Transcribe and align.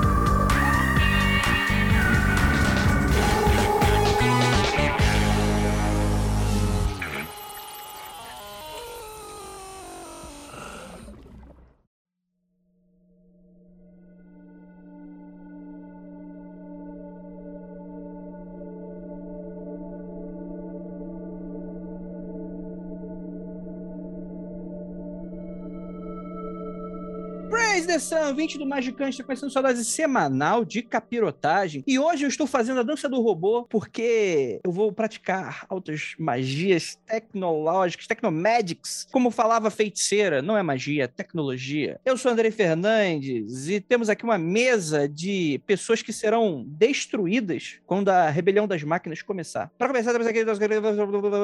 Sun, 27.98 28.34
20 28.34 28.58
do 28.58 28.66
Magicante, 28.66 29.10
está 29.10 29.24
começando 29.24 29.50
sua 29.50 29.62
dose 29.62 29.84
semanal 29.84 30.64
de 30.64 30.82
capirotagem. 30.82 31.82
E 31.86 31.98
hoje 31.98 32.24
eu 32.24 32.28
estou 32.28 32.46
fazendo 32.46 32.80
a 32.80 32.82
dança 32.82 33.08
do 33.08 33.20
robô 33.20 33.66
porque 33.68 34.60
eu 34.62 34.70
vou 34.70 34.92
praticar 34.92 35.66
altas 35.68 36.14
magias 36.18 36.98
tecnológicas, 37.06 38.06
tecnomagics. 38.06 39.08
Como 39.10 39.30
falava 39.30 39.70
feiticeira, 39.70 40.40
não 40.40 40.56
é 40.56 40.62
magia, 40.62 41.04
é 41.04 41.06
tecnologia. 41.08 41.98
Eu 42.04 42.16
sou 42.16 42.30
Andrei 42.30 42.50
Fernandes 42.50 43.68
e 43.68 43.80
temos 43.80 44.08
aqui 44.08 44.22
uma 44.24 44.38
mesa 44.38 45.08
de 45.08 45.60
pessoas 45.66 46.02
que 46.02 46.12
serão 46.12 46.64
destruídas 46.66 47.80
quando 47.86 48.10
a 48.10 48.30
rebelião 48.30 48.68
das 48.68 48.82
máquinas 48.82 49.22
começar. 49.22 49.70
Para 49.76 49.88
começar, 49.88 50.12
temos 50.12 50.26
aqui 50.26 50.44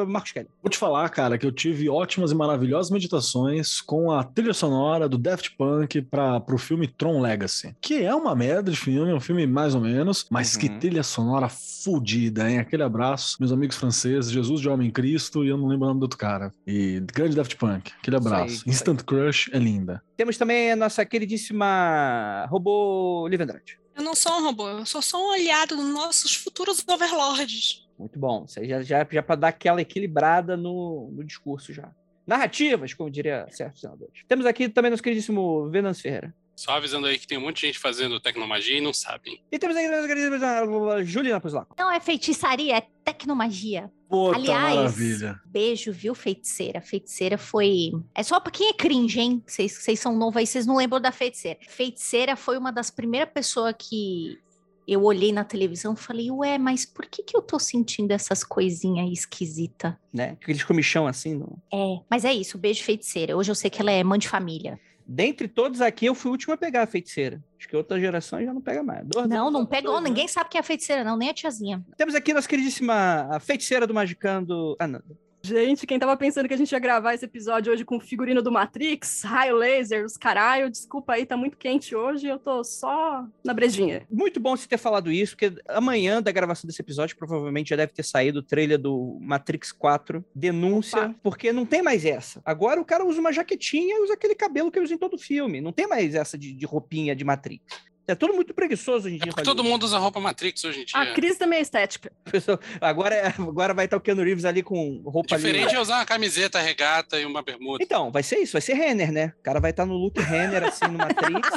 Marcos 0.06 0.32
Kelly. 0.32 0.48
Vou 0.62 0.70
te 0.70 0.78
falar, 0.78 1.08
cara, 1.08 1.38
que 1.38 1.46
eu 1.46 1.52
tive 1.52 1.88
ótimas 1.88 2.30
e 2.30 2.34
maravilhosas 2.34 2.90
meditações 2.90 3.80
com 3.80 4.10
a 4.10 4.22
trilha 4.22 4.54
sonora 4.54 5.08
do 5.08 5.18
Daft 5.18 5.56
Punk 5.56 6.02
para 6.02 6.35
pro 6.40 6.58
filme 6.58 6.86
Tron 6.86 7.20
Legacy, 7.20 7.74
que 7.80 8.02
é 8.02 8.14
uma 8.14 8.34
merda 8.34 8.70
de 8.70 8.76
filme, 8.76 9.10
é 9.10 9.14
um 9.14 9.20
filme 9.20 9.46
mais 9.46 9.74
ou 9.74 9.80
menos, 9.80 10.26
mas 10.30 10.54
Uhum. 10.54 10.60
que 10.60 10.68
trilha 10.68 11.02
sonora 11.02 11.48
fodida, 11.48 12.50
hein? 12.50 12.58
Aquele 12.58 12.82
abraço, 12.82 13.36
meus 13.40 13.52
amigos 13.52 13.76
franceses, 13.76 14.30
Jesus 14.30 14.60
de 14.60 14.68
Homem 14.68 14.90
Cristo 14.90 15.44
e 15.44 15.48
eu 15.48 15.56
não 15.56 15.68
lembro 15.68 15.84
o 15.84 15.88
nome 15.88 16.00
do 16.00 16.04
outro 16.04 16.18
cara. 16.18 16.52
E 16.66 17.00
grande 17.14 17.36
Daft 17.36 17.56
Punk, 17.56 17.92
aquele 18.00 18.16
abraço. 18.16 18.68
Instant 18.68 19.02
Crush 19.02 19.50
é 19.52 19.58
linda. 19.58 20.02
Temos 20.16 20.36
também 20.36 20.72
a 20.72 20.76
nossa 20.76 21.04
queridíssima 21.04 22.46
robô 22.48 23.26
Liv 23.28 23.40
Andrade. 23.40 23.78
Eu 23.96 24.02
não 24.02 24.14
sou 24.14 24.32
um 24.32 24.42
robô, 24.44 24.68
eu 24.68 24.84
sou 24.84 25.00
só 25.00 25.16
um 25.28 25.32
aliado 25.32 25.74
dos 25.76 25.86
nossos 25.92 26.34
futuros 26.34 26.84
overlords. 26.86 27.86
Muito 27.98 28.18
bom. 28.18 28.44
Isso 28.46 28.60
aí 28.60 28.68
já, 28.68 28.82
já, 28.82 29.06
já 29.10 29.22
para 29.22 29.36
dar 29.36 29.48
aquela 29.48 29.80
equilibrada 29.80 30.56
no, 30.56 31.10
no 31.14 31.24
discurso 31.24 31.72
já. 31.72 31.88
Narrativas, 32.26 32.92
como 32.92 33.10
diria 33.10 33.46
certos 33.50 33.80
senadores. 33.80 34.22
Temos 34.26 34.46
aqui 34.46 34.68
também 34.68 34.90
nosso 34.90 35.02
queridíssimo 35.02 35.68
Venâncio 35.70 36.02
Ferreira. 36.02 36.34
Só 36.56 36.72
avisando 36.72 37.06
aí 37.06 37.18
que 37.18 37.26
tem 37.26 37.36
um 37.36 37.42
monte 37.42 37.60
de 37.60 37.66
gente 37.66 37.78
fazendo 37.78 38.18
tecnomagia 38.18 38.78
e 38.78 38.80
não 38.80 38.92
sabem. 38.92 39.38
E 39.52 39.58
temos 39.58 39.76
aqui 39.76 39.88
nossa 39.88 40.08
queridíssima 40.08 41.04
Juliana 41.04 41.40
Puslaco. 41.40 41.76
Não 41.78 41.90
é 41.92 42.00
feitiçaria, 42.00 42.78
é 42.78 42.80
tecnomagia. 43.04 43.92
Puta 44.08 44.36
Aliás, 44.38 44.74
maravilha. 44.74 45.40
beijo, 45.44 45.92
viu, 45.92 46.14
feiticeira? 46.14 46.80
Feiticeira 46.80 47.36
foi. 47.36 47.90
É 48.14 48.22
só 48.22 48.40
pra 48.40 48.50
quem 48.50 48.68
é 48.70 48.72
cringe, 48.72 49.20
hein? 49.20 49.42
Vocês 49.46 49.72
vocês 49.72 50.00
são 50.00 50.16
novos 50.16 50.36
aí, 50.38 50.46
vocês 50.46 50.64
não 50.66 50.76
lembram 50.76 51.00
da 51.00 51.12
feiticeira. 51.12 51.58
Feiticeira 51.68 52.36
foi 52.36 52.56
uma 52.56 52.72
das 52.72 52.90
primeiras 52.90 53.30
pessoas 53.32 53.74
que 53.78 54.38
eu 54.86 55.02
olhei 55.02 55.32
na 55.32 55.44
televisão 55.44 55.94
e 55.94 55.96
falei, 55.96 56.30
ué, 56.30 56.58
mas 56.58 56.84
por 56.86 57.06
que, 57.06 57.22
que 57.22 57.36
eu 57.36 57.42
tô 57.42 57.58
sentindo 57.58 58.12
essas 58.12 58.44
coisinhas 58.44 59.06
aí 59.06 59.12
esquisitas? 59.12 59.94
Né? 60.12 60.36
Aqueles 60.40 60.62
comichão 60.64 61.06
assim. 61.06 61.34
No... 61.34 61.58
É, 61.72 61.98
mas 62.10 62.24
é 62.24 62.32
isso, 62.32 62.56
beijo, 62.58 62.82
feiticeira. 62.84 63.36
Hoje 63.36 63.50
eu 63.50 63.54
sei 63.54 63.68
que 63.70 63.80
ela 63.80 63.90
é 63.90 64.02
mãe 64.04 64.18
de 64.18 64.28
família. 64.28 64.78
Dentre 65.08 65.46
todos 65.46 65.80
aqui, 65.80 66.06
eu 66.06 66.16
fui 66.16 66.30
o 66.30 66.32
último 66.32 66.54
a 66.54 66.56
pegar 66.56 66.82
a 66.82 66.86
feiticeira. 66.86 67.40
Acho 67.58 67.68
que 67.68 67.76
outra 67.76 67.98
geração 68.00 68.42
já 68.44 68.52
não 68.52 68.60
pega 68.60 68.82
mais. 68.82 69.06
Dois- 69.06 69.28
Não, 69.28 69.50
não 69.52 69.64
pegou, 69.64 69.92
dois, 69.92 70.02
né? 70.02 70.08
ninguém 70.08 70.26
sabe 70.26 70.50
quem 70.50 70.58
é 70.58 70.62
feiticeira, 70.62 71.04
não, 71.04 71.16
nem 71.16 71.30
a 71.30 71.34
tiazinha. 71.34 71.84
Temos 71.96 72.14
aqui 72.16 72.32
nossa 72.34 72.48
queridíssima 72.48 73.28
a 73.30 73.38
feiticeira 73.38 73.86
do 73.86 73.94
Magicando, 73.94 74.76
Ananda. 74.80 75.04
Gente, 75.46 75.86
quem 75.86 75.96
tava 75.96 76.16
pensando 76.16 76.48
que 76.48 76.54
a 76.54 76.56
gente 76.56 76.72
ia 76.72 76.78
gravar 76.80 77.14
esse 77.14 77.24
episódio 77.24 77.72
hoje 77.72 77.84
com 77.84 77.98
o 77.98 78.00
figurino 78.00 78.42
do 78.42 78.50
Matrix, 78.50 79.22
raio 79.22 79.54
laser, 79.54 80.04
os 80.04 80.16
caralho, 80.16 80.68
desculpa 80.68 81.12
aí, 81.12 81.24
tá 81.24 81.36
muito 81.36 81.56
quente 81.56 81.94
hoje, 81.94 82.26
eu 82.26 82.36
tô 82.36 82.64
só 82.64 83.24
na 83.44 83.54
brejinha. 83.54 84.04
Muito 84.10 84.40
bom 84.40 84.56
você 84.56 84.66
ter 84.66 84.76
falado 84.76 85.08
isso, 85.08 85.36
porque 85.36 85.54
amanhã 85.68 86.20
da 86.20 86.32
gravação 86.32 86.66
desse 86.66 86.82
episódio 86.82 87.16
provavelmente 87.16 87.70
já 87.70 87.76
deve 87.76 87.92
ter 87.92 88.02
saído 88.02 88.40
o 88.40 88.42
trailer 88.42 88.76
do 88.76 89.18
Matrix 89.20 89.70
4, 89.70 90.24
denúncia, 90.34 91.02
Opa. 91.02 91.14
porque 91.22 91.52
não 91.52 91.64
tem 91.64 91.80
mais 91.80 92.04
essa. 92.04 92.42
Agora 92.44 92.80
o 92.80 92.84
cara 92.84 93.06
usa 93.06 93.20
uma 93.20 93.32
jaquetinha 93.32 93.94
e 93.94 94.02
usa 94.02 94.14
aquele 94.14 94.34
cabelo 94.34 94.72
que 94.72 94.80
usa 94.80 94.94
em 94.94 94.98
todo 94.98 95.14
o 95.14 95.18
filme. 95.18 95.60
Não 95.60 95.72
tem 95.72 95.86
mais 95.86 96.16
essa 96.16 96.36
de, 96.36 96.52
de 96.52 96.66
roupinha 96.66 97.14
de 97.14 97.24
Matrix. 97.24 97.62
É 98.08 98.14
tudo 98.14 98.34
muito 98.34 98.54
preguiçoso 98.54 99.06
hoje 99.06 99.16
em 99.16 99.18
É 99.18 99.22
dia. 99.24 99.32
porque 99.32 99.40
Hollywood. 99.40 99.56
todo 99.62 99.64
mundo 99.68 99.82
usa 99.82 99.98
roupa 99.98 100.20
Matrix 100.20 100.62
hoje 100.64 100.82
em 100.82 100.84
dia. 100.84 101.00
A 101.00 101.12
crise 101.12 101.38
também 101.38 101.58
é 101.58 101.62
estética. 101.62 102.12
Pessoal, 102.30 102.58
Agora, 102.80 103.14
é- 103.14 103.26
agora 103.38 103.74
vai 103.74 103.86
estar 103.86 103.96
o 103.96 104.00
Keanu 104.00 104.22
Reeves 104.22 104.44
ali 104.44 104.62
com 104.62 105.02
roupa 105.04 105.34
ali. 105.34 105.44
Diferente 105.44 105.74
é 105.74 105.80
usar 105.80 105.96
uma 105.96 106.06
camiseta, 106.06 106.60
regata 106.60 107.18
e 107.18 107.24
uma 107.26 107.42
bermuda. 107.42 107.82
Então, 107.82 108.12
vai 108.12 108.22
ser 108.22 108.38
isso, 108.38 108.52
vai 108.52 108.60
ser 108.62 108.74
Renner, 108.74 109.10
né? 109.10 109.32
O 109.38 109.42
cara 109.42 109.58
vai 109.60 109.70
estar 109.72 109.84
no 109.84 109.94
look 109.94 110.20
Renner, 110.20 110.62
assim, 110.64 110.84
no 110.86 110.98
Matrix, 110.98 111.48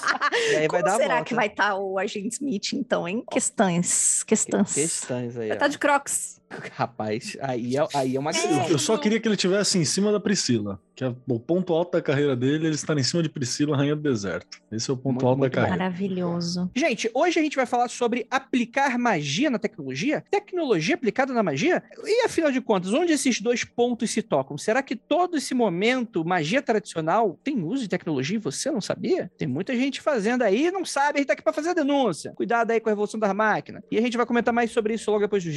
e 0.52 0.56
aí 0.56 0.68
vai 0.68 0.68
Como 0.68 0.84
dar 0.84 0.94
a 0.94 0.98
será 0.98 1.08
volta. 1.16 1.26
que 1.26 1.36
vai 1.36 1.48
estar 1.48 1.76
o 1.76 2.00
agente 2.00 2.30
Smith, 2.36 2.74
então, 2.74 3.08
hein? 3.08 3.24
Questões, 3.32 4.24
questões. 4.24 4.74
Questões 4.74 5.38
aí, 5.38 5.50
Vai 5.50 5.58
ó. 5.58 5.60
tá 5.60 5.68
de 5.68 5.78
crocs. 5.78 6.39
Rapaz, 6.74 7.38
aí 7.42 7.78
é, 7.78 7.88
aí 7.94 8.16
é 8.16 8.20
uma 8.20 8.32
agressão. 8.32 8.68
Eu, 8.68 8.80
só 8.80 8.98
queria 8.98 9.20
que 9.20 9.28
ele 9.28 9.38
tivesse 9.38 9.78
em 9.78 9.86
cima 9.86 10.12
da 10.12 10.20
Priscila, 10.20 10.80
que 10.96 11.04
é 11.04 11.14
o 11.28 11.40
ponto 11.40 11.74
alto 11.74 11.92
da 11.92 12.02
carreira 12.02 12.36
dele, 12.36 12.66
ele 12.68 12.76
está 12.76 12.94
em 12.94 13.04
cima 13.04 13.22
de 13.22 13.30
Priscila, 13.30 13.78
rainha 13.78 13.96
do 13.96 14.02
deserto. 14.02 14.60
Esse 14.72 14.90
é 14.90 14.94
o 14.94 14.98
ponto 14.98 15.14
Muito, 15.14 15.28
alto 15.28 15.38
da 15.38 15.40
muito 15.42 15.56
bom. 15.56 15.62
carreira. 15.62 15.84
Maravilhoso. 15.84 16.72
Gente, 16.76 17.10
hoje 17.14 17.40
a 17.40 17.44
gente 17.44 17.56
vai 17.56 17.66
falar 17.66 17.88
sobre 17.90 18.26
aplicar 18.32 18.98
magia 18.98 19.50
na 19.50 19.60
tecnologia, 19.60 20.24
tecnologia 20.32 20.96
aplicada 20.96 21.34
na 21.34 21.44
magia. 21.44 21.84
E 22.04 22.26
afinal 22.26 22.52
de 22.52 22.62
contas, 22.62 22.94
onde 22.94 23.14
esses 23.14 23.40
dois 23.40 23.64
pontos 23.64 24.10
se 24.10 24.22
tocam? 24.22 24.58
Será 24.58 24.82
que 24.82 24.96
todo 24.96 25.38
esse 25.38 25.54
momento, 25.54 26.26
magia 26.26 26.62
tradicional, 26.62 27.40
tem 27.44 27.64
uso 27.64 27.84
de 27.84 27.90
tecnologia 27.90 28.38
e 28.38 28.40
você 28.40 28.72
não 28.72 28.82
sabia? 28.82 29.32
Tem 29.38 29.48
muita 29.48 29.76
gente 29.76 30.02
fazendo 30.02 30.42
aí 30.42 30.68
e 30.68 30.72
não 30.72 30.84
sabe, 30.84 31.18
a 31.18 31.20
gente 31.20 31.28
tá 31.28 31.34
aqui 31.34 31.44
pra 31.44 31.54
fazer 31.54 31.70
a 31.70 31.74
denúncia. 31.74 32.34
Cuidado 32.36 32.72
aí 32.72 32.80
com 32.80 32.90
a 32.90 32.92
revolução 32.92 33.20
das 33.20 33.34
máquinas. 33.34 33.84
E 33.92 33.98
a 33.98 34.02
gente 34.02 34.18
vai 34.18 34.26
comentar 34.26 34.54
mais 34.54 34.72
sobre 34.72 34.94
isso 34.96 35.10
logo 35.12 35.24
depois 35.24 35.44
dos 35.44 35.54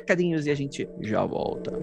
recadinhos 0.00 0.46
e 0.46 0.50
a 0.50 0.54
gente 0.54 0.90
já 1.00 1.24
volta. 1.24 1.80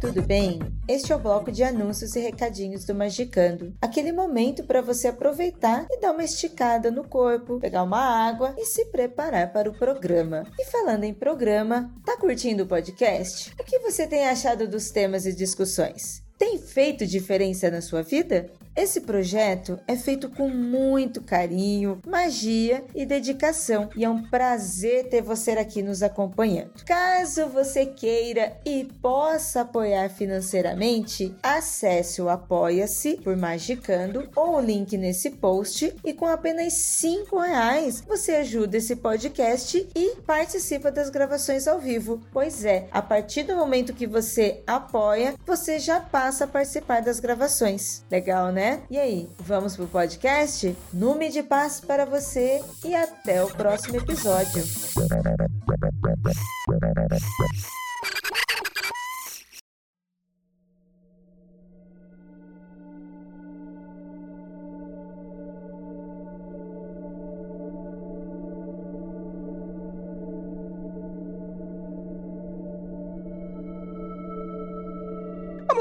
Tudo 0.00 0.22
bem? 0.22 0.60
Este 0.88 1.12
é 1.12 1.16
o 1.16 1.18
bloco 1.18 1.50
de 1.50 1.62
anúncios 1.62 2.14
e 2.16 2.20
recadinhos 2.20 2.84
do 2.84 2.94
Magicando. 2.94 3.74
Aquele 3.80 4.12
momento 4.12 4.64
para 4.64 4.82
você 4.82 5.08
aproveitar 5.08 5.86
e 5.90 6.00
dar 6.00 6.12
uma 6.12 6.24
esticada 6.24 6.90
no 6.90 7.04
corpo, 7.04 7.58
pegar 7.58 7.82
uma 7.82 7.98
água 7.98 8.54
e 8.58 8.64
se 8.64 8.84
preparar 8.86 9.52
para 9.52 9.70
o 9.70 9.74
programa. 9.74 10.46
E 10.58 10.64
falando 10.66 11.04
em 11.04 11.14
programa, 11.14 11.90
tá 12.04 12.16
curtindo 12.16 12.64
o 12.64 12.66
podcast? 12.66 13.52
O 13.58 13.64
que 13.64 13.78
você 13.78 14.06
tem 14.06 14.26
achado 14.26 14.68
dos 14.68 14.90
temas 14.90 15.24
e 15.24 15.32
discussões? 15.32 16.22
Tem 16.38 16.58
feito 16.58 17.06
diferença 17.06 17.70
na 17.70 17.80
sua 17.80 18.02
vida? 18.02 18.50
Esse 18.76 19.00
projeto 19.00 19.80
é 19.88 19.96
feito 19.96 20.28
com 20.28 20.50
muito 20.50 21.22
carinho, 21.22 21.98
magia 22.06 22.84
e 22.94 23.06
dedicação, 23.06 23.88
e 23.96 24.04
é 24.04 24.10
um 24.10 24.22
prazer 24.28 25.08
ter 25.08 25.22
você 25.22 25.52
aqui 25.52 25.82
nos 25.82 26.02
acompanhando. 26.02 26.84
Caso 26.84 27.46
você 27.46 27.86
queira 27.86 28.60
e 28.66 28.84
possa 29.00 29.62
apoiar 29.62 30.10
financeiramente, 30.10 31.34
acesse 31.42 32.20
o 32.20 32.28
Apoia-se 32.28 33.16
por 33.24 33.34
Magicando 33.34 34.28
ou 34.36 34.56
o 34.56 34.60
link 34.60 34.98
nesse 34.98 35.30
post 35.30 35.94
e 36.04 36.12
com 36.12 36.26
apenas 36.26 36.74
cinco 36.74 37.38
reais 37.38 38.02
você 38.06 38.32
ajuda 38.32 38.76
esse 38.76 38.96
podcast 38.96 39.88
e 39.94 40.16
participa 40.26 40.90
das 40.90 41.08
gravações 41.08 41.66
ao 41.66 41.78
vivo. 41.78 42.20
Pois 42.30 42.62
é, 42.62 42.88
a 42.90 43.00
partir 43.00 43.44
do 43.44 43.56
momento 43.56 43.94
que 43.94 44.06
você 44.06 44.62
apoia, 44.66 45.34
você 45.46 45.78
já 45.78 45.98
passa 45.98 46.44
a 46.44 46.48
participar 46.48 47.00
das 47.00 47.18
gravações. 47.18 48.04
Legal, 48.10 48.52
né? 48.52 48.65
Né? 48.66 48.82
E 48.90 48.98
aí, 48.98 49.28
vamos 49.38 49.76
pro 49.76 49.86
podcast? 49.86 50.76
Nume 50.92 51.30
de 51.30 51.42
paz 51.42 51.80
para 51.80 52.04
você 52.04 52.60
e 52.84 52.94
até 52.96 53.44
o 53.44 53.46
próximo 53.46 53.96
episódio. 53.96 54.64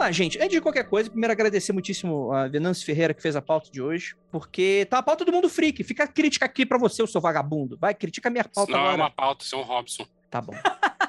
Lá, 0.05 0.11
gente. 0.11 0.37
Antes 0.37 0.51
de 0.51 0.61
qualquer 0.61 0.83
coisa, 0.85 1.09
primeiro 1.09 1.31
agradecer 1.31 1.73
muitíssimo 1.73 2.31
a 2.31 2.47
Venâncio 2.47 2.85
Ferreira 2.85 3.13
que 3.13 3.21
fez 3.21 3.35
a 3.35 3.41
pauta 3.41 3.69
de 3.71 3.81
hoje, 3.81 4.15
porque 4.31 4.85
tá 4.89 4.99
a 4.99 5.03
pauta 5.03 5.25
do 5.25 5.31
mundo 5.31 5.49
freak. 5.49 5.83
Fica 5.83 6.03
a 6.03 6.07
crítica 6.07 6.45
aqui 6.45 6.65
pra 6.65 6.77
você, 6.77 7.01
o 7.03 7.07
seu 7.07 7.19
vagabundo. 7.21 7.77
Vai, 7.79 7.93
critica 7.93 8.29
a 8.29 8.31
minha 8.31 8.41
Isso 8.41 8.51
pauta 8.53 8.71
não 8.71 8.79
é 8.79 8.81
agora. 8.83 8.97
uma 9.03 9.09
pauta, 9.11 9.43
isso 9.43 9.55
é 9.55 9.57
um 9.57 9.63
Robson. 9.63 10.05
Tá 10.29 10.41
bom. 10.41 10.53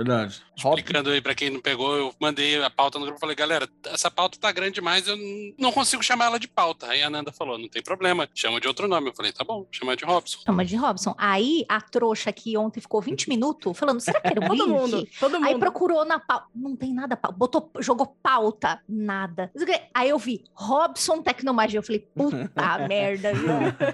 Verdade. 0.00 0.40
Explicando 0.56 1.10
aí 1.10 1.20
pra 1.20 1.34
quem 1.34 1.50
não 1.50 1.60
pegou, 1.60 1.94
eu 1.94 2.14
mandei 2.18 2.62
a 2.62 2.70
pauta 2.70 2.98
no 2.98 3.04
grupo 3.04 3.18
e 3.18 3.20
falei, 3.20 3.36
galera, 3.36 3.68
essa 3.86 4.10
pauta 4.10 4.38
tá 4.40 4.50
grande 4.50 4.72
demais, 4.76 5.06
eu 5.06 5.16
não 5.58 5.70
consigo 5.70 6.02
chamar 6.02 6.26
ela 6.26 6.38
de 6.38 6.48
pauta. 6.48 6.86
Aí 6.86 7.02
a 7.02 7.10
Nanda 7.10 7.30
falou, 7.32 7.58
não 7.58 7.68
tem 7.68 7.82
problema, 7.82 8.26
chama 8.34 8.58
de 8.60 8.66
outro 8.66 8.88
nome. 8.88 9.10
Eu 9.10 9.14
falei, 9.14 9.30
tá 9.30 9.44
bom, 9.44 9.66
chama 9.70 9.94
de 9.94 10.04
Robson. 10.06 10.38
Chama 10.46 10.64
de 10.64 10.74
Robson. 10.76 11.14
Aí 11.18 11.66
a 11.68 11.82
trouxa 11.82 12.32
que 12.32 12.56
ontem 12.56 12.80
ficou 12.80 13.02
20 13.02 13.28
minutos 13.28 13.78
falando, 13.78 14.00
será 14.00 14.20
que 14.22 14.28
era 14.28 14.40
um 14.40 14.48
Todo 14.48 14.64
link? 14.64 14.68
mundo, 14.68 15.08
todo 15.18 15.34
mundo. 15.34 15.46
Aí 15.46 15.58
procurou 15.58 16.04
na 16.06 16.18
pauta. 16.18 16.46
Não 16.54 16.74
tem 16.74 16.94
nada, 16.94 17.18
botou, 17.36 17.70
jogou 17.80 18.06
pauta, 18.22 18.80
nada. 18.88 19.50
Aí 19.94 20.08
eu 20.08 20.18
vi 20.18 20.44
Robson 20.54 21.20
Tecnomagia. 21.22 21.78
Eu 21.78 21.82
falei, 21.82 22.00
puta 22.14 22.78
merda, 22.88 23.34
viu? 23.34 23.48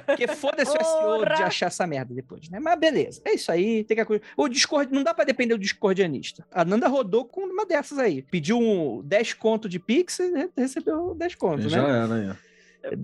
Porque 0.06 0.28
foda-se 0.28 0.70
o 0.70 0.84
SEO 0.84 1.24
de 1.24 1.42
achar 1.42 1.66
essa 1.66 1.84
merda 1.86 2.14
depois, 2.14 2.48
né? 2.48 2.60
Mas 2.60 2.78
beleza. 2.78 3.20
É 3.24 3.34
isso 3.34 3.50
aí. 3.50 3.82
Tem 3.84 3.96
que... 3.96 4.20
O 4.36 4.48
Discord, 4.48 4.92
não 4.92 5.02
dá 5.02 5.12
pra 5.12 5.24
depender 5.24 5.54
do 5.54 5.60
discordianista. 6.00 6.46
A 6.52 6.64
Nanda 6.64 6.88
rodou 6.88 7.24
com 7.24 7.40
uma 7.42 7.64
dessas 7.64 7.98
aí. 7.98 8.22
Pediu 8.22 8.58
um 8.58 9.02
10 9.02 9.34
conto 9.34 9.68
de 9.68 9.78
Pix 9.78 10.18
e 10.18 10.30
re- 10.30 10.50
recebeu 10.56 11.14
10 11.14 11.34
conto, 11.34 11.68
Já 11.68 11.82
né? 11.82 12.04
era 12.04 12.14
aí. 12.14 12.30
ó. 12.30 12.46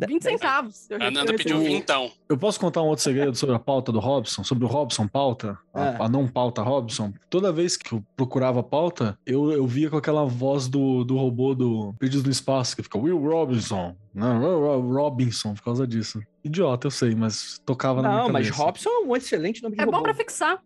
20 0.06 0.22
centavos. 0.22 0.88
Eu 0.88 1.02
A 1.02 1.10
Nanda 1.10 1.34
pediu 1.34 1.58
vintão. 1.58 2.08
Eu 2.28 2.38
posso 2.38 2.60
contar 2.60 2.82
um 2.82 2.86
outro 2.86 3.02
segredo 3.02 3.34
sobre 3.36 3.56
a 3.56 3.58
pauta 3.58 3.90
do 3.90 3.98
Robson? 3.98 4.44
Sobre 4.44 4.64
o 4.64 4.68
Robson 4.68 5.08
pauta? 5.08 5.58
A, 5.74 5.82
Ah. 5.82 6.04
a 6.04 6.08
não 6.08 6.28
pauta 6.28 6.62
Robson? 6.62 7.12
Toda 7.28 7.50
vez 7.50 7.76
que 7.76 7.92
eu 7.92 8.04
procurava 8.16 8.60
a 8.60 8.62
pauta, 8.62 9.18
eu, 9.26 9.50
eu 9.50 9.66
via 9.66 9.90
com 9.90 9.96
aquela 9.96 10.24
voz 10.24 10.68
do, 10.68 11.02
do 11.02 11.16
robô 11.16 11.52
do 11.52 11.92
Perdidos 11.98 12.24
no 12.24 12.30
Espaço, 12.30 12.76
que 12.76 12.82
fica 12.84 12.96
Will 12.96 13.18
Robinson. 13.18 13.96
Não, 14.14 14.38
Ro- 14.40 14.92
Robinson, 14.92 15.52
por 15.54 15.64
causa 15.64 15.84
disso. 15.84 16.22
Idiota, 16.44 16.86
eu 16.86 16.90
sei, 16.92 17.16
mas 17.16 17.60
tocava 17.66 18.02
na 18.02 18.08
minha 18.08 18.22
Não, 18.22 18.28
mas 18.30 18.46
cabeça. 18.50 18.62
Robson 18.64 18.88
é 18.90 18.98
um 19.00 19.16
excelente 19.16 19.62
nome 19.64 19.74
de 19.74 19.82
É 19.82 19.84
robô. 19.84 19.96
bom 19.96 20.02
pra 20.04 20.14
fixar. 20.14 20.62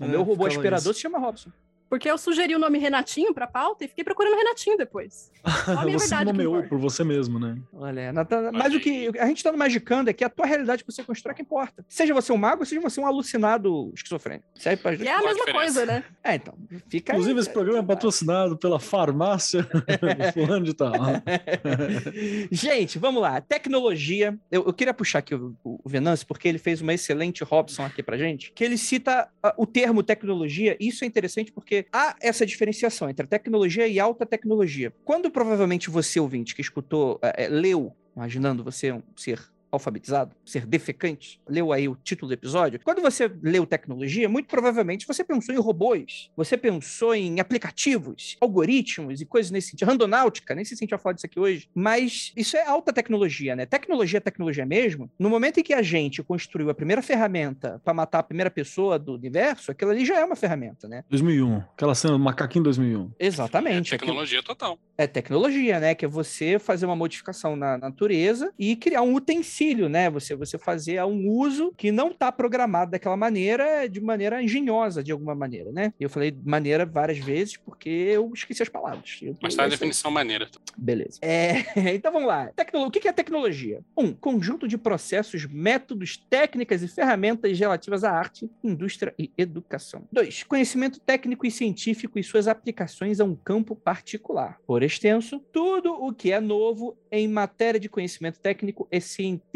O 0.00 0.04
meu 0.04 0.20
É, 0.20 0.24
robô 0.24 0.32
ficava 0.44 0.48
aspirador 0.48 0.90
isso. 0.90 0.94
se 0.94 1.00
chama 1.00 1.18
Robson. 1.18 1.50
Porque 1.92 2.10
eu 2.10 2.16
sugeri 2.16 2.54
o 2.54 2.58
nome 2.58 2.78
Renatinho 2.78 3.34
pra 3.34 3.46
pauta 3.46 3.84
e 3.84 3.88
fiquei 3.88 4.02
procurando 4.02 4.34
Renatinho 4.34 4.78
depois. 4.78 5.30
Só 5.66 5.72
a 5.72 5.84
minha 5.84 5.98
você 5.98 6.08
verdade 6.08 6.24
nomeou 6.24 6.62
por 6.62 6.78
você 6.78 7.04
mesmo, 7.04 7.38
né? 7.38 7.58
Olha, 7.70 8.10
Natan- 8.14 8.50
mas 8.50 8.74
o 8.74 8.80
que 8.80 9.10
a 9.18 9.26
gente 9.26 9.44
tá 9.44 9.52
no 9.52 9.58
Magicando 9.58 10.08
é 10.08 10.14
que 10.14 10.24
a 10.24 10.30
tua 10.30 10.46
realidade 10.46 10.82
que 10.82 10.90
você 10.90 11.04
constrói 11.04 11.32
é 11.32 11.34
que 11.36 11.42
importa. 11.42 11.84
Seja 11.86 12.14
você 12.14 12.32
um 12.32 12.38
mago, 12.38 12.64
seja 12.64 12.80
você 12.80 12.98
um 12.98 13.06
alucinado 13.06 13.92
esquizofrênico. 13.94 14.46
Serve 14.54 14.82
pra 14.82 14.94
E 14.94 15.06
é 15.06 15.12
a 15.12 15.18
mesma 15.18 15.32
diferença? 15.34 15.52
coisa, 15.52 15.84
né? 15.84 16.04
É, 16.24 16.34
então, 16.36 16.54
fica 16.88 17.12
aí. 17.12 17.18
Inclusive, 17.18 17.40
esse 17.40 17.50
programa 17.50 17.80
é 17.80 17.82
patrocinado 17.82 18.56
pela 18.56 18.80
farmácia 18.80 19.68
fulano 20.32 20.64
de 20.64 20.72
tal. 20.72 20.92
Gente, 22.50 22.98
vamos 22.98 23.20
lá. 23.20 23.38
Tecnologia. 23.42 24.38
Eu, 24.50 24.64
eu 24.64 24.72
queria 24.72 24.94
puxar 24.94 25.18
aqui 25.18 25.34
o, 25.34 25.54
o 25.62 25.78
Venâncio, 25.86 26.26
porque 26.26 26.48
ele 26.48 26.58
fez 26.58 26.80
uma 26.80 26.94
excelente 26.94 27.44
Robson 27.44 27.84
aqui 27.84 28.02
pra 28.02 28.16
gente, 28.16 28.50
que 28.54 28.64
ele 28.64 28.78
cita 28.78 29.28
o 29.58 29.66
termo 29.66 30.02
tecnologia. 30.02 30.74
e 30.80 30.88
Isso 30.88 31.04
é 31.04 31.06
interessante 31.06 31.52
porque 31.52 31.81
há 31.92 32.16
essa 32.20 32.44
diferenciação 32.46 33.08
entre 33.08 33.24
a 33.24 33.28
tecnologia 33.28 33.86
e 33.86 33.98
alta 33.98 34.26
tecnologia. 34.26 34.92
Quando 35.04 35.30
provavelmente 35.30 35.90
você, 35.90 36.20
ouvinte, 36.20 36.54
que 36.54 36.60
escutou, 36.60 37.18
eh, 37.22 37.48
leu, 37.48 37.94
imaginando 38.16 38.62
você 38.62 38.92
um 38.92 39.02
ser 39.16 39.51
alfabetizado, 39.72 40.36
ser 40.44 40.66
defecante, 40.66 41.40
leu 41.48 41.72
aí 41.72 41.88
o 41.88 41.96
título 41.96 42.28
do 42.28 42.34
episódio. 42.34 42.78
Quando 42.84 43.00
você 43.00 43.30
leu 43.42 43.64
tecnologia, 43.66 44.28
muito 44.28 44.46
provavelmente 44.46 45.06
você 45.06 45.24
pensou 45.24 45.54
em 45.54 45.58
robôs, 45.58 46.30
você 46.36 46.56
pensou 46.56 47.14
em 47.14 47.40
aplicativos, 47.40 48.36
algoritmos 48.40 49.20
e 49.20 49.24
coisas 49.26 49.50
nesse 49.50 49.70
sentido. 49.70 49.88
Randonáutica, 49.88 50.54
nem 50.54 50.64
sei 50.64 50.76
se 50.76 50.82
a 50.82 50.84
gente 50.84 50.90
vai 50.90 50.98
falar 50.98 51.14
disso 51.14 51.26
aqui 51.26 51.40
hoje, 51.40 51.68
mas 51.74 52.32
isso 52.36 52.56
é 52.56 52.66
alta 52.66 52.92
tecnologia, 52.92 53.56
né? 53.56 53.64
Tecnologia 53.66 54.18
é 54.18 54.20
tecnologia 54.20 54.66
mesmo. 54.66 55.10
No 55.18 55.30
momento 55.30 55.58
em 55.58 55.62
que 55.62 55.72
a 55.72 55.82
gente 55.82 56.22
construiu 56.22 56.68
a 56.70 56.74
primeira 56.74 57.00
ferramenta 57.02 57.80
para 57.82 57.94
matar 57.94 58.18
a 58.18 58.22
primeira 58.22 58.50
pessoa 58.50 58.98
do 58.98 59.14
universo, 59.14 59.70
aquilo 59.70 59.90
ali 59.90 60.04
já 60.04 60.18
é 60.20 60.24
uma 60.24 60.36
ferramenta, 60.36 60.86
né? 60.86 61.02
2001. 61.08 61.56
Aquela 61.74 61.94
cena 61.94 62.12
do 62.14 62.18
macaquinho 62.18 62.64
2001. 62.64 63.10
Exatamente. 63.18 63.94
Aquilo- 63.94 64.10
Tecnologia 64.12 64.42
total. 64.42 64.78
é 64.98 65.06
tecnologia, 65.06 65.80
né? 65.80 65.94
Que 65.94 66.04
é 66.04 66.08
você 66.08 66.58
fazer 66.58 66.84
uma 66.86 66.96
modificação 66.96 67.56
na 67.56 67.78
natureza 67.78 68.52
e 68.58 68.76
criar 68.76 69.02
um 69.02 69.14
utensílio, 69.14 69.61
né? 69.88 70.10
Você, 70.10 70.34
você 70.34 70.58
fazer 70.58 71.02
um 71.04 71.28
uso 71.28 71.72
que 71.76 71.92
não 71.92 72.08
está 72.10 72.32
programado 72.32 72.90
daquela 72.90 73.16
maneira, 73.16 73.86
de 73.88 74.00
maneira 74.00 74.42
engenhosa, 74.42 75.02
de 75.02 75.12
alguma 75.12 75.34
maneira, 75.34 75.70
né? 75.70 75.92
E 75.98 76.04
eu 76.04 76.10
falei 76.10 76.36
maneira 76.44 76.84
várias 76.84 77.18
vezes 77.18 77.56
porque 77.56 77.88
eu 77.88 78.30
esqueci 78.34 78.62
as 78.62 78.68
palavras. 78.68 79.18
Eu- 79.22 79.36
Mas 79.42 79.54
tá 79.54 79.62
a 79.62 79.64
é 79.64 79.66
aí. 79.66 79.70
definição 79.70 80.10
maneira. 80.10 80.48
Beleza. 80.76 81.18
É, 81.22 81.64
então 81.94 82.12
vamos 82.12 82.28
lá. 82.28 82.50
Tecno... 82.54 82.84
O 82.86 82.90
que 82.90 83.00
que 83.00 83.08
é 83.08 83.12
tecnologia? 83.12 83.80
Um, 83.96 84.12
conjunto 84.12 84.66
de 84.66 84.76
processos, 84.76 85.46
métodos, 85.46 86.16
técnicas 86.16 86.82
e 86.82 86.88
ferramentas 86.88 87.58
relativas 87.58 88.04
à 88.04 88.10
arte, 88.10 88.50
indústria 88.62 89.14
e 89.18 89.30
educação. 89.38 90.06
Dois, 90.10 90.42
conhecimento 90.42 90.98
técnico 91.00 91.46
e 91.46 91.50
científico 91.50 92.18
e 92.18 92.22
suas 92.24 92.48
aplicações 92.48 93.20
a 93.20 93.24
um 93.24 93.34
campo 93.34 93.76
particular. 93.76 94.58
Por 94.66 94.82
extenso, 94.82 95.38
tudo 95.52 95.92
o 95.92 96.12
que 96.12 96.32
é 96.32 96.40
novo 96.40 96.96
em 97.10 97.28
matéria 97.28 97.78
de 97.78 97.88
conhecimento 97.88 98.40
técnico 98.40 98.88
e 98.90 99.00
científico. 99.00 99.51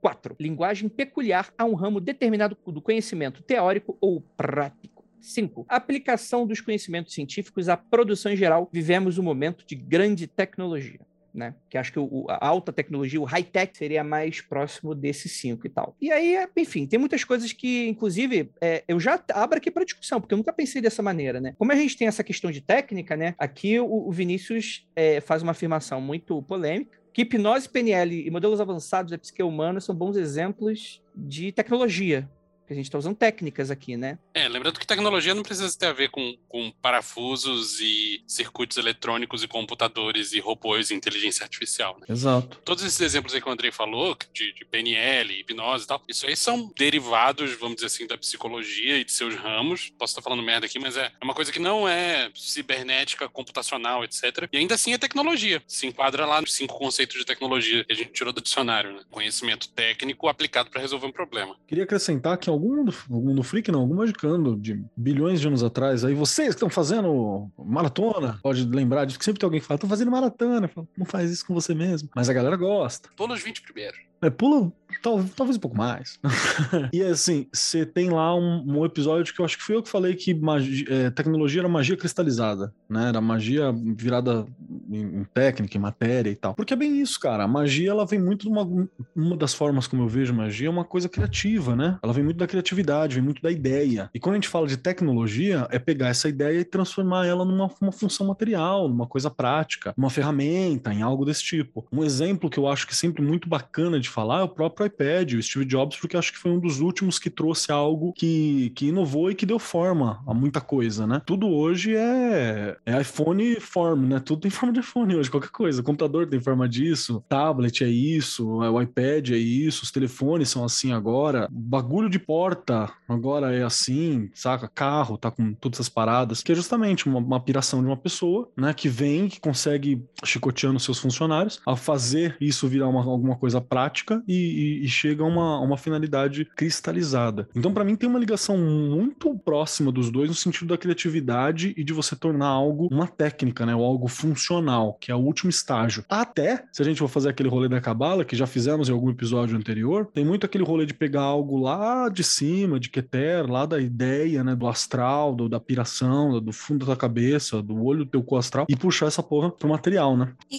4. 0.00 0.36
Linguagem 0.38 0.88
peculiar 0.88 1.52
a 1.58 1.64
um 1.64 1.74
ramo 1.74 2.00
determinado 2.00 2.56
do 2.66 2.80
conhecimento 2.80 3.42
teórico 3.42 3.96
ou 4.00 4.20
prático. 4.36 5.04
5. 5.20 5.66
Aplicação 5.68 6.46
dos 6.46 6.60
conhecimentos 6.60 7.12
científicos 7.12 7.68
à 7.68 7.76
produção 7.76 8.32
em 8.32 8.36
geral. 8.36 8.68
Vivemos 8.72 9.18
um 9.18 9.22
momento 9.22 9.64
de 9.66 9.74
grande 9.74 10.26
tecnologia. 10.26 11.00
Né? 11.34 11.54
Que 11.68 11.76
acho 11.76 11.92
que 11.92 11.98
o- 11.98 12.24
a 12.28 12.44
alta 12.48 12.72
tecnologia, 12.72 13.20
o 13.20 13.24
high-tech, 13.24 13.76
seria 13.76 14.02
mais 14.02 14.40
próximo 14.40 14.94
desses 14.94 15.32
cinco 15.32 15.66
e 15.66 15.70
tal. 15.70 15.94
E 16.00 16.10
aí, 16.10 16.36
enfim, 16.56 16.86
tem 16.86 16.98
muitas 16.98 17.22
coisas 17.22 17.52
que, 17.52 17.86
inclusive, 17.86 18.50
é, 18.60 18.82
eu 18.88 18.98
já 18.98 19.22
abro 19.34 19.58
aqui 19.58 19.70
para 19.70 19.84
discussão, 19.84 20.20
porque 20.20 20.34
eu 20.34 20.38
nunca 20.38 20.52
pensei 20.52 20.80
dessa 20.80 21.02
maneira, 21.02 21.40
né? 21.40 21.54
Como 21.58 21.70
a 21.70 21.76
gente 21.76 21.96
tem 21.96 22.08
essa 22.08 22.24
questão 22.24 22.50
de 22.50 22.60
técnica, 22.60 23.16
né? 23.16 23.34
Aqui 23.38 23.78
o, 23.78 24.08
o 24.08 24.10
Vinícius 24.10 24.88
é, 24.96 25.20
faz 25.20 25.42
uma 25.42 25.52
afirmação 25.52 26.00
muito 26.00 26.42
polêmica, 26.42 26.98
que 27.18 27.22
hipnose, 27.22 27.68
PNL 27.68 28.28
e 28.28 28.30
modelos 28.30 28.60
avançados 28.60 29.10
da 29.10 29.18
psique 29.18 29.42
humana 29.42 29.80
são 29.80 29.92
bons 29.92 30.16
exemplos 30.16 31.02
de 31.16 31.50
tecnologia. 31.50 32.30
Que 32.68 32.74
a 32.74 32.76
gente 32.76 32.84
está 32.84 32.98
usando 32.98 33.16
técnicas 33.16 33.70
aqui, 33.70 33.96
né? 33.96 34.18
É, 34.34 34.46
lembrando 34.46 34.78
que 34.78 34.86
tecnologia 34.86 35.34
não 35.34 35.42
precisa 35.42 35.74
ter 35.78 35.86
a 35.86 35.92
ver 35.94 36.10
com, 36.10 36.36
com 36.46 36.70
parafusos 36.82 37.80
e 37.80 38.22
circuitos 38.26 38.76
eletrônicos 38.76 39.42
e 39.42 39.48
computadores 39.48 40.34
e 40.34 40.38
robôs 40.38 40.90
e 40.90 40.94
inteligência 40.94 41.44
artificial, 41.44 41.96
né? 41.98 42.04
Exato. 42.10 42.60
Todos 42.66 42.84
esses 42.84 43.00
exemplos 43.00 43.32
aí 43.32 43.40
que 43.40 43.48
o 43.48 43.50
Andrei 43.50 43.72
falou, 43.72 44.14
de, 44.34 44.52
de 44.52 44.66
PNL, 44.66 45.40
hipnose 45.40 45.84
e 45.84 45.86
tal, 45.86 46.02
isso 46.06 46.26
aí 46.26 46.36
são 46.36 46.70
derivados, 46.76 47.54
vamos 47.54 47.76
dizer 47.76 47.86
assim, 47.86 48.06
da 48.06 48.18
psicologia 48.18 48.98
e 48.98 49.04
de 49.04 49.12
seus 49.12 49.34
ramos. 49.34 49.90
Posso 49.98 50.10
estar 50.10 50.20
falando 50.20 50.42
merda 50.42 50.66
aqui, 50.66 50.78
mas 50.78 50.94
é, 50.94 51.06
é 51.18 51.24
uma 51.24 51.34
coisa 51.34 51.50
que 51.50 51.58
não 51.58 51.88
é 51.88 52.30
cibernética, 52.34 53.30
computacional, 53.30 54.04
etc. 54.04 54.46
E 54.52 54.58
ainda 54.58 54.74
assim 54.74 54.92
é 54.92 54.98
tecnologia. 54.98 55.62
Se 55.66 55.86
enquadra 55.86 56.26
lá 56.26 56.42
nos 56.42 56.52
cinco 56.52 56.78
conceitos 56.78 57.16
de 57.16 57.24
tecnologia 57.24 57.82
que 57.82 57.92
a 57.94 57.96
gente 57.96 58.12
tirou 58.12 58.30
do 58.30 58.42
dicionário, 58.42 58.92
né? 58.92 59.00
Conhecimento 59.10 59.70
técnico 59.70 60.28
aplicado 60.28 60.68
para 60.68 60.82
resolver 60.82 61.06
um 61.06 61.12
problema. 61.12 61.56
Queria 61.66 61.84
acrescentar 61.84 62.36
que 62.36 62.50
algum 62.58 62.84
do, 62.84 62.94
algum 63.10 63.34
do 63.34 63.42
Freak, 63.42 63.70
não, 63.70 63.80
algum 63.80 63.94
magicando 63.94 64.56
de 64.56 64.84
bilhões 64.96 65.40
de 65.40 65.46
anos 65.46 65.62
atrás, 65.62 66.04
aí 66.04 66.14
vocês 66.14 66.48
que 66.48 66.54
estão 66.54 66.68
fazendo 66.68 67.50
maratona, 67.56 68.38
pode 68.42 68.64
lembrar 68.64 69.04
disso, 69.04 69.18
que 69.18 69.24
sempre 69.24 69.40
tem 69.40 69.46
alguém 69.46 69.60
que 69.60 69.66
fala, 69.66 69.78
tô 69.78 69.86
fazendo 69.86 70.10
maratona. 70.10 70.68
Falo, 70.68 70.88
não 70.96 71.06
faz 71.06 71.30
isso 71.30 71.46
com 71.46 71.54
você 71.54 71.74
mesmo. 71.74 72.08
Mas 72.14 72.28
a 72.28 72.32
galera 72.32 72.56
gosta. 72.56 73.08
Tô 73.16 73.26
nos 73.26 73.42
20 73.42 73.62
primeiros. 73.62 74.07
É, 74.20 74.30
pula 74.30 74.72
tal- 75.02 75.24
talvez 75.36 75.56
um 75.56 75.60
pouco 75.60 75.76
mais. 75.76 76.18
e 76.92 77.02
assim, 77.02 77.46
você 77.52 77.84
tem 77.86 78.10
lá 78.10 78.34
um, 78.34 78.78
um 78.78 78.84
episódio 78.84 79.32
que 79.32 79.40
eu 79.40 79.44
acho 79.44 79.56
que 79.56 79.62
fui 79.62 79.76
eu 79.76 79.82
que 79.82 79.88
falei 79.88 80.14
que 80.14 80.34
magi- 80.34 80.86
é, 80.88 81.10
tecnologia 81.10 81.60
era 81.60 81.68
magia 81.68 81.96
cristalizada, 81.96 82.72
né? 82.88 83.08
Era 83.08 83.20
magia 83.20 83.72
virada 83.72 84.46
em, 84.90 85.20
em 85.20 85.24
técnica, 85.24 85.76
em 85.76 85.80
matéria 85.80 86.30
e 86.30 86.36
tal. 86.36 86.54
Porque 86.54 86.72
é 86.72 86.76
bem 86.76 87.00
isso, 87.00 87.18
cara. 87.20 87.44
A 87.44 87.48
magia, 87.48 87.90
ela 87.90 88.06
vem 88.06 88.18
muito 88.18 88.42
de 88.42 88.48
uma, 88.48 88.66
uma 89.14 89.36
das 89.36 89.54
formas 89.54 89.86
como 89.86 90.02
eu 90.02 90.08
vejo 90.08 90.34
magia, 90.34 90.66
é 90.68 90.70
uma 90.70 90.84
coisa 90.84 91.08
criativa, 91.08 91.76
né? 91.76 91.98
Ela 92.02 92.12
vem 92.12 92.24
muito 92.24 92.38
da 92.38 92.46
criatividade, 92.46 93.14
vem 93.14 93.24
muito 93.24 93.42
da 93.42 93.50
ideia. 93.50 94.10
E 94.14 94.18
quando 94.18 94.34
a 94.34 94.38
gente 94.38 94.48
fala 94.48 94.66
de 94.66 94.76
tecnologia, 94.76 95.66
é 95.70 95.78
pegar 95.78 96.08
essa 96.08 96.28
ideia 96.28 96.60
e 96.60 96.64
transformar 96.64 97.26
ela 97.26 97.44
numa 97.44 97.68
uma 97.80 97.92
função 97.92 98.26
material, 98.26 98.88
numa 98.88 99.06
coisa 99.06 99.30
prática, 99.30 99.94
numa 99.96 100.10
ferramenta, 100.10 100.92
em 100.92 101.02
algo 101.02 101.24
desse 101.24 101.42
tipo. 101.44 101.86
Um 101.92 102.02
exemplo 102.02 102.50
que 102.50 102.58
eu 102.58 102.66
acho 102.66 102.86
que 102.86 102.92
é 102.92 102.96
sempre 102.96 103.22
muito 103.22 103.48
bacana 103.48 104.00
de 104.00 104.07
falar 104.08 104.40
é 104.40 104.42
o 104.42 104.48
próprio 104.48 104.86
iPad, 104.86 105.34
o 105.34 105.42
Steve 105.42 105.64
Jobs, 105.64 105.96
porque 105.96 106.16
acho 106.16 106.32
que 106.32 106.38
foi 106.38 106.50
um 106.50 106.58
dos 106.58 106.80
últimos 106.80 107.18
que 107.18 107.30
trouxe 107.30 107.70
algo 107.70 108.12
que, 108.12 108.70
que 108.74 108.86
inovou 108.86 109.30
e 109.30 109.34
que 109.34 109.46
deu 109.46 109.58
forma 109.58 110.22
a 110.26 110.34
muita 110.34 110.60
coisa, 110.60 111.06
né? 111.06 111.22
Tudo 111.24 111.48
hoje 111.48 111.94
é, 111.94 112.76
é 112.84 113.00
iPhone 113.00 113.60
form, 113.60 114.06
né? 114.06 114.20
Tudo 114.20 114.42
tem 114.42 114.50
forma 114.50 114.72
de 114.72 114.80
iPhone 114.80 115.14
hoje, 115.16 115.30
qualquer 115.30 115.50
coisa. 115.50 115.80
O 115.80 115.84
computador 115.84 116.26
tem 116.26 116.40
forma 116.40 116.68
disso, 116.68 117.22
tablet 117.28 117.84
é 117.84 117.88
isso, 117.88 118.48
o 118.48 118.80
iPad 118.80 119.30
é 119.30 119.36
isso, 119.36 119.84
os 119.84 119.90
telefones 119.90 120.48
são 120.48 120.64
assim 120.64 120.92
agora, 120.92 121.48
bagulho 121.50 122.08
de 122.08 122.18
porta 122.18 122.90
agora 123.08 123.54
é 123.54 123.62
assim, 123.62 124.30
saca? 124.34 124.68
Carro 124.68 125.16
tá 125.16 125.30
com 125.30 125.54
todas 125.54 125.76
essas 125.76 125.88
paradas, 125.88 126.42
que 126.42 126.52
é 126.52 126.54
justamente 126.54 127.06
uma, 127.06 127.18
uma 127.18 127.40
piração 127.40 127.80
de 127.80 127.86
uma 127.86 127.96
pessoa, 127.96 128.48
né? 128.56 128.72
Que 128.72 128.88
vem, 128.88 129.28
que 129.28 129.40
consegue 129.40 130.04
chicoteando 130.24 130.80
seus 130.80 130.98
funcionários, 130.98 131.60
a 131.66 131.76
fazer 131.76 132.36
isso 132.40 132.68
virar 132.68 132.88
uma, 132.88 133.04
alguma 133.04 133.36
coisa 133.36 133.60
prática 133.60 133.97
e, 134.26 134.32
e- 134.80 134.84
e 134.84 134.88
chega 134.88 135.22
a 135.22 135.26
uma, 135.26 135.60
uma 135.60 135.76
finalidade 135.76 136.44
cristalizada. 136.56 137.48
Então, 137.54 137.72
pra 137.72 137.84
mim, 137.84 137.96
tem 137.96 138.08
uma 138.08 138.18
ligação 138.18 138.56
muito 138.56 139.36
próxima 139.38 139.90
dos 139.90 140.10
dois 140.10 140.28
no 140.28 140.34
sentido 140.34 140.68
da 140.68 140.78
criatividade 140.78 141.74
e 141.76 141.82
de 141.84 141.92
você 141.92 142.14
tornar 142.14 142.46
algo 142.48 142.88
uma 142.90 143.06
técnica, 143.06 143.64
né? 143.66 143.74
Ou 143.74 143.84
algo 143.84 144.08
funcional, 144.08 144.94
que 145.00 145.10
é 145.10 145.14
o 145.14 145.18
último 145.18 145.50
estágio. 145.50 146.04
Até, 146.08 146.64
se 146.72 146.82
a 146.82 146.84
gente 146.84 146.98
for 146.98 147.08
fazer 147.08 147.28
aquele 147.30 147.48
rolê 147.48 147.68
da 147.68 147.80
cabala, 147.80 148.24
que 148.24 148.36
já 148.36 148.46
fizemos 148.46 148.88
em 148.88 148.92
algum 148.92 149.10
episódio 149.10 149.56
anterior, 149.56 150.06
tem 150.12 150.24
muito 150.24 150.44
aquele 150.46 150.64
rolê 150.64 150.86
de 150.86 150.94
pegar 150.94 151.22
algo 151.22 151.58
lá 151.58 152.08
de 152.08 152.22
cima, 152.22 152.78
de 152.78 152.88
Keter, 152.88 153.50
lá 153.50 153.66
da 153.66 153.80
ideia, 153.80 154.44
né? 154.44 154.54
Do 154.54 154.66
astral, 154.68 155.34
do- 155.34 155.48
da 155.48 155.58
piração, 155.60 156.32
do, 156.32 156.40
do 156.40 156.52
fundo 156.52 156.86
da 156.86 156.96
cabeça, 156.96 157.62
do 157.62 157.82
olho 157.82 158.04
do 158.04 158.10
teu 158.10 158.22
cu 158.22 158.36
astral, 158.36 158.66
e 158.68 158.76
puxar 158.76 159.06
essa 159.06 159.22
porra 159.22 159.50
pro 159.50 159.68
material, 159.68 160.16
né? 160.16 160.32
E 160.50 160.58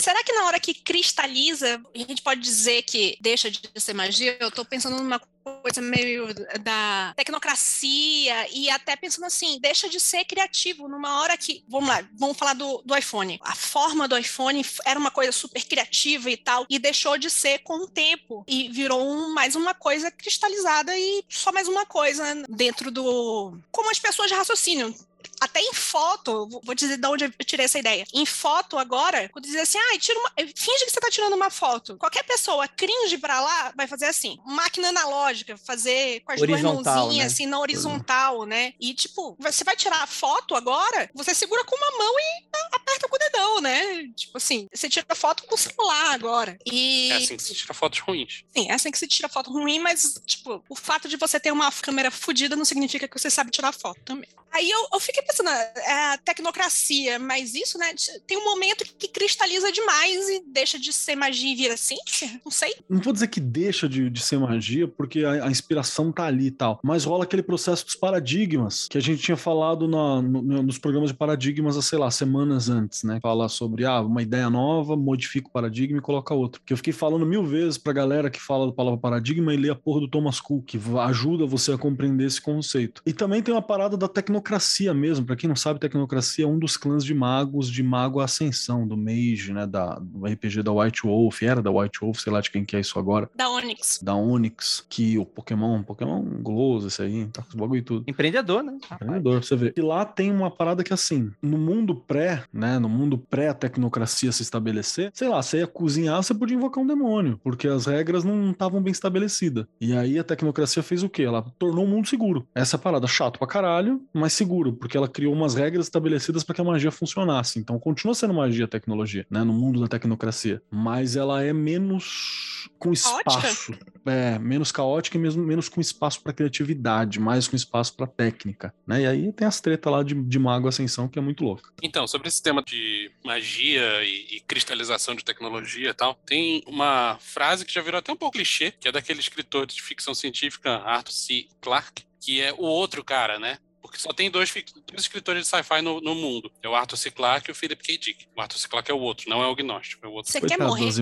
Será 0.00 0.22
que 0.24 0.32
na 0.32 0.44
hora 0.46 0.60
que 0.60 0.74
cristaliza, 0.74 1.80
a 1.94 1.98
gente 1.98 2.22
pode 2.22 2.40
dizer 2.40 2.82
que 2.82 3.16
deixa 3.20 3.50
de 3.50 3.60
ser 3.76 3.94
magia? 3.94 4.36
Eu 4.40 4.50
tô 4.50 4.64
pensando 4.64 4.96
numa 4.96 5.20
coisa 5.62 5.80
meio 5.80 6.28
da 6.62 7.12
tecnocracia 7.16 8.48
e 8.52 8.68
até 8.70 8.94
pensando 8.96 9.24
assim, 9.24 9.58
deixa 9.60 9.88
de 9.88 9.98
ser 9.98 10.24
criativo 10.24 10.88
numa 10.88 11.20
hora 11.20 11.36
que, 11.36 11.64
vamos 11.68 11.88
lá, 11.88 12.06
vamos 12.14 12.36
falar 12.36 12.54
do, 12.54 12.82
do 12.84 12.96
iPhone. 12.96 13.38
A 13.42 13.54
forma 13.54 14.06
do 14.06 14.16
iPhone 14.16 14.64
era 14.84 14.98
uma 14.98 15.10
coisa 15.10 15.32
super 15.32 15.62
criativa 15.64 16.30
e 16.30 16.36
tal, 16.36 16.66
e 16.68 16.78
deixou 16.78 17.16
de 17.18 17.30
ser 17.30 17.60
com 17.60 17.84
o 17.84 17.88
tempo 17.88 18.44
e 18.46 18.68
virou 18.68 19.00
um- 19.02 19.32
mais 19.32 19.56
uma 19.56 19.74
coisa 19.74 20.10
cristalizada 20.10 20.96
e 20.96 21.24
só 21.28 21.52
mais 21.52 21.68
uma 21.68 21.86
coisa 21.86 22.24
dentro 22.48 22.90
do 22.90 23.58
como 23.70 23.90
as 23.90 23.98
pessoas 23.98 24.30
raciocinam 24.30 24.94
até 25.40 25.60
em 25.60 25.72
foto, 25.72 26.48
vou- 26.62 26.74
dizer 26.74 26.96
de 26.98 27.06
onde 27.06 27.24
eu 27.24 27.30
tirei 27.44 27.64
essa 27.64 27.78
ideia. 27.78 28.04
Em 28.12 28.24
foto 28.26 28.78
agora, 28.78 29.28
quando 29.30 29.44
dizer 29.44 29.60
assim, 29.60 29.78
ah, 29.78 29.98
tira 29.98 30.18
uma, 30.18 30.30
finge 30.54 30.84
que 30.84 30.90
você 30.90 31.00
tá 31.00 31.10
tirando 31.10 31.34
uma 31.34 31.50
foto. 31.50 31.96
Qualquer 31.96 32.22
pessoa 32.24 32.66
cringe 32.68 33.18
pra 33.18 33.40
lá 33.40 33.72
vai 33.76 33.86
fazer 33.86 34.06
assim, 34.06 34.38
máquina 34.46 34.88
analógica, 34.88 35.56
fazer 35.56 36.20
com 36.20 36.32
as 36.32 36.38
duas 36.40 36.50
Horizontal, 36.50 36.94
mãozinhas 36.96 37.26
né? 37.26 37.32
assim 37.32 37.46
na 37.46 37.58
horizontal, 37.58 38.44
né? 38.46 38.72
E 38.80 38.94
tipo, 38.94 39.36
você 39.38 39.64
vai 39.64 39.76
tirar 39.76 40.02
a 40.02 40.06
foto 40.06 40.54
agora, 40.54 41.10
você 41.14 41.34
segura 41.34 41.64
com 41.64 41.76
uma 41.76 41.98
mão 41.98 42.14
e 42.18 42.44
aperta 42.72 43.08
com 43.08 43.16
o 43.16 43.18
dedão, 43.18 43.60
né? 43.60 44.06
Tipo 44.16 44.36
assim, 44.36 44.68
você 44.72 44.88
tira 44.88 45.06
a 45.08 45.14
foto 45.14 45.44
com 45.44 45.54
o 45.54 45.58
celular 45.58 46.12
agora. 46.14 46.58
E 46.66 47.10
É 47.12 47.16
assim 47.16 47.36
que 47.36 47.42
se 47.42 47.54
tira 47.54 47.74
fotos 47.74 47.98
ruins. 48.00 48.44
Sim, 48.56 48.70
é 48.70 48.74
assim 48.74 48.90
que 48.90 48.98
se 48.98 49.06
tira 49.08 49.28
foto 49.28 49.50
ruim, 49.50 49.78
mas, 49.78 50.20
tipo, 50.26 50.62
o 50.68 50.76
fato 50.76 51.08
de 51.08 51.16
você 51.16 51.38
ter 51.40 51.50
uma 51.52 51.70
câmera 51.72 52.10
fodida 52.10 52.54
não 52.56 52.64
significa 52.64 53.08
que 53.08 53.18
você 53.18 53.30
sabe 53.30 53.50
tirar 53.50 53.72
foto 53.72 54.00
também. 54.04 54.28
Aí 54.52 54.68
eu, 54.68 54.88
eu 54.92 54.98
fiquei 55.00 55.22
pensando, 55.30 55.48
é 55.50 56.12
a 56.14 56.18
tecnocracia, 56.18 57.18
mas 57.18 57.54
isso, 57.54 57.78
né? 57.78 57.86
Tem 58.26 58.36
um 58.36 58.44
momento 58.44 58.84
que 58.98 59.08
cristaliza 59.08 59.70
demais 59.72 60.28
e 60.28 60.42
deixa 60.46 60.78
de 60.78 60.92
ser 60.92 61.14
magia 61.16 61.52
e 61.52 61.56
vira 61.56 61.76
ciência? 61.76 62.40
Não 62.44 62.50
sei. 62.50 62.74
Não 62.88 63.00
vou 63.00 63.12
dizer 63.12 63.28
que 63.28 63.40
deixa 63.40 63.88
de, 63.88 64.10
de 64.10 64.20
ser 64.20 64.38
magia, 64.38 64.88
porque 64.88 65.24
a, 65.24 65.44
a 65.46 65.50
inspiração 65.50 66.12
tá 66.12 66.24
ali 66.24 66.46
e 66.46 66.50
tal. 66.50 66.80
Mas 66.82 67.04
rola 67.04 67.24
aquele 67.24 67.42
processo 67.42 67.84
dos 67.84 67.94
paradigmas, 67.94 68.86
que 68.88 68.98
a 68.98 69.00
gente 69.00 69.22
tinha 69.22 69.36
falado 69.36 69.86
na- 69.88 70.20
no- 70.22 70.42
no- 70.42 70.62
nos 70.62 70.78
programas 70.78 71.10
de 71.10 71.16
paradigmas 71.16 71.76
há, 71.76 71.82
sei 71.82 71.98
lá, 71.98 72.10
semanas 72.10 72.68
antes, 72.68 73.02
né? 73.02 73.18
Fala 73.22 73.48
sobre, 73.48 73.84
ah, 73.84 74.00
uma 74.00 74.22
ideia 74.22 74.48
nova, 74.50 74.96
modifica 74.96 75.48
o 75.48 75.52
paradigma 75.52 75.98
e 75.98 76.02
coloca 76.02 76.34
outro. 76.34 76.60
Que 76.64 76.72
eu 76.72 76.76
fiquei 76.76 76.92
falando 76.92 77.24
mil 77.26 77.44
vezes 77.44 77.78
pra 77.78 77.92
galera 77.92 78.30
que 78.30 78.40
fala 78.40 78.66
da 78.66 78.72
palavra 78.72 78.98
paradigma 79.00 79.52
e 79.54 79.56
lê 79.56 79.70
a 79.70 79.74
porra 79.74 80.00
do 80.00 80.08
Thomas 80.08 80.40
Cook, 80.40 80.64
que 80.66 80.80
ajuda 81.00 81.46
você 81.46 81.72
a 81.72 81.78
compreender 81.78 82.26
esse 82.26 82.40
conceito. 82.40 83.02
E 83.06 83.12
também 83.12 83.42
tem 83.42 83.54
uma 83.54 83.62
parada 83.62 83.96
da 83.96 84.08
tecnocracia 84.08 84.92
mesmo. 84.94 85.19
Pra 85.24 85.36
quem 85.36 85.48
não 85.48 85.56
sabe, 85.56 85.78
tecnocracia 85.80 86.44
é 86.44 86.48
um 86.48 86.58
dos 86.58 86.76
clãs 86.76 87.04
de 87.04 87.14
magos 87.14 87.70
de 87.70 87.82
Mago 87.82 88.20
Ascensão, 88.20 88.86
do 88.86 88.96
Mage, 88.96 89.52
né? 89.52 89.66
Da, 89.66 89.98
do 90.00 90.24
RPG 90.26 90.62
da 90.62 90.72
White 90.72 91.02
Wolf, 91.04 91.42
era 91.42 91.62
da 91.62 91.70
White 91.70 92.00
Wolf, 92.00 92.20
sei 92.20 92.32
lá 92.32 92.40
de 92.40 92.50
quem 92.50 92.64
que 92.64 92.76
é 92.76 92.80
isso 92.80 92.98
agora 92.98 93.28
Da 93.34 93.48
Onyx. 93.50 94.00
da 94.02 94.14
Onyx, 94.14 94.84
que 94.88 95.18
o 95.18 95.24
Pokémon, 95.24 95.82
Pokémon 95.82 96.22
Glows, 96.42 96.84
esse 96.84 97.02
aí, 97.02 97.26
tá 97.26 97.42
com 97.42 97.48
os 97.48 97.54
bagulho 97.54 97.78
e 97.78 97.82
tudo. 97.82 98.04
Empreendedor, 98.08 98.62
né? 98.62 98.78
Empreendedor, 98.92 99.38
pra 99.38 99.42
você 99.42 99.56
ver. 99.56 99.74
E 99.76 99.80
lá 99.80 100.04
tem 100.04 100.30
uma 100.30 100.50
parada 100.50 100.82
que 100.84 100.92
assim, 100.92 101.30
no 101.42 101.58
mundo 101.58 101.94
pré, 101.94 102.44
né, 102.52 102.78
no 102.78 102.88
mundo 102.88 103.18
pré-tecnocracia 103.18 104.32
se 104.32 104.42
estabelecer, 104.42 105.10
sei 105.12 105.28
lá, 105.28 105.42
você 105.42 105.58
ia 105.58 105.66
cozinhar, 105.66 106.22
você 106.22 106.34
podia 106.34 106.56
invocar 106.56 106.82
um 106.82 106.86
demônio, 106.86 107.38
porque 107.42 107.68
as 107.68 107.86
regras 107.86 108.24
não 108.24 108.50
estavam 108.50 108.82
bem 108.82 108.92
estabelecidas. 108.92 109.66
E 109.80 109.94
aí 109.96 110.18
a 110.18 110.24
tecnocracia 110.24 110.82
fez 110.82 111.02
o 111.02 111.08
quê? 111.08 111.22
Ela 111.22 111.42
tornou 111.58 111.84
o 111.84 111.88
mundo 111.88 112.08
seguro. 112.08 112.46
Essa 112.54 112.76
é 112.76 112.78
a 112.78 112.80
parada 112.80 113.06
chato 113.06 113.38
pra 113.38 113.46
caralho, 113.48 114.00
mas 114.12 114.32
seguro, 114.32 114.72
porque 114.72 114.96
ela 114.96 115.08
criou 115.10 115.32
umas 115.32 115.54
regras 115.54 115.86
estabelecidas 115.86 116.44
para 116.44 116.54
que 116.54 116.60
a 116.60 116.64
magia 116.64 116.90
funcionasse. 116.90 117.58
Então 117.58 117.78
continua 117.78 118.14
sendo 118.14 118.34
magia 118.34 118.64
a 118.64 118.68
tecnologia, 118.68 119.26
né, 119.30 119.44
no 119.44 119.52
mundo 119.52 119.80
da 119.80 119.88
tecnocracia, 119.88 120.62
mas 120.70 121.16
ela 121.16 121.42
é 121.42 121.52
menos 121.52 122.50
com 122.78 122.92
Caótica? 122.92 123.30
espaço. 123.30 123.72
É, 124.06 124.38
menos 124.38 124.72
caótica 124.72 125.16
e 125.16 125.20
mesmo 125.20 125.44
menos 125.44 125.68
com 125.68 125.80
espaço 125.80 126.22
para 126.22 126.32
criatividade, 126.32 127.20
mais 127.20 127.46
com 127.46 127.54
espaço 127.54 127.94
para 127.94 128.06
técnica, 128.06 128.74
né? 128.86 129.02
E 129.02 129.06
aí 129.06 129.32
tem 129.32 129.46
as 129.46 129.60
tretas 129.60 129.92
lá 129.92 130.02
de, 130.02 130.14
de 130.14 130.38
Mago 130.38 130.68
Ascensão 130.68 131.06
que 131.06 131.18
é 131.18 131.22
muito 131.22 131.44
louca. 131.44 131.70
Então, 131.82 132.06
sobre 132.06 132.28
esse 132.28 132.42
tema 132.42 132.62
de 132.62 133.10
magia 133.24 134.02
e, 134.02 134.36
e 134.36 134.40
cristalização 134.40 135.14
de 135.14 135.24
tecnologia 135.24 135.90
e 135.90 135.94
tal, 135.94 136.14
tem 136.14 136.62
uma 136.66 137.18
frase 137.20 137.64
que 137.64 137.72
já 137.72 137.82
virou 137.82 137.98
até 137.98 138.12
um 138.12 138.16
pouco 138.16 138.36
clichê, 138.36 138.72
que 138.72 138.88
é 138.88 138.92
daquele 138.92 139.20
escritor 139.20 139.66
de 139.66 139.80
ficção 139.82 140.14
científica 140.14 140.78
Arthur 140.78 141.12
C. 141.12 141.46
Clarke, 141.60 142.04
que 142.20 142.40
é 142.40 142.52
o 142.52 142.62
outro 142.62 143.04
cara, 143.04 143.38
né? 143.38 143.58
Porque 143.90 144.00
só 144.00 144.12
tem 144.12 144.30
dois, 144.30 144.54
dois 144.86 145.02
escritores 145.02 145.42
de 145.42 145.48
sci-fi 145.48 145.82
no, 145.82 146.00
no 146.00 146.14
mundo. 146.14 146.50
É 146.62 146.68
o 146.68 146.76
Arthur 146.76 146.96
C. 146.96 147.10
Clarke 147.10 147.50
e 147.50 147.52
o 147.52 147.54
Philip 147.56 147.82
K. 147.82 147.98
Dick. 147.98 148.28
O 148.36 148.40
Arthur 148.40 148.58
C. 148.58 148.68
Clarke 148.68 148.88
é 148.88 148.94
o 148.94 149.00
outro, 149.00 149.28
não 149.28 149.42
é 149.42 149.48
o 149.48 149.54
gnóstico, 149.56 150.06
é 150.06 150.08
o 150.08 150.12
outro. 150.12 150.30
Você 150.30 150.40
quer 150.40 150.60
morrer? 150.60 150.92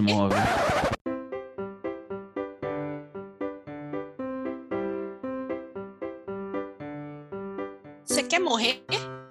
Você 8.06 8.22
quer 8.22 8.40
morrer? 8.40 8.82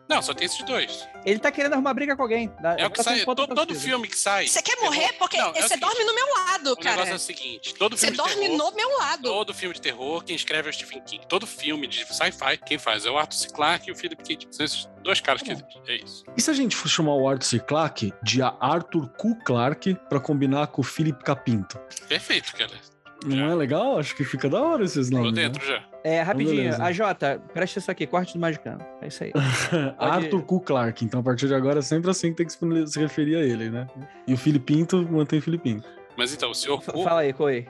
Não, 0.10 0.22
só 0.22 0.34
tem 0.34 0.46
esses 0.46 0.64
dois. 0.64 1.06
Ele 1.26 1.38
tá 1.38 1.52
querendo 1.52 1.74
arrumar 1.74 1.94
briga 1.94 2.16
com 2.16 2.22
alguém. 2.22 2.50
É 2.78 2.86
o 2.86 2.90
que 2.90 2.98
tá 2.98 3.04
sai. 3.04 3.26
todo 3.26 3.46
torcida. 3.48 3.80
filme 3.80 4.08
que 4.08 4.18
sai. 4.18 4.48
Você 4.48 4.62
quer 4.62 4.76
terror- 4.78 4.86
morrer? 4.96 5.12
Porque 5.20 5.38
Não, 5.38 5.48
é 5.48 5.60
o 5.60 5.68
você 5.68 5.76
dorme 5.76 6.04
no 6.06 6.16
meu 6.16 6.26
lado, 6.34 6.72
O 6.72 6.78
cara. 6.78 6.92
negócio 6.92 7.12
é 7.14 7.16
o 7.16 7.20
seguinte: 7.20 7.74
todo 7.76 7.98
Você 7.98 8.08
filme 8.08 8.18
de 8.18 8.24
dorme 8.24 8.48
terror, 8.48 8.58
no 8.72 8.76
meu 8.76 8.98
lado. 8.98 9.24
Todo 9.24 9.54
filme 9.54 9.76
de 9.76 9.82
terror, 9.82 10.24
quem 10.24 10.36
escreve 10.36 10.68
é 10.68 10.72
o 10.72 10.74
Stephen 10.74 11.02
King. 11.02 11.26
Todo 11.28 11.46
filme 11.46 11.88
de 11.88 12.06
sci-fi, 12.06 12.58
quem 12.66 12.78
faz 12.78 13.06
é 13.06 13.12
o 13.12 13.18
Arthur 13.18 13.36
C. 13.38 13.50
Clarke 13.50 13.90
e 13.90 13.92
o 13.92 13.96
Philip 13.96 14.24
K. 14.24 14.36
Dick. 14.38 14.56
São 14.56 14.66
esses 14.66 14.88
dois 15.04 15.20
caras 15.20 15.42
que 15.42 15.52
existem. 15.52 15.82
É 15.88 15.96
isso. 15.98 16.24
E 16.38 16.42
se 16.42 16.50
a 16.50 16.54
gente 16.54 16.76
for 16.76 16.88
chamar 16.88 17.14
o 17.16 17.28
Arthur 17.28 17.46
C. 17.46 17.60
Clarke 17.60 18.14
de 18.24 18.42
Arthur 18.42 19.10
Q. 19.18 19.36
Clarke 19.44 19.96
para 20.08 20.20
combinar 20.22 20.68
com 20.68 20.82
o 20.82 20.84
Philip 20.86 21.22
Capinto? 21.24 21.78
Perfeito, 22.08 22.54
Keller. 22.54 22.80
Não 23.26 23.50
é 23.52 23.56
legal? 23.56 24.00
Acho 24.00 24.16
que 24.16 24.24
fica 24.24 24.48
da 24.48 24.62
hora 24.62 24.86
esses 24.86 25.10
Tô 25.10 25.18
nomes. 25.18 25.34
né? 25.34 25.44
dentro 25.50 25.66
já. 25.66 25.84
É, 26.08 26.22
rapidinho. 26.22 26.56
beleza. 26.58 26.84
A 26.84 26.92
Jota, 26.92 27.42
presta 27.54 27.80
isso 27.80 27.92
aqui, 27.92 28.08
corte 28.08 28.34
do 28.34 28.40
Magicano. 28.40 28.80
É 29.02 29.08
isso 29.08 29.24
aí. 29.24 29.32
Arthur 30.00 30.42
Q. 30.44 30.60
Clarke. 30.62 31.04
Então, 31.06 31.20
a 31.20 31.24
partir 31.24 31.48
de 31.48 31.54
agora, 31.56 31.80
é 31.80 31.82
sempre 31.82 32.10
assim 32.10 32.30
que 32.34 32.38
tem 32.38 32.46
que 32.46 32.88
se 32.90 33.00
referir 33.00 33.36
a 33.36 33.42
ele, 33.42 33.70
né? 33.70 33.88
E 34.26 34.34
o 34.34 34.38
Filipinto 34.38 35.02
mantém 35.12 35.42
Filipinto. 35.42 35.88
Mas 36.18 36.34
então, 36.34 36.52
o 36.52 36.56
senhor. 36.56 36.82
F- 36.82 36.92
Fala 37.04 37.22
aí, 37.22 37.34
Coei. 37.34 37.68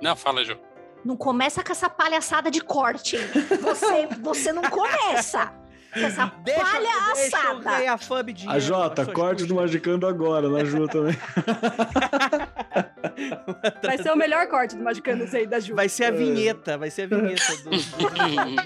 Não, 0.00 0.16
fala, 0.16 0.42
Jô. 0.44 0.56
Não 1.04 1.16
começa 1.16 1.62
com 1.62 1.72
essa 1.72 1.88
palhaçada 1.88 2.50
de 2.50 2.60
corte. 2.60 3.16
Você, 3.62 4.06
você 4.22 4.52
não 4.52 4.62
começa. 4.62 5.52
Com 5.92 6.00
essa 6.00 6.26
Deixa, 6.44 6.60
deixa 6.62 6.76
eu 6.78 6.82
palhaçada. 6.84 7.78
ganhar 7.78 7.98
fub 7.98 8.32
de 8.32 8.48
A 8.48 8.58
Jota, 8.58 9.06
corte 9.06 9.44
do 9.44 9.54
Magicando 9.56 10.06
agora, 10.06 10.48
na 10.48 10.64
Ju 10.64 10.86
também. 10.88 11.16
Vai 13.82 13.98
ser 13.98 14.10
o 14.12 14.16
melhor 14.16 14.46
corte 14.48 14.76
do 14.76 14.82
Magicanos 14.82 15.34
aí 15.34 15.46
da 15.46 15.60
Ju. 15.60 15.74
Vai 15.74 15.88
ser 15.88 16.04
a 16.04 16.10
vinheta, 16.10 16.76
vai 16.78 16.90
ser 16.90 17.02
a 17.02 17.06
vinheta 17.06 17.56
do. 17.64 17.70
do- 17.70 17.80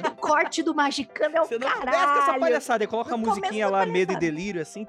O 0.09 0.17
corte 0.17 0.63
do 0.63 0.75
Magicano 0.75 1.37
é 1.37 1.41
o 1.41 1.45
Você 1.45 1.59
não 1.59 1.69
com 1.71 1.77
essa 1.79 1.85
caralho. 1.87 2.41
palhaçada, 2.41 2.85
aí 2.85 2.89
coloca 2.89 3.15
a 3.15 3.17
musiquinha 3.17 3.69
lá, 3.69 3.85
medo 3.87 4.13
e 4.13 4.17
delírio, 4.19 4.63
assim. 4.63 4.87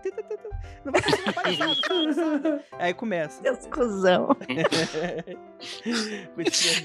Não 0.83 0.91
vai 0.91 1.01
começar 1.01 1.33
com 1.33 1.41
palhaçada? 1.41 2.63
Aí 2.79 2.93
começa. 2.93 3.41
Seus 3.41 3.65
cuzão. 3.67 4.27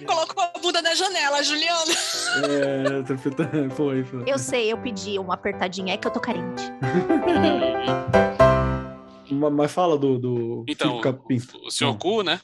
Colocou 0.06 0.42
a 0.42 0.58
bunda 0.58 0.82
na 0.82 0.94
janela, 0.94 1.42
Juliana. 1.42 1.92
É, 2.46 3.70
foi, 3.70 4.04
foi. 4.04 4.22
Eu 4.26 4.38
sei, 4.38 4.72
eu 4.72 4.78
pedi 4.78 5.18
uma 5.18 5.34
apertadinha, 5.34 5.94
é 5.94 5.96
que 5.96 6.06
eu 6.06 6.10
tô 6.10 6.20
carente. 6.20 6.70
Ma- 9.30 9.50
Mas 9.50 9.72
fala 9.72 9.96
do, 9.98 10.18
do 10.18 10.64
Então, 10.68 11.00
Capim. 11.00 11.38
o 11.64 11.70
Sr. 11.70 11.94
Ku, 11.96 12.22
né? 12.22 12.40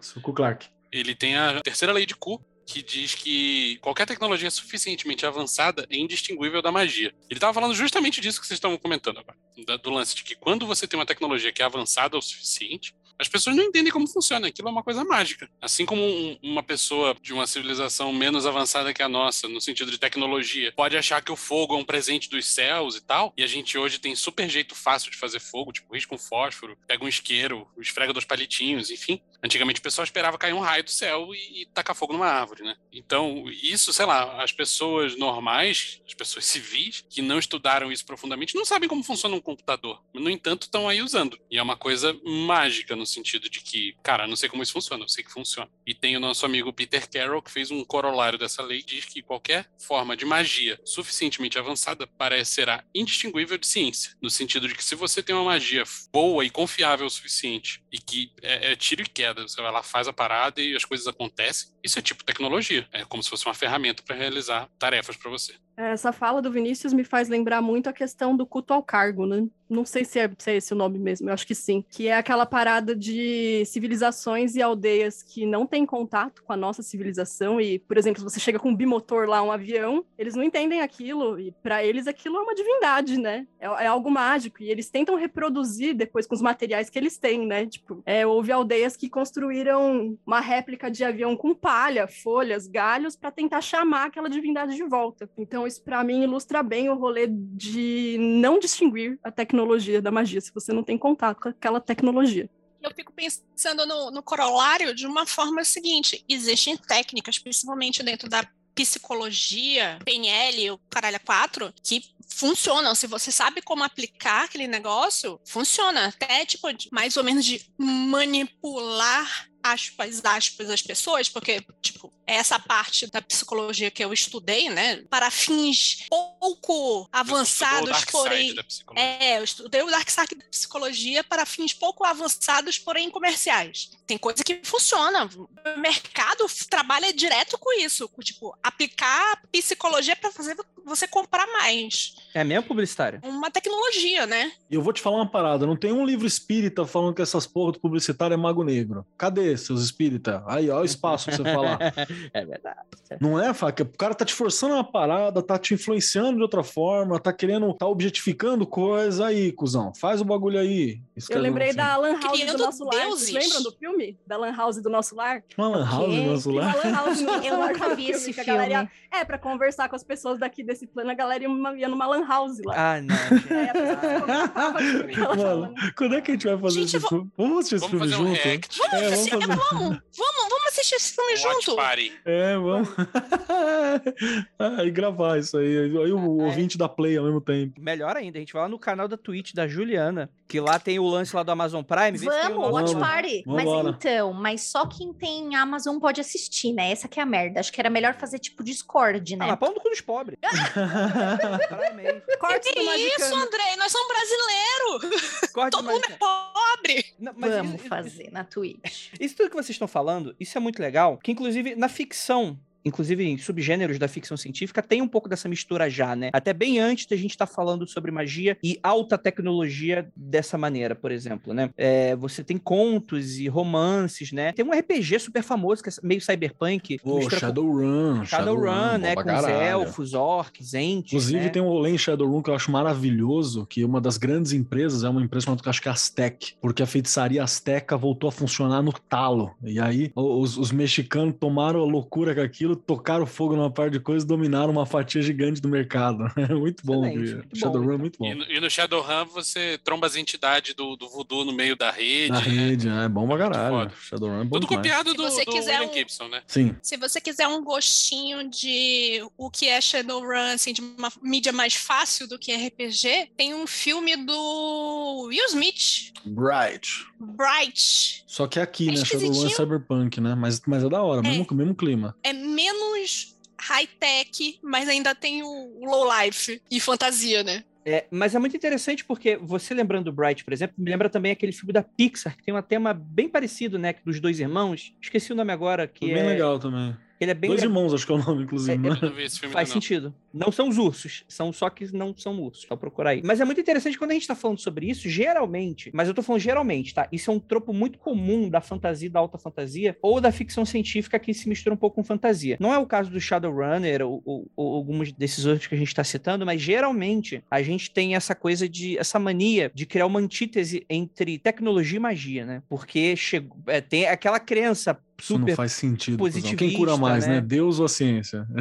Seu 0.00 0.20
cu 0.20 0.32
Clark. 0.32 0.68
Ele 0.92 1.14
tem 1.14 1.36
a 1.36 1.60
terceira 1.60 1.92
lei 1.92 2.04
de 2.04 2.14
Ku, 2.14 2.44
que 2.66 2.82
diz 2.82 3.14
que 3.14 3.78
qualquer 3.78 4.06
tecnologia 4.06 4.50
suficientemente 4.50 5.24
avançada 5.24 5.86
é 5.88 5.96
indistinguível 5.96 6.60
da 6.60 6.72
magia. 6.72 7.14
Ele 7.30 7.38
estava 7.38 7.54
falando 7.54 7.74
justamente 7.74 8.20
disso 8.20 8.40
que 8.40 8.46
vocês 8.46 8.58
estavam 8.58 8.76
comentando 8.76 9.18
agora. 9.18 9.38
Do 9.78 9.90
lance 9.90 10.14
de 10.14 10.24
que 10.24 10.34
quando 10.34 10.66
você 10.66 10.86
tem 10.86 10.98
uma 10.98 11.06
tecnologia 11.06 11.52
que 11.52 11.62
é 11.62 11.64
avançada 11.64 12.18
o 12.18 12.22
suficiente, 12.22 12.94
as 13.18 13.28
pessoas 13.28 13.56
não 13.56 13.64
entendem 13.64 13.92
como 13.92 14.06
funciona. 14.06 14.48
Aquilo 14.48 14.68
é 14.68 14.70
uma 14.70 14.82
coisa 14.82 15.04
mágica. 15.04 15.48
Assim 15.60 15.84
como 15.86 16.02
um- 16.02 16.38
uma 16.42 16.62
pessoa 16.62 17.16
de 17.22 17.32
uma 17.32 17.46
civilização 17.46 18.12
menos 18.12 18.46
avançada 18.46 18.92
que 18.92 19.02
a 19.02 19.08
nossa, 19.08 19.48
no 19.48 19.60
sentido 19.60 19.90
de 19.90 19.98
tecnologia, 19.98 20.72
pode 20.76 20.96
achar 20.96 21.22
que 21.22 21.32
o 21.32 21.36
fogo 21.36 21.74
é 21.74 21.78
um 21.78 21.84
presente 21.84 22.28
dos 22.28 22.46
céus 22.46 22.96
e 22.96 23.00
tal, 23.00 23.32
e 23.36 23.42
a 23.42 23.46
gente 23.46 23.78
hoje 23.78 23.98
tem 23.98 24.14
super 24.14 24.48
jeito 24.48 24.74
fácil 24.74 25.10
de 25.10 25.16
fazer 25.16 25.40
fogo, 25.40 25.72
tipo, 25.72 25.92
risca 25.94 26.14
um 26.14 26.18
fósforo, 26.18 26.76
pega 26.86 27.04
um 27.04 27.08
isqueiro, 27.08 27.66
esfrega 27.78 28.12
dois 28.12 28.24
palitinhos, 28.24 28.90
enfim. 28.90 29.20
Antigamente 29.42 29.80
o 29.80 29.82
pessoal 29.82 30.04
esperava 30.04 30.38
cair 30.38 30.52
um 30.54 30.60
raio 30.60 30.82
do 30.82 30.90
céu 30.90 31.28
e, 31.34 31.62
e 31.62 31.66
tacar 31.66 31.94
fogo 31.94 32.12
numa 32.12 32.26
árvore, 32.26 32.64
né? 32.64 32.74
Então, 32.92 33.44
isso, 33.62 33.92
sei 33.92 34.06
lá, 34.06 34.42
as 34.42 34.50
pessoas 34.52 35.16
normais, 35.16 36.00
as 36.06 36.14
pessoas 36.14 36.44
civis, 36.46 37.04
que 37.08 37.22
não 37.22 37.38
estudaram 37.38 37.92
isso 37.92 38.04
profundamente, 38.04 38.54
não 38.54 38.64
sabem 38.64 38.88
como 38.88 39.02
funciona 39.04 39.36
um 39.36 39.40
computador. 39.40 40.02
No 40.12 40.28
entanto, 40.30 40.62
estão 40.62 40.88
aí 40.88 41.00
usando. 41.02 41.38
E 41.50 41.58
é 41.58 41.62
uma 41.62 41.76
coisa 41.76 42.18
mágica 42.24 42.96
no 42.96 43.05
sentido 43.06 43.48
de 43.48 43.60
que, 43.60 43.94
cara, 44.02 44.26
não 44.26 44.36
sei 44.36 44.48
como 44.48 44.62
isso 44.62 44.72
funciona, 44.72 45.04
eu 45.04 45.08
sei 45.08 45.24
que 45.24 45.32
funciona. 45.32 45.70
E 45.86 45.94
tem 45.94 46.16
o 46.16 46.20
nosso 46.20 46.44
amigo 46.44 46.72
Peter 46.72 47.08
Carroll, 47.08 47.42
que 47.42 47.50
fez 47.50 47.70
um 47.70 47.84
corolário 47.84 48.38
dessa 48.38 48.62
lei, 48.62 48.82
diz 48.82 49.04
que 49.04 49.22
qualquer 49.22 49.70
forma 49.78 50.16
de 50.16 50.24
magia 50.24 50.78
suficientemente 50.84 51.58
avançada 51.58 52.06
parecerá 52.06 52.84
indistinguível 52.94 53.58
de 53.58 53.66
ciência. 53.66 54.12
No 54.20 54.30
sentido 54.30 54.68
de 54.68 54.74
que 54.74 54.84
se 54.84 54.94
você 54.94 55.22
tem 55.22 55.34
uma 55.34 55.44
magia 55.44 55.84
boa 56.12 56.44
e 56.44 56.50
confiável 56.50 57.06
o 57.06 57.10
suficiente, 57.10 57.82
e 57.92 57.98
que 57.98 58.32
é, 58.42 58.72
é 58.72 58.76
tiro 58.76 59.02
e 59.02 59.08
queda, 59.08 59.42
você 59.42 59.60
vai 59.60 59.70
lá, 59.70 59.82
faz 59.82 60.08
a 60.08 60.12
parada 60.12 60.60
e 60.60 60.74
as 60.74 60.84
coisas 60.84 61.06
acontecem, 61.06 61.70
isso 61.82 61.98
é 61.98 62.02
tipo 62.02 62.24
tecnologia. 62.24 62.86
É 62.92 63.04
como 63.04 63.22
se 63.22 63.30
fosse 63.30 63.46
uma 63.46 63.54
ferramenta 63.54 64.02
para 64.02 64.16
realizar 64.16 64.68
tarefas 64.78 65.16
para 65.16 65.30
você. 65.30 65.54
Essa 65.76 66.10
fala 66.10 66.40
do 66.40 66.50
Vinícius 66.50 66.94
me 66.94 67.04
faz 67.04 67.28
lembrar 67.28 67.60
muito 67.60 67.88
a 67.88 67.92
questão 67.92 68.34
do 68.34 68.46
culto 68.46 68.72
ao 68.72 68.82
cargo, 68.82 69.26
né? 69.26 69.46
Não 69.68 69.84
sei 69.84 70.04
se 70.04 70.18
é, 70.18 70.30
se 70.38 70.50
é 70.50 70.56
esse 70.56 70.72
o 70.72 70.76
nome 70.76 70.98
mesmo, 70.98 71.28
eu 71.28 71.34
acho 71.34 71.46
que 71.46 71.54
sim. 71.54 71.84
Que 71.90 72.08
é 72.08 72.16
aquela 72.16 72.46
parada 72.46 72.94
de 72.94 73.64
civilizações 73.66 74.54
e 74.54 74.62
aldeias 74.62 75.22
que 75.22 75.44
não 75.44 75.66
têm 75.66 75.84
contato 75.84 76.42
com 76.44 76.52
a 76.52 76.56
nossa 76.56 76.82
civilização. 76.82 77.60
E, 77.60 77.78
por 77.80 77.98
exemplo, 77.98 78.20
se 78.20 78.24
você 78.24 78.40
chega 78.40 78.58
com 78.58 78.70
um 78.70 78.76
bimotor 78.76 79.28
lá, 79.28 79.42
um 79.42 79.50
avião, 79.50 80.04
eles 80.16 80.34
não 80.34 80.42
entendem 80.44 80.80
aquilo. 80.80 81.38
E 81.38 81.52
para 81.62 81.84
eles 81.84 82.06
aquilo 82.06 82.36
é 82.36 82.40
uma 82.40 82.54
divindade, 82.54 83.18
né? 83.18 83.46
É, 83.58 83.66
é 83.66 83.86
algo 83.86 84.10
mágico. 84.10 84.62
E 84.62 84.70
eles 84.70 84.88
tentam 84.88 85.16
reproduzir 85.16 85.94
depois 85.94 86.26
com 86.26 86.34
os 86.34 86.42
materiais 86.42 86.88
que 86.88 86.98
eles 86.98 87.18
têm, 87.18 87.44
né? 87.46 87.66
Tipo, 87.66 88.02
é, 88.06 88.26
houve 88.26 88.52
aldeias 88.52 88.96
que 88.96 89.08
construíram 89.08 90.16
uma 90.24 90.40
réplica 90.40 90.90
de 90.90 91.02
avião 91.02 91.36
com 91.36 91.54
palha, 91.54 92.06
folhas, 92.06 92.68
galhos, 92.68 93.16
para 93.16 93.30
tentar 93.32 93.60
chamar 93.60 94.06
aquela 94.06 94.30
divindade 94.30 94.76
de 94.76 94.84
volta. 94.84 95.28
Então, 95.36 95.66
isso 95.66 95.82
para 95.82 96.04
mim 96.04 96.22
ilustra 96.22 96.62
bem 96.62 96.88
o 96.88 96.94
rolê 96.94 97.26
de 97.28 98.16
não 98.20 98.58
distinguir 98.58 99.18
a 99.24 99.30
tecnologia 99.30 99.55
da 100.02 100.10
magia, 100.10 100.40
se 100.40 100.52
você 100.52 100.72
não 100.72 100.82
tem 100.82 100.98
contato 100.98 101.40
com 101.40 101.48
aquela 101.48 101.80
tecnologia. 101.80 102.48
Eu 102.82 102.94
fico 102.94 103.12
pensando 103.12 103.86
no, 103.86 104.10
no 104.10 104.22
corolário 104.22 104.94
de 104.94 105.06
uma 105.06 105.26
forma 105.26 105.64
seguinte: 105.64 106.24
existem 106.28 106.76
técnicas, 106.76 107.38
principalmente 107.38 108.02
dentro 108.02 108.28
da 108.28 108.46
psicologia, 108.74 109.98
PNL, 110.04 110.72
o 110.72 110.78
caralho 110.90 111.18
4, 111.24 111.72
que 111.82 112.02
funcionam. 112.28 112.94
Se 112.94 113.06
você 113.06 113.32
sabe 113.32 113.62
como 113.62 113.82
aplicar 113.82 114.44
aquele 114.44 114.66
negócio, 114.66 115.40
funciona. 115.46 116.08
Até, 116.08 116.44
tipo, 116.44 116.68
mais 116.92 117.16
ou 117.16 117.24
menos 117.24 117.44
de 117.44 117.64
manipular 117.78 119.48
aspas, 119.72 120.24
aspas, 120.24 120.70
as 120.70 120.82
pessoas, 120.82 121.28
porque, 121.28 121.62
tipo, 121.80 122.12
é 122.26 122.36
essa 122.36 122.58
parte 122.58 123.06
da 123.06 123.22
psicologia 123.22 123.90
que 123.90 124.04
eu 124.04 124.12
estudei, 124.12 124.68
né? 124.68 125.02
Para 125.08 125.30
fins 125.30 126.06
pouco 126.08 127.08
avançados, 127.12 127.90
Estudou 127.90 127.90
o 127.90 127.92
dark 127.92 128.10
porém. 128.10 128.42
side 128.42 128.56
da 128.56 128.64
psicologia. 128.64 129.04
É, 129.04 129.38
eu 129.38 129.44
estudei 129.44 129.82
o 129.82 129.90
Dark 129.90 130.08
Side 130.08 130.34
da 130.34 130.44
Psicologia 130.50 131.24
para 131.24 131.46
fins 131.46 131.72
pouco 131.72 132.04
avançados, 132.04 132.78
porém 132.78 133.10
comerciais. 133.10 133.90
Tem 134.06 134.18
coisa 134.18 134.42
que 134.42 134.60
funciona. 134.62 135.28
O 135.36 135.80
mercado 135.80 136.46
trabalha 136.68 137.12
direto 137.12 137.58
com 137.58 137.72
isso, 137.78 138.08
com, 138.08 138.20
tipo, 138.22 138.56
aplicar 138.62 139.32
a 139.32 139.36
psicologia 139.52 140.16
para 140.16 140.32
fazer 140.32 140.56
você 140.84 141.08
comprar 141.08 141.46
mais. 141.48 142.14
É 142.32 142.44
mesmo 142.44 142.68
publicitário? 142.68 143.20
Uma 143.24 143.50
tecnologia, 143.50 144.26
né? 144.26 144.52
E 144.70 144.74
eu 144.74 144.82
vou 144.82 144.92
te 144.92 145.02
falar 145.02 145.16
uma 145.16 145.30
parada, 145.30 145.66
não 145.66 145.76
tem 145.76 145.92
um 145.92 146.06
livro 146.06 146.26
espírita 146.26 146.86
falando 146.86 147.14
que 147.14 147.22
essas 147.22 147.46
porra 147.46 147.72
do 147.72 147.80
publicitário 147.80 148.34
é 148.34 148.36
mago 148.36 148.62
negro. 148.62 149.04
Cadê, 149.18 149.55
seus 149.56 149.82
espírita? 149.82 150.42
Aí, 150.46 150.68
ó 150.70 150.80
o 150.80 150.84
espaço 150.84 151.26
pra 151.26 151.36
você 151.36 151.44
falar. 151.44 151.78
É 152.32 152.44
verdade. 152.44 152.76
Não 153.20 153.40
é, 153.40 153.52
Faca? 153.54 153.82
O 153.84 153.98
cara 153.98 154.14
tá 154.14 154.24
te 154.24 154.34
forçando 154.34 154.74
uma 154.74 154.84
parada, 154.84 155.42
tá 155.42 155.58
te 155.58 155.74
influenciando 155.74 156.36
de 156.36 156.42
outra 156.42 156.62
forma, 156.62 157.18
tá 157.20 157.32
querendo, 157.32 157.72
tá 157.74 157.86
objetificando 157.86 158.66
coisa 158.66 159.26
aí, 159.26 159.52
cuzão. 159.52 159.92
Faz 159.94 160.20
o 160.20 160.24
bagulho 160.24 160.58
aí. 160.58 161.00
Eu 161.30 161.40
lembrei 161.40 161.68
assim. 161.68 161.76
da 161.76 161.96
Lan 161.96 162.12
House 162.12 162.20
do 162.24 162.30
Criando 162.30 162.58
Nosso 162.58 162.84
Lar. 162.84 163.06
Vocês 163.06 163.44
lembram 163.44 163.62
do 163.62 163.72
filme? 163.72 164.18
Da 164.26 164.36
Lan 164.36 164.54
House 164.56 164.82
do 164.82 164.90
Nosso 164.90 165.14
Lar? 165.14 165.42
Uma 165.56 165.68
lan 165.68 165.84
house 165.84 166.10
quê? 166.10 166.16
no 166.20 166.32
nosso 166.32 166.50
uma 166.50 166.60
lar. 166.62 166.76
Lan 166.76 166.92
House 166.92 167.20
no 167.20 167.26
Nosso 167.32 167.46
Eu 167.46 167.58
Lar 167.58 167.72
nunca 167.72 167.88
no 167.88 167.96
vi 167.96 168.10
esse 168.10 168.40
a 168.40 168.44
galera 168.44 168.74
filme. 168.80 168.90
É, 169.10 169.24
pra 169.24 169.38
conversar 169.38 169.88
com 169.88 169.96
as 169.96 170.04
pessoas 170.04 170.38
daqui 170.38 170.62
desse 170.62 170.86
plano, 170.86 171.10
a 171.10 171.14
galera 171.14 171.42
ia 171.44 171.48
numa, 171.48 171.76
ia 171.78 171.88
numa 171.88 172.06
Lan 172.06 172.26
House 172.26 172.58
lá. 172.64 172.74
Ah, 172.96 173.00
não. 173.00 173.16
Mano, 175.36 175.74
quando 175.96 176.14
é 176.16 176.20
que 176.20 176.32
a 176.32 176.34
gente 176.34 176.46
vai 176.46 176.58
fazer 176.58 176.80
Gente, 176.80 176.86
esse 176.88 176.98
vou- 176.98 177.08
filme? 177.08 177.30
Vamos 177.36 177.58
assistir 177.58 177.76
esse 177.76 177.86
Vamos 177.86 178.08
filme 178.08 178.12
fazer 178.12 178.22
um 178.22 178.34
junto? 178.34 178.42
react. 178.44 178.80
É, 178.82 178.88
vamos 179.00 179.12
Assistir- 179.12 179.45
Vamos, 179.46 179.98
vamos, 180.16 180.48
vamos 180.50 180.66
assistir 180.68 180.94
esse 180.96 181.14
filme 181.14 181.32
Watch 181.32 181.42
junto. 181.66 181.76
Party. 181.76 182.12
É, 182.24 182.54
vamos. 182.56 182.88
ah, 184.58 184.84
e 184.84 184.90
gravar 184.90 185.38
isso 185.38 185.56
aí. 185.58 185.78
Aí 185.78 185.92
o 186.12 186.18
Ah, 186.18 186.44
é. 186.44 186.46
ouvinte 186.46 186.76
da 186.78 186.88
Play 186.88 187.16
ao 187.16 187.24
mesmo 187.24 187.40
tempo. 187.40 187.80
Melhor 187.80 188.16
ainda, 188.16 188.38
a 188.38 188.40
gente 188.40 188.52
vai 188.52 188.62
lá 188.62 188.68
no 188.68 188.78
canal 188.78 189.08
da 189.08 189.16
Twitch 189.16 189.52
da 189.54 189.66
Juliana, 189.66 190.30
que 190.48 190.60
lá 190.60 190.78
tem 190.78 190.98
o 190.98 191.06
lance 191.06 191.34
lá 191.34 191.42
do 191.42 191.50
Amazon 191.50 191.82
Prime. 191.82 192.16
Vamos, 192.18 192.56
nosso- 192.56 192.72
Watch 192.72 192.92
Vamos. 192.92 193.08
Party. 193.08 193.42
Mas 193.46 193.64
Vambora. 193.64 193.96
então, 193.98 194.32
mas 194.32 194.62
só 194.62 194.86
quem 194.86 195.12
tem 195.12 195.54
Amazon 195.56 195.98
pode 195.98 196.20
assistir, 196.20 196.72
né? 196.72 196.90
Essa 196.92 197.08
que 197.08 197.18
é 197.18 197.22
a 197.22 197.26
merda. 197.26 197.58
Acho 197.60 197.72
que 197.72 197.80
era 197.80 197.90
melhor 197.90 198.14
fazer 198.14 198.38
tipo 198.38 198.62
Discord, 198.62 199.34
Ah, 199.34 199.38
né? 199.38 199.46
mas 199.46 199.58
pau 199.58 199.72
no 199.74 199.80
cu 199.80 199.88
dos 199.90 200.00
pobres. 200.00 200.38
Do 200.40 202.58
Que 202.60 202.80
isso, 202.80 202.84
Magicano. 202.84 203.36
Andrei? 203.42 203.76
Nós 203.76 203.92
somos 203.92 204.08
brasileiros. 204.08 205.40
Corte 205.52 205.70
Todo 205.76 205.84
mundo 205.84 206.04
é 206.08 206.16
pobre. 206.16 207.04
Não, 207.18 207.32
mas 207.36 207.50
Vamos 207.54 207.66
isso- 207.74 207.80
isso- 207.80 207.88
fazer 207.88 208.30
na 208.32 208.44
Twitch. 208.44 209.12
Isso 209.20 209.36
tudo 209.36 209.50
que 209.50 209.56
vocês 209.56 209.70
estão 209.70 209.88
falando, 209.88 210.34
isso 210.38 210.56
é 210.56 210.60
muito 210.60 210.80
legal, 210.80 211.18
que 211.18 211.32
inclusive 211.32 211.74
na 211.74 211.88
ficção, 211.88 212.58
inclusive 212.86 213.24
em 213.24 213.36
subgêneros 213.36 213.98
da 213.98 214.06
ficção 214.06 214.36
científica, 214.36 214.80
tem 214.80 215.02
um 215.02 215.08
pouco 215.08 215.28
dessa 215.28 215.48
mistura 215.48 215.90
já, 215.90 216.14
né? 216.14 216.30
Até 216.32 216.52
bem 216.52 216.78
antes 216.78 217.06
da 217.06 217.16
gente 217.16 217.32
estar 217.32 217.46
falando 217.46 217.86
sobre 217.86 218.12
magia 218.12 218.56
e 218.62 218.78
alta 218.82 219.18
tecnologia 219.18 220.08
dessa 220.14 220.56
maneira, 220.56 220.94
por 220.94 221.10
exemplo, 221.10 221.52
né? 221.52 221.70
É, 221.76 222.14
você 222.14 222.44
tem 222.44 222.56
contos 222.56 223.38
e 223.38 223.48
romances, 223.48 224.30
né? 224.30 224.52
Tem 224.52 224.64
um 224.64 224.70
RPG 224.70 225.18
super 225.18 225.42
famoso, 225.42 225.82
que 225.82 225.88
é 225.88 225.92
meio 226.02 226.20
cyberpunk. 226.20 226.98
Pô, 226.98 227.16
mistura 227.16 227.36
com 227.36 227.40
Shadowrun. 227.40 228.24
Shadowrun, 228.24 228.98
né? 228.98 229.14
Com 229.16 229.34
os 229.34 229.44
elfos, 229.44 230.14
orcs, 230.14 230.74
entes, 230.74 231.12
Inclusive, 231.12 231.40
né? 231.40 231.48
tem 231.48 231.62
um 231.62 231.68
rolê 231.68 231.90
em 231.90 231.98
Shadowrun 231.98 232.40
que 232.40 232.50
eu 232.50 232.54
acho 232.54 232.70
maravilhoso, 232.70 233.66
que 233.66 233.84
uma 233.84 234.00
das 234.00 234.16
grandes 234.16 234.52
empresas 234.52 235.02
é 235.02 235.08
uma 235.08 235.22
empresa 235.22 235.46
chamada, 235.46 235.62
que 235.62 235.68
eu 235.68 235.70
acho 235.70 235.82
que 235.82 235.88
é 235.88 235.92
Aztec, 235.92 236.54
porque 236.60 236.82
a 236.82 236.86
feitiçaria 236.86 237.42
Azteca 237.42 237.96
voltou 237.96 238.28
a 238.28 238.32
funcionar 238.32 238.82
no 238.82 238.92
talo. 238.92 239.54
E 239.64 239.80
aí, 239.80 240.12
os, 240.14 240.56
os 240.56 240.70
mexicanos 240.70 241.34
tomaram 241.38 241.80
a 241.80 241.84
loucura 241.84 242.34
com 242.34 242.40
aquilo, 242.40 242.75
tocaram 242.76 243.26
fogo 243.26 243.56
numa 243.56 243.70
parte 243.70 243.92
de 243.94 244.00
coisa 244.00 244.24
e 244.24 244.28
dominaram 244.28 244.70
uma 244.72 244.86
fatia 244.86 245.20
gigante 245.22 245.60
do 245.60 245.68
mercado. 245.68 246.24
É 246.36 246.54
muito 246.54 246.84
bom. 246.86 247.00
Muito 247.06 247.36
bom, 247.48 247.56
Shadowrun 247.56 247.82
é 247.82 247.94
então. 247.94 247.98
muito 247.98 248.18
bom. 248.18 248.26
E 248.26 248.34
no, 248.34 248.44
e 248.44 248.60
no 248.60 248.70
Shadowrun 248.70 249.24
você 249.26 249.78
tromba 249.82 250.06
as 250.06 250.14
entidades 250.16 250.74
do, 250.74 250.94
do 250.96 251.08
voodoo 251.08 251.44
no 251.44 251.52
meio 251.52 251.74
da 251.76 251.90
rede. 251.90 252.30
Na 252.30 252.40
né? 252.40 252.46
rede, 252.46 252.88
é 252.88 253.08
bom 253.08 253.26
pra 253.26 253.38
caralho. 253.38 253.90
Shadowrun 254.00 254.40
é 254.40 254.44
bom 254.44 254.60
Tudo 254.60 254.68
demais. 254.68 254.86
copiado 254.86 255.10
Se 255.10 255.16
do, 255.16 255.22
você 255.24 255.44
do 255.44 255.50
quiser 255.52 255.80
William 255.80 255.90
um- 255.90 255.94
Gibson, 255.94 256.28
né? 256.28 256.42
Sim. 256.46 256.76
Se 256.82 256.96
você 256.96 257.20
quiser 257.20 257.48
um 257.48 257.62
gostinho 257.64 258.48
de 258.48 259.26
o 259.36 259.50
que 259.50 259.66
é 259.68 259.80
Shadowrun, 259.80 260.54
assim, 260.54 260.72
de 260.72 260.80
uma 260.80 261.10
mídia 261.22 261.52
mais 261.52 261.74
fácil 261.74 262.28
do 262.28 262.38
que 262.38 262.52
RPG, 262.54 263.30
tem 263.36 263.54
um 263.54 263.66
filme 263.66 264.16
do 264.16 265.26
Will 265.28 265.46
Smith, 265.46 266.12
Bright. 266.24 267.06
Bright. 267.18 268.24
Só 268.26 268.46
que 268.46 268.58
é 268.58 268.62
aqui, 268.62 268.88
É 268.88 268.92
né? 268.92 269.04
Shadowrun 269.04 269.46
é 269.46 269.48
cyberpunk, 269.50 270.20
né? 270.20 270.34
Mas, 270.34 270.60
mas 270.66 270.82
é 270.84 270.88
da 270.88 271.02
hora, 271.02 271.20
É. 271.26 271.30
mesmo, 271.30 271.46
mesmo 271.52 271.74
clima. 271.74 272.14
É 272.22 272.32
menos 272.72 273.36
high-tech, 273.58 274.58
mas 274.62 274.88
ainda 274.88 275.14
tem 275.14 275.42
o, 275.42 275.80
low-life 275.80 276.60
e 276.70 276.80
fantasia, 276.80 277.42
né? 277.42 277.64
É, 277.84 278.04
mas 278.10 278.34
é 278.34 278.38
muito 278.38 278.56
interessante 278.56 279.04
porque 279.04 279.36
você 279.36 279.72
lembrando 279.72 280.06
do 280.06 280.12
Bright, 280.12 280.44
por 280.44 280.52
exemplo, 280.52 280.74
me 280.76 280.90
lembra 280.90 281.08
também 281.08 281.30
aquele 281.30 281.52
filme 281.52 281.72
da 281.72 281.82
Pixar, 281.82 282.36
que 282.36 282.42
tem 282.42 282.54
um 282.54 282.60
tema 282.60 282.92
bem 282.92 283.28
parecido, 283.28 283.78
né? 283.78 283.94
Dos 284.04 284.18
dois 284.18 284.40
irmãos. 284.40 284.92
Esqueci 285.00 285.32
o 285.32 285.36
nome 285.36 285.52
agora, 285.52 285.86
que 285.86 286.00
Foi 286.00 286.10
é. 286.10 286.14
bem 286.14 286.26
legal 286.26 286.58
também. 286.58 286.96
Ele 287.20 287.30
é 287.30 287.34
bem 287.34 287.48
Dois 287.48 287.62
irmãos, 287.62 287.94
acho 287.94 288.06
que 288.06 288.12
é 288.12 288.14
o 288.14 288.18
nome, 288.18 288.44
inclusive. 288.44 288.74
É, 288.74 288.78
né? 288.78 288.88
Eu 289.00 289.08
não 289.08 289.14
vi 289.14 289.22
esse 289.22 289.40
filme 289.40 289.52
Faz 289.52 289.68
não. 289.68 289.74
sentido. 289.74 290.14
Não 290.32 290.52
são 290.52 290.68
os 290.68 290.76
ursos, 290.76 291.24
são 291.28 291.52
só 291.52 291.70
que 291.70 291.92
não 291.94 292.14
são 292.16 292.40
ursos. 292.40 292.66
Só 292.68 292.76
procurar 292.76 293.10
aí. 293.10 293.22
Mas 293.24 293.40
é 293.40 293.44
muito 293.44 293.60
interessante 293.60 293.98
quando 293.98 294.10
a 294.10 294.14
gente 294.14 294.26
tá 294.26 294.34
falando 294.34 294.58
sobre 294.58 294.88
isso, 294.88 295.08
geralmente, 295.08 295.90
mas 295.94 296.08
eu 296.08 296.14
tô 296.14 296.22
falando 296.22 296.42
geralmente, 296.42 296.92
tá? 296.92 297.08
Isso 297.10 297.30
é 297.30 297.34
um 297.34 297.40
tropo 297.40 297.72
muito 297.72 297.98
comum 297.98 298.50
da 298.50 298.60
fantasia, 298.60 299.08
da 299.08 299.18
alta 299.18 299.38
fantasia, 299.38 299.96
ou 300.02 300.20
da 300.20 300.30
ficção 300.30 300.64
científica 300.64 301.18
que 301.18 301.32
se 301.32 301.48
mistura 301.48 301.74
um 301.74 301.78
pouco 301.78 301.96
com 301.96 302.04
fantasia. 302.04 302.56
Não 302.60 302.72
é 302.72 302.78
o 302.78 302.86
caso 302.86 303.10
do 303.10 303.20
Shadowrunner 303.20 304.02
ou, 304.02 304.22
ou, 304.24 304.50
ou 304.54 304.74
alguns 304.74 305.12
desses 305.12 305.46
outros 305.46 305.66
que 305.66 305.74
a 305.74 305.78
gente 305.78 305.94
tá 305.94 306.04
citando, 306.04 306.44
mas 306.44 306.60
geralmente 306.60 307.42
a 307.50 307.62
gente 307.62 307.90
tem 307.90 308.14
essa 308.14 308.34
coisa 308.34 308.68
de, 308.68 308.98
essa 308.98 309.18
mania 309.18 309.70
de 309.74 309.86
criar 309.86 310.06
uma 310.06 310.20
antítese 310.20 310.84
entre 310.90 311.38
tecnologia 311.38 311.96
e 311.96 312.00
magia, 312.00 312.44
né? 312.44 312.62
Porque 312.68 313.16
chegou, 313.16 313.56
é, 313.66 313.80
tem 313.80 314.06
aquela 314.06 314.38
crença 314.38 314.98
Isso 315.18 315.32
não 315.32 315.40
super 315.40 315.56
faz 315.56 315.72
sentido. 315.72 316.18
cuzão. 316.18 316.32
Quem 316.42 316.50
positivista, 316.50 316.78
cura 316.78 316.96
mais, 316.96 317.26
né? 317.26 317.34
né? 317.34 317.40
Deus 317.40 317.78
ou 317.78 317.86
a 317.86 317.88
ciência? 317.88 318.46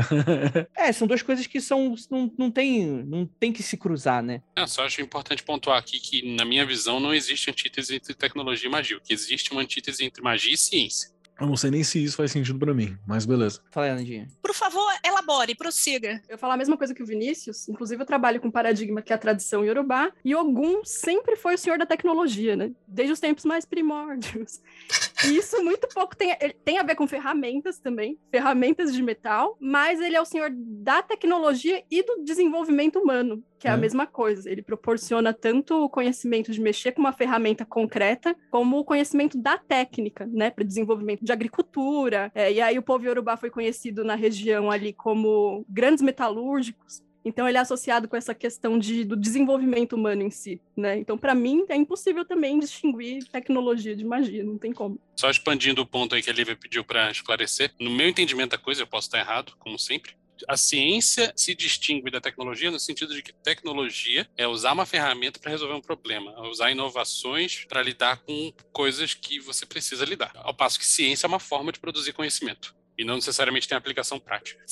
É, 0.75 0.91
são 0.91 1.07
duas 1.07 1.21
coisas 1.21 1.47
que 1.47 1.59
são 1.59 1.95
não, 2.11 2.31
não 2.37 2.51
tem 2.51 2.85
não 2.85 3.25
tem 3.25 3.51
que 3.51 3.63
se 3.63 3.75
cruzar, 3.75 4.21
né? 4.21 4.41
É, 4.55 4.67
só 4.67 4.85
acho 4.85 5.01
importante 5.01 5.41
pontuar 5.43 5.77
aqui 5.79 5.99
que, 5.99 6.35
na 6.35 6.45
minha 6.45 6.65
visão, 6.65 6.99
não 6.99 7.13
existe 7.13 7.49
antítese 7.49 7.95
entre 7.95 8.13
tecnologia 8.13 8.67
e 8.67 8.71
magia. 8.71 8.97
O 8.97 9.01
que 9.01 9.13
existe 9.13 9.51
é 9.51 9.55
uma 9.55 9.61
antítese 9.61 10.03
entre 10.05 10.21
magia 10.21 10.53
e 10.53 10.57
ciência. 10.57 11.15
Eu 11.39 11.47
não 11.47 11.57
sei 11.57 11.69
nem 11.69 11.83
se 11.83 12.01
isso 12.01 12.15
faz 12.15 12.31
sentido 12.31 12.57
pra 12.57 12.73
mim, 12.73 12.97
mas 13.05 13.25
beleza. 13.25 13.59
Fala 13.69 13.87
aí, 13.87 13.93
Nandinha. 13.93 14.27
Por 14.41 14.53
favor, 14.53 14.89
elabore, 15.05 15.53
prossiga. 15.53 16.21
Eu 16.29 16.37
falar 16.37 16.53
a 16.53 16.57
mesma 16.57 16.77
coisa 16.77 16.93
que 16.93 17.03
o 17.03 17.05
Vinícius, 17.05 17.67
inclusive 17.67 18.01
eu 18.01 18.05
trabalho 18.05 18.39
com 18.39 18.49
paradigma 18.49 19.01
que 19.01 19.11
é 19.11 19.15
a 19.15 19.19
tradição 19.19 19.65
iorubá, 19.65 20.11
e 20.23 20.33
Ogum 20.33 20.85
sempre 20.85 21.35
foi 21.35 21.55
o 21.55 21.57
senhor 21.57 21.77
da 21.77 21.85
tecnologia, 21.85 22.55
né? 22.55 22.71
Desde 22.87 23.11
os 23.11 23.19
tempos 23.19 23.43
mais 23.43 23.65
primórdios. 23.65 24.61
E 25.23 25.37
isso 25.37 25.63
muito 25.63 25.87
pouco 25.93 26.15
tem, 26.15 26.35
tem 26.63 26.77
a 26.77 26.83
ver 26.83 26.95
com 26.95 27.07
ferramentas 27.07 27.79
também, 27.79 28.19
ferramentas 28.29 28.93
de 28.93 29.01
metal, 29.01 29.55
mas 29.59 30.01
ele 30.01 30.15
é 30.15 30.21
o 30.21 30.25
senhor 30.25 30.49
da 30.53 31.01
tecnologia 31.01 31.81
e 31.89 32.03
do 32.03 32.23
desenvolvimento 32.23 32.99
humano, 32.99 33.41
que 33.57 33.67
é, 33.67 33.71
a 33.71 33.75
É. 33.75 33.77
mesma 33.77 34.05
coisa. 34.05 34.49
Ele 34.51 34.61
proporciona 34.61 35.33
tanto 35.33 35.83
o 35.85 35.89
conhecimento 35.89 36.51
de 36.51 36.59
mexer 36.59 36.91
com 36.91 36.99
uma 37.01 37.13
ferramenta 37.13 37.65
concreta, 37.65 38.35
como 38.51 38.77
o 38.77 38.83
conhecimento 38.83 39.37
da 39.37 39.57
técnica, 39.57 40.25
né, 40.25 40.49
para 40.51 40.63
desenvolvimento 40.65 41.23
de 41.23 41.31
agricultura. 41.31 42.31
É, 42.35 42.51
e 42.51 42.59
aí 42.61 42.77
o 42.77 42.83
povo 42.83 43.05
iorubá 43.05 43.37
foi 43.37 43.49
conhecido 43.49 44.03
na 44.03 44.15
região 44.15 44.69
ali 44.69 44.91
como 44.91 45.65
grandes 45.69 46.03
metalúrgicos. 46.03 47.01
Então 47.25 47.49
ele 47.49 47.57
é 47.57 47.61
associado 47.61 48.07
com 48.07 48.15
essa 48.15 48.35
questão 48.35 48.77
de, 48.77 49.03
do 49.03 49.15
desenvolvimento 49.15 49.93
humano 49.93 50.21
em 50.21 50.29
si, 50.29 50.61
né? 50.77 50.97
Então 50.99 51.17
para 51.17 51.33
mim 51.33 51.65
é 51.67 51.75
impossível 51.75 52.23
também 52.23 52.59
distinguir 52.59 53.25
tecnologia 53.29 53.95
de 53.95 54.05
magia, 54.05 54.43
não 54.43 54.59
tem 54.59 54.71
como. 54.71 54.99
Só 55.15 55.29
expandindo 55.29 55.81
o 55.81 55.85
ponto 55.85 56.13
aí 56.13 56.21
que 56.21 56.29
a 56.29 56.33
Lívia 56.33 56.55
pediu 56.55 56.83
para 56.83 57.09
esclarecer, 57.09 57.73
no 57.79 57.89
meu 57.89 58.07
entendimento 58.07 58.51
da 58.51 58.57
coisa, 58.57 58.83
eu 58.83 58.87
posso 58.87 59.07
estar 59.07 59.19
errado, 59.19 59.53
como 59.57 59.79
sempre. 59.79 60.13
A 60.47 60.57
ciência 60.57 61.31
se 61.35 61.55
distingue 61.55 62.11
da 62.11 62.19
tecnologia 62.19 62.69
no 62.69 62.79
sentido 62.79 63.13
de 63.13 63.23
que 63.23 63.33
tecnologia 63.33 64.27
é 64.37 64.45
usar 64.45 64.73
uma 64.73 64.85
ferramenta 64.85 65.39
para 65.39 65.51
resolver 65.51 65.73
um 65.73 65.81
problema, 65.81 66.33
é 66.37 66.41
usar 66.41 66.71
inovações 66.71 67.65
para 67.65 67.81
lidar 67.81 68.21
com 68.23 68.51
coisas 68.73 69.13
que 69.13 69.39
você 69.39 69.65
precisa 69.65 70.03
lidar. 70.03 70.31
Ao 70.35 70.53
passo 70.53 70.77
que 70.77 70.85
ciência 70.85 71.25
é 71.25 71.29
uma 71.29 71.39
forma 71.39 71.71
de 71.71 71.79
produzir 71.79 72.13
conhecimento 72.13 72.75
e 72.97 73.05
não 73.05 73.15
necessariamente 73.15 73.67
tem 73.67 73.77
aplicação 73.77 74.19
prática. 74.19 74.63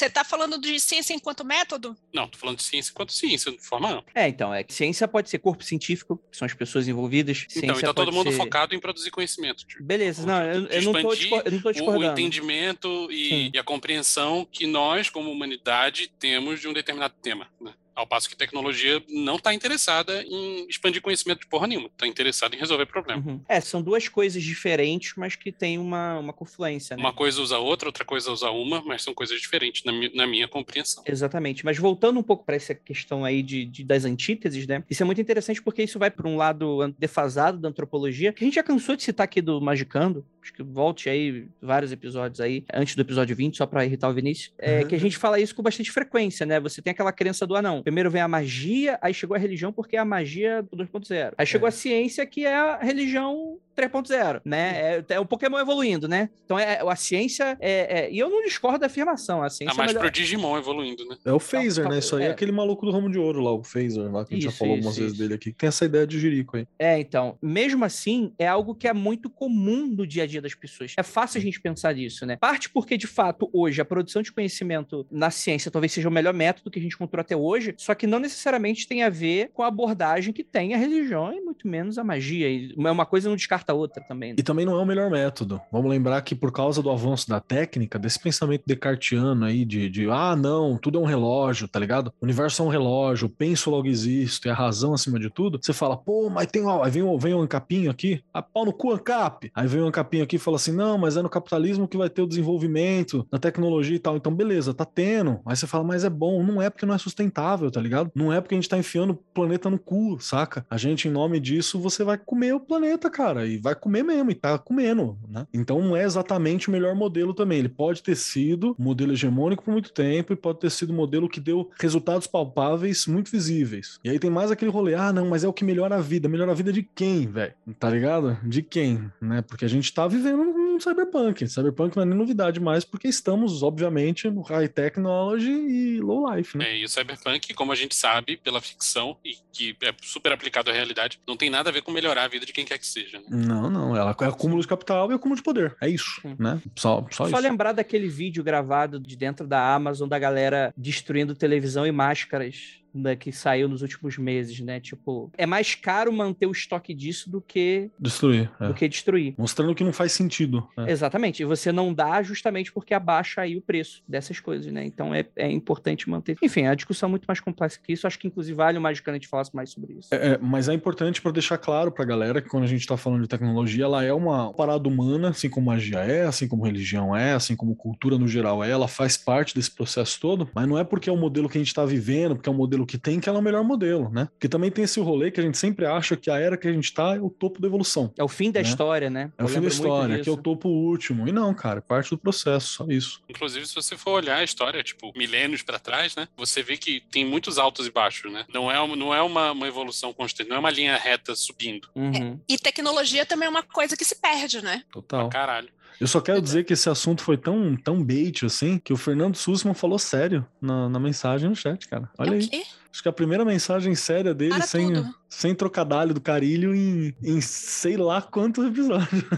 Você 0.00 0.06
está 0.06 0.24
falando 0.24 0.58
de 0.58 0.80
ciência 0.80 1.12
enquanto 1.12 1.44
método? 1.44 1.94
Não, 2.10 2.26
tô 2.26 2.38
falando 2.38 2.56
de 2.56 2.62
ciência 2.62 2.90
enquanto 2.90 3.12
ciência, 3.12 3.52
de 3.52 3.58
forma 3.62 3.90
ampla. 3.98 4.10
É, 4.14 4.26
então, 4.28 4.52
é 4.54 4.64
que 4.64 4.72
ciência 4.72 5.06
pode 5.06 5.28
ser 5.28 5.38
corpo 5.40 5.62
científico, 5.62 6.16
que 6.30 6.38
são 6.38 6.46
as 6.46 6.54
pessoas 6.54 6.88
envolvidas. 6.88 7.44
Então, 7.50 7.60
Ciência 7.60 7.80
então 7.82 7.92
todo 7.92 8.10
mundo 8.10 8.30
ser- 8.30 8.38
focado 8.38 8.74
em 8.74 8.80
produzir 8.80 9.10
conhecimento. 9.10 9.66
tipo, 9.66 9.84
Beleza, 9.84 10.24
não, 10.24 10.42
eu, 10.42 10.66
eu 10.68 10.82
não 10.84 10.92
tô, 10.92 10.98
expandir 11.12 11.18
discor- 11.18 11.42
eu 11.44 11.52
não 11.52 11.60
tô 11.60 11.68
o, 11.68 11.70
o 11.70 11.74
discordando. 11.74 12.12
entendimento 12.12 13.08
e, 13.12 13.50
e 13.52 13.58
a 13.58 13.62
compreensão 13.62 14.48
que 14.50 14.66
nós, 14.66 15.10
como 15.10 15.30
humanidade, 15.30 16.10
temos 16.18 16.60
de 16.60 16.66
um 16.66 16.72
determinado 16.72 17.12
tema. 17.20 17.46
né? 17.60 17.74
Ao 17.94 18.06
passo 18.06 18.28
que 18.30 18.36
tecnologia 18.36 19.02
não 19.08 19.36
está 19.36 19.52
interessada 19.52 20.22
em 20.22 20.66
expandir 20.68 21.02
conhecimento 21.02 21.40
de 21.40 21.46
porra 21.46 21.66
nenhuma, 21.66 21.88
está 21.88 22.06
interessada 22.06 22.54
em 22.54 22.58
resolver 22.58 22.86
problema. 22.86 23.22
Uhum. 23.26 23.40
É, 23.48 23.60
são 23.60 23.82
duas 23.82 24.08
coisas 24.08 24.42
diferentes, 24.42 25.12
mas 25.16 25.34
que 25.36 25.52
tem 25.52 25.78
uma, 25.78 26.18
uma 26.18 26.32
confluência, 26.32 26.96
né? 26.96 27.02
Uma 27.02 27.12
coisa 27.12 27.40
usa 27.42 27.58
outra, 27.58 27.88
outra 27.88 28.04
coisa 28.04 28.30
usa 28.30 28.50
uma, 28.50 28.82
mas 28.82 29.02
são 29.02 29.12
coisas 29.12 29.40
diferentes 29.40 29.84
na, 29.84 29.92
mi- 29.92 30.10
na 30.14 30.26
minha 30.26 30.48
compreensão. 30.48 31.02
Exatamente. 31.06 31.64
Mas 31.64 31.78
voltando 31.78 32.18
um 32.18 32.22
pouco 32.22 32.44
para 32.44 32.56
essa 32.56 32.74
questão 32.74 33.24
aí 33.24 33.42
de, 33.42 33.64
de- 33.66 33.84
das 33.84 34.04
antíteses, 34.04 34.66
né? 34.66 34.82
Isso 34.88 35.02
é 35.02 35.06
muito 35.06 35.20
interessante 35.20 35.60
porque 35.60 35.82
isso 35.82 35.98
vai 35.98 36.10
para 36.10 36.28
um 36.28 36.36
lado 36.36 36.94
defasado 36.98 37.58
da 37.58 37.68
antropologia, 37.68 38.32
que 38.32 38.44
a 38.44 38.46
gente 38.46 38.54
já 38.54 38.62
cansou 38.62 38.96
de 38.96 39.02
citar 39.02 39.24
aqui 39.24 39.40
do 39.42 39.60
Magicando. 39.60 40.24
Acho 40.42 40.52
que 40.54 40.62
volte 40.62 41.08
aí 41.10 41.46
vários 41.60 41.92
episódios 41.92 42.40
aí, 42.40 42.64
antes 42.72 42.94
do 42.96 43.02
episódio 43.02 43.36
20, 43.36 43.56
só 43.58 43.66
para 43.66 43.84
irritar 43.84 44.08
o 44.08 44.14
Vinícius. 44.14 44.52
É 44.58 44.84
que 44.84 44.94
a 44.94 44.98
gente 45.00 45.16
fala 45.18 45.38
isso 45.38 45.54
com 45.54 45.62
bastante 45.62 45.90
frequência, 45.90 46.46
né? 46.46 46.58
Você 46.60 46.80
tem 46.80 46.90
aquela 46.92 47.12
crença 47.12 47.46
do 47.46 47.54
anão. 47.54 47.82
Primeiro 47.82 48.10
vem 48.10 48.22
a 48.22 48.28
magia, 48.28 48.98
aí 49.02 49.12
chegou 49.12 49.34
a 49.36 49.38
religião 49.38 49.72
porque 49.72 49.96
é 49.96 49.98
a 49.98 50.04
magia 50.04 50.62
do 50.62 50.76
2.0. 50.76 51.34
Aí 51.36 51.46
chegou 51.46 51.66
É. 51.66 51.68
a 51.68 51.72
ciência, 51.72 52.24
que 52.26 52.46
é 52.46 52.54
a 52.56 52.78
religião 52.78 53.58
3.0, 53.76 54.40
né? 54.44 54.96
É, 55.08 55.14
é 55.14 55.20
o 55.20 55.24
Pokémon 55.24 55.58
evoluindo, 55.58 56.06
né? 56.08 56.28
Então 56.44 56.58
é, 56.58 56.80
a 56.86 56.96
ciência 56.96 57.56
é, 57.60 58.04
é- 58.06 58.10
E 58.12 58.18
eu 58.18 58.28
não 58.28 58.42
discordo 58.42 58.78
da 58.80 58.86
afirmação. 58.86 59.42
A 59.42 59.48
ciência 59.50 59.72
Ah, 59.72 59.76
mas 59.76 59.90
é 59.90 59.94
melhor- 59.94 60.00
pro 60.02 60.10
Digimon 60.10 60.58
evoluindo, 60.58 61.06
né? 61.06 61.16
É 61.24 61.32
o 61.32 61.38
Phaser, 61.38 61.84
Tá- 61.84 61.90
né? 61.90 61.98
Isso 61.98 62.16
aí 62.16 62.24
é. 62.24 62.26
é. 62.26 62.30
aquele 62.30 62.52
maluco 62.52 62.84
do 62.84 62.92
ramo 62.92 63.10
de 63.10 63.18
ouro 63.18 63.40
lá, 63.40 63.52
o 63.52 63.62
Phaser 63.62 64.10
lá, 64.10 64.24
que 64.24 64.34
a 64.34 64.36
gente 64.36 64.44
já 64.44 64.48
Isso, 64.50 64.58
falou 64.58 64.74
isso, 64.74 64.80
algumas 64.88 64.96
vezes 64.98 65.12
isso. 65.12 65.22
dele 65.22 65.34
aqui. 65.34 65.52
que 65.52 65.58
Tem 65.58 65.68
essa 65.68 65.84
ideia 65.84 66.06
de 66.06 66.18
jirico 66.18 66.56
aí. 66.56 66.66
É, 66.78 66.98
então, 66.98 67.36
mesmo 67.42 67.84
assim, 67.84 68.32
é 68.38 68.46
algo 68.46 68.74
que 68.74 68.88
é 68.88 68.92
muito 68.92 69.30
comum 69.30 69.88
do 69.94 70.06
dia 70.06 70.24
a 70.24 70.26
dia 70.30 70.40
das 70.42 70.54
pessoas. 70.54 70.94
É 70.96 71.02
fácil 71.02 71.38
a 71.38 71.42
gente 71.42 71.60
pensar 71.60 71.94
nisso, 71.94 72.24
né? 72.24 72.36
Parte 72.36 72.70
porque, 72.70 72.96
de 72.96 73.06
fato, 73.06 73.48
hoje, 73.52 73.80
a 73.80 73.84
produção 73.84 74.22
de 74.22 74.32
conhecimento 74.32 75.06
na 75.10 75.30
ciência 75.30 75.70
talvez 75.70 75.92
seja 75.92 76.08
o 76.08 76.12
melhor 76.12 76.32
método 76.34 76.70
que 76.70 76.78
a 76.78 76.82
gente 76.82 76.94
encontrou 76.94 77.20
até 77.20 77.36
hoje, 77.36 77.74
só 77.76 77.94
que 77.94 78.06
não 78.06 78.18
necessariamente 78.18 78.86
tem 78.88 79.02
a 79.02 79.08
ver 79.10 79.50
com 79.52 79.62
a 79.62 79.66
abordagem 79.66 80.32
que 80.32 80.42
tem 80.44 80.74
a 80.74 80.78
religião 80.78 81.32
e 81.32 81.40
muito 81.40 81.66
menos 81.68 81.98
a 81.98 82.04
magia. 82.04 82.48
E 82.48 82.72
uma 82.76 83.04
coisa 83.06 83.28
não 83.28 83.36
descarta 83.36 83.72
a 83.72 83.74
outra 83.74 84.02
também. 84.02 84.30
né? 84.30 84.36
E 84.38 84.42
também 84.42 84.64
não 84.64 84.78
é 84.78 84.82
o 84.82 84.86
melhor 84.86 85.10
método. 85.10 85.60
Vamos 85.72 85.90
lembrar 85.90 86.20
que 86.22 86.34
por 86.34 86.52
causa 86.52 86.82
do 86.82 86.90
avanço 86.90 87.28
da 87.28 87.40
técnica, 87.40 87.98
desse 87.98 88.18
pensamento 88.18 88.62
descartiano 88.66 89.44
aí 89.44 89.64
de, 89.64 89.88
de 89.88 90.08
ah, 90.10 90.34
não, 90.36 90.78
tudo 90.78 90.98
é 90.98 91.02
um 91.02 91.04
relógio, 91.04 91.66
tá 91.68 91.78
ligado? 91.78 92.12
O 92.20 92.24
universo 92.24 92.62
é 92.62 92.66
um 92.66 92.68
relógio, 92.68 93.28
penso 93.28 93.70
logo 93.70 93.86
existo, 93.88 94.48
é 94.48 94.50
a 94.50 94.54
razão 94.54 94.92
acima 94.94 95.18
de 95.18 95.30
tudo. 95.30 95.58
Você 95.60 95.72
fala, 95.72 95.96
pô, 95.96 96.28
mas 96.30 96.46
tem, 96.46 96.64
ó, 96.64 96.82
aí 96.84 96.90
vem, 96.90 97.02
um- 97.02 97.18
vem 97.18 97.34
um 97.34 97.40
ancapinho 97.42 97.90
aqui, 97.90 98.22
a 98.32 98.42
pau 98.42 98.64
no 98.64 98.72
cu 98.72 98.92
ancap. 98.92 99.50
Aí 99.54 99.66
vem 99.66 99.82
um 99.82 99.86
ancapinho 99.86 100.19
aqui 100.22 100.36
e 100.36 100.38
fala 100.38 100.56
assim, 100.56 100.72
não, 100.72 100.98
mas 100.98 101.16
é 101.16 101.22
no 101.22 101.28
capitalismo 101.28 101.88
que 101.88 101.96
vai 101.96 102.08
ter 102.08 102.22
o 102.22 102.26
desenvolvimento, 102.26 103.26
na 103.30 103.38
tecnologia 103.38 103.96
e 103.96 103.98
tal. 103.98 104.16
Então, 104.16 104.34
beleza, 104.34 104.74
tá 104.74 104.84
tendo. 104.84 105.40
Aí 105.46 105.56
você 105.56 105.66
fala, 105.66 105.84
mas 105.84 106.04
é 106.04 106.10
bom. 106.10 106.42
Não 106.42 106.60
é 106.60 106.70
porque 106.70 106.86
não 106.86 106.94
é 106.94 106.98
sustentável, 106.98 107.70
tá 107.70 107.80
ligado? 107.80 108.10
Não 108.14 108.32
é 108.32 108.40
porque 108.40 108.54
a 108.54 108.58
gente 108.58 108.68
tá 108.68 108.78
enfiando 108.78 109.10
o 109.10 109.14
planeta 109.14 109.70
no 109.70 109.78
cu, 109.78 110.18
saca? 110.20 110.64
A 110.70 110.76
gente, 110.76 111.08
em 111.08 111.10
nome 111.10 111.40
disso, 111.40 111.78
você 111.78 112.04
vai 112.04 112.18
comer 112.18 112.54
o 112.54 112.60
planeta, 112.60 113.10
cara, 113.10 113.46
e 113.46 113.58
vai 113.58 113.74
comer 113.74 114.02
mesmo, 114.02 114.30
e 114.30 114.34
tá 114.34 114.58
comendo, 114.58 115.18
né? 115.28 115.46
Então 115.52 115.80
não 115.80 115.96
é 115.96 116.04
exatamente 116.04 116.68
o 116.68 116.72
melhor 116.72 116.94
modelo 116.94 117.34
também. 117.34 117.58
Ele 117.58 117.68
pode 117.68 118.02
ter 118.02 118.16
sido 118.16 118.74
modelo 118.78 119.12
hegemônico 119.12 119.64
por 119.64 119.72
muito 119.72 119.92
tempo 119.92 120.32
e 120.32 120.36
pode 120.36 120.60
ter 120.60 120.70
sido 120.70 120.92
um 120.92 120.96
modelo 120.96 121.28
que 121.28 121.40
deu 121.40 121.70
resultados 121.78 122.26
palpáveis 122.26 123.06
muito 123.06 123.30
visíveis. 123.30 123.98
E 124.04 124.10
aí 124.10 124.18
tem 124.18 124.30
mais 124.30 124.50
aquele 124.50 124.70
rolê, 124.70 124.94
ah, 124.94 125.12
não, 125.12 125.28
mas 125.28 125.44
é 125.44 125.48
o 125.48 125.52
que 125.52 125.64
melhora 125.64 125.96
a 125.96 126.00
vida. 126.00 126.28
Melhora 126.28 126.52
a 126.52 126.54
vida 126.54 126.72
de 126.72 126.82
quem, 126.82 127.26
velho? 127.26 127.54
Tá 127.78 127.90
ligado? 127.90 128.38
De 128.44 128.62
quem, 128.62 129.10
né? 129.20 129.42
Porque 129.42 129.64
a 129.64 129.68
gente 129.68 129.92
tá 129.92 130.06
vivendo 130.10 130.44
no 130.44 130.80
Cyberpunk. 130.80 131.48
Cyberpunk 131.48 131.96
não 131.96 132.02
é 132.02 132.06
nem 132.06 132.18
novidade 132.18 132.60
mais, 132.60 132.84
porque 132.84 133.08
estamos, 133.08 133.62
obviamente, 133.62 134.28
no 134.28 134.42
high 134.42 134.68
technology 134.68 135.50
e 135.50 136.00
low 136.00 136.34
life, 136.34 136.56
né? 136.56 136.70
É, 136.70 136.78
e 136.78 136.84
o 136.84 136.88
Cyberpunk, 136.88 137.54
como 137.54 137.72
a 137.72 137.74
gente 137.74 137.94
sabe, 137.94 138.36
pela 138.36 138.60
ficção, 138.60 139.16
e 139.24 139.36
que 139.52 139.76
é 139.82 139.94
super 140.02 140.32
aplicado 140.32 140.70
à 140.70 140.72
realidade, 140.72 141.20
não 141.26 141.36
tem 141.36 141.50
nada 141.50 141.70
a 141.70 141.72
ver 141.72 141.82
com 141.82 141.92
melhorar 141.92 142.24
a 142.24 142.28
vida 142.28 142.44
de 142.44 142.52
quem 142.52 142.64
quer 142.64 142.78
que 142.78 142.86
seja. 142.86 143.18
Né? 143.18 143.24
Não, 143.28 143.70
não. 143.70 143.96
Ela 143.96 144.16
é 144.18 144.24
acúmulo 144.24 144.60
de 144.60 144.68
capital 144.68 145.10
e 145.10 145.14
acúmulo 145.14 145.36
de 145.36 145.42
poder. 145.42 145.76
É 145.80 145.88
isso, 145.88 146.20
Sim. 146.22 146.36
né? 146.38 146.60
Só, 146.76 147.06
só, 147.10 147.28
Só 147.28 147.38
isso. 147.38 147.48
lembrar 147.48 147.72
daquele 147.72 148.08
vídeo 148.08 148.42
gravado 148.42 148.98
de 148.98 149.16
dentro 149.16 149.46
da 149.46 149.74
Amazon 149.74 150.08
da 150.08 150.18
galera 150.18 150.72
destruindo 150.76 151.34
televisão 151.34 151.86
e 151.86 151.92
máscaras 151.92 152.80
né, 152.94 153.16
que 153.16 153.32
saiu 153.32 153.68
nos 153.68 153.82
últimos 153.82 154.18
meses, 154.18 154.60
né? 154.60 154.80
Tipo, 154.80 155.30
é 155.36 155.46
mais 155.46 155.74
caro 155.74 156.12
manter 156.12 156.46
o 156.46 156.52
estoque 156.52 156.94
disso 156.94 157.30
do 157.30 157.40
que, 157.40 157.90
Destruir. 157.98 158.50
é. 158.60 158.68
do 158.68 158.74
que 158.74 158.88
destruir. 158.88 159.34
Mostrando 159.38 159.74
que 159.74 159.84
não 159.84 159.92
faz 159.92 160.12
sentido. 160.12 160.66
né? 160.76 160.90
Exatamente. 160.90 161.42
E 161.42 161.44
você 161.44 161.72
não 161.72 161.92
dá 161.92 162.22
justamente 162.22 162.72
porque 162.72 162.94
abaixa 162.94 163.42
aí 163.42 163.56
o 163.56 163.62
preço 163.62 164.02
dessas 164.08 164.40
coisas, 164.40 164.72
né? 164.72 164.84
Então 164.84 165.14
é, 165.14 165.24
é 165.36 165.50
importante 165.50 166.08
manter. 166.08 166.36
Enfim, 166.42 166.66
a 166.66 166.74
discussão 166.74 167.08
é 167.08 167.10
muito 167.10 167.24
mais 167.26 167.40
complexa 167.40 167.78
que 167.82 167.92
isso. 167.92 168.06
Acho 168.06 168.18
que, 168.18 168.26
inclusive, 168.26 168.56
vale 168.56 168.78
o 168.78 168.80
mais 168.80 169.00
que 169.00 169.08
a 169.08 169.12
gente 169.12 169.28
falasse 169.28 169.54
mais 169.54 169.70
sobre 169.70 169.94
isso. 169.94 170.08
É, 170.12 170.32
é, 170.32 170.38
mas 170.38 170.68
é 170.68 170.74
importante 170.74 171.20
para 171.22 171.32
deixar 171.32 171.58
claro 171.58 171.90
pra 171.92 172.04
galera 172.04 172.40
que 172.42 172.48
quando 172.48 172.64
a 172.64 172.66
gente 172.66 172.86
tá 172.86 172.96
falando 172.96 173.22
de 173.22 173.28
tecnologia, 173.28 173.84
ela 173.84 174.04
é 174.04 174.12
uma 174.12 174.52
parada 174.52 174.88
humana, 174.88 175.30
assim 175.30 175.48
como 175.48 175.66
magia 175.66 175.98
é, 176.00 176.24
assim 176.26 176.48
como 176.48 176.64
religião 176.64 177.14
é, 177.14 177.32
assim 177.32 177.54
como 177.56 177.74
cultura 177.74 178.18
no 178.18 178.26
geral 178.26 178.62
é, 178.64 178.70
ela 178.70 178.88
faz 178.88 179.16
parte 179.16 179.54
desse 179.54 179.70
processo 179.70 180.18
todo, 180.20 180.48
mas 180.54 180.66
não 180.66 180.78
é 180.78 180.84
porque 180.84 181.08
é 181.08 181.12
o 181.12 181.16
modelo 181.16 181.48
que 181.48 181.58
a 181.58 181.60
gente 181.60 181.74
tá 181.74 181.84
vivendo, 181.84 182.34
porque 182.36 182.48
é 182.48 182.52
o 182.52 182.54
modelo 182.54 182.79
que 182.86 182.98
tem, 182.98 183.20
que 183.20 183.28
ela 183.28 183.38
é 183.38 183.40
o 183.40 183.44
melhor 183.44 183.62
modelo, 183.64 184.10
né? 184.10 184.28
Porque 184.32 184.48
também 184.48 184.70
tem 184.70 184.84
esse 184.84 185.00
rolê 185.00 185.30
que 185.30 185.40
a 185.40 185.42
gente 185.42 185.56
sempre 185.58 185.86
acha 185.86 186.16
que 186.16 186.30
a 186.30 186.38
era 186.38 186.56
que 186.56 186.68
a 186.68 186.72
gente 186.72 186.92
tá 186.92 187.16
é 187.16 187.20
o 187.20 187.30
topo 187.30 187.60
da 187.60 187.66
evolução. 187.68 188.12
É 188.18 188.24
o 188.24 188.28
fim 188.28 188.50
da 188.50 188.60
Né? 188.62 188.68
história, 188.68 189.08
né? 189.10 189.30
É 189.38 189.42
Eu 189.42 189.46
o 189.46 189.48
fim 189.48 189.60
da 189.60 189.68
história, 189.68 190.20
que 190.20 190.28
é 190.28 190.32
o 190.32 190.36
topo 190.36 190.68
último. 190.68 191.28
E 191.28 191.32
não, 191.32 191.52
cara, 191.54 191.78
é 191.78 191.80
parte 191.82 192.10
do 192.10 192.18
processo, 192.18 192.68
só 192.74 192.86
isso. 192.88 193.20
Inclusive, 193.28 193.66
se 193.66 193.74
você 193.74 193.96
for 193.96 194.12
olhar 194.12 194.36
a 194.38 194.44
história, 194.44 194.82
tipo, 194.82 195.12
milênios 195.16 195.62
pra 195.62 195.78
trás, 195.78 196.14
né? 196.16 196.28
Você 196.36 196.62
vê 196.62 196.76
que 196.76 197.00
tem 197.10 197.24
muitos 197.24 197.58
altos 197.58 197.86
e 197.86 197.90
baixos, 197.90 198.32
né? 198.32 198.44
Não 198.52 198.70
é, 198.70 198.78
uma- 198.80 198.96
não 198.96 199.14
é 199.14 199.22
uma, 199.22 199.52
uma 199.52 199.68
evolução 199.68 200.12
constante, 200.12 200.48
não 200.48 200.56
é 200.56 200.58
uma 200.60 200.70
linha 200.70 200.96
reta 200.96 201.34
subindo. 201.34 201.88
Uhum. 201.94 202.38
E 202.48 202.58
tecnologia 202.58 203.24
também 203.26 203.46
é 203.46 203.50
uma 203.50 203.62
coisa 203.62 203.96
que 203.96 204.04
se 204.04 204.14
perde, 204.20 204.62
né? 204.62 204.82
Total. 204.90 205.28
Caralho. 205.28 205.68
Eu 206.00 206.06
só 206.06 206.20
quero 206.20 206.40
dizer 206.40 206.64
que 206.64 206.72
esse 206.72 206.88
assunto 206.88 207.22
foi 207.22 207.36
tão, 207.36 207.76
tão 207.76 208.02
bait 208.02 208.46
assim 208.46 208.78
que 208.78 208.92
o 208.92 208.96
Fernando 208.96 209.36
Sussman 209.36 209.74
falou 209.74 209.98
sério 209.98 210.46
na, 210.60 210.88
na 210.88 210.98
mensagem 210.98 211.48
no 211.48 211.54
chat, 211.54 211.86
cara. 211.88 212.08
Olha 212.18 212.30
é 212.30 212.38
aí. 212.38 212.62
Acho 212.92 213.02
que 213.02 213.08
a 213.08 213.12
primeira 213.12 213.44
mensagem 213.44 213.94
séria 213.94 214.34
dele, 214.34 214.50
Para 214.54 214.66
sem, 214.66 214.92
tudo. 214.92 215.14
sem 215.28 215.54
trocadalho 215.54 216.12
do 216.12 216.20
carilho, 216.20 216.74
em, 216.74 217.14
em 217.22 217.40
sei 217.40 217.96
lá 217.96 218.20
quantos 218.20 218.66
episódios. 218.66 219.08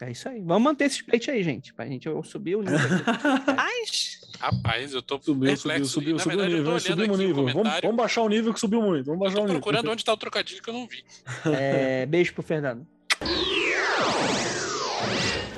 É 0.00 0.10
isso 0.10 0.28
aí. 0.28 0.40
Vamos 0.42 0.62
manter 0.64 0.84
esse 0.86 1.02
plate 1.02 1.30
aí, 1.30 1.42
gente. 1.42 1.72
Pra 1.72 1.86
gente 1.86 2.06
eu 2.06 2.22
subir 2.22 2.56
o 2.56 2.60
nível 2.60 2.76
aqui. 2.76 3.04
Mas, 3.56 4.20
Rapaz, 4.38 4.92
eu 4.92 5.00
tô 5.00 5.18
Subiu, 5.22 5.48
perplexo. 5.48 5.86
subiu, 5.86 6.18
subiu, 6.18 6.18
subiu 6.18 6.36
o 6.36 6.42
verdade, 6.42 6.54
nível, 6.54 6.80
subimos 6.80 7.18
o 7.18 7.22
nível. 7.22 7.46
Vamos, 7.46 7.80
vamos 7.80 7.96
baixar 7.96 8.20
o 8.22 8.28
nível 8.28 8.52
que 8.52 8.60
subiu 8.60 8.82
muito. 8.82 9.06
Vamos 9.06 9.20
baixar 9.20 9.38
Eu 9.38 9.44
o 9.44 9.46
tô 9.46 9.52
nível. 9.54 9.62
procurando 9.62 9.90
onde 9.90 10.04
tá 10.04 10.12
o 10.12 10.16
trocadilho 10.16 10.60
que 10.62 10.68
eu 10.68 10.74
não 10.74 10.86
vi. 10.86 11.02
É, 11.46 12.04
beijo 12.04 12.34
pro 12.34 12.42
Fernando. 12.42 12.86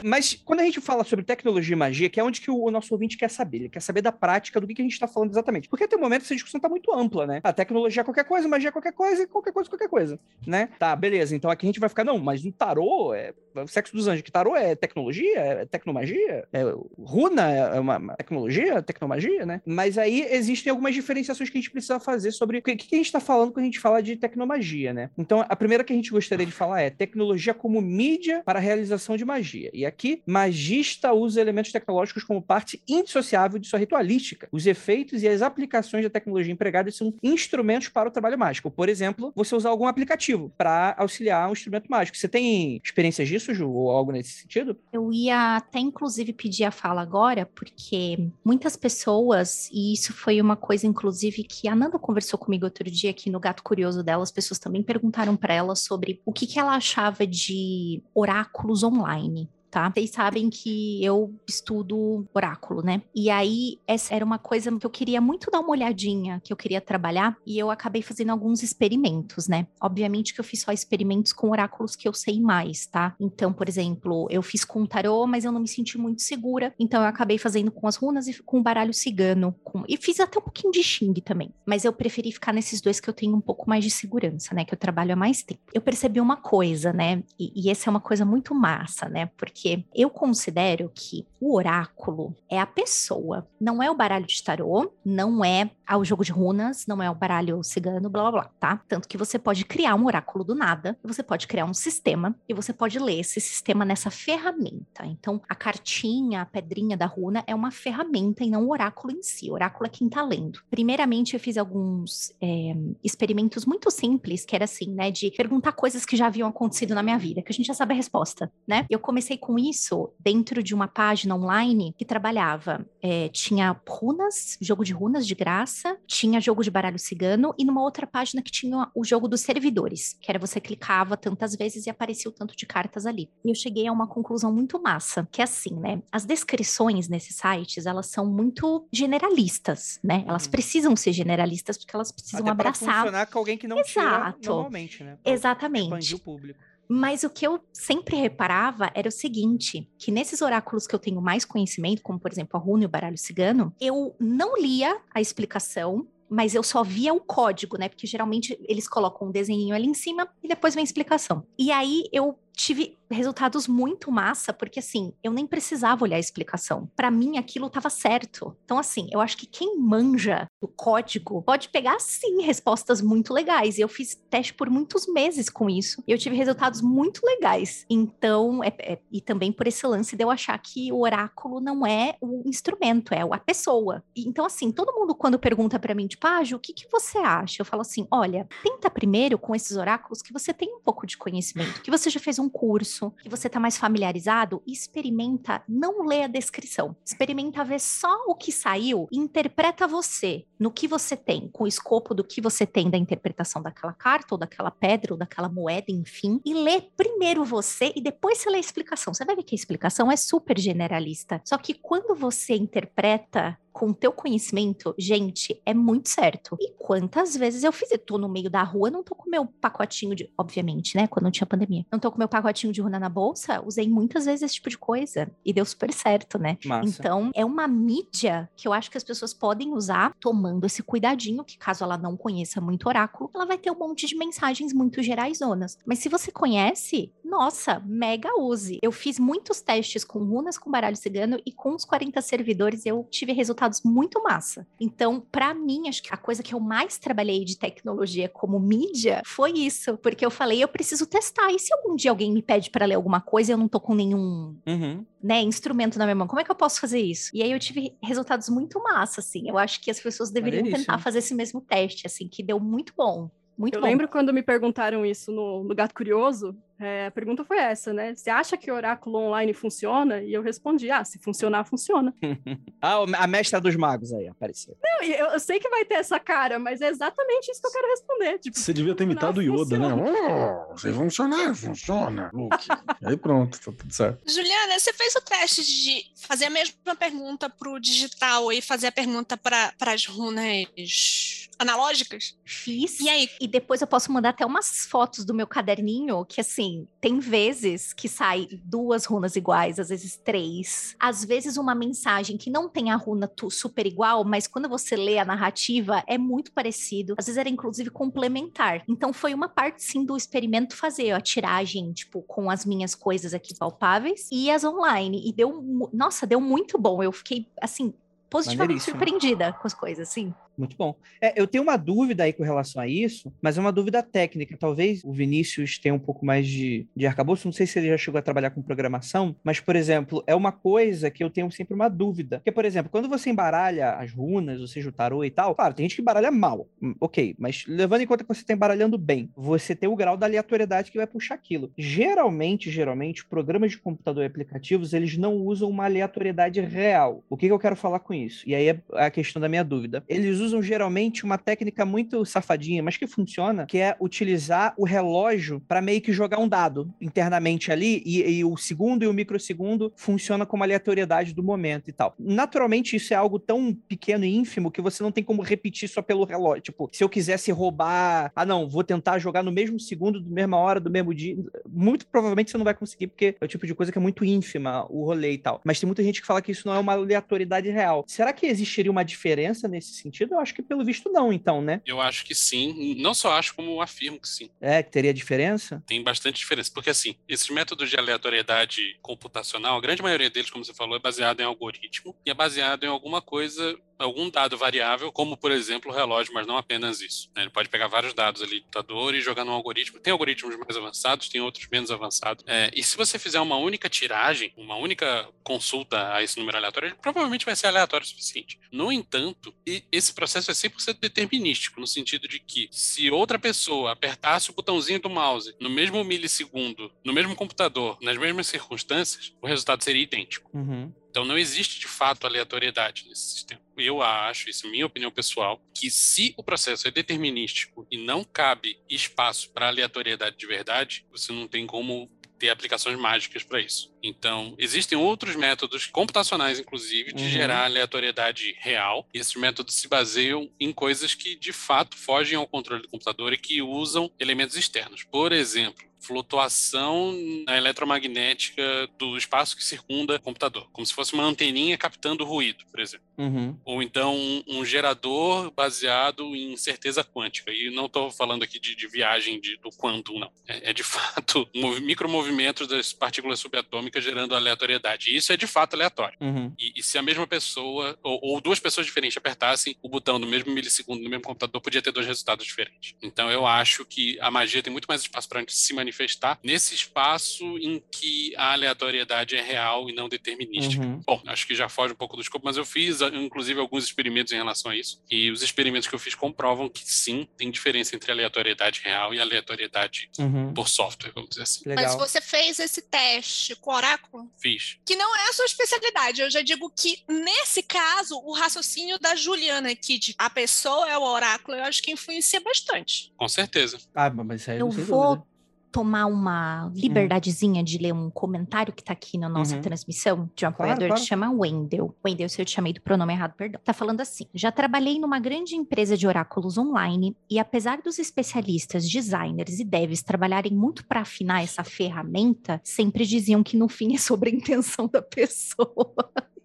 Mas 0.07 0.35
quando 0.45 0.61
a 0.61 0.63
gente 0.63 0.81
fala 0.81 1.03
sobre 1.03 1.25
tecnologia 1.25 1.73
e 1.73 1.77
magia, 1.77 2.09
que 2.09 2.21
é 2.21 2.23
onde 2.23 2.41
que 2.41 2.49
o, 2.49 2.63
o 2.63 2.71
nosso 2.71 2.95
ouvinte 2.95 3.17
quer 3.17 3.29
saber, 3.29 3.57
ele 3.57 3.69
quer 3.69 3.81
saber 3.81 4.03
da 4.03 4.13
prática, 4.13 4.61
do 4.61 4.67
que, 4.67 4.75
que 4.75 4.81
a 4.81 4.85
gente 4.85 4.93
está 4.93 5.09
falando 5.09 5.33
exatamente. 5.33 5.69
Porque 5.69 5.89
tem 5.89 5.99
um 5.99 6.03
momento 6.03 6.23
essa 6.23 6.35
discussão 6.35 6.61
tá 6.61 6.69
muito 6.69 6.95
ampla, 6.95 7.27
né? 7.27 7.41
A 7.43 7.53
tecnologia 7.53 8.03
é 8.03 8.05
qualquer 8.05 8.23
coisa, 8.23 8.47
magia 8.47 8.69
é 8.69 8.73
qualquer 8.73 8.93
coisa, 8.93 9.27
qualquer 9.27 9.53
coisa 9.53 9.69
é 9.69 9.71
qualquer 9.71 9.89
coisa, 9.89 10.21
né? 10.47 10.69
Tá, 10.79 10.95
beleza. 10.95 11.35
Então 11.35 11.51
aqui 11.51 11.67
a 11.67 11.69
gente 11.69 11.81
vai 11.81 11.89
ficar, 11.89 12.05
não, 12.05 12.19
mas 12.19 12.45
o 12.45 12.53
tarô, 12.53 13.13
é, 13.15 13.35
o 13.46 13.46
sexo 13.67 13.95
dos 13.95 14.09
anjos, 14.09 14.23
que 14.23 14.33
tarô 14.33 14.57
é 14.57 14.75
tecnologia, 14.75 15.39
é 15.39 15.65
tecnomagia, 15.65 16.47
é 16.53 16.63
runa 16.99 17.51
é 17.51 17.81
uma 17.81 18.15
tecnologia, 18.17 18.83
tecnomagia, 18.83 19.47
né? 19.47 19.61
Mas 19.65 19.99
aí 19.99 20.27
existem 20.31 20.71
algumas 20.71 20.95
diferenciações 20.95 21.51
que 21.51 21.59
a 21.59 21.61
gente 21.61 21.71
precisa 21.71 22.01
fazer 22.01 22.33
sobre 22.33 22.59
o 22.59 22.63
que, 22.63 22.77
que 22.77 22.95
a 22.95 22.99
gente 22.99 23.07
está 23.07 23.21
falando 23.21 23.53
quando 23.53 23.65
a 23.65 23.67
gente 23.67 23.81
fala 23.81 24.03
de 24.03 24.17
tecnomagia, 24.17 24.93
né? 24.93 25.11
Então 25.17 25.45
a 25.49 25.57
primeira 25.57 25.85
que 25.85 25.93
a 25.93 25.97
gente 25.97 26.11
gostaria 26.11 26.47
de 26.47 26.53
falar 26.53 26.83
é 26.83 26.91
tecnologia 26.91 27.55
como 27.55 27.81
mídia 27.81 28.43
para 28.45 28.59
a 28.59 28.63
realização 28.63 29.17
de 29.17 29.25
magia. 29.25 29.71
E 29.73 29.87
aqui, 29.87 30.23
magista 30.27 31.13
usa 31.13 31.41
elementos 31.41 31.73
tecnológicos 31.73 32.25
como 32.25 32.43
parte 32.43 32.83
indissociável 32.89 33.59
de 33.59 33.67
sua 33.67 33.79
ritualística. 33.79 34.49
Os 34.51 34.67
efeitos 34.67 35.23
e 35.23 35.29
as 35.29 35.43
aplicações 35.43 36.05
da 36.05 36.11
tecnologia 36.11 36.53
empregadas 36.53 36.97
são 36.97 37.15
instrumentos 37.23 37.89
para 37.89 38.09
o 38.09 38.13
trabalho 38.13 38.39
mágico. 38.39 38.71
Por 38.71 38.89
exemplo, 38.89 39.33
você 39.35 39.55
usar 39.55 39.71
algum 39.71 39.87
aplicativo 39.87 40.53
para 40.57 40.95
auxiliar 40.99 41.49
um 41.49 41.53
instrumento 41.53 41.89
mágico. 41.89 42.17
Você 42.17 42.29
tem 42.29 42.81
experiências 42.83 43.29
disso, 43.29 43.46
Ju, 43.55 43.71
ou 43.71 43.91
algo 43.91 44.13
nesse 44.13 44.31
sentido? 44.31 44.77
Eu 44.93 45.13
ia 45.13 45.57
até 45.57 45.79
inclusive 45.79 46.33
pedir 46.33 46.65
a 46.65 46.71
fala 46.71 47.01
agora, 47.01 47.47
porque 47.47 48.31
muitas 48.45 48.77
pessoas, 48.77 49.69
e 49.73 49.93
isso 49.93 50.13
foi 50.13 50.41
uma 50.41 50.57
coisa 50.57 50.87
inclusive 50.87 51.45
que 51.45 51.69
a 51.69 51.75
Nanda 51.75 51.99
conversou 51.99 52.39
comigo 52.39 52.65
outro 52.65 52.91
dia 52.91 53.11
aqui 53.11 53.31
no 53.31 53.41
Gato 53.41 53.63
Curioso 53.63 54.03
dela, 54.03 54.23
as 54.23 54.33
pessoas 54.33 54.59
também 54.59 54.83
perguntaram 54.83 55.37
para 55.37 55.55
ela 55.55 55.75
sobre 55.75 56.21
o 56.25 56.33
que, 56.33 56.47
que 56.47 56.59
ela 56.59 56.75
achava 56.75 57.27
de 57.27 58.03
oráculos 58.15 58.83
online. 58.83 59.49
Tá? 59.77 59.93
Vocês 59.95 60.09
sabem 60.09 60.49
que 60.49 61.05
eu 61.05 61.35
estudo 61.47 62.27
oráculo, 62.33 62.81
né? 62.81 63.03
E 63.15 63.29
aí, 63.29 63.79
essa 63.87 64.15
era 64.15 64.25
uma 64.25 64.39
coisa 64.39 64.75
que 64.75 64.87
eu 64.87 64.89
queria 64.89 65.21
muito 65.21 65.51
dar 65.51 65.61
uma 65.61 65.69
olhadinha, 65.69 66.41
que 66.43 66.51
eu 66.51 66.57
queria 66.57 66.81
trabalhar, 66.81 67.37
e 67.45 67.59
eu 67.59 67.71
acabei 67.71 68.01
fazendo 68.01 68.31
alguns 68.31 68.63
experimentos, 68.63 69.47
né? 69.47 69.67
Obviamente 69.79 70.33
que 70.33 70.41
eu 70.41 70.45
fiz 70.45 70.63
só 70.63 70.73
experimentos 70.73 71.31
com 71.35 71.51
oráculos 71.51 71.95
que 71.95 72.09
eu 72.09 72.15
sei 72.15 72.41
mais, 72.41 72.87
tá? 72.87 73.15
Então, 73.21 73.53
por 73.53 73.69
exemplo, 73.69 74.27
eu 74.31 74.41
fiz 74.41 74.65
com 74.65 74.87
tarô, 74.87 75.27
mas 75.27 75.45
eu 75.45 75.53
não 75.53 75.61
me 75.61 75.69
senti 75.69 75.99
muito 75.99 76.23
segura, 76.23 76.75
então 76.79 77.03
eu 77.03 77.09
acabei 77.09 77.37
fazendo 77.37 77.71
com 77.71 77.87
as 77.87 77.97
runas 77.97 78.29
e 78.29 78.43
com 78.43 78.61
o 78.61 78.63
baralho 78.63 78.95
cigano, 78.95 79.55
com... 79.63 79.85
e 79.87 79.99
fiz 79.99 80.21
até 80.21 80.39
um 80.39 80.43
pouquinho 80.43 80.73
de 80.73 80.83
Xing 80.83 81.13
também. 81.23 81.53
Mas 81.67 81.85
eu 81.85 81.93
preferi 81.93 82.33
ficar 82.33 82.55
nesses 82.55 82.81
dois 82.81 82.99
que 82.99 83.11
eu 83.11 83.15
tenho 83.15 83.37
um 83.37 83.43
pouco 83.43 83.69
mais 83.69 83.85
de 83.85 83.91
segurança, 83.91 84.55
né? 84.55 84.65
Que 84.65 84.73
eu 84.73 84.79
trabalho 84.79 85.13
há 85.13 85.17
mais 85.17 85.43
tempo. 85.43 85.61
Eu 85.75 85.83
percebi 85.83 86.19
uma 86.19 86.39
coisa, 86.39 86.95
né? 86.95 87.23
E, 87.39 87.53
e 87.55 87.71
essa 87.71 87.91
é 87.91 87.91
uma 87.91 88.01
coisa 88.01 88.25
muito 88.25 88.55
massa, 88.55 89.07
né? 89.07 89.27
Porque 89.37 89.66
eu 89.95 90.11
considero 90.11 90.91
que 90.95 91.27
o 91.41 91.55
oráculo 91.55 92.35
é 92.51 92.59
a 92.59 92.67
pessoa, 92.67 93.47
não 93.61 93.83
é 93.83 93.91
o 93.91 93.95
baralho 93.95 94.27
de 94.27 94.43
tarô, 94.43 94.93
não 95.05 95.45
é 95.45 95.71
o 95.95 96.05
jogo 96.05 96.25
de 96.25 96.33
runas, 96.33 96.87
não 96.87 97.03
é 97.03 97.11
o 97.11 97.15
baralho 97.15 97.63
cigano, 97.63 98.09
blá 98.09 98.23
blá 98.23 98.31
blá, 98.33 98.51
tá? 98.59 98.83
Tanto 98.89 99.07
que 99.07 99.17
você 99.17 99.39
pode 99.39 99.65
criar 99.65 99.95
um 99.95 100.07
oráculo 100.07 100.45
do 100.45 100.55
nada, 100.55 100.99
você 101.03 101.23
pode 101.23 101.47
criar 101.47 101.65
um 101.65 101.75
sistema 101.75 102.35
e 102.49 102.55
você 102.55 102.73
pode 102.73 102.99
ler 102.99 103.21
esse 103.21 103.41
sistema 103.41 103.85
nessa 103.85 104.11
ferramenta. 104.11 105.05
Então, 105.05 105.41
a 105.49 105.55
cartinha, 105.55 106.43
a 106.43 106.47
pedrinha 106.47 106.97
da 106.97 107.07
runa 107.07 107.45
é 107.47 107.55
uma 107.55 107.71
ferramenta 107.71 108.43
e 108.43 108.51
não 108.51 108.67
o 108.67 108.71
oráculo 108.73 109.13
em 109.13 109.23
si. 109.23 109.51
O 109.51 109.55
oráculo 109.55 109.87
é 109.87 109.91
quem 109.91 110.09
tá 110.09 110.23
lendo. 110.23 110.61
Primeiramente, 110.71 111.35
eu 111.35 111.41
fiz 111.41 111.57
alguns 111.57 112.33
é, 112.41 112.75
experimentos 113.05 113.65
muito 113.65 113.91
simples, 113.91 114.45
que 114.45 114.57
era 114.57 114.65
assim, 114.65 114.91
né, 114.91 115.11
de 115.11 115.31
perguntar 115.31 115.73
coisas 115.73 116.05
que 116.05 116.17
já 116.17 116.27
haviam 116.27 116.49
acontecido 116.49 116.95
na 116.95 117.03
minha 117.03 117.19
vida, 117.19 117.43
que 117.43 117.53
a 117.53 117.55
gente 117.55 117.67
já 117.67 117.75
sabe 117.75 117.93
a 117.93 117.97
resposta, 117.97 118.51
né? 118.67 118.87
Eu 118.89 118.99
comecei 118.99 119.37
com 119.37 119.59
isso 119.59 120.11
dentro 120.19 120.63
de 120.63 120.75
uma 120.75 120.89
página 120.89 121.35
online 121.35 121.95
que 121.97 122.05
trabalhava, 122.05 122.87
é, 123.03 123.29
tinha 123.29 123.79
runas, 123.89 124.57
jogo 124.61 124.85
de 124.85 124.93
runas 124.93 125.27
de 125.27 125.35
graça, 125.35 125.76
tinha 126.07 126.41
jogo 126.41 126.63
de 126.63 126.71
baralho 126.71 126.99
cigano 126.99 127.55
e 127.59 127.65
numa 127.65 127.83
outra 127.83 128.07
página 128.07 128.43
que 128.43 128.51
tinha 128.51 128.91
o 128.95 129.05
jogo 129.05 129.29
dos 129.29 129.41
servidores, 129.41 130.17
que 130.21 130.31
era 130.31 130.39
você 130.39 130.61
clicava 130.61 131.17
tantas 131.17 131.55
vezes 131.57 131.87
e 131.87 131.91
aparecia 131.91 132.31
o 132.31 132.35
tanto 132.35 132.57
de 132.57 132.67
cartas 132.67 133.07
ali. 133.07 133.31
E 133.45 133.51
eu 133.51 133.55
cheguei 133.55 133.87
a 133.87 133.93
uma 133.93 134.07
conclusão 134.07 134.53
muito 134.53 134.81
massa, 134.81 135.29
que 135.31 135.41
é 135.41 135.45
assim, 135.45 135.75
né? 135.79 136.03
As 136.11 136.25
descrições 136.25 137.09
nesses 137.09 137.37
sites, 137.37 137.87
elas 137.87 138.07
são 138.07 138.27
muito 138.27 138.87
generalistas, 138.93 139.99
né? 140.03 140.25
Elas 140.27 140.45
Uhum. 140.47 140.51
precisam 140.51 140.97
ser 140.97 141.13
generalistas 141.13 141.77
porque 141.77 141.95
elas 141.95 142.13
precisam 142.13 142.41
Até 142.41 142.45
pra 142.45 142.53
abraçar 142.53 142.95
funcionar 142.95 143.27
com 143.27 143.39
alguém 143.39 143.59
que 143.59 143.67
não 143.69 143.83
tira 143.83 144.05
Exato. 144.05 144.39
normalmente, 144.47 145.03
né? 145.05 145.19
Pra 145.23 145.33
Exatamente. 145.33 145.85
Expandir 145.85 146.17
o 146.17 146.21
público. 146.21 146.61
Mas 146.89 147.25
o 147.25 147.31
que 147.31 147.47
eu 147.47 147.61
sempre 147.73 148.17
reparava 148.17 148.91
era 148.95 149.09
o 149.09 149.13
seguinte: 149.13 149.91
que 149.99 150.11
nesses 150.11 150.41
oráculos 150.43 150.87
que 150.87 150.95
eu 150.95 150.99
tenho 150.99 151.21
mais 151.21 151.45
conhecimento, 151.45 152.03
como 152.03 152.19
por 152.19 152.31
exemplo 152.31 152.57
a 152.57 152.63
runa 152.63 152.85
e 152.85 152.87
o 152.87 152.89
baralho 152.89 153.19
cigano, 153.19 153.75
eu 153.81 154.15
não 154.21 154.57
lia 154.57 154.97
a 155.15 155.21
explicação. 155.21 156.07
Mas 156.29 156.57
eu 156.57 156.63
só 156.65 156.83
via 156.83 157.15
o 157.15 157.21
código, 157.21 157.79
né? 157.79 157.89
Porque 157.89 158.05
geralmente 158.05 158.59
eles 158.69 158.89
colocam 158.89 159.29
um 159.29 159.31
desenho 159.31 159.73
ali 159.73 159.87
em 159.87 159.95
cima 159.95 160.29
e 160.43 160.49
depois 160.49 160.75
vem 160.75 160.83
a 160.83 160.85
explicação. 160.85 161.47
E 161.57 161.71
aí 161.71 162.03
eu 162.13 162.37
tive 162.53 162.96
resultados 163.11 163.69
muito 163.69 164.11
massa, 164.11 164.53
porque 164.53 164.79
assim, 164.81 165.13
eu 165.23 165.33
nem 165.33 165.47
precisava 165.47 166.05
olhar 166.05 166.17
a 166.17 166.21
explicação. 166.21 166.91
Para 166.97 167.11
mim, 167.11 167.39
aquilo 167.39 167.67
estava 167.67 167.91
certo. 167.91 168.57
Então, 168.65 168.79
assim, 168.79 169.09
eu 169.13 169.21
acho 169.21 169.37
que 169.37 169.47
quem 169.47 169.79
manja 169.79 170.47
do 170.61 170.69
código 170.69 171.43
pode 171.43 171.69
pegar, 171.69 171.99
sim, 172.01 172.43
respostas 172.43 173.01
muito 173.01 173.33
legais. 173.33 173.79
E 173.79 173.81
eu 173.81 173.89
fiz 173.89 174.15
teste 174.31 174.55
por 174.55 174.69
muitos 174.71 175.07
meses 175.07 175.49
com 175.49 175.69
isso. 175.71 176.03
E 176.07 176.13
eu 176.13 176.19
tive 176.19 176.37
resultados 176.37 176.81
muito 176.81 177.21
legais. 177.25 177.85
Então, 177.89 178.63
é, 178.63 178.69
é- 178.79 178.99
e 179.11 179.21
também 179.21 179.53
por 179.53 179.67
esse 179.67 179.87
lance 179.87 180.17
de 180.17 180.25
eu 180.25 180.31
achar 180.31 180.59
que 180.59 180.93
o 180.93 181.01
oráculo 181.01 181.61
não 181.61 181.87
é 181.87 182.17
o 182.21 182.43
instrumento, 182.47 183.13
é 183.13 183.21
a 183.21 183.39
pessoa. 183.39 184.03
E, 184.15 184.29
então, 184.29 184.45
assim, 184.45 184.71
todo 184.73 184.93
mundo 184.95 185.15
quando 185.15 185.39
pergunta 185.39 185.79
para 185.79 185.95
mim, 185.95 186.07
tipo, 186.07 186.27
ah, 186.27 186.43
Ju, 186.43 186.57
o 186.57 186.61
que, 186.61 186.73
que 186.73 186.87
você 186.91 187.19
acha? 187.19 187.61
Eu 187.61 187.67
falo 187.67 187.83
assim, 187.83 188.07
olha, 188.11 188.49
tenta 188.63 188.91
primeiro 188.91 189.39
com 189.39 189.55
esses 189.55 189.77
oráculos 189.77 190.23
que 190.23 190.33
você 190.33 190.53
tem 190.53 190.75
um 190.75 190.81
pouco 190.81 191.07
de 191.07 191.17
conhecimento, 191.17 191.83
que 191.83 191.91
você 191.91 192.09
já 192.11 192.21
fez 192.21 192.39
um 192.39 192.49
curso, 192.49 192.96
que 193.23 193.29
você 193.29 193.49
tá 193.49 193.61
mais 193.61 193.77
familiarizado, 193.77 194.63
experimenta 194.67 195.63
não 195.69 196.07
ler 196.07 196.25
a 196.25 196.27
descrição. 196.27 196.97
Experimenta 197.05 197.65
ver 197.65 197.81
só 197.81 198.25
o 198.27 198.35
que 198.35 198.51
saiu 198.51 199.07
interpreta 199.13 199.87
você 199.87 200.45
no 200.59 200.71
que 200.71 200.89
você 200.89 201.17
tem, 201.17 201.49
com 201.49 201.65
o 201.65 201.67
escopo 201.67 202.15
do 202.15 202.25
que 202.25 202.41
você 202.41 202.67
tem 202.67 202.89
da 202.91 202.99
interpretação 202.99 203.63
daquela 203.63 203.93
carta, 203.93 204.35
ou 204.35 204.39
daquela 204.39 204.71
pedra, 204.71 205.13
ou 205.13 205.19
daquela 205.19 205.49
moeda, 205.49 205.87
enfim, 205.89 206.41
e 206.45 206.55
lê 206.55 206.81
primeiro 206.81 207.45
você 207.45 207.93
e 207.95 208.01
depois 208.01 208.39
você 208.39 208.51
lê 208.51 208.57
a 208.57 208.61
explicação. 208.61 209.13
Você 209.13 209.25
vai 209.25 209.37
ver 209.37 209.43
que 209.43 209.55
a 209.55 209.59
explicação 209.59 210.11
é 210.11 210.17
super 210.17 210.59
generalista. 210.59 211.41
Só 211.45 211.59
que 211.59 211.75
quando 211.75 212.15
você 212.15 212.55
interpreta 212.55 213.59
com 213.77 213.91
o 213.91 213.95
teu 213.95 214.11
conhecimento, 214.11 214.95
gente, 214.99 215.61
é 215.67 215.75
muito 215.75 216.09
certo. 216.09 216.57
E 216.59 216.73
quantas 216.79 217.37
vezes 217.37 217.63
eu 217.63 217.71
fiz? 217.71 217.91
Eu 217.91 217.99
tô 217.99 218.17
no 218.17 218.27
meio 218.27 218.49
da 218.49 218.63
rua, 218.63 218.91
não 218.91 219.03
tô 219.03 219.15
com 219.15 219.29
meu 219.29 219.45
pacotinho 219.45 220.15
de. 220.15 220.33
Obviamente, 220.39 220.97
né? 220.97 221.07
Quando 221.07 221.25
não 221.25 221.31
tinha 221.31 221.47
pandemia. 221.47 221.85
Não 221.93 221.99
tô 221.99 222.11
com 222.11 222.17
meu 222.17 222.27
pacotinho 222.27 222.73
de 222.73 222.81
runa 222.81 222.99
na 222.99 223.11
bolsa, 223.11 223.63
usei 223.67 223.87
muitas 223.87 224.25
vezes 224.25 224.45
esse 224.45 224.55
tipo 224.55 224.71
de 224.71 224.79
coisa. 224.79 225.31
E 225.45 225.53
deu 225.53 225.67
super 225.67 225.93
certo, 225.93 226.39
né? 226.39 226.57
Massa. 226.65 226.89
Então, 226.89 227.31
é 227.35 227.45
uma 227.45 227.69
mídia 227.69 228.49
que 228.57 228.67
eu 228.67 228.73
acho 228.73 228.91
que 228.91 228.97
as 228.97 229.05
pessoas 229.05 229.35
podem 229.35 229.75
usar 229.75 230.15
tomando 230.19 230.65
esse 230.65 230.83
cuidadinho, 230.83 231.45
que 231.45 231.59
caso 231.59 231.85
ela 231.85 231.99
não 231.99 232.17
conheça 232.17 232.63
muito 232.63 232.89
oráculo, 232.89 233.31
ela 233.35 233.45
vai 233.45 233.59
ter 233.59 233.71
um 233.71 233.79
monte 233.79 234.07
de 234.07 234.17
mensagens 234.17 234.73
muito 234.73 235.03
gerais 235.03 235.39
zonas. 235.39 235.77
Mas 235.85 235.99
se 235.99 236.09
você 236.09 236.33
conhece, 236.33 237.13
nossa, 237.23 237.83
mega 237.85 238.41
use. 238.41 238.79
Eu 238.81 238.91
fiz 238.91 239.19
muitos 239.19 239.61
testes 239.61 240.03
com 240.03 240.21
runas 240.21 240.57
com 240.57 240.71
baralho 240.71 240.97
cigano 240.97 241.39
e 241.45 241.53
com 241.53 241.75
os 241.75 241.85
40 241.85 242.23
servidores 242.23 242.87
eu 242.87 243.07
tive 243.11 243.33
resultados 243.33 243.66
muito 243.85 244.23
massa. 244.23 244.67
Então, 244.81 245.21
para 245.33 245.53
mim, 245.55 245.89
acho 245.89 246.03
que 246.03 246.13
a 246.13 246.17
coisa 246.17 246.43
que 246.43 246.55
eu 246.55 246.61
mais 246.61 246.99
trabalhei 246.99 247.45
de 247.45 247.59
tecnologia 247.59 248.29
como 248.29 248.59
mídia 248.59 249.23
foi 249.25 249.53
isso, 249.53 249.97
porque 249.99 250.25
eu 250.25 250.31
falei, 250.31 250.63
eu 250.63 250.69
preciso 250.69 251.07
testar. 251.07 251.51
E 251.53 251.59
se 251.59 251.73
algum 251.73 251.95
dia 251.97 252.11
alguém 252.11 252.33
me 252.33 252.43
pede 252.43 252.71
para 252.71 252.87
ler 252.87 252.95
alguma 252.95 253.21
coisa 253.21 253.51
e 253.51 253.55
eu 253.55 253.59
não 253.59 253.69
tô 253.69 253.81
com 253.81 253.95
nenhum 253.95 254.57
Uhum. 254.67 255.05
né, 255.23 255.41
instrumento 255.43 255.99
na 255.99 256.05
minha 256.05 256.15
mão. 256.15 256.27
Como 256.27 256.41
é 256.41 256.45
que 256.45 256.51
eu 256.51 256.55
posso 256.55 256.81
fazer 256.81 257.01
isso? 257.01 257.31
E 257.35 257.43
aí 257.43 257.51
eu 257.53 257.59
tive 257.59 257.95
resultados 258.03 258.49
muito 258.49 258.83
massa, 258.83 259.21
assim. 259.21 259.49
Eu 259.49 259.59
acho 259.59 259.81
que 259.81 259.91
as 259.91 260.01
pessoas 260.01 260.31
deveriam 260.31 260.65
tentar 260.65 260.99
fazer 260.99 261.19
esse 261.19 261.35
mesmo 261.35 261.61
teste, 261.61 262.07
assim, 262.07 262.29
que 262.29 262.43
deu 262.43 262.59
muito 262.61 262.93
bom. 262.97 263.31
Muito 263.59 263.77
Eu 263.77 263.81
bom. 263.81 263.87
lembro 263.87 264.07
quando 264.07 264.35
me 264.35 264.43
perguntaram 264.43 265.05
isso 265.07 265.33
no, 265.33 265.65
no 265.65 265.75
Gato 265.75 265.95
Curioso, 265.95 266.55
é, 266.79 267.07
a 267.07 267.11
pergunta 267.11 267.45
foi 267.45 267.59
essa, 267.59 267.93
né? 267.93 268.15
Você 268.15 268.29
acha 268.29 268.57
que 268.57 268.71
oráculo 268.71 269.19
online 269.19 269.55
funciona? 269.55 270.23
E 270.23 270.33
eu 270.33 270.43
respondi, 270.43 270.91
ah, 270.91 271.05
se 271.05 271.19
funcionar, 271.19 271.65
funciona. 271.65 272.15
Ah, 272.83 272.99
a 273.19 273.27
mestra 273.27 273.61
dos 273.61 273.75
magos 273.75 274.13
aí, 274.13 274.29
apareceu. 274.29 274.77
Não, 274.83 275.03
eu, 275.09 275.27
eu 275.29 275.41
sei 275.41 275.59
que 275.59 275.69
vai 275.69 275.85
ter 275.85 275.95
essa 275.95 276.21
cara, 276.21 276.59
mas 276.59 276.81
é 276.81 276.89
exatamente 276.89 277.51
isso 277.51 277.61
que 277.61 277.67
eu 277.67 277.73
quero 277.73 277.89
responder. 277.89 278.39
Tipo, 278.39 278.59
Você 278.59 278.73
devia 278.73 278.95
ter 278.95 279.05
imitado 279.05 279.41
o 279.41 279.43
Yoda, 279.43 279.79
né? 279.79 279.89
Oh, 279.93 280.77
se 280.77 280.93
funcionar, 280.93 281.55
funciona, 281.55 282.31
Luke. 282.35 282.69
Aí 283.05 283.17
pronto, 283.17 283.59
tá 283.59 283.73
tudo 283.73 283.93
certo. 283.93 284.23
Juliana, 284.31 284.79
você 284.79 284.93
fez 284.93 285.17
o 285.17 285.21
teste 285.21 285.65
de 285.65 286.05
fazer 286.29 286.45
a 286.45 286.51
mesma 286.51 286.95
pergunta 286.97 287.49
pro 287.49 287.81
digital 287.81 288.53
e 288.53 288.61
fazer 288.61 288.89
a 288.89 288.93
pergunta 288.93 289.37
para 289.37 289.73
as 289.81 290.07
runas 290.07 291.49
analógicas? 291.59 292.37
Fiz. 292.45 293.01
E 293.01 293.09
aí? 293.09 293.29
E 293.41 293.49
depois 293.49 293.81
eu 293.81 293.87
posso 293.87 294.13
mandar 294.13 294.29
até 294.31 294.45
umas 294.45 294.87
fotos 294.87 295.25
do 295.25 295.35
meu 295.35 295.47
caderninho, 295.47 296.25
que 296.25 296.41
assim, 296.41 296.66
tem 297.01 297.19
vezes 297.19 297.93
que 297.93 298.09
sai 298.09 298.49
duas 298.65 299.05
runas 299.05 299.37
iguais, 299.37 299.79
às 299.79 299.89
vezes 299.89 300.17
três. 300.17 300.95
Às 300.99 301.25
vezes 301.25 301.57
uma 301.57 301.75
mensagem 301.75 302.37
que 302.37 302.51
não 302.51 302.69
tem 302.69 302.91
a 302.91 302.97
runa 302.97 303.31
super 303.51 303.87
igual, 303.87 304.25
mas 304.25 304.47
quando 304.47 304.69
você 304.69 304.97
lê 304.97 305.19
a 305.19 305.25
narrativa, 305.25 306.03
é 306.07 306.19
muito 306.19 306.53
parecido. 306.53 307.15
Às 307.17 307.27
vezes 307.27 307.39
era 307.39 307.49
inclusive 307.49 307.91
complementar. 307.91 308.83
Então 308.89 309.13
foi 309.13 309.35
uma 309.35 309.49
parte 309.49 309.83
sim 309.83 310.05
do 310.05 310.17
experimento 310.17 310.77
fazer 310.77 311.13
a 311.13 311.21
tiragem, 311.21 311.93
tipo, 311.93 312.23
com 312.23 312.51
as 312.51 312.65
minhas 312.65 312.95
coisas 312.95 313.35
aqui 313.35 313.55
palpáveis 313.57 314.29
e 314.33 314.51
as 314.51 314.65
online. 314.65 315.23
E 315.29 315.33
deu, 315.33 315.63
nossa, 315.93 316.27
deu 316.27 316.41
muito 316.41 316.79
bom. 316.79 317.03
Eu 317.03 317.13
fiquei 317.13 317.49
assim, 317.61 317.95
positivamente 318.29 318.83
surpreendida 318.83 319.53
com 319.53 319.67
as 319.67 319.75
coisas, 319.75 320.09
assim. 320.09 320.33
Muito 320.57 320.77
bom. 320.77 320.97
É, 321.21 321.39
eu 321.41 321.47
tenho 321.47 321.63
uma 321.63 321.77
dúvida 321.77 322.25
aí 322.25 322.33
com 322.33 322.43
relação 322.43 322.81
a 322.81 322.89
isso, 322.89 323.33
mas 323.43 323.59
é 323.59 323.61
uma 323.61 323.73
dúvida 323.73 324.03
técnica. 324.03 324.57
Talvez 324.59 325.05
o 325.05 325.13
Vinícius 325.13 325.79
tenha 325.79 325.95
um 325.95 325.99
pouco 325.99 326.25
mais 326.25 326.47
de, 326.47 326.87
de 326.97 327.07
arcabouço. 327.07 327.47
Não 327.47 327.53
sei 327.53 327.67
se 327.67 327.79
ele 327.79 327.89
já 327.89 327.99
chegou 327.99 328.19
a 328.19 328.23
trabalhar 328.23 328.51
com 328.51 328.63
programação, 328.63 329.37
mas, 329.45 329.61
por 329.61 329.77
exemplo, 329.77 330.25
é 330.27 330.35
uma 330.35 330.53
coisa 330.53 331.11
que 331.11 331.23
eu 331.23 331.29
tenho 331.29 331.51
sempre 331.51 331.75
uma 331.75 331.89
dúvida. 331.89 332.39
Porque, 332.39 332.53
por 332.53 332.65
exemplo, 332.65 332.91
quando 332.91 333.09
você 333.09 333.29
embaralha 333.29 333.93
as 333.93 334.13
runas, 334.13 334.61
ou 334.61 334.67
seja, 334.67 334.89
o 334.89 334.93
tarô 334.93 335.25
e 335.25 335.31
tal, 335.31 335.55
claro, 335.55 335.75
tem 335.75 335.85
gente 335.85 335.97
que 335.97 336.03
embaralha 336.03 336.31
mal, 336.31 336.67
hum, 336.83 336.95
ok, 337.01 337.35
mas 337.39 337.65
levando 337.69 338.01
em 338.01 338.07
conta 338.07 338.25
que 338.25 338.29
você 338.29 338.41
está 338.41 338.55
embaralhando 338.55 338.97
bem, 338.97 339.31
você 339.37 339.75
tem 339.77 339.89
o 339.89 339.97
grau 339.97 340.17
da 340.17 340.27
aleatoriedade 340.27 340.91
que 340.91 340.97
vai 340.97 341.07
puxar 341.07 341.35
aquilo. 341.35 341.71
Geralmente, 341.77 342.71
geralmente, 342.71 343.27
programas 343.27 343.73
de 343.73 343.79
computador 343.79 344.23
e 344.23 344.27
aplicativos, 344.27 344.95
eles 344.95 345.17
não 345.19 345.37
usam 345.37 345.69
uma 345.69 345.85
aleatoriedade 345.85 346.61
real. 346.61 347.23
O 347.29 347.37
que, 347.37 347.47
que 347.47 347.53
eu 347.53 347.59
quero 347.59 347.77
falar 347.77 347.99
com 347.99 348.15
isso? 348.25 348.49
E 348.49 348.55
aí 348.55 348.69
é 348.69 348.83
a 348.93 349.11
questão 349.11 349.41
da 349.41 349.49
minha 349.49 349.65
dúvida. 349.65 350.03
Eles 350.09 350.41
usam 350.41 350.63
geralmente 350.63 351.25
uma 351.25 351.39
técnica 351.39 351.85
muito 351.85 352.25
safadinha, 352.25 352.83
mas 352.83 352.97
que 352.97 353.07
funciona, 353.07 353.67
que 353.67 353.79
é 353.79 353.97
utilizar 354.01 354.75
o 354.77 354.85
relógio 354.85 355.61
para 355.67 355.83
meio 355.83 356.01
que 356.01 356.13
jogar 356.13 356.39
um 356.39 356.49
dado 356.49 356.93
internamente 357.01 357.71
ali, 357.71 358.03
e, 358.05 358.39
e 358.39 358.45
o 358.45 358.57
segundo 358.57 359.03
e 359.03 359.07
o 359.07 359.13
microsegundo 359.13 359.93
funciona 359.97 360.47
como 360.47 360.63
aleatoriedade 360.63 361.35
do 361.35 361.43
momento 361.43 361.89
e 361.89 361.93
tal. 361.93 362.15
Naturalmente, 362.19 362.97
isso 362.97 363.13
é 363.13 363.17
algo 363.17 363.39
tão 363.39 363.75
pequeno 363.75 364.25
e 364.25 364.35
ínfimo 364.35 364.71
que 364.71 364.81
você 364.81 365.03
não 365.03 365.13
tem 365.13 365.23
como 365.23 365.43
repetir 365.43 365.89
só 365.89 366.03
pelo 366.03 366.25
relógio. 366.25 366.63
Tipo, 366.63 366.89
se 366.93 367.03
eu 367.03 367.09
quisesse 367.09 367.51
roubar, 367.53 368.33
ah, 368.35 368.47
não, 368.47 368.69
vou 368.69 368.85
tentar 368.85 369.19
jogar 369.19 369.43
no 369.43 369.53
mesmo 369.53 369.79
segundo, 369.79 370.21
do 370.21 370.31
mesma 370.31 370.57
hora, 370.57 370.81
do 370.81 370.91
mesmo 370.91 371.15
dia, 371.15 371.37
muito 371.69 372.07
provavelmente 372.07 372.51
você 372.51 372.59
não 372.59 372.65
vai 372.65 372.75
conseguir, 372.75 373.09
porque 373.09 373.37
é 373.41 373.45
o 373.45 373.49
tipo 373.49 373.67
de 373.67 373.75
coisa 373.75 373.93
que 373.93 373.99
é 373.99 374.01
muito 374.01 374.25
ínfima, 374.25 374.87
o 374.91 375.05
rolê 375.05 375.33
e 375.33 375.39
tal. 375.39 375.61
Mas 375.65 375.81
tem 375.81 375.87
muita 375.87 376.03
gente 376.03 376.21
que 376.21 376.27
fala 376.27 376.43
que 376.43 376.53
isso 376.53 376.67
não 376.67 376.75
é 376.75 376.79
uma 376.79 376.93
aleatoriedade 376.93 377.69
real. 377.71 378.05
Será 378.07 378.33
que 378.33 378.47
existiria 378.47 378.91
uma 378.91 379.05
diferença 379.05 379.67
nesse 379.67 379.95
sentido? 379.95 380.35
Eu 380.35 380.41
acho 380.41 380.55
que 380.55 380.63
pelo 380.63 380.85
visto 380.85 381.11
não, 381.11 381.33
então, 381.33 381.61
né? 381.61 381.83
Eu 381.85 382.01
acho 382.01 382.25
que 382.25 382.35
sim. 382.35 382.95
Não 383.01 383.15
só 383.15 383.33
acho, 383.33 383.55
como 383.55 383.81
afirmo 383.81 384.21
que 384.21 384.29
sim. 384.29 384.49
É, 384.61 384.83
que 384.83 384.91
teria 384.91 385.13
diferença? 385.13 385.83
Tem 385.87 386.03
bastante 386.03 386.37
diferença. 386.39 386.71
Porque, 386.73 386.91
assim, 386.91 387.17
esses 387.29 387.49
métodos 387.51 387.91
de 387.91 387.97
aleatoriedade 387.97 388.99
computacional, 389.03 389.77
a 389.77 389.81
grande 389.81 390.03
maioria 390.03 390.31
deles, 390.31 390.51
como 390.51 390.65
você 390.65 390.75
falou, 390.75 390.97
é 390.97 391.01
baseado 391.01 391.41
em 391.41 391.45
algoritmo 391.45 392.15
e 392.25 392.31
é 392.31 392.35
baseado 392.35 392.85
em 392.85 392.89
alguma 392.89 393.21
coisa, 393.21 393.77
algum 393.99 394.31
dado 394.31 394.57
variável, 394.57 395.11
como, 395.13 395.37
por 395.37 395.51
exemplo, 395.51 395.91
o 395.91 395.95
relógio, 395.95 396.33
mas 396.35 396.47
não 396.47 396.57
apenas 396.57 397.01
isso. 397.01 397.31
né? 397.35 397.43
Ele 397.43 397.51
pode 397.51 397.69
pegar 397.69 397.89
vários 397.89 398.15
dados 398.15 398.43
ali 398.43 398.61
do 398.61 398.65
computador 398.65 399.15
e 399.15 399.21
jogar 399.21 399.45
num 399.45 399.53
algoritmo. 399.53 400.01
Tem 400.01 400.13
algoritmos 400.13 400.57
mais 400.57 400.77
avançados, 400.77 401.29
tem 401.29 401.41
outros 401.41 401.69
menos 401.71 401.91
avançados. 401.91 402.45
É, 402.47 402.71
e 402.75 402.83
se 402.83 402.97
você 402.97 403.19
fizer 403.19 403.41
uma 403.41 403.57
única 403.57 403.89
tiragem, 403.89 404.53
uma 404.57 404.77
única 404.77 405.29
consulta 405.43 406.13
a 406.13 406.23
esse 406.23 406.39
número 406.39 406.57
aleatório, 406.59 406.89
ele 406.89 406.97
provavelmente 406.97 407.45
vai 407.45 407.57
ser 407.57 407.69
aleatório 407.69 408.05
o 408.05 408.09
suficiente. 408.09 408.59
No 408.71 408.93
entanto, 408.93 409.55
esse 409.91 410.13
processo 410.13 410.51
é 410.51 410.55
100% 410.55 410.99
determinístico, 411.01 411.81
no 411.81 411.87
sentido 411.87 412.29
de 412.29 412.41
que 412.41 412.69
se 412.71 413.11
outra 413.11 413.39
pessoa 413.39 413.93
apertasse 413.93 414.51
o 414.51 414.55
botãozinho 414.55 415.01
do 415.01 415.11
mouse 415.11 415.55
no 415.61 415.71
mesmo 415.71 416.03
milissegundo, 416.05 416.93
no 417.05 417.13
mesmo 417.13 417.35
computador, 417.35 417.99
nas 418.03 418.17
mesmas 418.17 418.47
circunstâncias, 418.47 419.33
o 419.41 419.47
resultado 419.47 419.83
seria 419.83 420.03
idêntico. 420.03 420.51
Uhum. 420.55 420.93
Então 421.17 421.25
não 421.25 421.39
existe 421.39 421.81
de 421.81 421.89
fato 421.89 422.27
aleatoriedade 422.27 423.07
nesse 423.09 423.31
sistema. 423.31 423.63
Eu 423.75 424.03
acho, 424.03 424.51
isso 424.51 424.67
é 424.67 424.71
minha 424.71 424.85
opinião 424.85 425.11
pessoal, 425.11 425.59
que 425.73 425.91
se 425.91 426.35
o 426.37 426.43
processo 426.43 426.87
é 426.87 426.91
determinístico 426.91 427.87
e 427.91 427.97
não 427.97 428.23
cabe 428.23 428.79
espaço 428.87 429.51
para 429.51 429.69
aleatoriedade 429.69 430.37
de 430.37 430.47
verdade, 430.47 431.07
você 431.11 431.33
não 431.33 431.49
tem 431.49 431.67
como 431.67 432.11
ter 432.39 432.51
aplicações 432.51 432.99
mágicas 432.99 433.43
para 433.43 433.59
isso. 433.63 433.91
Então, 434.03 434.55
existem 434.59 434.99
outros 434.99 435.37
métodos 435.37 435.87
computacionais, 435.87 436.61
inclusive, 436.61 437.15
de 437.15 437.23
Uhum. 437.23 437.31
gerar 437.31 437.65
aleatoriedade 437.65 438.55
real. 438.61 439.09
E 439.15 439.19
esses 439.19 439.35
métodos 439.37 439.75
se 439.75 439.89
baseiam 439.89 440.53
em 440.61 440.71
coisas 440.71 441.15
que, 441.15 441.35
de 441.35 441.51
fato, 441.51 441.97
fogem 441.97 442.37
ao 442.37 442.47
controle 442.47 442.83
do 442.83 442.89
computador 442.89 443.33
e 443.33 443.39
que 443.39 443.63
usam 443.63 444.13
elementos 444.21 444.55
externos. 444.55 445.03
Por 445.03 445.33
exemplo, 445.33 445.83
flutuação 446.07 447.15
na 447.47 447.57
eletromagnética 447.57 448.63
do 448.99 449.17
espaço 449.17 449.57
que 449.57 449.65
circunda 449.65 450.17
o 450.17 450.21
computador, 450.21 450.69
como 450.73 450.87
se 450.87 450.95
fosse 450.95 451.13
uma 451.15 451.25
anteninha 451.25 451.77
captando 451.77 452.25
ruído, 452.25 452.65
por 452.71 452.81
exemplo. 452.81 453.07
Uhum. 453.19 453.59
Ou 453.65 453.83
então 453.83 454.15
um, 454.15 454.43
um 454.47 454.65
gerador 454.65 455.51
baseado 455.51 456.37
em 456.37 456.57
certeza 456.57 457.03
quântica. 457.03 457.51
E 457.51 457.71
não 457.71 457.87
estou 457.87 458.11
falando 458.11 458.43
aqui 458.43 458.61
de, 458.61 458.75
de 458.75 458.87
viagem 458.87 459.41
de, 459.41 459.57
do 459.57 459.71
quantum, 459.71 460.19
não. 460.19 460.31
É, 460.47 460.71
é 460.71 460.73
de 460.73 460.83
fato 460.85 461.49
movi- 461.55 461.81
micromovimentos 461.81 462.69
das 462.69 462.93
partículas 462.93 463.41
subatômicas 463.41 464.05
gerando 464.05 464.35
aleatoriedade. 464.35 465.11
E 465.11 465.17
isso 465.17 465.33
é 465.33 465.37
de 465.37 465.47
fato 465.47 465.75
aleatório. 465.75 466.17
Uhum. 466.21 466.53
E, 466.59 466.75
e 466.77 466.83
se 466.83 466.99
a 466.99 467.03
mesma 467.03 467.27
pessoa, 467.27 467.99
ou, 468.03 468.21
ou 468.23 468.41
duas 468.41 468.61
pessoas 468.61 468.87
diferentes 468.87 469.17
apertassem 469.17 469.77
o 469.83 469.89
botão 469.89 470.19
no 470.19 470.27
mesmo 470.27 470.53
milissegundo 470.53 471.03
no 471.03 471.09
mesmo 471.09 471.25
computador, 471.25 471.61
podia 471.61 471.83
ter 471.83 471.93
dois 471.93 472.07
resultados 472.07 472.47
diferentes. 472.47 472.95
Então 473.03 473.31
eu 473.31 473.47
acho 473.47 473.85
que 473.85 474.19
a 474.21 474.31
magia 474.31 474.63
tem 474.63 474.73
muito 474.73 474.87
mais 474.87 475.01
espaço 475.01 475.29
para 475.29 475.45
se 475.49 475.75
manifestar 475.75 475.96
manifestar 475.97 476.39
nesse 476.43 476.75
espaço 476.75 477.45
em 477.59 477.83
que 477.91 478.35
a 478.37 478.53
aleatoriedade 478.53 479.35
é 479.35 479.43
real 479.43 479.89
e 479.89 479.95
não 479.95 480.09
determinística. 480.09 480.85
Uhum. 480.85 481.01
Bom, 481.07 481.23
acho 481.27 481.47
que 481.47 481.55
já 481.55 481.69
foge 481.69 481.95
um 481.95 481.97
pouco 481.97 482.17
do 482.17 482.23
escopo, 482.23 482.45
mas 482.45 482.57
eu 482.57 482.65
fiz, 482.65 483.01
inclusive, 483.01 483.59
alguns 483.59 483.85
experimentos 483.85 484.33
em 484.33 484.37
relação 484.37 484.71
a 484.71 484.77
isso. 484.77 485.03
E 485.11 485.31
os 485.31 485.43
experimentos 485.43 485.89
que 485.89 485.95
eu 485.95 485.99
fiz 485.99 486.15
comprovam 486.15 486.69
que 486.69 486.83
sim, 486.85 487.27
tem 487.37 487.51
diferença 487.51 487.97
entre 487.97 488.13
aleatoriedade 488.13 488.81
real 488.85 489.15
e 489.15 489.21
aleatoriedade 489.21 490.11
Uhum. 490.19 490.53
por 490.53 490.69
software, 490.69 491.13
vamos 491.15 491.31
dizer 491.31 491.43
assim. 491.43 491.63
Mas 491.67 491.77
Legal. 491.77 491.99
você 491.99 492.21
fez 492.21 492.59
esse 492.59 492.83
teste 492.83 493.55
com 493.57 493.71
o 493.71 493.75
oráculo? 493.75 494.31
Fiz. 494.39 494.79
Que 494.85 494.95
não 494.97 495.17
é 495.17 495.29
a 495.29 495.33
sua 495.33 495.45
especialidade. 495.47 496.21
Eu 496.21 496.31
já 496.31 496.43
digo 496.43 496.71
que, 496.71 497.03
nesse 497.09 497.63
caso, 497.63 498.19
o 498.25 498.33
raciocínio 498.33 498.99
da 498.99 499.15
Juliana 499.15 499.71
aqui, 499.71 499.99
de 499.99 500.15
a 500.19 500.29
pessoa 500.29 500.89
é 500.89 500.97
o 500.99 501.03
oráculo, 501.03 501.57
eu 501.57 501.65
acho 501.65 501.83
que 501.83 501.91
influencia 501.91 502.41
bastante. 502.41 503.13
Com 503.17 503.29
certeza. 503.29 503.79
Ah, 503.95 504.11
mas 504.11 504.43
isso 504.43 504.51
aí 504.51 504.59
Eu 504.59 504.71
sem 504.73 504.85
vou 504.85 505.17
dúvida. 505.17 505.36
Tomar 505.77 506.07
uma 506.07 506.73
liberdadezinha 506.75 507.63
de 507.63 507.77
ler 507.79 507.93
um 507.93 508.09
comentário 508.11 508.73
que 508.73 508.83
tá 508.83 508.93
aqui 508.95 509.19
na 509.19 509.29
nossa 509.29 509.57
Uhum. 509.57 509.61
transmissão 509.63 510.31
de 510.35 510.47
um 510.47 510.51
Claro, 510.51 510.55
apoiador 510.73 510.87
claro. 510.89 511.03
que 511.03 511.07
chama 511.07 511.31
Wendel. 511.31 511.95
Wendel, 512.05 512.29
se 512.31 512.41
eu 512.41 512.47
te 512.47 512.53
chamei 512.53 512.73
do 512.73 512.81
pronome 512.81 513.13
errado, 513.13 513.35
perdão. 513.37 513.61
Tá 513.63 513.73
falando 513.75 514.01
assim: 514.01 514.25
já 514.35 514.51
trabalhei 514.51 514.99
numa 514.99 515.19
grande 515.19 515.55
empresa 515.55 515.97
de 515.97 516.07
oráculos 516.07 516.57
online 516.57 517.15
e 517.29 517.39
apesar 517.39 517.83
dos 517.83 517.99
especialistas, 517.99 518.89
designers 518.89 519.59
e 519.61 519.65
devs 519.65 520.03
trabalharem 520.03 520.53
muito 520.55 520.87
para 520.87 521.01
afinar 521.03 521.43
essa 521.43 521.63
ferramenta, 521.63 522.61
sempre 522.65 523.05
diziam 523.05 523.43
que 523.43 523.57
no 523.57 523.69
fim 523.69 523.95
é 523.95 523.99
sobre 523.99 524.31
a 524.31 524.33
intenção 524.35 524.89
da 524.89 525.03
pessoa. 525.03 525.93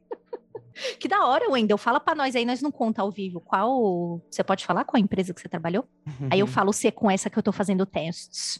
Que 0.99 1.07
da 1.07 1.25
hora, 1.27 1.51
Wendel. 1.51 1.77
Fala 1.77 1.99
pra 1.99 2.15
nós 2.15 2.35
aí, 2.35 2.43
nós 2.43 2.59
não 2.61 2.71
conta 2.71 3.01
ao 3.03 3.11
vivo. 3.11 3.39
Qual. 3.39 4.19
Você 4.31 4.43
pode 4.43 4.65
falar 4.65 4.83
qual 4.83 4.97
a 4.97 5.03
empresa 5.03 5.31
que 5.33 5.39
você 5.39 5.47
trabalhou? 5.47 5.85
Aí 6.29 6.39
eu 6.39 6.45
Uhum. 6.47 6.51
falo 6.51 6.73
se 6.73 6.87
é 6.87 6.91
com 6.91 7.11
essa 7.11 7.29
que 7.29 7.37
eu 7.37 7.43
tô 7.43 7.51
fazendo 7.51 7.85
testes. 7.85 8.59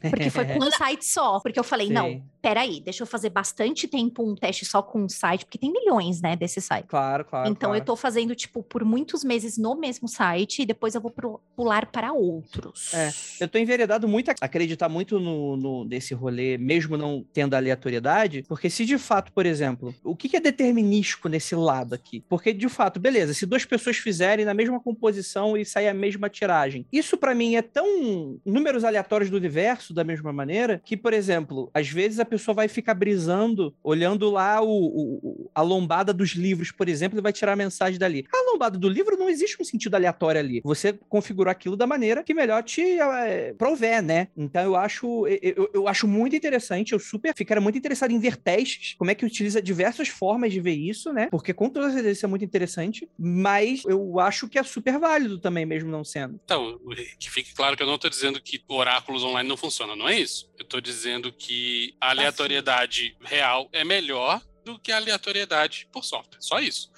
Porque 0.00 0.30
foi 0.30 0.44
com 0.54 0.64
um 0.64 0.70
site 0.70 1.04
só. 1.04 1.40
Porque 1.40 1.58
eu 1.58 1.64
falei, 1.64 1.90
não, 1.90 2.04
Sei. 2.04 2.22
Peraí, 2.46 2.80
deixa 2.80 3.02
eu 3.02 3.08
fazer 3.08 3.30
bastante 3.30 3.88
tempo 3.88 4.22
um 4.22 4.36
teste 4.36 4.64
só 4.64 4.80
com 4.80 5.02
um 5.02 5.08
site, 5.08 5.44
porque 5.44 5.58
tem 5.58 5.72
milhões, 5.72 6.22
né, 6.22 6.36
desse 6.36 6.60
site. 6.60 6.86
Claro, 6.86 7.24
claro. 7.24 7.48
então 7.50 7.70
claro. 7.70 7.82
eu 7.82 7.84
tô 7.84 7.96
fazendo, 7.96 8.36
tipo, 8.36 8.62
por 8.62 8.84
muitos 8.84 9.24
meses 9.24 9.58
no 9.58 9.74
mesmo 9.74 10.06
site 10.06 10.62
e 10.62 10.64
depois 10.64 10.94
eu 10.94 11.00
vou 11.00 11.10
pro- 11.10 11.40
pular 11.56 11.86
para 11.86 12.12
outros. 12.12 12.94
É, 12.94 13.10
Eu 13.40 13.48
tô 13.48 13.58
enveredado 13.58 14.06
muito 14.06 14.30
a 14.30 14.34
acreditar 14.40 14.88
muito 14.88 15.18
no, 15.18 15.56
no 15.56 15.84
desse 15.84 16.14
rolê, 16.14 16.56
mesmo 16.56 16.96
não 16.96 17.26
tendo 17.32 17.54
aleatoriedade, 17.54 18.44
porque 18.46 18.70
se 18.70 18.84
de 18.84 18.96
fato, 18.96 19.32
por 19.32 19.44
exemplo, 19.44 19.92
o 20.04 20.14
que, 20.14 20.28
que 20.28 20.36
é 20.36 20.40
determinístico 20.40 21.28
nesse 21.28 21.56
lado 21.56 21.96
aqui? 21.96 22.22
Porque 22.28 22.52
de 22.52 22.68
fato, 22.68 23.00
beleza, 23.00 23.34
se 23.34 23.44
duas 23.44 23.64
pessoas 23.64 23.96
fizerem 23.96 24.44
na 24.44 24.54
mesma 24.54 24.78
composição 24.78 25.56
e 25.56 25.64
sair 25.64 25.88
a 25.88 25.94
mesma 25.94 26.28
tiragem, 26.28 26.86
isso 26.92 27.16
pra 27.16 27.34
mim 27.34 27.56
é 27.56 27.62
tão 27.62 28.38
números 28.46 28.84
aleatórios 28.84 29.30
do 29.30 29.36
universo 29.36 29.92
da 29.92 30.04
mesma 30.04 30.32
maneira 30.32 30.80
que, 30.84 30.96
por 30.96 31.12
exemplo, 31.12 31.68
às 31.74 31.88
vezes 31.88 32.20
a 32.20 32.24
pessoa 32.24 32.35
vai 32.54 32.68
ficar 32.68 32.94
brisando, 32.94 33.74
olhando 33.82 34.30
lá 34.30 34.60
o, 34.62 34.68
o- 34.68 35.50
a 35.54 35.62
lombada 35.62 36.12
dos 36.12 36.30
livros, 36.30 36.70
por 36.70 36.88
exemplo, 36.88 37.18
e 37.18 37.22
vai 37.22 37.32
tirar 37.32 37.52
a 37.52 37.56
mensagem 37.56 37.98
dali. 37.98 38.24
A 38.32 38.50
lombada 38.52 38.78
do 38.78 38.88
livro 38.88 39.16
não 39.16 39.28
existe 39.28 39.56
um 39.60 39.64
sentido 39.64 39.94
aleatório 39.94 40.40
ali. 40.40 40.60
Você 40.64 40.92
configurou 41.08 41.50
aquilo 41.50 41.76
da 41.76 41.86
maneira 41.86 42.22
que 42.22 42.34
melhor 42.34 42.62
te 42.62 42.82
eh, 42.82 43.54
prover, 43.56 44.02
né? 44.02 44.28
Então 44.36 44.62
eu 44.62 44.76
acho, 44.76 45.26
eu- 45.26 45.70
eu 45.74 45.88
acho 45.88 46.06
muito 46.06 46.34
interessante, 46.36 46.92
eu 46.92 46.98
super 46.98 47.32
ficaria 47.36 47.60
muito 47.60 47.78
interessado 47.78 48.10
em 48.10 48.18
ver 48.18 48.36
testes, 48.36 48.94
como 48.98 49.10
é 49.10 49.14
que 49.14 49.24
utiliza 49.24 49.60
diversas 49.62 50.08
formas 50.08 50.52
de 50.52 50.60
ver 50.60 50.74
isso, 50.74 51.12
né? 51.12 51.28
Porque 51.30 51.52
com 51.52 51.68
toda 51.68 51.88
certeza 51.90 52.10
isso 52.10 52.26
é 52.26 52.28
muito 52.28 52.44
interessante, 52.44 53.08
mas 53.18 53.82
eu 53.86 54.18
acho 54.20 54.48
que 54.48 54.58
é 54.58 54.62
super 54.62 54.98
válido 54.98 55.38
também, 55.38 55.66
mesmo 55.66 55.90
não 55.90 56.04
sendo. 56.04 56.38
Então, 56.44 56.78
que 57.18 57.30
fique 57.30 57.54
claro 57.54 57.76
que 57.76 57.82
eu 57.82 57.86
não 57.86 57.96
estou 57.96 58.10
dizendo 58.10 58.40
que 58.40 58.60
oráculos 58.68 59.22
online 59.24 59.48
não 59.48 59.56
funcionam, 59.56 59.96
não 59.96 60.08
é 60.08 60.18
isso. 60.20 60.50
Eu 60.58 60.62
estou 60.64 60.80
dizendo 60.80 61.32
que 61.32 61.94
a 62.00 62.10
aleatoriedade 62.20 63.16
real 63.22 63.68
é 63.72 63.84
melhor 63.84 64.40
do 64.64 64.78
que 64.78 64.90
a 64.92 64.96
aleatoriedade 64.96 65.86
por 65.92 66.04
software. 66.04 66.38
Só 66.40 66.58
isso. 66.60 66.90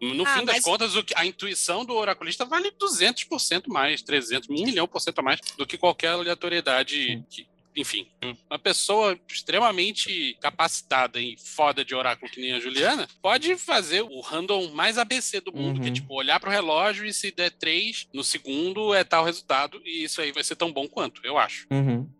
No 0.00 0.26
Ah, 0.26 0.38
fim 0.38 0.44
das 0.44 0.56
mas- 0.56 0.64
contas, 0.64 0.94
o 0.94 1.02
que- 1.02 1.14
a 1.16 1.24
intuição 1.24 1.84
do 1.84 1.94
oraculista 1.94 2.44
vale 2.44 2.70
200% 2.72 3.68
mais, 3.68 4.02
300, 4.02 4.48
1 4.48 4.52
milhão 4.64 4.86
por 4.86 5.00
cento 5.00 5.18
a 5.20 5.22
mais 5.22 5.40
do 5.56 5.66
que 5.66 5.78
qualquer 5.78 6.08
aleatoriedade. 6.08 7.24
Que, 7.30 7.46
enfim, 7.76 8.08
uma 8.48 8.58
pessoa 8.58 9.18
extremamente 9.30 10.36
capacitada 10.40 11.20
e 11.20 11.36
foda 11.38 11.84
de 11.84 11.94
oráculo 11.94 12.30
que 12.30 12.40
nem 12.40 12.52
a 12.54 12.60
Juliana 12.60 13.06
pode 13.20 13.56
fazer 13.56 14.02
o 14.02 14.20
random 14.20 14.70
mais 14.72 14.96
ABC 14.98 15.40
do 15.40 15.52
mundo, 15.52 15.80
que 15.80 15.86
é 15.86 15.88
Uhum. 15.88 15.94
tipo 15.94 16.14
olhar 16.14 16.40
pro 16.40 16.50
relógio 16.50 17.04
e 17.04 17.12
se 17.12 17.30
der 17.30 17.50
3 17.50 18.08
no 18.12 18.24
segundo 18.24 18.94
é 18.94 19.04
tal 19.04 19.24
resultado, 19.24 19.80
e 19.84 20.04
isso 20.04 20.20
aí 20.20 20.32
vai 20.32 20.42
ser 20.42 20.56
tão 20.56 20.72
bom 20.72 20.88
quanto, 20.88 21.20
eu 21.24 21.36
acho. 21.38 21.66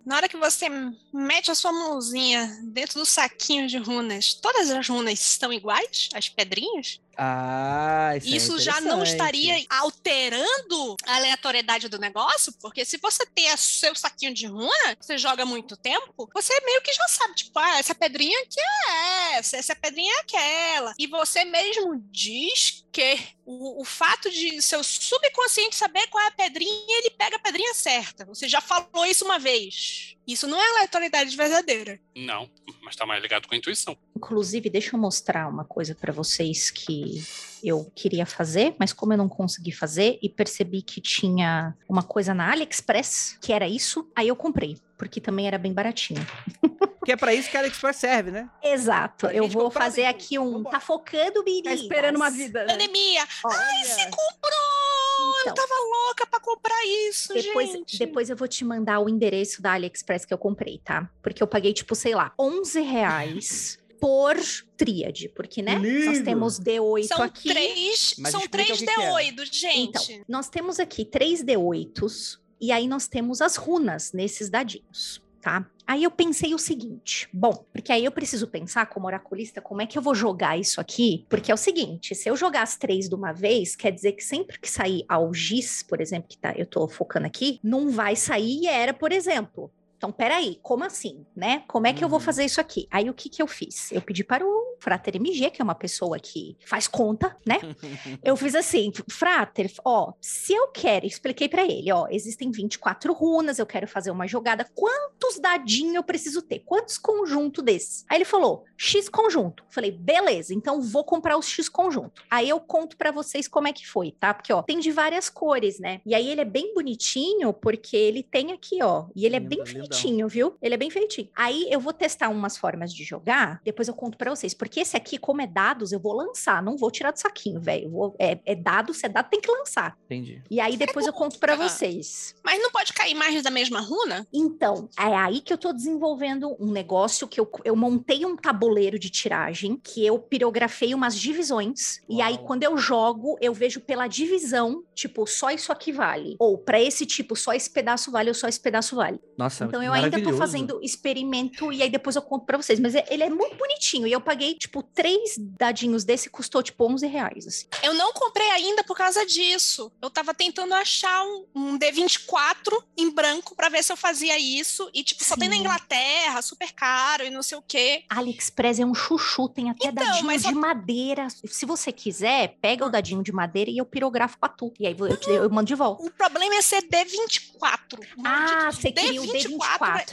Na 0.04 0.16
hora 0.16 0.28
que 0.28 0.36
você 0.36 0.66
mete 1.12 1.50
a 1.50 1.54
sua 1.54 1.72
mãozinha 1.72 2.48
dentro 2.72 3.00
do 3.00 3.06
saquinho 3.06 3.66
de 3.66 3.78
runas, 3.78 4.34
todas 4.34 4.70
as 4.70 4.88
runas 4.88 5.18
estão 5.20 5.52
iguais? 5.52 6.08
As 6.14 6.28
pedrinhas? 6.28 7.00
Ah, 7.18 8.12
isso, 8.18 8.26
é 8.28 8.36
Isso 8.36 8.58
já 8.58 8.78
não 8.80 9.02
estaria 9.02 9.64
alterando 9.70 10.96
a 11.06 11.16
aleatoriedade 11.16 11.88
do 11.88 11.98
negócio? 11.98 12.52
Porque 12.60 12.84
se 12.84 12.98
você 12.98 13.24
tem 13.26 13.50
a- 13.50 13.56
seu 13.56 13.94
saquinho 13.94 14.34
de 14.34 14.46
runa, 14.46 14.96
você 15.00 15.16
joga 15.16 15.45
muito 15.46 15.76
tempo, 15.76 16.28
você 16.34 16.52
meio 16.64 16.82
que 16.82 16.92
já 16.92 17.08
sabe, 17.08 17.34
tipo, 17.34 17.58
ah, 17.58 17.78
essa 17.78 17.94
pedrinha 17.94 18.38
aqui 18.42 18.60
é 18.60 19.38
essa, 19.38 19.56
essa 19.56 19.76
pedrinha 19.76 20.12
é 20.12 20.20
aquela. 20.20 20.94
E 20.98 21.06
você 21.06 21.44
mesmo 21.44 21.96
diz 22.10 22.84
que 22.92 23.18
o, 23.44 23.82
o 23.82 23.84
fato 23.84 24.30
de 24.30 24.60
seu 24.60 24.82
subconsciente 24.82 25.76
saber 25.76 26.06
qual 26.08 26.22
é 26.24 26.28
a 26.28 26.32
pedrinha, 26.32 26.98
ele 26.98 27.10
pega 27.10 27.36
a 27.36 27.40
pedrinha 27.40 27.74
certa. 27.74 28.24
Você 28.24 28.48
já 28.48 28.60
falou 28.60 29.06
isso 29.06 29.24
uma 29.24 29.38
vez. 29.38 30.16
Isso 30.26 30.46
não 30.46 30.60
é 30.60 30.68
aleatoriedade 30.68 31.36
verdadeira. 31.36 32.00
Não, 32.14 32.50
mas 32.82 32.96
tá 32.96 33.06
mais 33.06 33.22
ligado 33.22 33.46
com 33.46 33.54
a 33.54 33.58
intuição. 33.58 33.96
Inclusive, 34.16 34.70
deixa 34.70 34.96
eu 34.96 35.00
mostrar 35.00 35.46
uma 35.48 35.64
coisa 35.64 35.94
para 35.94 36.12
vocês 36.12 36.70
que 36.70 37.22
eu 37.62 37.90
queria 37.94 38.24
fazer, 38.24 38.74
mas 38.78 38.92
como 38.92 39.12
eu 39.12 39.16
não 39.18 39.28
consegui 39.28 39.72
fazer 39.72 40.18
e 40.22 40.28
percebi 40.28 40.80
que 40.82 41.00
tinha 41.00 41.76
uma 41.88 42.02
coisa 42.02 42.32
na 42.32 42.50
AliExpress 42.50 43.36
que 43.42 43.52
era 43.52 43.68
isso, 43.68 44.10
aí 44.16 44.28
eu 44.28 44.36
comprei, 44.36 44.78
porque 44.96 45.20
também 45.20 45.46
era 45.46 45.58
bem 45.58 45.72
baratinho. 45.72 46.24
Que 47.06 47.12
é 47.12 47.16
pra 47.16 47.32
isso 47.32 47.48
que 47.48 47.56
a 47.56 47.60
AliExpress 47.60 47.98
serve, 47.98 48.32
né? 48.32 48.50
Exato, 48.60 49.26
eu 49.28 49.46
vou 49.46 49.70
fazer 49.70 50.06
aqui 50.06 50.40
um. 50.40 50.54
Vambora. 50.54 50.72
Tá 50.72 50.80
focando, 50.80 51.44
Biri? 51.44 51.62
Tá 51.62 51.72
esperando 51.72 52.16
uma 52.16 52.28
vida. 52.28 52.64
né? 52.64 52.72
Pandemia! 52.72 53.22
Ai, 53.22 53.84
Você 53.84 54.04
comprou! 54.06 55.40
Então. 55.40 55.42
Eu 55.46 55.54
tava 55.54 55.74
louca 56.04 56.26
pra 56.26 56.40
comprar 56.40 56.84
isso, 57.08 57.32
Depois, 57.32 57.70
gente. 57.70 57.96
depois 57.96 58.28
eu 58.28 58.36
vou 58.36 58.48
te 58.48 58.64
mandar 58.64 58.98
o 58.98 59.08
endereço 59.08 59.62
da 59.62 59.74
AliExpress 59.74 60.24
que 60.24 60.34
eu 60.34 60.38
comprei, 60.38 60.80
tá? 60.84 61.08
Porque 61.22 61.40
eu 61.40 61.46
paguei, 61.46 61.72
tipo, 61.72 61.94
sei 61.94 62.12
lá, 62.12 62.32
11 62.36 62.80
reais 62.80 63.78
por 64.00 64.36
tríade. 64.76 65.28
Porque, 65.28 65.62
né? 65.62 65.74
Nós 65.76 65.84
Lindo! 66.18 66.24
temos 66.24 66.60
D8 66.60 67.06
São 67.06 67.22
aqui. 67.22 67.48
três, 67.48 68.14
Mas 68.18 68.32
são 68.32 68.46
três 68.48 68.82
é. 68.82 68.86
D8, 68.86 69.44
gente. 69.52 70.12
Então, 70.12 70.24
nós 70.28 70.48
temos 70.48 70.78
aqui 70.78 71.04
três 71.04 71.42
D8s 71.42 72.38
e 72.60 72.72
aí 72.72 72.88
nós 72.88 73.06
temos 73.06 73.40
as 73.40 73.56
runas 73.56 74.12
nesses 74.12 74.48
dadinhos, 74.48 75.22
tá? 75.40 75.68
Aí 75.86 76.02
eu 76.02 76.10
pensei 76.10 76.52
o 76.52 76.58
seguinte, 76.58 77.28
bom, 77.32 77.64
porque 77.72 77.92
aí 77.92 78.04
eu 78.04 78.10
preciso 78.10 78.48
pensar 78.48 78.86
como 78.86 79.06
oraculista 79.06 79.60
como 79.60 79.80
é 79.80 79.86
que 79.86 79.96
eu 79.96 80.02
vou 80.02 80.16
jogar 80.16 80.58
isso 80.58 80.80
aqui, 80.80 81.24
porque 81.28 81.52
é 81.52 81.54
o 81.54 81.58
seguinte, 81.58 82.12
se 82.12 82.28
eu 82.28 82.34
jogar 82.34 82.62
as 82.62 82.76
três 82.76 83.08
de 83.08 83.14
uma 83.14 83.32
vez, 83.32 83.76
quer 83.76 83.92
dizer 83.92 84.12
que 84.12 84.24
sempre 84.24 84.58
que 84.58 84.68
sair 84.68 85.04
algis, 85.08 85.84
por 85.84 86.00
exemplo, 86.00 86.28
que 86.28 86.38
tá, 86.38 86.52
eu 86.56 86.66
tô 86.66 86.88
focando 86.88 87.26
aqui, 87.26 87.60
não 87.62 87.88
vai 87.88 88.16
sair 88.16 88.66
era, 88.66 88.92
por 88.92 89.12
exemplo. 89.12 89.70
Então, 89.96 90.12
peraí, 90.12 90.58
como 90.62 90.84
assim, 90.84 91.24
né? 91.34 91.62
Como 91.66 91.86
é 91.86 91.92
que 91.92 92.04
eu 92.04 92.08
vou 92.08 92.18
Uhum. 92.18 92.24
fazer 92.24 92.44
isso 92.44 92.60
aqui? 92.60 92.86
Aí, 92.90 93.08
o 93.08 93.14
que 93.14 93.28
que 93.28 93.40
eu 93.42 93.46
fiz? 93.46 93.90
Eu 93.92 94.02
pedi 94.02 94.22
para 94.22 94.44
o 94.46 94.76
Frater 94.78 95.16
MG, 95.16 95.50
que 95.50 95.62
é 95.62 95.64
uma 95.64 95.74
pessoa 95.74 96.18
que 96.18 96.56
faz 96.64 96.86
conta, 96.86 97.34
né? 97.46 97.58
Eu 98.22 98.36
fiz 98.36 98.54
assim, 98.54 98.92
Frater, 99.10 99.70
ó, 99.84 100.12
se 100.20 100.52
eu 100.52 100.68
quero, 100.68 101.06
expliquei 101.06 101.48
pra 101.48 101.62
ele, 101.64 101.90
ó, 101.92 102.06
existem 102.10 102.50
24 102.50 103.12
runas, 103.12 103.58
eu 103.58 103.66
quero 103.66 103.86
fazer 103.88 104.10
uma 104.10 104.26
jogada, 104.26 104.66
quantos 104.74 105.38
dadinhos 105.38 105.94
eu 105.94 106.02
preciso 106.02 106.42
ter? 106.42 106.60
Quantos 106.60 106.98
conjuntos 106.98 107.62
desses? 107.64 108.04
Aí 108.08 108.18
ele 108.18 108.24
falou, 108.24 108.64
X 108.76 109.08
conjunto. 109.08 109.64
Falei, 109.70 109.90
beleza, 109.90 110.52
então 110.54 110.80
vou 110.82 111.04
comprar 111.04 111.36
os 111.38 111.46
X 111.48 111.68
conjunto. 111.68 112.22
Aí 112.30 112.48
eu 112.48 112.60
conto 112.60 112.96
pra 112.96 113.10
vocês 113.10 113.46
como 113.48 113.68
é 113.68 113.72
que 113.72 113.86
foi, 113.86 114.12
tá? 114.12 114.34
Porque, 114.34 114.52
ó, 114.52 114.62
tem 114.62 114.78
de 114.78 114.90
várias 114.90 115.28
cores, 115.30 115.78
né? 115.78 116.00
E 116.04 116.14
aí 116.14 116.28
ele 116.28 116.40
é 116.40 116.44
bem 116.44 116.74
bonitinho, 116.74 117.52
porque 117.52 117.96
ele 117.96 118.22
tem 118.22 118.52
aqui, 118.52 118.82
ó, 118.82 119.06
e 119.14 119.24
ele 119.24 119.36
é 119.36 119.40
bem 119.40 119.62
lindão. 119.64 119.85
Feitinho, 119.88 120.28
viu? 120.28 120.56
Ele 120.60 120.74
é 120.74 120.78
bem 120.78 120.90
feitinho. 120.90 121.28
Aí 121.36 121.66
eu 121.70 121.80
vou 121.80 121.92
testar 121.92 122.28
umas 122.28 122.56
formas 122.56 122.92
de 122.92 123.04
jogar, 123.04 123.60
depois 123.64 123.88
eu 123.88 123.94
conto 123.94 124.16
pra 124.18 124.30
vocês, 124.34 124.54
porque 124.54 124.80
esse 124.80 124.96
aqui, 124.96 125.18
como 125.18 125.40
é 125.42 125.46
dados, 125.46 125.92
eu 125.92 126.00
vou 126.00 126.12
lançar, 126.14 126.62
não 126.62 126.76
vou 126.76 126.90
tirar 126.90 127.10
do 127.12 127.18
saquinho, 127.18 127.60
velho. 127.60 128.14
É, 128.18 128.38
é 128.44 128.54
dado, 128.54 128.92
se 128.94 129.06
é 129.06 129.08
dado, 129.08 129.28
tem 129.30 129.40
que 129.40 129.50
lançar. 129.50 129.96
Entendi. 130.06 130.42
E 130.50 130.60
aí 130.60 130.76
depois 130.76 131.06
eu 131.06 131.12
conto 131.12 131.38
pra 131.38 131.54
Ah. 131.54 131.56
vocês. 131.56 132.34
Mas 132.44 132.60
não 132.62 132.70
pode 132.70 132.92
cair 132.92 133.14
mais 133.14 133.42
da 133.42 133.50
mesma 133.50 133.80
runa? 133.80 134.26
Então, 134.32 134.88
é 134.98 135.14
aí 135.16 135.40
que 135.40 135.52
eu 135.52 135.58
tô 135.58 135.72
desenvolvendo 135.72 136.56
um 136.60 136.70
negócio 136.72 137.26
que 137.28 137.40
eu, 137.40 137.50
eu 137.64 137.74
montei 137.76 138.24
um 138.24 138.36
tabuleiro 138.36 138.98
de 138.98 139.10
tiragem, 139.10 139.76
que 139.82 140.04
eu 140.04 140.18
pirografei 140.18 140.94
umas 140.94 141.16
divisões, 141.18 142.00
e 142.08 142.20
aí 142.20 142.34
Uau. 142.34 142.44
quando 142.44 142.62
eu 142.62 142.76
jogo, 142.76 143.36
eu 143.40 143.52
vejo 143.52 143.80
pela 143.80 144.06
divisão, 144.06 144.82
tipo, 144.94 145.26
só 145.26 145.50
isso 145.50 145.70
aqui 145.72 145.92
vale. 145.92 146.36
Ou 146.38 146.58
pra 146.58 146.80
esse 146.80 147.04
tipo, 147.06 147.36
só 147.36 147.52
esse 147.52 147.70
pedaço 147.70 148.10
vale, 148.10 148.28
ou 148.30 148.34
só 148.34 148.48
esse 148.48 148.60
pedaço 148.60 148.96
vale. 148.96 149.20
Nossa, 149.36 149.64
Então, 149.64 149.75
Então 149.76 149.82
eu 149.82 149.92
ainda 149.92 150.22
tô 150.22 150.32
fazendo 150.36 150.80
experimento 150.82 151.72
e 151.72 151.82
aí 151.82 151.90
depois 151.90 152.16
eu 152.16 152.22
conto 152.22 152.44
pra 152.46 152.56
vocês. 152.56 152.80
Mas 152.80 152.94
é- 152.94 153.04
ele 153.10 153.22
é 153.22 153.28
muito 153.30 153.56
bonitinho. 153.56 154.06
E 154.06 154.12
eu 154.12 154.20
paguei, 154.20 154.54
tipo, 154.54 154.82
três 154.82 155.34
dadinhos 155.38 156.02
desse, 156.04 156.30
custou, 156.30 156.62
tipo, 156.62 156.84
11 156.84 157.06
reais, 157.06 157.46
assim. 157.46 157.66
Eu 157.82 157.94
não 157.94 158.12
comprei 158.12 158.48
ainda 158.50 158.82
por 158.84 158.96
causa 158.96 159.24
disso. 159.26 159.92
Eu 160.00 160.08
tava 160.10 160.32
tentando 160.34 160.74
achar 160.74 161.22
um, 161.24 161.44
um 161.54 161.78
D24 161.78 162.82
em 162.96 163.10
branco 163.10 163.54
pra 163.54 163.68
ver 163.68 163.82
se 163.84 163.92
eu 163.92 163.96
fazia 163.96 164.38
isso. 164.38 164.88
E, 164.94 165.02
tipo, 165.04 165.22
só 165.24 165.36
tem 165.36 165.48
na 165.48 165.54
Sim. 165.56 165.60
Inglaterra, 165.60 166.40
super 166.42 166.72
caro 166.72 167.24
e 167.24 167.30
não 167.30 167.42
sei 167.42 167.58
o 167.58 167.62
quê. 167.62 168.04
AliExpress 168.08 168.80
é 168.80 168.84
um 168.86 168.94
chuchu, 168.94 169.48
tem 169.48 169.70
até 169.70 169.88
Então, 169.88 170.04
dadinho 170.04 170.26
mas 170.26 170.42
de 170.42 170.48
só- 170.52 170.54
madeira. 170.58 171.28
Se 171.44 171.66
você 171.66 171.92
quiser, 171.92 172.56
pega 172.60 172.84
o 172.86 172.90
dadinho 172.90 173.22
de 173.22 173.32
madeira 173.32 173.70
e 173.70 173.78
eu 173.78 173.84
pirografo 173.84 174.38
pra 174.38 174.48
tu. 174.48 174.72
E 174.80 174.86
aí 174.86 174.96
eu, 174.98 175.16
te- 175.16 175.30
eu 175.30 175.48
mando 175.50 175.66
de 175.68 175.74
volta. 175.74 176.02
O 176.04 176.10
problema 176.10 176.54
é 176.54 176.62
ser 176.62 176.82
D24. 176.82 177.98
O 178.16 178.22
Ah, 178.24 178.70
você 178.72 178.90
queria 178.92 179.20
o 179.20 179.24
D24. 179.26 179.56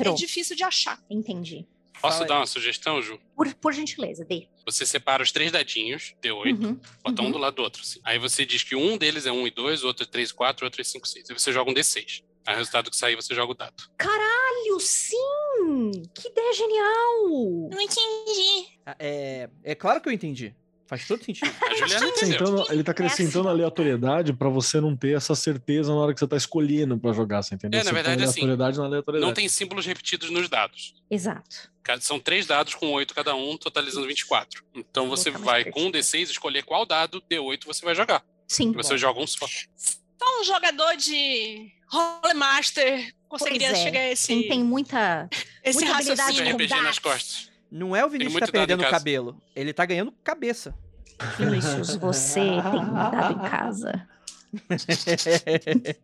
É 0.06 0.14
difícil 0.14 0.56
de 0.56 0.64
achar. 0.64 1.00
Entendi. 1.10 1.68
Posso 2.02 2.18
Fala 2.18 2.28
dar 2.28 2.34
aí. 2.36 2.40
uma 2.42 2.46
sugestão, 2.48 3.02
Ju? 3.02 3.18
Por, 3.36 3.54
por 3.56 3.72
gentileza, 3.74 4.26
dê. 4.26 4.48
Você 4.66 4.86
separa 4.86 5.24
os 5.24 5.32
três 5.32 5.52
dadinhos, 5.52 6.14
D8, 6.22 6.62
Uhum, 6.66 6.80
bota 7.02 7.22
um 7.22 7.26
uhum. 7.26 7.32
do 7.32 7.38
lado 7.38 7.56
do 7.56 7.62
outro. 7.62 7.82
assim. 7.82 8.00
Aí 8.04 8.20
você 8.20 8.46
diz 8.46 8.62
que 8.64 8.76
um 8.76 8.98
deles 8.98 9.26
é 9.26 9.32
1 9.32 9.48
e 9.48 9.52
2, 9.52 9.84
o 9.84 9.88
outro 9.88 10.04
é 10.04 10.08
3 10.08 10.30
e 10.30 10.34
4, 10.34 10.66
o 10.66 10.68
outro 10.68 10.82
é 10.82 10.84
5 10.84 11.06
e 11.06 11.10
6. 11.10 11.30
Aí 11.30 11.40
você 11.40 11.54
joga 11.54 11.72
um 11.72 11.74
D6. 11.74 12.24
Aí 12.46 12.56
o 12.56 12.58
resultado 12.58 12.90
que 12.92 12.98
sair, 12.98 13.16
você 13.16 13.34
joga 13.34 13.54
o 13.54 13.56
dado. 13.56 13.84
Caralho, 13.98 14.80
sim! 14.82 15.92
Que 16.14 16.28
ideia 16.28 16.54
genial! 16.54 17.70
Não 17.72 17.80
entendi. 17.80 18.68
Ah, 18.86 18.96
É, 19.00 19.50
é 19.64 19.76
claro 19.76 20.02
que 20.02 20.10
eu 20.10 20.14
entendi. 20.14 20.54
Faz 20.86 21.08
todo 21.08 21.24
sentido. 21.24 21.50
A 21.62 21.74
Juliana 21.76 22.08
entendeu. 22.08 22.36
Acrescentando- 22.38 22.66
ele 22.74 22.84
tá 22.84 22.92
acrescentando 22.92 23.50
aleatoriedade 23.50 24.34
pra 24.34 24.50
você 24.50 24.82
não 24.82 24.96
ter 24.96 25.16
essa 25.16 25.34
certeza 25.34 25.90
na 25.94 26.00
hora 26.00 26.14
que 26.14 26.20
você 26.20 26.28
tá 26.28 26.36
escolhendo 26.38 26.98
pra 27.00 27.14
jogar, 27.14 27.42
você 27.42 27.56
entendeu? 27.56 27.80
É, 27.80 27.84
na 27.84 27.90
Você 27.90 27.94
verdade, 27.96 28.24
assim, 28.24 28.42
aleatoriedade 28.42 28.78
na 28.78 28.86
aleatoriedade. 28.86 29.28
Não 29.28 29.34
tem 29.34 29.48
símbolos 29.48 29.86
repetidos 29.86 30.30
nos 30.30 30.50
dados. 30.50 30.94
Exato. 31.10 31.72
São 32.02 32.20
três 32.20 32.46
dados 32.46 32.76
com 32.76 32.92
8 32.92 33.14
cada 33.16 33.34
um, 33.36 33.58
totalizando 33.58 34.08
24. 34.08 34.64
Então 34.76 35.08
você 35.10 35.32
vai 35.32 35.64
com 35.66 35.82
um 35.86 35.92
pertinho. 35.92 36.24
D6 36.26 36.30
escolher 36.32 36.64
qual 36.64 36.86
dado 36.86 37.22
D8 37.30 37.66
você 37.66 37.84
vai 37.84 37.96
jogar. 37.96 38.24
Sim. 38.48 38.72
E 38.72 38.74
você 38.74 38.98
joga 38.98 39.20
um 39.20 39.28
só. 39.28 39.48
Só 39.48 40.42
um 40.42 40.44
jogador 40.44 40.96
de 40.96 41.72
Rolemaster 41.88 43.14
conseguiria 43.28 43.70
Pois 43.70 43.80
é. 43.80 43.84
chegar 43.84 44.00
a 44.00 44.12
esse, 44.12 44.28
Quem 44.28 44.48
tem 44.48 44.64
muita. 44.64 45.28
esse 45.64 45.80
muita 45.80 45.96
habilidade 45.98 46.44
com 46.44 46.50
RPG 46.52 46.82
nas 46.82 47.00
costas. 47.00 47.52
Não 47.74 47.96
é 47.96 48.06
o 48.06 48.10
Vinícius 48.10 48.36
que 48.36 48.46
tá 48.46 48.52
perdendo 48.52 48.84
o 48.84 48.90
cabelo. 48.90 49.42
Ele 49.56 49.74
tá 49.74 49.84
ganhando 49.84 50.14
cabeça. 50.24 50.76
Vinícius, 51.40 51.96
você 51.98 52.40
tem 52.40 52.62
dado 52.94 53.34
em 53.34 53.50
casa. 53.50 54.08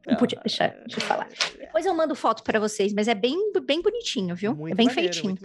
Não 0.07 0.15
podia 0.15 0.39
deixar 0.43 0.75
de 0.87 0.95
falar. 0.99 1.27
Depois 1.59 1.85
eu 1.85 1.93
mando 1.93 2.15
foto 2.15 2.41
pra 2.43 2.59
vocês, 2.59 2.91
mas 2.93 3.07
é 3.07 3.13
bem, 3.13 3.51
bem 3.63 3.79
bonitinho, 3.81 4.35
viu? 4.35 4.55
Muito 4.55 4.73
é 4.73 4.75
bem 4.75 4.87
maneiro, 4.87 5.13
feitinho. 5.13 5.37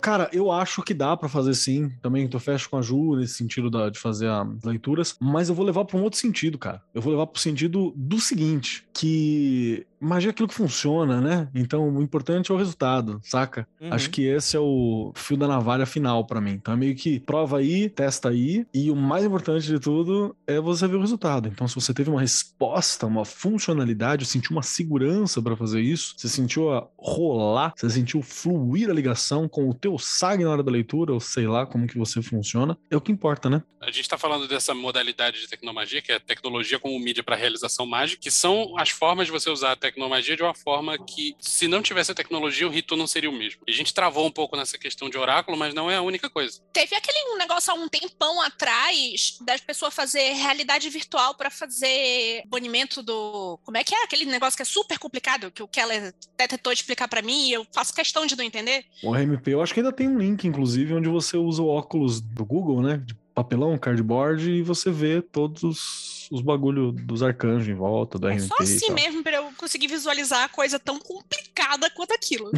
Cara, 0.00 0.28
eu 0.32 0.52
acho 0.52 0.80
que 0.84 0.94
dá 0.94 1.16
pra 1.16 1.28
fazer 1.28 1.54
sim. 1.54 1.90
Também 2.00 2.28
tô 2.28 2.38
fecho 2.38 2.70
com 2.70 2.76
a 2.78 2.82
Ju 2.82 3.16
nesse 3.16 3.34
sentido 3.34 3.68
da- 3.68 3.90
de 3.90 3.98
fazer 3.98 4.28
as 4.28 4.62
leituras. 4.62 5.16
Mas 5.20 5.48
eu 5.48 5.54
vou 5.56 5.66
levar 5.66 5.84
pra 5.84 5.96
um 5.96 6.02
outro 6.04 6.18
sentido, 6.18 6.56
cara. 6.56 6.80
Eu 6.94 7.02
vou 7.02 7.12
levar 7.12 7.26
pro 7.26 7.40
sentido 7.40 7.92
do 7.96 8.20
seguinte: 8.20 8.83
que 8.94 9.86
magia 10.00 10.30
é 10.30 10.32
aquilo 10.32 10.48
que 10.48 10.54
funciona, 10.54 11.20
né? 11.20 11.48
Então 11.54 11.88
o 11.88 12.02
importante 12.02 12.50
é 12.50 12.54
o 12.54 12.58
resultado, 12.58 13.20
saca? 13.24 13.66
Uhum. 13.80 13.92
Acho 13.92 14.10
que 14.10 14.24
esse 14.24 14.56
é 14.56 14.60
o 14.60 15.12
fio 15.14 15.36
da 15.36 15.48
navalha 15.48 15.86
final 15.86 16.24
pra 16.26 16.40
mim. 16.40 16.52
Então 16.52 16.74
é 16.74 16.76
meio 16.76 16.94
que 16.94 17.18
prova 17.20 17.58
aí, 17.58 17.88
testa 17.88 18.28
aí. 18.28 18.66
E 18.72 18.90
o 18.90 18.96
mais 18.96 19.24
importante 19.24 19.66
de 19.66 19.80
tudo 19.80 20.36
é 20.46 20.60
você 20.60 20.86
ver 20.86 20.96
o 20.96 21.00
resultado. 21.00 21.48
Então, 21.48 21.66
se 21.66 21.74
você 21.74 21.92
teve 21.94 22.10
uma 22.10 22.20
resposta, 22.20 23.06
uma 23.06 23.24
funcionalidade, 23.24 24.26
sentiu 24.26 24.52
uma 24.52 24.62
segurança 24.62 25.40
pra 25.40 25.56
fazer 25.56 25.80
isso, 25.80 26.14
você 26.16 26.28
sentiu 26.28 26.70
a 26.70 26.86
rolar, 26.98 27.72
você 27.76 27.88
sentiu 27.88 28.22
fluir 28.22 28.90
a 28.90 28.92
ligação 28.92 29.48
com 29.48 29.68
o 29.68 29.74
teu 29.74 29.98
SAG 29.98 30.44
na 30.44 30.50
hora 30.50 30.62
da 30.62 30.70
leitura, 30.70 31.12
ou 31.12 31.20
sei 31.20 31.46
lá 31.46 31.66
como 31.66 31.86
que 31.86 31.98
você 31.98 32.22
funciona, 32.22 32.76
é 32.90 32.96
o 32.96 33.00
que 33.00 33.10
importa, 33.10 33.48
né? 33.48 33.62
A 33.80 33.86
gente 33.86 34.02
está 34.02 34.16
falando 34.16 34.48
dessa 34.48 34.74
modalidade 34.74 35.40
de 35.40 35.48
tecnomagia, 35.48 36.00
que 36.00 36.10
é 36.10 36.16
a 36.16 36.20
tecnologia 36.20 36.78
como 36.78 36.98
mídia 36.98 37.22
para 37.22 37.36
realização 37.36 37.84
mágica, 37.84 38.20
que 38.22 38.30
são 38.30 38.74
as 38.84 38.90
formas 38.90 39.26
de 39.26 39.32
você 39.32 39.48
usar 39.48 39.72
a 39.72 39.76
tecnomagia 39.76 40.36
de 40.36 40.42
uma 40.42 40.54
forma 40.54 40.98
que, 40.98 41.34
se 41.40 41.66
não 41.66 41.82
tivesse 41.82 42.12
a 42.12 42.14
tecnologia, 42.14 42.66
o 42.66 42.70
rito 42.70 42.96
não 42.96 43.06
seria 43.06 43.30
o 43.30 43.32
mesmo. 43.32 43.62
E 43.66 43.72
a 43.72 43.74
gente 43.74 43.94
travou 43.94 44.26
um 44.26 44.30
pouco 44.30 44.56
nessa 44.56 44.78
questão 44.78 45.08
de 45.08 45.16
oráculo, 45.16 45.56
mas 45.56 45.72
não 45.72 45.90
é 45.90 45.96
a 45.96 46.02
única 46.02 46.28
coisa. 46.28 46.60
Teve 46.72 46.94
aquele 46.94 47.36
negócio 47.38 47.72
há 47.72 47.74
um 47.74 47.88
tempão 47.88 48.40
atrás 48.42 49.38
das 49.40 49.60
pessoas 49.62 49.94
fazer 49.94 50.34
realidade 50.34 50.88
virtual 50.90 51.34
para 51.34 51.50
fazer 51.50 52.42
banimento 52.46 53.02
do. 53.02 53.58
Como 53.64 53.76
é 53.78 53.82
que 53.82 53.94
é? 53.94 54.04
Aquele 54.04 54.26
negócio 54.26 54.56
que 54.56 54.62
é 54.62 54.66
super 54.66 54.98
complicado, 54.98 55.50
que 55.50 55.62
o 55.62 55.68
Keller 55.68 56.14
até 56.34 56.46
tentou 56.46 56.72
explicar 56.72 57.08
para 57.08 57.22
mim 57.22 57.48
e 57.48 57.52
eu 57.54 57.66
faço 57.72 57.94
questão 57.94 58.26
de 58.26 58.36
não 58.36 58.44
entender. 58.44 58.84
O 59.02 59.14
RMP, 59.14 59.48
eu 59.48 59.62
acho 59.62 59.72
que 59.72 59.80
ainda 59.80 59.92
tem 59.92 60.08
um 60.08 60.18
link, 60.18 60.46
inclusive, 60.46 60.92
onde 60.92 61.08
você 61.08 61.38
usa 61.38 61.62
o 61.62 61.68
óculos 61.68 62.20
do 62.20 62.44
Google, 62.44 62.82
né? 62.82 62.98
De 62.98 63.14
papelão, 63.34 63.76
cardboard, 63.76 64.48
e 64.50 64.62
você 64.62 64.90
vê 64.90 65.20
todos 65.20 65.62
os, 65.64 66.28
os 66.30 66.40
bagulho 66.40 66.92
dos 66.92 67.22
arcanjos 67.22 67.68
em 67.68 67.74
volta, 67.74 68.18
do 68.18 68.28
É 68.28 68.34
RMP. 68.34 68.46
só 68.46 68.56
assim 68.62 68.92
mesmo 68.92 69.22
para 69.22 69.36
eu 69.38 69.50
conseguir 69.56 69.88
visualizar 69.88 70.44
a 70.44 70.48
coisa 70.48 70.78
tão 70.78 70.98
complicada 70.98 71.90
quanto 71.90 72.12
aquilo. 72.12 72.50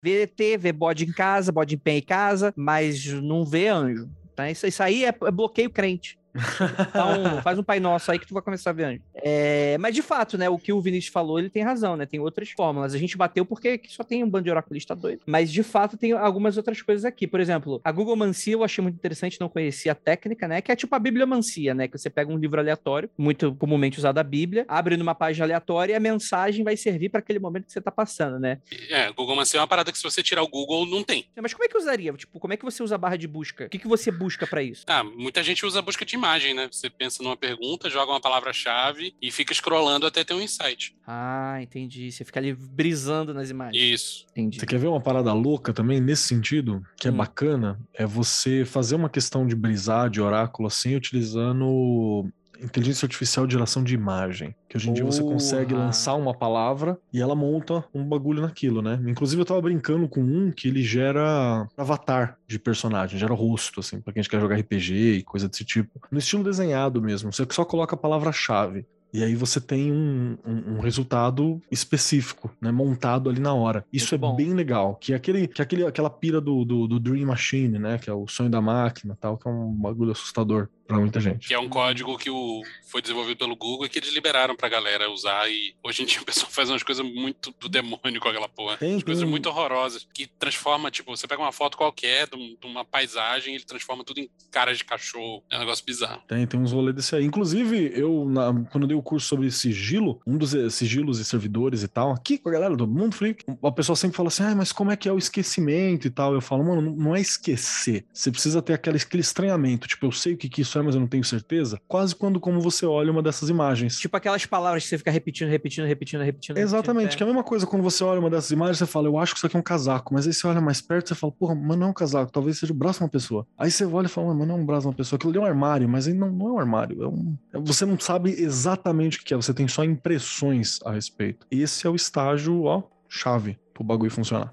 Vê 0.00 0.22
ET, 0.22 0.60
vê 0.60 0.72
bode 0.72 1.04
em 1.04 1.12
casa, 1.12 1.50
bode 1.50 1.74
em 1.74 1.78
pé 1.78 1.98
em 1.98 2.02
casa, 2.02 2.52
mas 2.56 3.04
não 3.06 3.44
vê 3.44 3.68
anjo. 3.68 4.08
Tá? 4.36 4.50
Isso, 4.50 4.66
isso 4.66 4.82
aí 4.82 5.04
é, 5.04 5.08
é 5.08 5.30
bloqueio 5.30 5.70
crente. 5.70 6.18
Então, 6.34 7.42
faz 7.42 7.58
um 7.58 7.62
Pai 7.62 7.80
Nosso 7.80 8.10
aí 8.10 8.18
que 8.18 8.26
tu 8.26 8.34
vai 8.34 8.42
começar 8.42 8.70
a 8.70 8.72
ver 8.72 8.84
anjo. 8.84 9.02
É, 9.14 9.76
mas 9.78 9.94
de 9.94 10.02
fato, 10.02 10.36
né, 10.36 10.48
o 10.48 10.58
que 10.58 10.72
o 10.72 10.80
Vinícius 10.80 11.12
falou, 11.12 11.38
ele 11.38 11.50
tem 11.50 11.62
razão, 11.62 11.96
né? 11.96 12.06
Tem 12.06 12.20
outras 12.20 12.50
fórmulas. 12.50 12.94
A 12.94 12.98
gente 12.98 13.16
bateu 13.16 13.44
porque 13.44 13.80
só 13.88 14.02
tem 14.02 14.22
um 14.24 14.28
bando 14.28 14.44
de 14.44 14.50
oraculista 14.50 14.94
doido. 14.94 15.22
Mas 15.26 15.52
de 15.52 15.62
fato 15.62 15.96
tem 15.96 16.12
algumas 16.12 16.56
outras 16.56 16.80
coisas 16.82 17.04
aqui. 17.04 17.26
Por 17.26 17.40
exemplo, 17.40 17.80
a 17.84 17.92
Google 17.92 18.16
Mancia 18.16 18.54
eu 18.54 18.64
achei 18.64 18.82
muito 18.82 18.96
interessante, 18.96 19.40
não 19.40 19.48
conhecia 19.48 19.92
a 19.92 19.94
técnica, 19.94 20.48
né? 20.48 20.60
Que 20.60 20.72
é 20.72 20.76
tipo 20.76 20.94
a 20.94 20.98
bibliomancia, 20.98 21.74
né? 21.74 21.88
Que 21.88 21.96
você 21.96 22.10
pega 22.10 22.32
um 22.32 22.36
livro 22.36 22.60
aleatório, 22.60 23.08
muito 23.16 23.54
comumente 23.54 23.98
usado 23.98 24.18
a 24.18 24.22
Bíblia, 24.22 24.64
abre 24.68 24.96
numa 24.96 25.14
página 25.14 25.46
aleatória 25.46 25.92
e 25.92 25.96
a 25.96 26.00
mensagem 26.00 26.64
vai 26.64 26.76
servir 26.76 27.08
para 27.08 27.20
aquele 27.20 27.38
momento 27.38 27.66
que 27.66 27.72
você 27.72 27.80
tá 27.80 27.90
passando, 27.90 28.38
né? 28.38 28.58
É, 28.90 29.10
Google 29.12 29.36
Mancia 29.36 29.58
é 29.58 29.60
uma 29.60 29.66
parada 29.66 29.92
que 29.92 29.98
se 29.98 30.04
você 30.04 30.22
tirar 30.22 30.42
o 30.42 30.48
Google, 30.48 30.86
não 30.86 31.02
tem. 31.02 31.26
Mas 31.40 31.52
como 31.52 31.64
é 31.64 31.68
que 31.68 31.76
usaria? 31.76 32.12
Tipo, 32.12 32.40
como 32.40 32.52
é 32.52 32.56
que 32.56 32.64
você 32.64 32.82
usa 32.82 32.94
a 32.94 32.98
barra 32.98 33.16
de 33.16 33.28
busca? 33.28 33.66
O 33.66 33.68
que, 33.68 33.78
que 33.78 33.88
você 33.88 34.10
busca 34.10 34.46
para 34.46 34.62
isso? 34.62 34.84
Ah, 34.86 35.04
muita 35.04 35.42
gente 35.42 35.64
usa 35.64 35.78
a 35.78 35.82
busca 35.82 36.04
de 36.04 36.16
imagem, 36.24 36.54
né? 36.54 36.68
Você 36.70 36.88
pensa 36.88 37.22
numa 37.22 37.36
pergunta, 37.36 37.90
joga 37.90 38.12
uma 38.12 38.20
palavra-chave 38.20 39.14
e 39.20 39.30
fica 39.30 39.52
scrollando 39.52 40.06
até 40.06 40.24
ter 40.24 40.34
um 40.34 40.40
insight. 40.40 40.94
Ah, 41.06 41.58
entendi. 41.60 42.10
Você 42.10 42.24
fica 42.24 42.40
ali 42.40 42.54
brisando 42.54 43.34
nas 43.34 43.50
imagens. 43.50 43.82
Isso. 43.82 44.26
Entendi. 44.32 44.58
Você 44.58 44.66
quer 44.66 44.78
ver 44.78 44.86
uma 44.88 45.00
parada 45.00 45.32
louca 45.32 45.72
também 45.72 46.00
nesse 46.00 46.22
sentido, 46.28 46.82
que 46.98 47.08
é 47.08 47.10
Hum. 47.10 47.16
bacana? 47.16 47.78
É 47.92 48.06
você 48.06 48.64
fazer 48.64 48.94
uma 48.96 49.10
questão 49.10 49.46
de 49.46 49.54
brisar, 49.54 50.08
de 50.08 50.20
oráculo, 50.20 50.66
assim, 50.68 50.94
utilizando 50.96 52.26
inteligência 52.62 53.06
artificial 53.06 53.46
de 53.46 53.52
geração 53.54 53.82
de 53.84 53.94
imagem. 53.94 54.54
Que 54.68 54.76
hoje 54.76 54.90
em 54.90 54.92
dia 54.92 55.04
você 55.04 55.22
consegue 55.22 55.72
Porra. 55.74 55.86
lançar 55.86 56.14
uma 56.14 56.34
palavra 56.34 56.98
e 57.12 57.20
ela 57.20 57.34
monta 57.34 57.84
um 57.94 58.04
bagulho 58.04 58.42
naquilo, 58.42 58.82
né? 58.82 59.00
Inclusive 59.06 59.40
eu 59.42 59.46
tava 59.46 59.60
brincando 59.62 60.08
com 60.08 60.20
um 60.20 60.50
que 60.50 60.68
ele 60.68 60.82
gera 60.82 61.66
avatar 61.76 62.38
de 62.46 62.58
personagem, 62.58 63.18
gera 63.18 63.34
rosto, 63.34 63.80
assim, 63.80 64.00
pra 64.00 64.12
quem 64.12 64.22
quer 64.22 64.40
jogar 64.40 64.56
RPG 64.56 64.94
e 65.18 65.22
coisa 65.22 65.48
desse 65.48 65.64
tipo. 65.64 66.00
No 66.10 66.18
estilo 66.18 66.42
desenhado 66.44 67.00
mesmo, 67.02 67.32
você 67.32 67.46
só 67.50 67.64
coloca 67.64 67.94
a 67.94 67.98
palavra-chave. 67.98 68.86
E 69.12 69.22
aí 69.22 69.36
você 69.36 69.60
tem 69.60 69.92
um, 69.92 70.36
um- 70.44 70.74
um 70.74 70.80
resultado 70.80 71.62
específico, 71.70 72.50
né? 72.60 72.72
Montado 72.72 73.30
ali 73.30 73.38
na 73.38 73.54
hora. 73.54 73.84
Isso 73.92 74.12
Muito 74.18 74.24
é 74.24 74.28
bom. 74.28 74.36
bem 74.36 74.54
legal. 74.54 74.96
Que 74.96 75.12
é, 75.12 75.16
aquele, 75.16 75.46
que 75.46 75.60
é 75.60 75.64
aquele, 75.64 75.86
aquela 75.86 76.10
pira 76.10 76.40
do, 76.40 76.64
do, 76.64 76.88
do 76.88 76.98
Dream 76.98 77.24
Machine, 77.28 77.78
né? 77.78 77.96
Que 77.96 78.10
é 78.10 78.12
o 78.12 78.26
sonho 78.26 78.50
da 78.50 78.60
máquina 78.60 79.16
tal, 79.20 79.38
que 79.38 79.46
é 79.46 79.50
um 79.52 79.70
bagulho 79.72 80.10
assustador 80.10 80.68
pra 80.86 80.98
muita 80.98 81.20
gente. 81.20 81.48
Que 81.48 81.54
é 81.54 81.58
um 81.58 81.68
código 81.68 82.16
que 82.18 82.30
o, 82.30 82.62
foi 82.90 83.00
desenvolvido 83.02 83.36
pelo 83.38 83.56
Google 83.56 83.86
e 83.86 83.88
que 83.88 83.98
eles 83.98 84.12
liberaram 84.12 84.54
pra 84.56 84.68
galera 84.68 85.10
usar. 85.10 85.48
E 85.50 85.74
hoje 85.82 86.02
em 86.02 86.06
dia 86.06 86.20
o 86.20 86.24
pessoal 86.24 86.50
faz 86.52 86.68
umas 86.70 86.82
coisas 86.82 87.04
muito 87.04 87.54
do 87.60 87.68
demônio 87.68 88.20
com 88.20 88.28
aquela 88.28 88.48
porra. 88.48 88.76
Tem, 88.76 88.92
Umas 88.92 89.02
coisas 89.02 89.22
tem. 89.22 89.30
muito 89.30 89.48
horrorosas. 89.48 90.06
Que 90.12 90.26
transforma, 90.38 90.90
tipo, 90.90 91.16
você 91.16 91.26
pega 91.26 91.40
uma 91.42 91.52
foto 91.52 91.76
qualquer 91.76 92.28
de, 92.28 92.36
um- 92.36 92.56
de 92.60 92.66
uma 92.66 92.84
paisagem 92.84 93.52
e 93.52 93.56
ele 93.56 93.64
transforma 93.64 94.04
tudo 94.04 94.20
em 94.20 94.28
caras 94.50 94.78
de 94.78 94.84
cachorro. 94.84 95.42
É 95.50 95.56
um 95.56 95.60
negócio 95.60 95.84
bizarro. 95.84 96.22
Tem, 96.28 96.46
tem 96.46 96.60
uns 96.60 96.72
rolês 96.72 96.94
desse 96.96 97.14
aí. 97.16 97.24
Inclusive, 97.24 97.92
eu, 97.94 98.24
na- 98.28 98.52
quando 98.70 98.84
eu 98.84 98.88
dei 98.88 98.96
o 98.96 99.02
curso 99.02 99.26
sobre 99.26 99.50
sigilo, 99.50 100.20
um 100.26 100.36
dos 100.36 100.54
eh, 100.54 100.68
sigilos 100.70 101.18
e 101.18 101.24
servidores 101.24 101.82
e 101.82 101.88
tal, 101.88 102.12
aqui 102.12 102.38
com 102.38 102.48
a 102.48 102.52
galera 102.52 102.76
do 102.76 102.86
Mundo 102.86 103.14
Freak, 103.14 103.44
a 103.62 103.72
pessoa 103.72 103.96
sempre 103.96 104.16
fala 104.16 104.28
assim: 104.28 104.42
ah, 104.44 104.54
mas 104.54 104.72
como 104.72 104.90
é 104.90 104.96
que 104.96 105.08
é 105.08 105.12
o 105.12 105.18
esquecimento 105.18 106.06
e 106.06 106.10
tal? 106.10 106.34
Eu 106.34 106.40
falo, 106.40 106.64
mano, 106.64 106.80
não- 106.82 106.92
não 106.96 107.16
é 107.16 107.20
esquecer. 107.20 108.04
Você 108.12 108.30
precisa 108.30 108.60
ter 108.62 108.74
aquele, 108.74 108.98
aquele 108.98 109.20
estranhamento. 109.20 109.86
Tipo, 109.88 110.06
eu 110.06 110.12
sei 110.12 110.34
o 110.34 110.36
que, 110.36 110.48
que 110.48 110.60
isso 110.62 110.73
é, 110.78 110.82
mas 110.82 110.94
eu 110.94 111.00
não 111.00 111.06
tenho 111.08 111.24
certeza. 111.24 111.80
Quase 111.88 112.14
quando 112.14 112.38
como 112.40 112.60
você 112.60 112.84
olha 112.86 113.10
uma 113.10 113.22
dessas 113.22 113.48
imagens. 113.48 113.98
Tipo 113.98 114.16
aquelas 114.16 114.44
palavras 114.46 114.82
que 114.84 114.88
você 114.88 114.98
fica 114.98 115.10
repetindo, 115.10 115.48
repetindo, 115.48 115.86
repetindo, 115.86 116.22
repetindo. 116.22 116.56
Exatamente, 116.58 117.02
repetindo, 117.04 117.16
que 117.18 117.22
é 117.22 117.26
a 117.26 117.28
mesma 117.28 117.44
coisa 117.44 117.66
quando 117.66 117.82
você 117.82 118.02
olha 118.04 118.20
uma 118.20 118.30
dessas 118.30 118.50
imagens, 118.50 118.78
você 118.78 118.86
fala, 118.86 119.08
eu 119.08 119.18
acho 119.18 119.32
que 119.32 119.38
isso 119.38 119.46
aqui 119.46 119.56
é 119.56 119.60
um 119.60 119.62
casaco, 119.62 120.12
mas 120.14 120.26
aí 120.26 120.32
você 120.32 120.46
olha 120.46 120.60
mais 120.60 120.80
perto, 120.80 121.08
você 121.08 121.14
fala, 121.14 121.32
porra, 121.32 121.54
mas 121.54 121.76
não 121.78 121.86
é 121.88 121.90
um 121.90 121.94
casaco, 121.94 122.30
talvez 122.32 122.58
seja 122.58 122.72
o 122.72 122.76
braço 122.76 122.98
de 122.98 123.04
uma 123.04 123.10
pessoa. 123.10 123.46
Aí 123.58 123.70
você 123.70 123.84
olha 123.84 124.06
e 124.06 124.08
fala, 124.08 124.34
mas 124.34 124.46
não 124.48 124.56
é 124.56 124.58
um 124.58 124.66
braço 124.66 124.82
de 124.82 124.86
uma 124.88 124.94
pessoa, 124.94 125.16
aquilo 125.16 125.30
ali 125.32 125.38
é 125.38 125.42
um 125.42 125.46
armário, 125.46 125.88
mas 125.88 126.06
aí 126.08 126.14
não, 126.14 126.30
não 126.30 126.48
é 126.48 126.52
um 126.52 126.58
armário, 126.58 127.02
é 127.02 127.06
um... 127.08 127.36
é- 127.52 127.58
Você 127.60 127.84
não 127.86 127.98
sabe 127.98 128.30
exatamente 128.30 129.18
o 129.18 129.24
que 129.24 129.32
é, 129.34 129.36
você 129.36 129.52
tem 129.54 129.66
só 129.68 129.84
impressões 129.84 130.78
a 130.84 130.92
respeito. 130.92 131.46
Esse 131.50 131.86
é 131.86 131.90
o 131.90 131.94
estágio, 131.94 132.64
ó, 132.64 132.82
chave. 133.08 133.58
pro 133.72 133.82
bagulho 133.84 134.10
funcionar. 134.10 134.50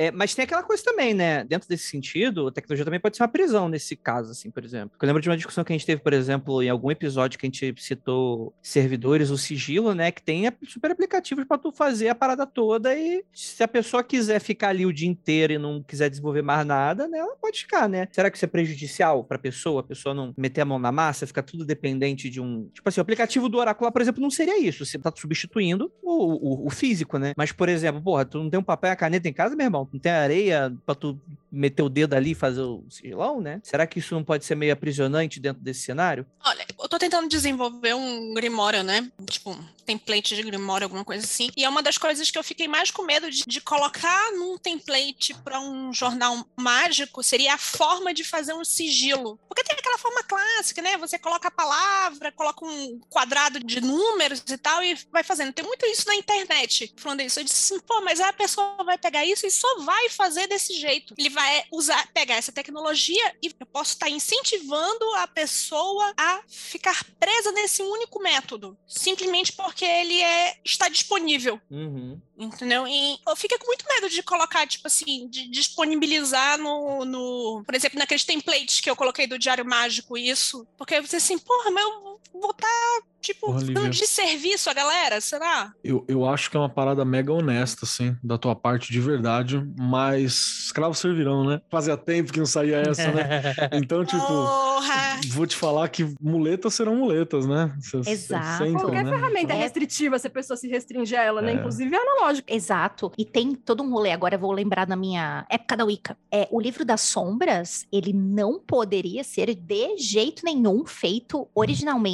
É, 0.00 0.10
mas 0.10 0.34
tem 0.34 0.46
aquela 0.46 0.62
coisa 0.62 0.82
também, 0.82 1.12
né? 1.12 1.44
Dentro 1.44 1.68
desse 1.68 1.84
sentido, 1.84 2.48
a 2.48 2.50
tecnologia 2.50 2.86
também 2.86 2.98
pode 2.98 3.18
ser 3.18 3.22
uma 3.22 3.28
prisão 3.28 3.68
nesse 3.68 3.94
caso, 3.94 4.30
assim, 4.30 4.50
por 4.50 4.64
exemplo. 4.64 4.96
Eu 4.98 5.06
lembro 5.06 5.20
de 5.20 5.28
uma 5.28 5.36
discussão 5.36 5.62
que 5.62 5.74
a 5.74 5.76
gente 5.76 5.84
teve, 5.84 6.00
por 6.00 6.14
exemplo, 6.14 6.62
em 6.62 6.70
algum 6.70 6.90
episódio 6.90 7.38
que 7.38 7.44
a 7.44 7.48
gente 7.48 7.74
citou 7.76 8.54
servidores, 8.62 9.28
o 9.28 9.36
sigilo, 9.36 9.94
né? 9.94 10.10
Que 10.10 10.22
tem 10.22 10.50
super 10.66 10.92
aplicativos 10.92 11.44
para 11.44 11.58
tu 11.58 11.70
fazer 11.70 12.08
a 12.08 12.14
parada 12.14 12.46
toda 12.46 12.96
e 12.96 13.22
se 13.34 13.62
a 13.62 13.68
pessoa 13.68 14.02
quiser 14.02 14.40
ficar 14.40 14.70
ali 14.70 14.86
o 14.86 14.92
dia 14.92 15.06
inteiro 15.06 15.52
e 15.52 15.58
não 15.58 15.82
quiser 15.82 16.08
desenvolver 16.08 16.40
mais 16.40 16.66
nada, 16.66 17.06
né? 17.06 17.18
Ela 17.18 17.36
pode 17.36 17.60
ficar, 17.60 17.86
né? 17.86 18.08
Será 18.10 18.30
que 18.30 18.38
isso 18.38 18.46
é 18.46 18.48
prejudicial 18.48 19.22
pra 19.22 19.38
pessoa? 19.38 19.80
A 19.82 19.84
pessoa 19.84 20.14
não 20.14 20.32
meter 20.34 20.62
a 20.62 20.64
mão 20.64 20.78
na 20.78 20.90
massa, 20.90 21.26
ficar 21.26 21.42
tudo 21.42 21.62
dependente 21.62 22.30
de 22.30 22.40
um. 22.40 22.70
Tipo 22.72 22.88
assim, 22.88 23.00
o 23.00 23.02
aplicativo 23.02 23.50
do 23.50 23.58
Oráculo, 23.58 23.92
por 23.92 24.00
exemplo, 24.00 24.22
não 24.22 24.30
seria 24.30 24.58
isso. 24.58 24.86
Você 24.86 24.98
tá 24.98 25.12
substituindo 25.14 25.92
o, 26.02 26.62
o, 26.62 26.66
o 26.68 26.70
físico, 26.70 27.18
né? 27.18 27.34
Mas, 27.36 27.52
por 27.52 27.68
exemplo, 27.68 28.00
porra, 28.00 28.24
tu 28.24 28.38
não 28.38 28.48
tem 28.48 28.58
um 28.58 28.62
papel 28.62 28.88
e 28.88 28.92
a 28.92 28.96
caneta 28.96 29.28
em 29.28 29.32
casa, 29.34 29.54
meu 29.54 29.66
irmão? 29.66 29.89
Não 29.92 30.00
tem 30.00 30.12
areia 30.12 30.72
pra 30.84 30.94
tu 30.94 31.18
meter 31.50 31.82
o 31.82 31.88
dedo 31.88 32.14
ali 32.14 32.30
e 32.30 32.34
fazer 32.34 32.62
o 32.62 32.84
sigilão, 32.88 33.40
né? 33.40 33.60
Será 33.64 33.86
que 33.86 33.98
isso 33.98 34.14
não 34.14 34.22
pode 34.22 34.44
ser 34.44 34.54
meio 34.54 34.72
aprisionante 34.72 35.40
dentro 35.40 35.62
desse 35.62 35.80
cenário? 35.80 36.24
Olha, 36.44 36.64
eu 36.78 36.88
tô 36.88 36.98
tentando 36.98 37.28
desenvolver 37.28 37.94
um 37.94 38.32
Grimório, 38.34 38.82
né? 38.84 39.10
Tipo, 39.28 39.50
um 39.50 39.64
template 39.84 40.36
de 40.36 40.42
Grimório, 40.42 40.84
alguma 40.84 41.04
coisa 41.04 41.24
assim. 41.24 41.50
E 41.56 41.64
é 41.64 41.68
uma 41.68 41.82
das 41.82 41.98
coisas 41.98 42.30
que 42.30 42.38
eu 42.38 42.44
fiquei 42.44 42.68
mais 42.68 42.90
com 42.90 43.02
medo 43.02 43.28
de, 43.30 43.42
de 43.44 43.60
colocar 43.60 44.32
num 44.32 44.56
template 44.56 45.34
para 45.42 45.60
um 45.60 45.92
jornal 45.92 46.46
mágico 46.56 47.22
seria 47.22 47.54
a 47.54 47.58
forma 47.58 48.14
de 48.14 48.22
fazer 48.22 48.54
um 48.54 48.64
sigilo. 48.64 49.38
Porque 49.48 49.64
tem 49.64 49.76
aquela 49.76 49.98
forma 49.98 50.22
clássica, 50.22 50.80
né? 50.80 50.96
Você 50.98 51.18
coloca 51.18 51.48
a 51.48 51.50
palavra, 51.50 52.30
coloca 52.30 52.64
um 52.64 53.00
quadrado 53.08 53.58
de 53.58 53.80
números 53.80 54.44
e 54.48 54.56
tal, 54.56 54.82
e 54.84 54.96
vai 55.10 55.24
fazendo. 55.24 55.52
Tem 55.52 55.64
muito 55.64 55.84
isso 55.86 56.06
na 56.06 56.14
internet 56.14 56.92
falando 56.96 57.22
isso. 57.22 57.40
Eu 57.40 57.44
disse 57.44 57.74
assim, 57.74 57.82
pô, 57.84 58.00
mas 58.02 58.20
a 58.20 58.32
pessoa 58.32 58.84
vai 58.84 58.96
pegar 58.96 59.24
isso 59.24 59.46
e 59.46 59.50
só 59.50 59.79
vai 59.82 60.08
fazer 60.08 60.46
desse 60.46 60.74
jeito. 60.74 61.14
Ele 61.16 61.30
vai 61.30 61.64
usar, 61.72 62.06
pegar 62.12 62.36
essa 62.36 62.52
tecnologia 62.52 63.34
e 63.42 63.52
eu 63.58 63.66
posso 63.66 63.92
estar 63.92 64.08
incentivando 64.08 65.04
a 65.16 65.26
pessoa 65.26 66.12
a 66.16 66.42
ficar 66.48 67.04
presa 67.18 67.52
nesse 67.52 67.82
único 67.82 68.20
método, 68.20 68.76
simplesmente 68.86 69.52
porque 69.52 69.84
ele 69.84 70.20
é, 70.20 70.58
está 70.64 70.88
disponível. 70.88 71.60
Uhum. 71.70 72.20
Entendeu? 72.38 72.86
E 72.86 73.18
eu 73.26 73.36
fiquei 73.36 73.58
com 73.58 73.66
muito 73.66 73.84
medo 73.86 74.08
de 74.08 74.22
colocar, 74.22 74.66
tipo 74.66 74.86
assim, 74.86 75.28
de 75.28 75.48
disponibilizar 75.50 76.58
no, 76.58 77.04
no. 77.04 77.62
Por 77.66 77.74
exemplo, 77.74 77.98
naqueles 77.98 78.24
templates 78.24 78.80
que 78.80 78.88
eu 78.88 78.96
coloquei 78.96 79.26
do 79.26 79.38
Diário 79.38 79.64
Mágico, 79.64 80.16
isso. 80.16 80.66
Porque 80.78 81.00
você 81.00 81.16
assim, 81.16 81.38
porra, 81.38 81.70
mas 81.70 81.84
eu 81.84 82.09
vou 82.32 82.50
estar, 82.52 82.66
tá, 82.66 83.02
tipo, 83.20 83.46
Porra, 83.48 83.90
de 83.90 84.06
serviço 84.06 84.70
a 84.70 84.72
galera, 84.74 85.20
será? 85.20 85.72
Eu, 85.84 86.04
eu 86.08 86.26
acho 86.26 86.50
que 86.50 86.56
é 86.56 86.60
uma 86.60 86.68
parada 86.70 87.04
mega 87.04 87.32
honesta, 87.32 87.80
assim, 87.84 88.16
da 88.22 88.38
tua 88.38 88.54
parte 88.56 88.90
de 88.92 88.98
verdade, 89.00 89.62
mas 89.78 90.64
escravos 90.64 90.98
servirão, 90.98 91.44
né? 91.44 91.60
Fazia 91.70 91.96
tempo 91.98 92.32
que 92.32 92.38
não 92.38 92.46
saía 92.46 92.78
essa, 92.78 93.10
né? 93.12 93.54
Então, 93.72 94.04
tipo, 94.04 94.26
Porra! 94.26 95.20
vou 95.32 95.46
te 95.46 95.54
falar 95.56 95.88
que 95.88 96.14
muletas 96.20 96.72
serão 96.74 96.96
muletas, 96.96 97.46
né? 97.46 97.74
Cê- 97.80 98.02
cê 98.02 98.10
Exato. 98.10 98.64
sentam, 98.64 98.80
Qualquer 98.80 99.04
né? 99.04 99.10
ferramenta 99.10 99.52
é 99.52 99.56
É. 99.56 99.60
restritiva 99.60 100.18
se 100.18 100.26
a 100.26 100.30
pessoa 100.30 100.56
se 100.56 100.68
restringe 100.68 101.14
a 101.14 101.22
ela, 101.22 101.42
né? 101.42 101.52
É. 101.52 101.54
Inclusive 101.56 101.94
é 101.94 101.98
analógico. 101.98 102.50
Exato. 102.50 103.12
E 103.18 103.24
tem 103.24 103.54
todo 103.54 103.82
um 103.82 103.90
rolê, 103.90 104.12
agora 104.12 104.36
eu 104.36 104.38
vou 104.38 104.52
lembrar 104.52 104.86
na 104.88 104.96
minha 104.96 105.44
época 105.50 105.76
da 105.76 105.84
Wicca. 105.84 106.16
É, 106.32 106.48
o 106.50 106.58
livro 106.60 106.84
das 106.84 107.02
sombras, 107.02 107.86
ele 107.92 108.12
não 108.14 108.58
poderia 108.58 109.22
ser 109.22 109.54
de 109.54 109.98
jeito 109.98 110.42
nenhum 110.44 110.86
feito 110.86 111.46
originalmente 111.54 112.09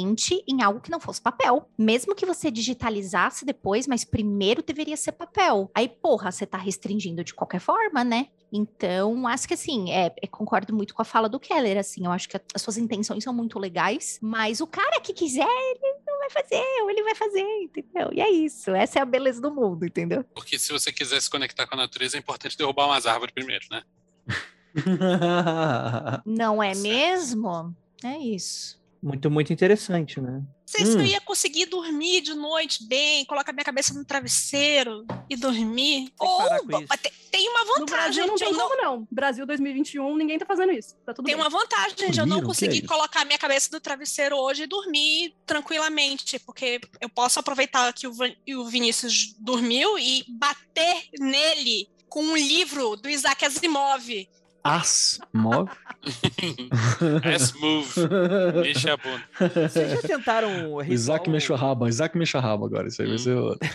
em 0.47 0.61
algo 0.61 0.79
que 0.79 0.91
não 0.91 0.99
fosse 0.99 1.21
papel. 1.21 1.69
Mesmo 1.77 2.15
que 2.15 2.25
você 2.25 2.49
digitalizasse 2.51 3.45
depois, 3.45 3.87
mas 3.87 4.03
primeiro 4.03 4.61
deveria 4.61 4.97
ser 4.97 5.13
papel. 5.13 5.69
Aí, 5.73 5.87
porra, 5.87 6.31
você 6.31 6.45
tá 6.45 6.57
restringindo 6.57 7.23
de 7.23 7.33
qualquer 7.33 7.59
forma, 7.59 8.03
né? 8.03 8.27
Então, 8.51 9.27
acho 9.27 9.47
que 9.47 9.53
assim, 9.53 9.91
é, 9.91 10.13
eu 10.21 10.29
concordo 10.29 10.73
muito 10.73 10.93
com 10.93 11.01
a 11.01 11.05
fala 11.05 11.27
do 11.27 11.37
Keller, 11.39 11.77
assim, 11.77 12.05
eu 12.05 12.11
acho 12.11 12.29
que 12.29 12.39
as 12.55 12.61
suas 12.61 12.77
intenções 12.77 13.21
são 13.21 13.33
muito 13.33 13.59
legais, 13.59 14.19
mas 14.21 14.61
o 14.61 14.67
cara 14.67 15.01
que 15.01 15.11
quiser, 15.11 15.43
ele 15.45 15.95
não 16.05 16.17
vai 16.19 16.29
fazer, 16.29 16.63
ou 16.81 16.89
ele 16.89 17.03
vai 17.03 17.13
fazer, 17.13 17.43
entendeu? 17.61 18.09
E 18.13 18.21
é 18.21 18.29
isso, 18.29 18.71
essa 18.71 18.99
é 18.99 19.01
a 19.01 19.05
beleza 19.05 19.41
do 19.41 19.53
mundo, 19.53 19.85
entendeu? 19.85 20.23
Porque 20.33 20.57
se 20.57 20.71
você 20.71 20.93
quiser 20.93 21.21
se 21.21 21.29
conectar 21.29 21.67
com 21.67 21.75
a 21.75 21.77
natureza, 21.77 22.15
é 22.15 22.19
importante 22.19 22.57
derrubar 22.57 22.85
umas 22.85 23.05
árvores 23.05 23.33
primeiro, 23.33 23.65
né? 23.69 23.83
Não 26.25 26.61
é 26.61 26.73
Certo. 26.73 26.87
mesmo? 26.87 27.75
É 28.03 28.17
isso. 28.17 28.79
Muito, 29.01 29.29
muito 29.31 29.53
interessante, 29.53 30.19
né? 30.19 30.31
Não 30.31 30.47
sei 30.65 30.85
se 30.85 30.93
eu 30.93 30.99
Hum. 30.99 31.05
ia 31.05 31.21
conseguir 31.21 31.65
dormir 31.67 32.21
de 32.21 32.33
noite 32.33 32.85
bem, 32.87 33.23
colocar 33.25 33.53
minha 33.53 33.63
cabeça 33.63 33.93
no 33.93 34.03
travesseiro 34.03 35.05
e 35.29 35.35
dormir. 35.35 36.11
Ou 36.19 36.39
tem, 37.01 37.11
tem 37.31 37.49
uma 37.49 37.59
No 37.63 37.65
vantagem 37.85 37.87
Brasil 37.87 38.27
não 38.27 38.35
tem 38.35 38.51
não 38.53 38.69
como 38.69 38.81
não. 38.81 39.07
Brasil 39.09 39.45
2021, 39.45 40.17
ninguém 40.17 40.37
tá 40.37 40.45
fazendo 40.45 40.71
isso. 40.73 40.95
Tá 41.05 41.13
tudo 41.13 41.25
Tem 41.25 41.35
bem. 41.35 41.43
uma 41.43 41.49
vantagem 41.49 42.11
de 42.11 42.19
eu 42.19 42.25
não 42.25 42.39
é 42.39 42.41
conseguir 42.41 42.79
isso? 42.79 42.87
colocar 42.87 43.23
minha 43.23 43.37
cabeça 43.39 43.69
no 43.71 43.79
travesseiro 43.79 44.35
hoje 44.35 44.63
e 44.63 44.67
dormir 44.67 45.33
tranquilamente, 45.45 46.39
porque 46.39 46.79
eu 46.99 47.09
posso 47.09 47.39
aproveitar 47.39 47.91
que 47.93 48.07
o, 48.07 48.13
Van- 48.13 48.35
o 48.57 48.65
Vinícius 48.65 49.35
dormiu 49.39 49.97
e 49.97 50.23
bater 50.29 51.03
nele 51.19 51.87
com 52.09 52.21
um 52.23 52.35
livro 52.37 52.95
do 52.95 53.09
Isaac 53.09 53.45
Asimov. 53.45 54.27
As 54.75 55.19
move. 55.33 55.69
S-move. 57.23 57.87
Mexa 58.61 58.93
a 58.93 58.97
bunda. 58.97 59.23
Vocês 59.69 59.91
já 59.91 60.01
tentaram 60.01 60.73
o 60.73 60.83
Isaac 60.83 61.19
ritual- 61.21 61.33
mexe 61.33 61.53
a 61.53 61.55
raba, 61.55 61.89
Isaac 61.89 62.17
mexe 62.17 62.37
a 62.37 62.39
raba 62.39 62.65
agora. 62.65 62.87
Isso 62.87 63.01
aí 63.01 63.07
vai 63.07 63.15
Hum. 63.15 63.19
ser 63.19 63.35
outro. 63.37 63.69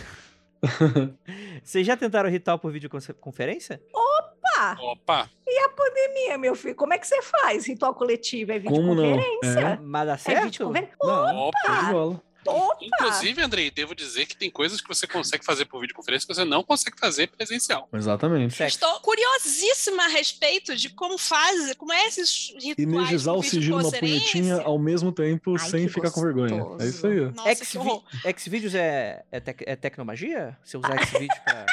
Vocês 1.63 1.85
já 1.85 1.97
tentaram 1.97 2.29
o 2.29 2.31
ritual 2.31 2.57
por 2.59 2.71
videoconferência? 2.71 3.81
Opa! 3.93 4.77
Opa! 4.79 5.29
Pandemia, 5.75 6.37
meu 6.37 6.55
filho, 6.55 6.75
como 6.75 6.93
é 6.93 6.97
que 6.97 7.05
você 7.07 7.21
faz 7.21 7.67
ritual 7.67 7.93
coletivo? 7.93 8.51
É 8.51 8.59
Como 8.59 8.93
não? 8.95 9.03
videoconferência? 9.03 9.79
Mas 9.81 10.07
dá 10.07 10.13
É, 10.13 10.17
certo? 10.17 10.43
videoconferência? 10.45 10.95
Não, 11.01 11.37
Opa! 11.47 11.91
bola. 11.91 12.21
Opa! 12.51 12.77
Inclusive, 12.81 13.41
Andrei, 13.41 13.71
devo 13.71 13.95
dizer 13.95 14.25
que 14.25 14.35
tem 14.35 14.49
coisas 14.49 14.81
que 14.81 14.87
você 14.87 15.07
consegue 15.07 15.43
fazer 15.45 15.65
por 15.65 15.79
videoconferência 15.81 16.27
que 16.27 16.33
você 16.33 16.43
não 16.45 16.63
consegue 16.63 16.99
fazer 16.99 17.27
presencial. 17.27 17.87
Exatamente. 17.93 18.55
Sexo. 18.55 18.75
Estou 18.77 18.99
curiosíssima 18.99 20.03
a 20.05 20.07
respeito 20.07 20.75
de 20.75 20.89
como 20.89 21.17
faz, 21.17 21.73
como 21.75 21.91
é 21.93 22.07
esses 22.07 22.53
rituais 22.59 22.77
Energizar 22.79 23.35
o 23.35 23.43
sigilo 23.43 23.81
na 23.81 23.91
punhetinha 23.97 24.61
ao 24.61 24.77
mesmo 24.77 25.11
tempo, 25.11 25.55
Ai, 25.59 25.69
sem 25.69 25.87
ficar 25.87 26.11
com 26.11 26.21
vergonha. 26.21 26.63
É 26.79 26.85
isso 26.85 27.07
aí. 27.07 27.19
Nossa, 27.31 27.65
Xvideos 28.37 28.75
é, 28.75 29.23
é, 29.31 29.39
tec- 29.39 29.63
é 29.65 29.75
tecnomagia? 29.75 30.57
Você 30.63 30.77
usar 30.77 30.97
Xvideos 31.05 31.39
pra, 31.45 31.65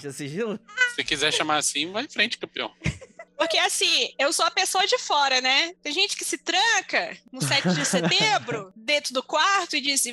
pra 0.00 0.12
sigilo? 0.12 0.58
Se 0.94 1.04
quiser 1.04 1.32
chamar 1.32 1.56
assim, 1.58 1.90
vai 1.90 2.04
em 2.04 2.08
frente, 2.08 2.38
campeão. 2.38 2.70
Porque 3.36 3.58
assim, 3.58 4.14
eu 4.18 4.32
sou 4.32 4.46
a 4.46 4.50
pessoa 4.50 4.86
de 4.86 4.98
fora, 4.98 5.40
né? 5.40 5.74
Tem 5.82 5.92
gente 5.92 6.16
que 6.16 6.24
se 6.24 6.38
tranca 6.38 7.16
no 7.30 7.42
7 7.42 7.74
de 7.74 7.84
setembro, 7.84 8.72
dentro 8.76 9.12
do 9.12 9.22
quarto, 9.22 9.76
e 9.76 9.80
diz: 9.80 10.06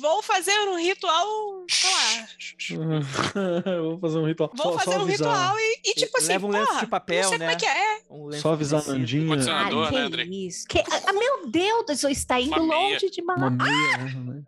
vou 0.00 0.22
fazer 0.22 0.52
um 0.68 0.76
ritual, 0.76 1.26
sei 1.68 1.90
lá. 1.90 2.26
Vou 3.82 3.98
fazer 4.00 4.18
um 4.18 4.26
ritual. 4.26 4.50
Vou 4.56 4.72
Só- 4.72 4.78
fazer 4.78 4.96
só 4.96 5.02
um 5.02 5.06
ritual 5.06 5.58
e, 5.58 5.80
e, 5.84 5.94
tipo 5.94 6.18
assim, 6.18 6.28
Leva 6.28 6.46
um 6.46 6.50
lenço 6.50 6.66
porra, 6.68 6.80
de 6.80 6.86
papel, 6.86 7.22
não 7.22 7.28
sei 7.30 7.38
né? 7.38 7.44
como 7.46 7.56
é 7.56 7.60
que 7.60 7.66
é. 7.66 7.98
Um 8.10 8.26
lenço 8.26 8.42
Só 8.42 8.52
avisar 8.52 8.80
a. 8.80 8.84
Nandinha. 8.92 9.28
Condicionador. 9.28 9.86
Ai, 9.86 9.92
né, 9.92 9.98
que 9.98 10.04
André? 10.06 10.24
isso? 10.24 10.66
Que... 10.68 10.78
Ah, 10.80 11.12
meu 11.12 11.46
Deus, 11.50 11.90
isso 11.90 12.06
está 12.08 12.40
indo 12.40 12.50
Uma 12.60 12.66
meia. 12.74 12.92
longe 12.94 13.10
demais. 13.10 13.38
Uma 13.38 13.50
meia, 13.50 13.98
né? 13.98 14.42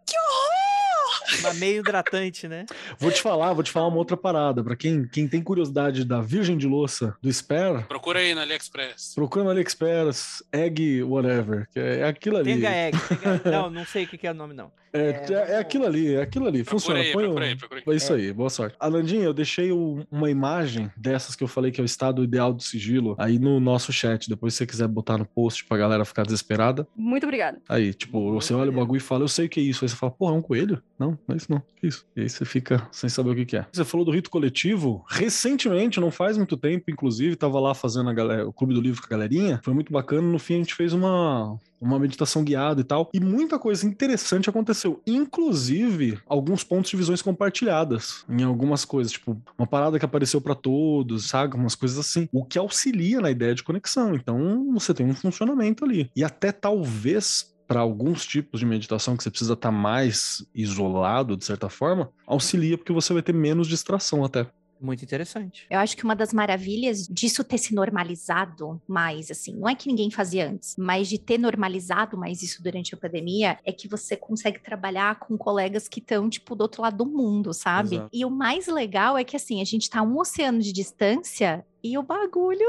Uma 1.41 1.55
meio 1.55 1.81
hidratante, 1.81 2.49
né? 2.49 2.65
Vou 2.99 3.11
te 3.13 3.21
falar, 3.23 3.53
vou 3.53 3.63
te 3.63 3.71
falar 3.71 3.87
uma 3.89 3.99
outra 3.99 4.17
parada. 4.17 4.65
Pra 4.65 4.75
quem, 4.75 5.07
quem 5.07 5.29
tem 5.29 5.43
curiosidade 5.43 6.05
da 6.05 6.21
Virgem 6.21 6.57
de 6.57 6.67
Louça 6.67 7.15
do 7.23 7.31
Spare, 7.33 7.85
Procura 7.85 8.19
aí 8.21 8.35
no 8.35 8.41
AliExpress. 8.41 9.15
procura 9.15 9.45
no 9.45 9.51
AliExpress, 9.51 10.43
egg 10.53 11.03
whatever, 11.03 11.69
que 11.71 11.79
é 11.79 12.05
aquilo 12.05 12.39
ali. 12.39 12.55
Tenga 12.55 12.71
egg. 12.71 12.99
tenga- 13.09 13.43
Não, 13.51 13.71
não 13.71 13.85
sei 13.85 14.05
o 14.05 14.09
que 14.09 14.17
que 14.19 14.27
é 14.27 14.31
o 14.31 14.35
nome, 14.35 14.55
não. 14.55 14.73
É, 14.93 15.11
É, 15.11 15.13
é, 15.33 15.53
é 15.53 15.59
aquilo 15.59 15.85
ali, 15.87 16.15
é 16.15 16.23
aquilo 16.23 16.47
ali. 16.47 16.65
Funciona. 16.65 17.01
aí, 17.01 17.13
Põe 17.13 17.25
procura 17.25 17.45
aí. 17.47 17.57
É 17.87 17.97
isso 17.97 18.13
aí, 18.13 18.33
boa 18.33 18.51
sorte. 18.51 18.77
Alandinha, 18.81 19.25
eu 19.25 19.33
deixei 19.35 19.73
o- 19.73 20.05
uma 20.11 20.31
imagem 20.31 20.91
dessas 20.97 21.35
que 21.37 21.43
eu 21.45 21.49
falei 21.49 21.71
que 21.71 21.81
é 21.81 21.83
o 21.83 21.87
estado 21.87 22.23
ideal 22.25 22.53
do 22.53 22.63
sigilo 22.63 23.15
aí 23.19 23.39
no 23.39 23.59
nosso 23.61 23.93
chat. 23.93 24.29
Depois, 24.29 24.55
se 24.55 24.59
você 24.59 24.67
quiser 24.67 24.89
botar 24.89 25.19
no 25.19 25.25
post 25.27 25.65
pra 25.65 25.77
galera 25.77 26.05
ficar 26.05 26.25
desesperada. 26.25 26.87
Muito 26.97 27.25
obrigada. 27.25 27.59
Aí, 27.69 27.93
tipo, 27.95 28.19
Muito 28.21 28.45
você 28.45 28.55
olha 28.55 28.71
o 28.71 28.75
bagulho 28.75 28.99
e 28.99 29.01
fala, 29.01 29.25
eu 29.25 29.29
sei 29.29 29.47
o 29.47 29.49
que 29.49 29.61
é 29.61 29.63
isso. 29.63 29.85
Aí 29.85 29.89
você 29.89 29.97
fala, 29.97 30.13
porra, 30.13 30.35
é 30.35 30.37
um 30.39 30.43
coelho? 30.43 30.83
Não, 30.99 31.19
não 31.27 31.35
é 31.35 31.37
isso 31.37 31.51
não. 31.51 31.63
Que 31.77 31.87
isso? 31.87 32.05
E 32.17 32.23
aí 32.23 32.29
você 32.29 32.45
fica 32.45 32.87
sem 32.91 33.09
saber 33.09 33.31
o 33.31 33.35
que, 33.37 33.45
que 33.47 33.57
é. 33.57 33.67
Você 33.73 33.85
falou 33.85 34.05
do 34.05 34.13
rito 34.13 34.31
coletivo. 34.31 35.05
Recentemente, 35.09 36.01
não 36.01 36.11
faz 36.11 36.37
muito 36.37 36.57
tempo, 36.57 36.91
inclusive, 36.91 37.37
tava 37.37 37.61
lá 37.61 37.75
fazendo 37.75 38.09
a 38.11 38.15
galera, 38.15 38.49
o 38.49 38.53
Clube 38.53 38.75
do 38.75 38.81
Livro 38.81 39.01
com 39.01 39.07
a 39.07 39.11
galerinha. 39.11 39.61
Foi 39.63 39.75
muito 39.75 39.93
bacana. 39.93 40.23
No 40.23 40.39
fim, 40.39 40.55
a 40.55 40.59
gente 40.59 40.75
fez 40.75 40.93
uma, 40.93 41.57
uma 41.81 41.99
meditação 41.99 42.43
guiada 42.43 42.81
e 42.81 42.85
tal. 42.85 43.09
E 43.15 43.21
muita 43.21 43.59
coisa 43.59 43.87
interessante 43.87 44.49
aconteceu. 44.51 45.01
Inclusive, 45.19 46.19
alguns 46.27 46.63
pontos 46.63 46.91
de 46.91 46.97
visões 46.97 47.21
compartilhadas 47.21 48.25
em 48.29 48.43
algumas 48.43 48.85
coisas. 48.85 49.13
Tipo, 49.13 49.41
uma 49.59 49.67
parada 49.67 49.99
que 49.99 50.05
apareceu 50.05 50.41
pra 50.41 50.55
todos, 50.55 51.29
sabe? 51.29 51.57
Umas 51.57 51.75
coisas 51.75 51.99
assim. 51.99 52.29
O 52.33 52.45
que 52.45 52.59
auxilia 52.59 53.21
na 53.21 53.31
ideia 53.31 53.55
de 53.55 53.65
conexão. 53.65 54.15
Então, 54.15 54.73
você 54.73 54.95
tem 54.95 55.07
um 55.07 55.15
funcionamento 55.15 55.85
ali. 55.85 56.11
E 56.15 56.23
até 56.23 56.53
talvez 56.53 57.55
para 57.67 57.81
alguns 57.81 58.25
tipos 58.25 58.61
de 58.61 58.67
meditação 58.67 59.15
que 59.15 59.23
você 59.23 59.31
precisa 59.31 59.53
estar 59.53 59.71
mais 59.71 60.43
isolado, 60.55 61.37
de 61.37 61.45
certa 61.45 61.69
forma, 61.69 62.11
auxilia 62.27 62.79
porque 62.79 62.95
você 62.95 63.13
vai 63.13 63.23
ter 63.23 63.35
menos 63.35 63.69
distração 63.69 64.25
até. 64.25 64.47
Muito 64.81 65.03
interessante. 65.05 65.67
Eu 65.71 65.79
acho 65.79 65.97
que 65.97 66.05
uma 66.05 66.15
das 66.15 66.33
maravilhas 66.33 67.07
disso 67.07 67.43
ter 67.43 67.59
se 67.59 67.75
normalizado 67.75 68.81
mais, 68.87 69.31
assim, 69.31 69.55
não 69.55 69.69
é 69.69 69.75
que 69.75 69.89
ninguém 69.89 70.11
fazia 70.11 70.49
antes, 70.49 70.75
mas 70.79 71.09
de 71.09 71.19
ter 71.19 71.39
normalizado 71.39 72.17
mais 72.17 72.43
isso 72.43 72.63
durante 72.63 72.95
a 72.95 72.99
pandemia, 72.99 73.59
é 73.65 73.73
que 73.73 73.89
você 73.89 74.17
consegue 74.17 74.61
trabalhar 74.61 75.19
com 75.19 75.37
colegas 75.37 75.89
que 75.89 76.01
estão, 76.01 76.29
tipo, 76.29 76.55
do 76.55 76.63
outro 76.63 76.83
lado 76.83 76.99
do 76.99 77.07
mundo, 77.07 77.53
sabe? 77.53 77.97
Exato. 77.97 78.11
E 78.13 78.25
o 78.25 78.31
mais 78.31 78.67
legal 78.67 79.19
é 79.19 79.25
que, 79.25 79.37
assim, 79.37 79.61
a 79.61 79.65
gente 79.65 79.91
tá 79.91 80.03
um 80.03 80.19
oceano 80.19 80.61
de 80.61 80.73
distância 80.73 81.65
e 81.83 81.97
o 81.99 82.03
bagulho. 82.03 82.67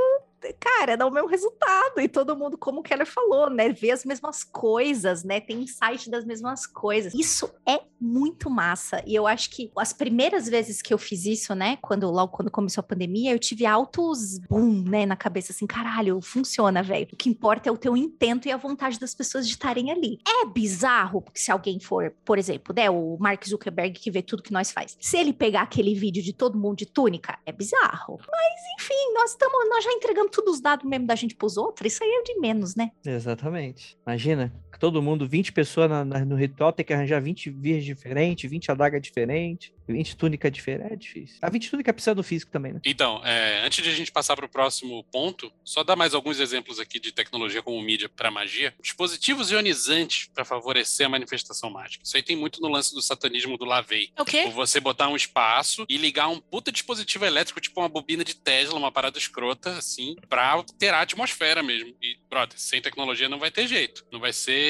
Cara, 0.60 0.96
dá 0.96 1.06
o 1.06 1.12
mesmo 1.12 1.28
resultado. 1.28 2.00
E 2.00 2.08
todo 2.08 2.36
mundo, 2.36 2.58
como 2.58 2.80
o 2.80 2.84
Keller 2.84 3.06
falou, 3.06 3.50
né? 3.50 3.70
Vê 3.70 3.92
as 3.92 4.06
mesmas 4.06 4.44
coisas, 4.44 5.24
né? 5.24 5.40
Tem 5.40 5.62
insight 5.62 6.10
das 6.10 6.26
mesmas 6.26 6.66
coisas. 6.66 7.14
Isso 7.14 7.52
é 7.68 7.82
muito 8.00 8.50
massa. 8.50 9.04
E 9.06 9.14
eu 9.14 9.28
acho 9.28 9.50
que 9.50 9.72
as 9.76 9.92
primeiras 9.92 10.48
vezes 10.48 10.82
que 10.82 10.94
eu 10.94 10.98
fiz 10.98 11.26
isso, 11.26 11.54
né? 11.54 11.78
Quando 11.82 12.10
logo 12.10 12.32
quando 12.32 12.50
começou 12.50 12.82
a 12.82 12.84
pandemia, 12.84 13.32
eu 13.32 13.40
tive 13.40 13.66
altos 13.66 14.40
boom, 14.40 14.84
né, 14.84 15.06
na 15.06 15.16
cabeça 15.16 15.52
assim, 15.52 15.68
caralho, 15.68 16.22
funciona, 16.22 16.82
velho. 16.82 17.08
O 17.12 17.16
que 17.16 17.30
importa 17.30 17.70
é 17.70 17.72
o 17.72 17.78
teu 17.78 17.98
intento 17.98 18.48
e 18.48 18.52
a 18.52 18.58
vontade 18.58 19.00
das 19.00 19.14
pessoas 19.14 19.46
de 19.46 19.54
estarem 19.54 19.92
ali. 19.92 20.20
É 20.26 20.46
bizarro, 20.46 21.22
porque 21.22 21.40
se 21.40 21.52
alguém 21.52 21.80
for, 21.80 22.14
por 22.24 22.38
exemplo, 22.38 22.74
né, 22.74 22.90
o 22.90 23.18
Mark 23.20 23.46
Zuckerberg 23.46 24.00
que 24.00 24.12
vê 24.12 24.22
tudo 24.22 24.44
que 24.44 24.54
nós 24.54 24.72
faz. 24.72 24.98
Se 25.00 25.18
ele 25.18 25.34
pegar 25.34 25.62
aquele 25.62 25.94
vídeo 25.94 26.24
de 26.24 26.34
todo 26.34 26.58
mundo 26.58 26.78
de 26.78 26.86
túnica, 26.86 27.38
é 27.46 27.52
bizarro. 27.52 28.18
Mas 28.20 28.82
enfim, 28.82 29.14
nós 29.14 29.32
estamos, 29.32 29.70
nós 29.70 29.84
já 29.84 29.92
entregamos 29.92 30.29
todos 30.30 30.56
os 30.56 30.62
dados 30.62 30.86
mesmo 30.88 31.08
da 31.08 31.16
gente 31.16 31.36
pros 31.36 31.58
outros, 31.58 31.94
isso 31.94 32.04
aí 32.04 32.10
é 32.10 32.24
de 32.24 32.40
menos, 32.40 32.76
né? 32.76 32.92
Exatamente. 33.06 33.98
Imagina, 34.06 34.54
todo 34.80 35.02
mundo, 35.02 35.28
20 35.28 35.52
pessoas 35.52 35.90
na- 35.90 36.06
na- 36.06 36.26
no 36.26 36.36
ritual, 36.36 36.72
tem 36.72 36.86
que 36.86 36.94
arranjar 36.94 37.20
20 37.22 37.50
virgens 37.50 37.86
diferentes, 37.86 38.50
20 38.50 38.72
adagas 38.72 39.02
diferentes, 39.02 39.72
20 39.88 40.16
túnicas 40.16 40.52
diferentes. 40.52 40.92
É 40.92 40.96
difícil. 40.96 41.38
A 41.42 41.50
20 41.50 41.70
túnica 41.70 41.92
precisa 41.94 42.16
do 42.16 42.24
físico 42.24 42.52
também, 42.52 42.74
né? 42.74 42.80
Então, 42.86 43.22
é, 43.26 43.66
antes 43.66 43.84
de 43.84 43.90
a 43.90 43.94
gente 43.94 44.12
passar 44.12 44.36
para 44.36 44.46
o 44.46 44.50
próximo 44.50 45.04
ponto, 45.12 45.52
só 45.64 45.84
dar 45.84 45.96
mais 45.96 46.14
alguns 46.14 46.40
exemplos 46.40 46.80
aqui 46.80 47.00
de 47.00 47.12
tecnologia 47.12 47.62
como 47.62 47.82
mídia 47.82 48.08
para 48.08 48.32
magia. 48.32 48.74
Dispositivos 48.82 49.52
ionizantes 49.52 50.30
para 50.34 50.46
favorecer 50.46 51.06
a 51.06 51.10
manifestação 51.10 51.70
mágica. 51.70 52.04
Isso 52.04 52.16
aí 52.16 52.24
tem 52.24 52.36
muito 52.36 52.62
no 52.62 52.68
lance 52.70 52.94
do 52.94 53.02
satanismo 53.02 53.58
do 53.58 53.66
Lavei. 53.66 54.10
O 54.20 54.24
quê? 54.26 54.44
Ou 54.46 54.52
você 54.52 54.80
botar 54.80 55.08
um 55.10 55.16
espaço 55.16 55.86
e 55.90 55.98
ligar 55.98 56.28
um 56.30 56.40
puta 56.40 56.72
dispositivo 56.72 57.26
elétrico, 57.26 57.60
tipo 57.60 57.80
uma 57.80 57.90
bobina 57.90 58.24
de 58.24 58.36
Tesla, 58.36 58.78
uma 58.78 58.92
parada 58.92 59.18
escrota, 59.18 59.72
assim, 59.78 60.16
pra 60.30 60.48
alterar 60.50 61.00
a 61.00 61.04
atmosfera 61.04 61.62
mesmo. 61.64 61.94
E, 62.02 62.18
brother, 62.30 62.58
sem 62.60 62.82
tecnologia 62.82 63.28
não 63.28 63.40
vai 63.40 63.52
ter 63.52 63.68
jeito. 63.68 64.06
Não 64.12 64.20
vai 64.20 64.32
ser 64.32 64.69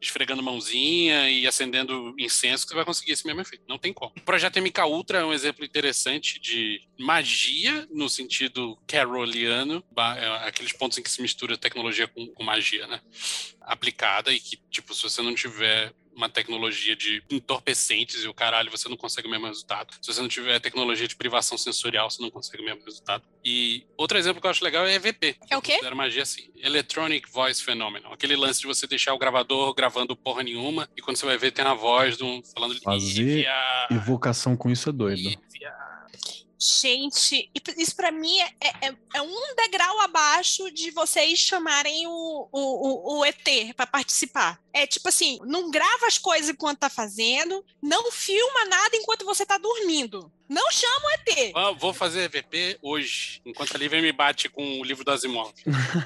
esfregando 0.00 0.42
mãozinha 0.42 1.28
e 1.28 1.46
acendendo 1.46 2.14
incenso 2.18 2.64
que 2.64 2.70
você 2.70 2.76
vai 2.76 2.84
conseguir 2.84 3.12
esse 3.12 3.26
mesmo 3.26 3.40
efeito. 3.40 3.64
Não 3.68 3.78
tem 3.78 3.92
como. 3.92 4.12
O 4.16 4.20
projeto 4.20 4.60
MK 4.60 4.82
Ultra 4.82 5.18
é 5.18 5.24
um 5.24 5.32
exemplo 5.32 5.64
interessante 5.64 6.40
de 6.40 6.80
magia 6.98 7.86
no 7.90 8.08
sentido 8.08 8.78
caroliano, 8.86 9.84
é, 10.16 10.48
aqueles 10.48 10.72
pontos 10.72 10.98
em 10.98 11.02
que 11.02 11.10
se 11.10 11.20
mistura 11.20 11.58
tecnologia 11.58 12.06
com, 12.06 12.26
com 12.28 12.44
magia, 12.44 12.86
né? 12.86 13.00
Aplicada 13.60 14.32
e 14.32 14.40
que, 14.40 14.56
tipo, 14.70 14.94
se 14.94 15.02
você 15.02 15.20
não 15.20 15.34
tiver 15.34 15.92
uma 16.18 16.28
tecnologia 16.28 16.96
de 16.96 17.22
entorpecentes 17.30 18.24
e 18.24 18.28
o 18.28 18.34
caralho, 18.34 18.70
você 18.70 18.88
não 18.88 18.96
consegue 18.96 19.28
o 19.28 19.30
mesmo 19.30 19.46
resultado. 19.46 19.94
Se 20.02 20.12
você 20.12 20.20
não 20.20 20.28
tiver 20.28 20.58
tecnologia 20.58 21.06
de 21.06 21.14
privação 21.14 21.56
sensorial, 21.56 22.10
você 22.10 22.20
não 22.20 22.28
consegue 22.30 22.60
o 22.60 22.66
mesmo 22.66 22.84
resultado. 22.84 23.22
E 23.44 23.86
outro 23.96 24.18
exemplo 24.18 24.40
que 24.40 24.46
eu 24.46 24.50
acho 24.50 24.64
legal 24.64 24.84
é 24.84 24.94
EVP. 24.94 25.36
É 25.48 25.56
o 25.56 25.62
quê? 25.62 25.78
Era 25.82 25.94
magia 25.94 26.24
assim. 26.24 26.50
Electronic 26.56 27.30
Voice 27.30 27.62
Phenomenon. 27.62 28.12
Aquele 28.12 28.34
lance 28.34 28.60
de 28.60 28.66
você 28.66 28.86
deixar 28.86 29.14
o 29.14 29.18
gravador 29.18 29.72
gravando 29.74 30.16
porra 30.16 30.42
nenhuma 30.42 30.88
e 30.96 31.00
quando 31.00 31.16
você 31.16 31.24
vai 31.24 31.38
ver 31.38 31.52
tem 31.52 31.64
a 31.64 31.74
voz 31.74 32.16
de 32.16 32.24
um 32.24 32.42
falando 32.52 32.78
Fazer 32.82 33.46
Evocação 33.90 34.56
com 34.56 34.68
isso 34.70 34.88
é 34.88 34.92
doido. 34.92 35.16
Lívia. 35.16 35.87
Gente, 36.58 37.48
e 37.54 37.62
isso 37.80 37.94
pra 37.94 38.10
mim 38.10 38.36
é, 38.40 38.88
é- 38.88 38.94
é 39.14 39.22
um 39.22 39.54
degrau 39.56 40.00
abaixo 40.00 40.70
de 40.72 40.90
vocês 40.90 41.38
chamarem 41.38 42.06
o, 42.06 42.48
o, 42.50 43.16
o, 43.16 43.18
o 43.20 43.24
ET 43.24 43.74
pra 43.76 43.86
participar. 43.86 44.58
É 44.72 44.86
tipo 44.86 45.08
assim, 45.08 45.38
não 45.44 45.70
grava 45.70 46.06
as 46.06 46.18
coisas 46.18 46.48
enquanto 46.50 46.78
tá 46.80 46.90
fazendo, 46.90 47.64
não 47.80 48.10
filma 48.10 48.64
nada 48.68 48.96
enquanto 48.96 49.24
você 49.24 49.46
tá 49.46 49.56
dormindo. 49.56 50.32
Não 50.48 50.70
chama 50.72 51.06
o 51.06 51.10
ET. 51.30 51.52
Ah, 51.54 51.70
Vou 51.72 51.92
fazer 51.94 52.22
EVP 52.24 52.78
hoje, 52.82 53.40
enquanto 53.46 53.76
a 53.76 53.78
Lívia 53.78 54.02
me 54.02 54.10
bate 54.12 54.48
com 54.48 54.80
o 54.80 54.84
livro 54.84 55.04
do 55.04 55.10
Asimov. 55.12 55.52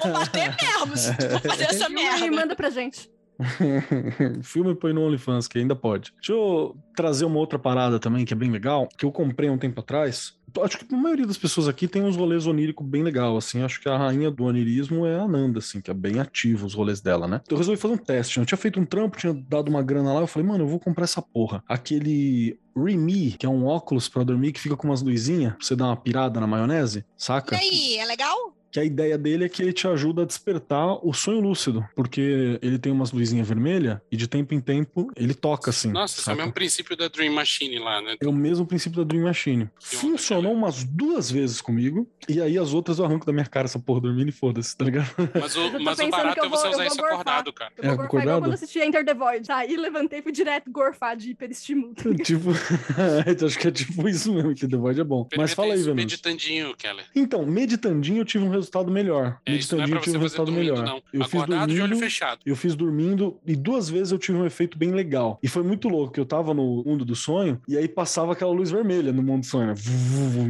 Vou 0.02 0.12
bater 0.12 0.54
mesmo 0.60 0.96
se 0.96 1.16
tu 1.16 1.30
for 1.30 1.40
fazer 1.48 1.64
essa 1.64 1.86
Filma 1.86 2.00
e 2.00 2.04
merda. 2.20 2.30
manda 2.36 2.56
pra 2.56 2.68
gente. 2.68 3.10
Filme 4.42 4.74
põe 4.74 4.92
no 4.92 5.02
OnlyFans, 5.04 5.48
que 5.48 5.58
ainda 5.58 5.74
pode. 5.74 6.12
Deixa 6.16 6.32
eu 6.32 6.76
trazer 6.94 7.24
uma 7.24 7.38
outra 7.38 7.58
parada 7.58 7.98
também, 7.98 8.24
que 8.24 8.32
é 8.32 8.36
bem 8.36 8.50
legal, 8.50 8.88
que 8.98 9.04
eu 9.04 9.12
comprei 9.12 9.48
um 9.50 9.58
tempo 9.58 9.80
atrás. 9.80 10.34
Acho 10.60 10.78
que 10.78 10.94
a 10.94 10.98
maioria 10.98 11.26
das 11.26 11.38
pessoas 11.38 11.68
aqui 11.68 11.88
tem 11.88 12.02
uns 12.02 12.16
rolês 12.16 12.46
oníricos 12.46 12.86
bem 12.86 13.02
legal, 13.02 13.36
assim. 13.36 13.62
Acho 13.62 13.80
que 13.80 13.88
a 13.88 13.96
rainha 13.96 14.30
do 14.30 14.44
onirismo 14.44 15.06
é 15.06 15.18
a 15.18 15.28
Nanda, 15.28 15.58
assim, 15.58 15.80
que 15.80 15.90
é 15.90 15.94
bem 15.94 16.18
ativa 16.18 16.66
os 16.66 16.74
rolês 16.74 17.00
dela, 17.00 17.26
né? 17.26 17.40
Então 17.44 17.56
eu 17.56 17.58
resolvi 17.58 17.80
fazer 17.80 17.94
um 17.94 17.98
teste. 17.98 18.38
Eu 18.38 18.46
tinha 18.46 18.58
feito 18.58 18.80
um 18.80 18.84
trampo, 18.84 19.16
tinha 19.16 19.32
dado 19.32 19.68
uma 19.68 19.82
grana 19.82 20.12
lá. 20.12 20.20
Eu 20.20 20.26
falei, 20.26 20.48
mano, 20.48 20.64
eu 20.64 20.68
vou 20.68 20.80
comprar 20.80 21.04
essa 21.04 21.22
porra. 21.22 21.62
Aquele 21.68 22.58
Remy, 22.76 23.32
que 23.38 23.46
é 23.46 23.48
um 23.48 23.66
óculos 23.66 24.08
pra 24.08 24.22
dormir 24.22 24.52
que 24.52 24.60
fica 24.60 24.76
com 24.76 24.88
umas 24.88 25.02
luzinhas, 25.02 25.54
pra 25.54 25.64
você 25.64 25.76
dar 25.76 25.86
uma 25.86 25.96
pirada 25.96 26.40
na 26.40 26.46
maionese, 26.46 27.04
saca? 27.16 27.56
E 27.56 27.58
aí, 27.58 27.98
é 27.98 28.04
legal? 28.06 28.61
Que 28.72 28.80
a 28.80 28.84
ideia 28.84 29.18
dele 29.18 29.44
é 29.44 29.48
que 29.50 29.62
ele 29.62 29.72
te 29.72 29.86
ajuda 29.86 30.22
a 30.22 30.24
despertar 30.24 30.94
o 31.06 31.12
sonho 31.12 31.40
lúcido, 31.40 31.86
porque 31.94 32.58
ele 32.62 32.78
tem 32.78 32.90
umas 32.90 33.12
luzinhas 33.12 33.46
vermelhas 33.46 33.98
e 34.10 34.16
de 34.16 34.26
tempo 34.26 34.54
em 34.54 34.60
tempo 34.60 35.12
ele 35.14 35.34
toca 35.34 35.68
assim. 35.70 35.90
Nossa, 35.92 36.20
esse 36.20 36.30
é 36.30 36.32
o 36.32 36.36
mesmo 36.36 36.52
princípio 36.52 36.96
da 36.96 37.06
Dream 37.08 37.34
Machine 37.34 37.78
lá, 37.78 38.00
né? 38.00 38.16
É 38.20 38.26
o 38.26 38.32
mesmo 38.32 38.64
princípio 38.66 38.96
da 38.98 39.04
Dream 39.04 39.24
Machine. 39.24 39.68
Funcionou 39.78 40.52
umas 40.54 40.84
duas 40.84 41.30
vezes 41.30 41.60
comigo, 41.60 42.08
e 42.28 42.40
aí 42.40 42.56
as 42.56 42.72
outras 42.72 42.98
eu 42.98 43.04
arranco 43.04 43.26
da 43.26 43.32
minha 43.32 43.44
cara 43.44 43.66
essa 43.66 43.78
porra 43.78 44.00
dormindo 44.00 44.30
e 44.30 44.32
foda-se, 44.32 44.74
tá 44.76 44.84
ligado? 44.86 45.10
Mas 45.38 45.54
o, 45.56 45.78
mas 45.80 45.98
o 45.98 46.08
barato 46.08 46.34
que 46.34 46.40
eu 46.40 46.44
é 46.46 46.48
você 46.48 46.62
vou- 46.62 46.70
usar 46.70 46.76
vou 46.78 46.86
isso 46.86 46.96
gorfar. 46.96 47.12
acordado, 47.14 47.52
cara. 47.52 47.72
Eu 47.76 47.82
vou 47.82 47.92
É, 47.92 47.96
gorfar 47.96 48.06
acordado? 48.06 48.28
igual 48.28 48.40
quando 48.42 48.54
assisti 48.54 48.78
Enter 48.78 49.04
the 49.04 49.14
Void. 49.14 49.46
Tá, 49.46 49.56
aí 49.58 49.76
levantei 49.76 50.20
e 50.20 50.22
fui 50.22 50.32
direto 50.32 50.70
gorfar 50.70 51.14
de 51.16 51.30
hiperestímulo. 51.30 51.92
tipo, 52.24 52.50
acho 53.46 53.58
que 53.58 53.68
é 53.68 53.70
tipo 53.70 54.08
isso 54.08 54.32
mesmo, 54.32 54.54
que 54.54 54.66
The 54.66 54.76
Void 54.78 55.00
é 55.00 55.04
bom. 55.04 55.28
Mas 55.36 55.52
fala 55.52 55.74
aí, 55.74 55.80
isso, 55.80 55.84
Venus. 55.90 55.96
meditandinho, 56.04 56.74
Keller. 56.76 57.04
Então, 57.14 57.44
meditandinho 57.44 58.20
eu 58.20 58.24
tive 58.24 58.44
um 58.44 58.48
resultado 58.48 58.61
melhor. 58.90 59.38
É, 59.46 59.54
isso 59.54 59.76
não 59.76 59.84
é 59.84 59.88
pra 59.88 60.00
você 60.00 60.10
um 60.10 60.12
fazer 60.14 60.18
resultado 60.22 60.46
dormindo, 60.46 60.72
melhor. 60.72 60.84
não. 60.86 61.02
Eu 61.12 61.24
fiz 61.24 61.34
Acordado 61.42 61.68
de 61.68 61.74
olho 61.74 61.80
dormindo, 61.88 62.00
fechado. 62.04 62.40
Eu 62.46 62.56
fiz 62.56 62.74
dormindo 62.74 63.38
e 63.46 63.56
duas 63.56 63.88
vezes 63.88 64.12
eu 64.12 64.18
tive 64.18 64.38
um 64.38 64.46
efeito 64.46 64.76
bem 64.78 64.92
legal. 64.92 65.38
E 65.42 65.48
foi 65.48 65.62
muito 65.62 65.88
louco, 65.88 66.12
que 66.12 66.20
eu 66.20 66.26
tava 66.26 66.52
no 66.54 66.82
mundo 66.84 67.04
do 67.04 67.14
sonho 67.16 67.60
e 67.68 67.76
aí 67.76 67.88
passava 67.88 68.32
aquela 68.32 68.52
luz 68.52 68.70
vermelha 68.70 69.12
no 69.12 69.22
mundo 69.22 69.40
do 69.40 69.46
sonho, 69.46 69.68
né? 69.68 69.74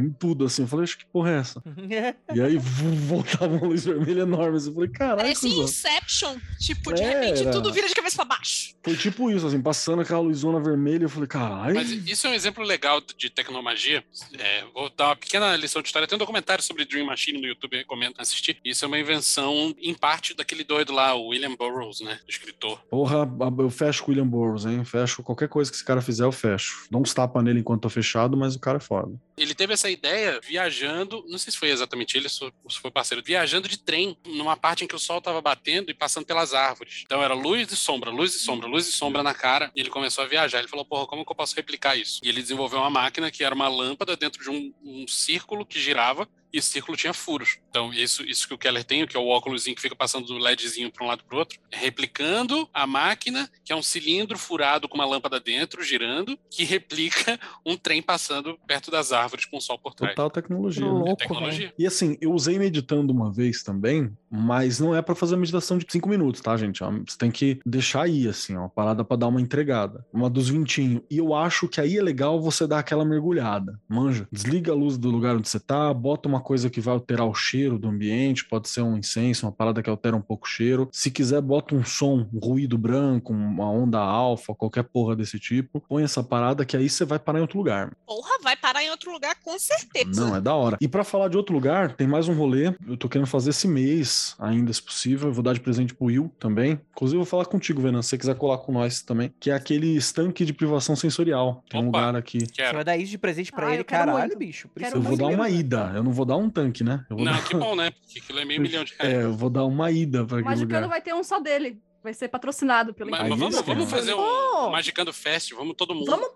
Em 0.05 0.09
tudo 0.11 0.45
assim. 0.45 0.63
Eu 0.63 0.67
falei, 0.67 0.83
acho 0.83 0.97
que 0.97 1.05
porra 1.05 1.31
é 1.31 1.37
essa? 1.39 1.63
E 2.33 2.41
aí 2.41 2.57
voltava 2.57 3.47
uma 3.55 3.67
luz 3.67 3.85
vermelha 3.85 4.21
enorme. 4.21 4.57
Assim. 4.57 4.69
Eu 4.69 4.73
falei, 4.75 4.89
caralho, 4.89 5.17
Parece 5.17 5.41
cuzão. 5.47 5.63
Inception. 5.63 6.35
Tipo, 6.59 6.93
de 6.93 7.01
É, 7.01 7.19
repente 7.19 7.41
era. 7.41 7.51
tudo 7.51 7.71
vira 7.71 7.87
de 7.87 7.93
cabeça 7.93 8.15
pra 8.15 8.25
baixo. 8.25 8.73
Foi 8.83 8.95
tipo 8.95 9.29
isso, 9.31 9.45
assim, 9.47 9.61
passando 9.61 10.01
aquela 10.01 10.19
luzona 10.19 10.59
vermelha. 10.59 11.03
Eu 11.05 11.09
falei, 11.09 11.27
caralho. 11.27 11.75
Mas 11.75 11.89
isso 11.91 12.27
é 12.27 12.29
um 12.31 12.33
exemplo 12.33 12.63
legal 12.63 13.01
de 13.17 13.29
tecnomagia. 13.29 14.03
É, 14.37 14.63
vou 14.73 14.89
dar 14.95 15.07
uma 15.07 15.15
pequena 15.15 15.55
lição 15.55 15.81
de 15.81 15.87
história. 15.87 16.07
Tem 16.07 16.15
um 16.15 16.19
documentário 16.19 16.63
sobre 16.63 16.85
Dream 16.85 17.05
Machine 17.05 17.39
no 17.39 17.47
YouTube, 17.47 17.77
recomendo 17.77 18.02
assistir. 18.17 18.57
Isso 18.63 18.85
é 18.85 18.87
uma 18.87 18.99
invenção, 18.99 19.75
em 19.79 19.93
parte, 19.93 20.33
daquele 20.33 20.63
doido 20.63 20.93
lá, 20.93 21.13
o 21.13 21.27
William 21.27 21.55
Burroughs, 21.55 22.01
né? 22.01 22.19
Escritor. 22.27 22.79
Porra, 22.89 23.27
eu 23.59 23.69
fecho 23.69 24.03
com 24.03 24.11
o 24.11 24.13
William 24.13 24.27
Burroughs, 24.27 24.65
hein? 24.65 24.83
Fecho 24.83 25.23
qualquer 25.23 25.49
coisa 25.49 25.69
que 25.69 25.77
esse 25.77 25.85
cara 25.85 26.01
fizer, 26.01 26.23
eu 26.23 26.31
fecho. 26.31 26.87
Dá 26.89 26.97
uns 26.97 27.13
tapas 27.13 27.43
nele 27.43 27.59
enquanto 27.59 27.81
tô 27.81 27.89
fechado, 27.89 28.35
mas 28.37 28.55
o 28.55 28.59
cara 28.59 28.77
é 28.77 28.81
foda. 28.81 29.13
Ele 29.35 29.53
teve 29.55 29.73
essa 29.73 29.89
ideia 29.89 30.39
viajando, 30.41 31.23
não 31.27 31.37
sei 31.37 31.51
se 31.51 31.57
foi 31.57 31.69
exatamente 31.69 32.17
ele, 32.17 32.27
ou 32.63 32.69
se 32.69 32.79
foi 32.79 32.91
parceiro, 32.91 33.23
viajando 33.25 33.67
de 33.67 33.77
trem, 33.77 34.17
numa 34.25 34.55
parte 34.55 34.83
em 34.83 34.87
que 34.87 34.95
o 34.95 34.99
sol 34.99 35.21
tava 35.21 35.41
batendo 35.41 35.89
e 35.89 35.93
passando 35.93 36.25
pelas 36.25 36.53
árvores. 36.53 37.03
Então 37.05 37.21
era 37.21 37.33
luz 37.33 37.71
e 37.71 37.75
sombra, 37.75 38.09
luz 38.09 38.35
e 38.35 38.39
sombra, 38.39 38.67
luz 38.67 38.87
e 38.87 38.91
sombra 38.91 39.23
na 39.23 39.33
cara. 39.33 39.71
E 39.75 39.79
ele 39.79 39.89
começou 39.89 40.23
a 40.23 40.27
viajar. 40.27 40.59
Ele 40.59 40.67
falou, 40.67 40.85
porra, 40.85 41.07
como 41.07 41.25
que 41.25 41.31
eu 41.31 41.35
posso 41.35 41.55
replicar 41.55 41.95
isso? 41.95 42.19
E 42.23 42.29
ele 42.29 42.41
desenvolveu 42.41 42.79
uma 42.79 42.89
máquina 42.89 43.31
que 43.31 43.43
era 43.43 43.55
uma 43.55 43.67
lâmpada 43.67 44.15
dentro 44.15 44.43
de 44.43 44.49
um, 44.49 44.73
um 44.83 45.07
círculo 45.07 45.65
que 45.65 45.79
girava 45.79 46.27
e 46.53 46.59
esse 46.59 46.69
círculo 46.69 46.95
tinha 46.95 47.13
furos. 47.13 47.57
Então, 47.69 47.91
isso, 47.91 48.23
isso 48.23 48.47
que 48.47 48.53
o 48.53 48.57
Keller 48.57 48.83
tem, 48.83 49.05
que 49.07 49.17
é 49.17 49.19
o 49.19 49.27
óculosinho 49.27 49.75
que 49.75 49.81
fica 49.81 49.95
passando 49.95 50.27
do 50.27 50.37
LEDzinho 50.37 50.91
para 50.91 51.03
um 51.03 51.07
lado 51.07 51.23
para 51.23 51.35
o 51.35 51.39
outro, 51.39 51.59
é 51.71 51.77
replicando 51.77 52.69
a 52.71 52.85
máquina, 52.85 53.49
que 53.65 53.73
é 53.73 53.75
um 53.75 53.81
cilindro 53.81 54.37
furado 54.37 54.87
com 54.87 54.95
uma 54.95 55.05
lâmpada 55.05 55.39
dentro, 55.39 55.81
girando, 55.83 56.37
que 56.49 56.63
replica 56.63 57.39
um 57.65 57.75
trem 57.75 58.01
passando 58.01 58.57
perto 58.67 58.91
das 58.91 59.11
árvores 59.11 59.45
com 59.45 59.57
o 59.57 59.61
sol 59.61 59.79
por 59.79 59.95
trás. 59.95 60.13
Total 60.13 60.29
tecnologia. 60.29 60.85
né? 60.85 60.91
Louco, 60.91 61.09
É 61.11 61.15
tecnologia. 61.15 61.73
E 61.77 61.87
assim, 61.87 62.17
eu 62.21 62.31
usei 62.31 62.59
meditando 62.59 63.11
uma 63.11 63.31
vez 63.31 63.63
também, 63.63 64.15
Mas 64.35 64.79
não 64.79 64.95
é 64.95 65.01
pra 65.01 65.13
fazer 65.13 65.35
meditação 65.35 65.77
de 65.77 65.85
5 65.87 66.09
minutos, 66.09 66.41
tá, 66.41 66.57
gente? 66.57 66.83
Ó, 66.83 66.91
Você 66.91 67.17
tem 67.17 67.29
que 67.29 67.59
deixar 67.65 68.03
aí, 68.03 68.27
assim, 68.27 68.55
ó, 68.55 68.61
uma 68.61 68.69
parada 68.69 69.03
pra 69.03 69.15
dar 69.15 69.27
uma 69.27 69.39
entregada. 69.39 70.05
Uma 70.11 70.29
dos 70.29 70.49
vintinhos. 70.49 71.03
E 71.09 71.17
eu 71.19 71.35
acho 71.35 71.67
que 71.67 71.79
aí 71.79 71.97
é 71.97 72.01
legal 72.01 72.41
você 72.41 72.65
dar 72.65 72.79
aquela 72.79 73.05
mergulhada. 73.05 73.79
Manja. 73.87 74.27
Desliga 74.31 74.71
a 74.71 74.75
luz 74.75 74.97
do 74.97 75.09
lugar 75.11 75.35
onde 75.35 75.47
você 75.47 75.59
tá, 75.59 75.93
bota 75.93 76.27
uma 76.27 76.41
coisa 76.41 76.69
que 76.69 76.81
vai 76.81 76.93
alterar 76.93 77.27
o 77.27 77.33
cheiro 77.33 77.77
do 77.77 77.87
ambiente, 77.87 78.45
pode 78.45 78.69
ser 78.69 78.81
um 78.81 78.97
incenso, 78.97 79.45
uma 79.45 79.51
parada 79.51 79.83
que 79.83 79.89
altera 79.89 80.15
um 80.15 80.21
pouco 80.21 80.47
o 80.47 80.49
cheiro. 80.49 80.89
Se 80.91 81.11
quiser, 81.11 81.41
bota 81.41 81.75
um 81.75 81.83
som, 81.85 82.27
um 82.33 82.39
ruído 82.39 82.77
branco, 82.77 83.31
uma 83.33 83.69
onda 83.69 83.99
alfa, 83.99 84.55
qualquer 84.55 84.83
porra 84.83 85.15
desse 85.15 85.39
tipo. 85.39 85.81
Põe 85.87 86.03
essa 86.03 86.23
parada 86.23 86.65
que 86.65 86.75
aí 86.75 86.89
você 86.89 87.05
vai 87.05 87.19
parar 87.19 87.39
em 87.39 87.41
outro 87.43 87.57
lugar. 87.57 87.91
Porra, 88.05 88.39
vai 88.41 88.55
parar 88.55 88.83
em 88.83 88.89
outro 88.89 89.11
lugar 89.11 89.35
com 89.43 89.57
certeza. 89.59 90.19
Não, 90.19 90.35
é 90.35 90.41
da 90.41 90.53
hora. 90.55 90.77
E 90.81 90.87
pra 90.87 91.03
falar 91.03 91.27
de 91.27 91.37
outro 91.37 91.53
lugar, 91.53 91.95
tem 91.95 92.07
mais 92.07 92.27
um 92.27 92.33
rolê. 92.33 92.73
Eu 92.87 92.97
tô 92.97 93.07
querendo 93.07 93.27
fazer 93.27 93.51
esse 93.51 93.67
mês, 93.67 94.22
ainda 94.39 94.71
se 94.73 94.81
possível. 94.81 95.29
Eu 95.29 95.33
vou 95.33 95.43
dar 95.43 95.53
de 95.53 95.59
presente 95.59 95.93
pro 95.93 96.05
Will 96.07 96.31
também. 96.39 96.79
Inclusive, 96.91 97.17
eu 97.17 97.23
vou 97.23 97.29
falar 97.29 97.45
contigo, 97.45 97.81
Venan, 97.81 98.01
se 98.01 98.09
você 98.09 98.17
quiser 98.17 98.35
colar 98.35 98.57
com 98.59 98.71
nós 98.71 99.01
também. 99.01 99.33
Que 99.39 99.49
é 99.51 99.53
aquele 99.53 99.95
estanque 99.95 100.45
de 100.45 100.53
privação 100.53 100.95
sensorial. 100.95 101.63
Tem 101.69 101.81
um 101.81 101.89
Opa. 101.89 101.99
lugar 101.99 102.15
aqui. 102.15 102.39
Você 102.39 102.51
Quero. 102.53 102.75
vai 102.75 102.83
dar 102.83 102.97
isso 102.97 103.11
de 103.11 103.17
presente 103.17 103.51
pra 103.51 103.67
Ah, 103.67 103.73
ele, 103.73 103.83
caralho, 103.83 104.19
muito. 104.19 104.37
bicho. 104.37 104.67
Por 104.69 104.79
Quero 104.79 104.89
isso 104.89 104.97
Eu 104.97 105.01
vou 105.01 105.17
dar 105.17 105.27
uma 105.35 105.49
ida. 105.49 105.91
Eu 105.95 106.03
não 106.03 106.11
vou 106.11 106.25
dar 106.25 106.37
um 106.37 106.49
tanque, 106.49 106.83
né? 106.83 107.05
Eu 107.09 107.15
vou 107.17 107.25
Não, 107.25 107.33
dar... 107.33 107.43
que 107.47 107.55
bom, 107.55 107.75
né? 107.77 107.91
Porque 107.91 108.19
aquilo 108.19 108.39
é 108.39 108.45
meio 108.45 108.61
milhão 108.61 108.83
de 108.83 108.93
reais. 108.99 109.13
É, 109.13 109.23
eu 109.23 109.33
vou 109.33 109.49
dar 109.49 109.65
uma 109.65 109.91
ida 109.91 110.25
pra 110.25 110.35
O 110.37 110.39
aquele 110.39 110.55
Magicano 110.55 110.81
lugar. 110.81 110.89
vai 110.89 111.01
ter 111.01 111.13
um 111.13 111.23
só 111.23 111.39
dele. 111.39 111.81
Vai 112.03 112.13
ser 112.13 112.27
patrocinado 112.27 112.93
pela 112.93 113.09
Mas, 113.11 113.29
mas 113.29 113.39
vamos, 113.39 113.61
vamos 113.61 113.89
fazer 113.89 114.13
um 114.13 114.19
Oh. 114.19 114.69
Magicando 114.71 115.13
Fest, 115.13 115.53
vamos 115.53 115.73
todo 115.77 115.95
mundo. 115.95 116.05
Vamos. 116.11 116.27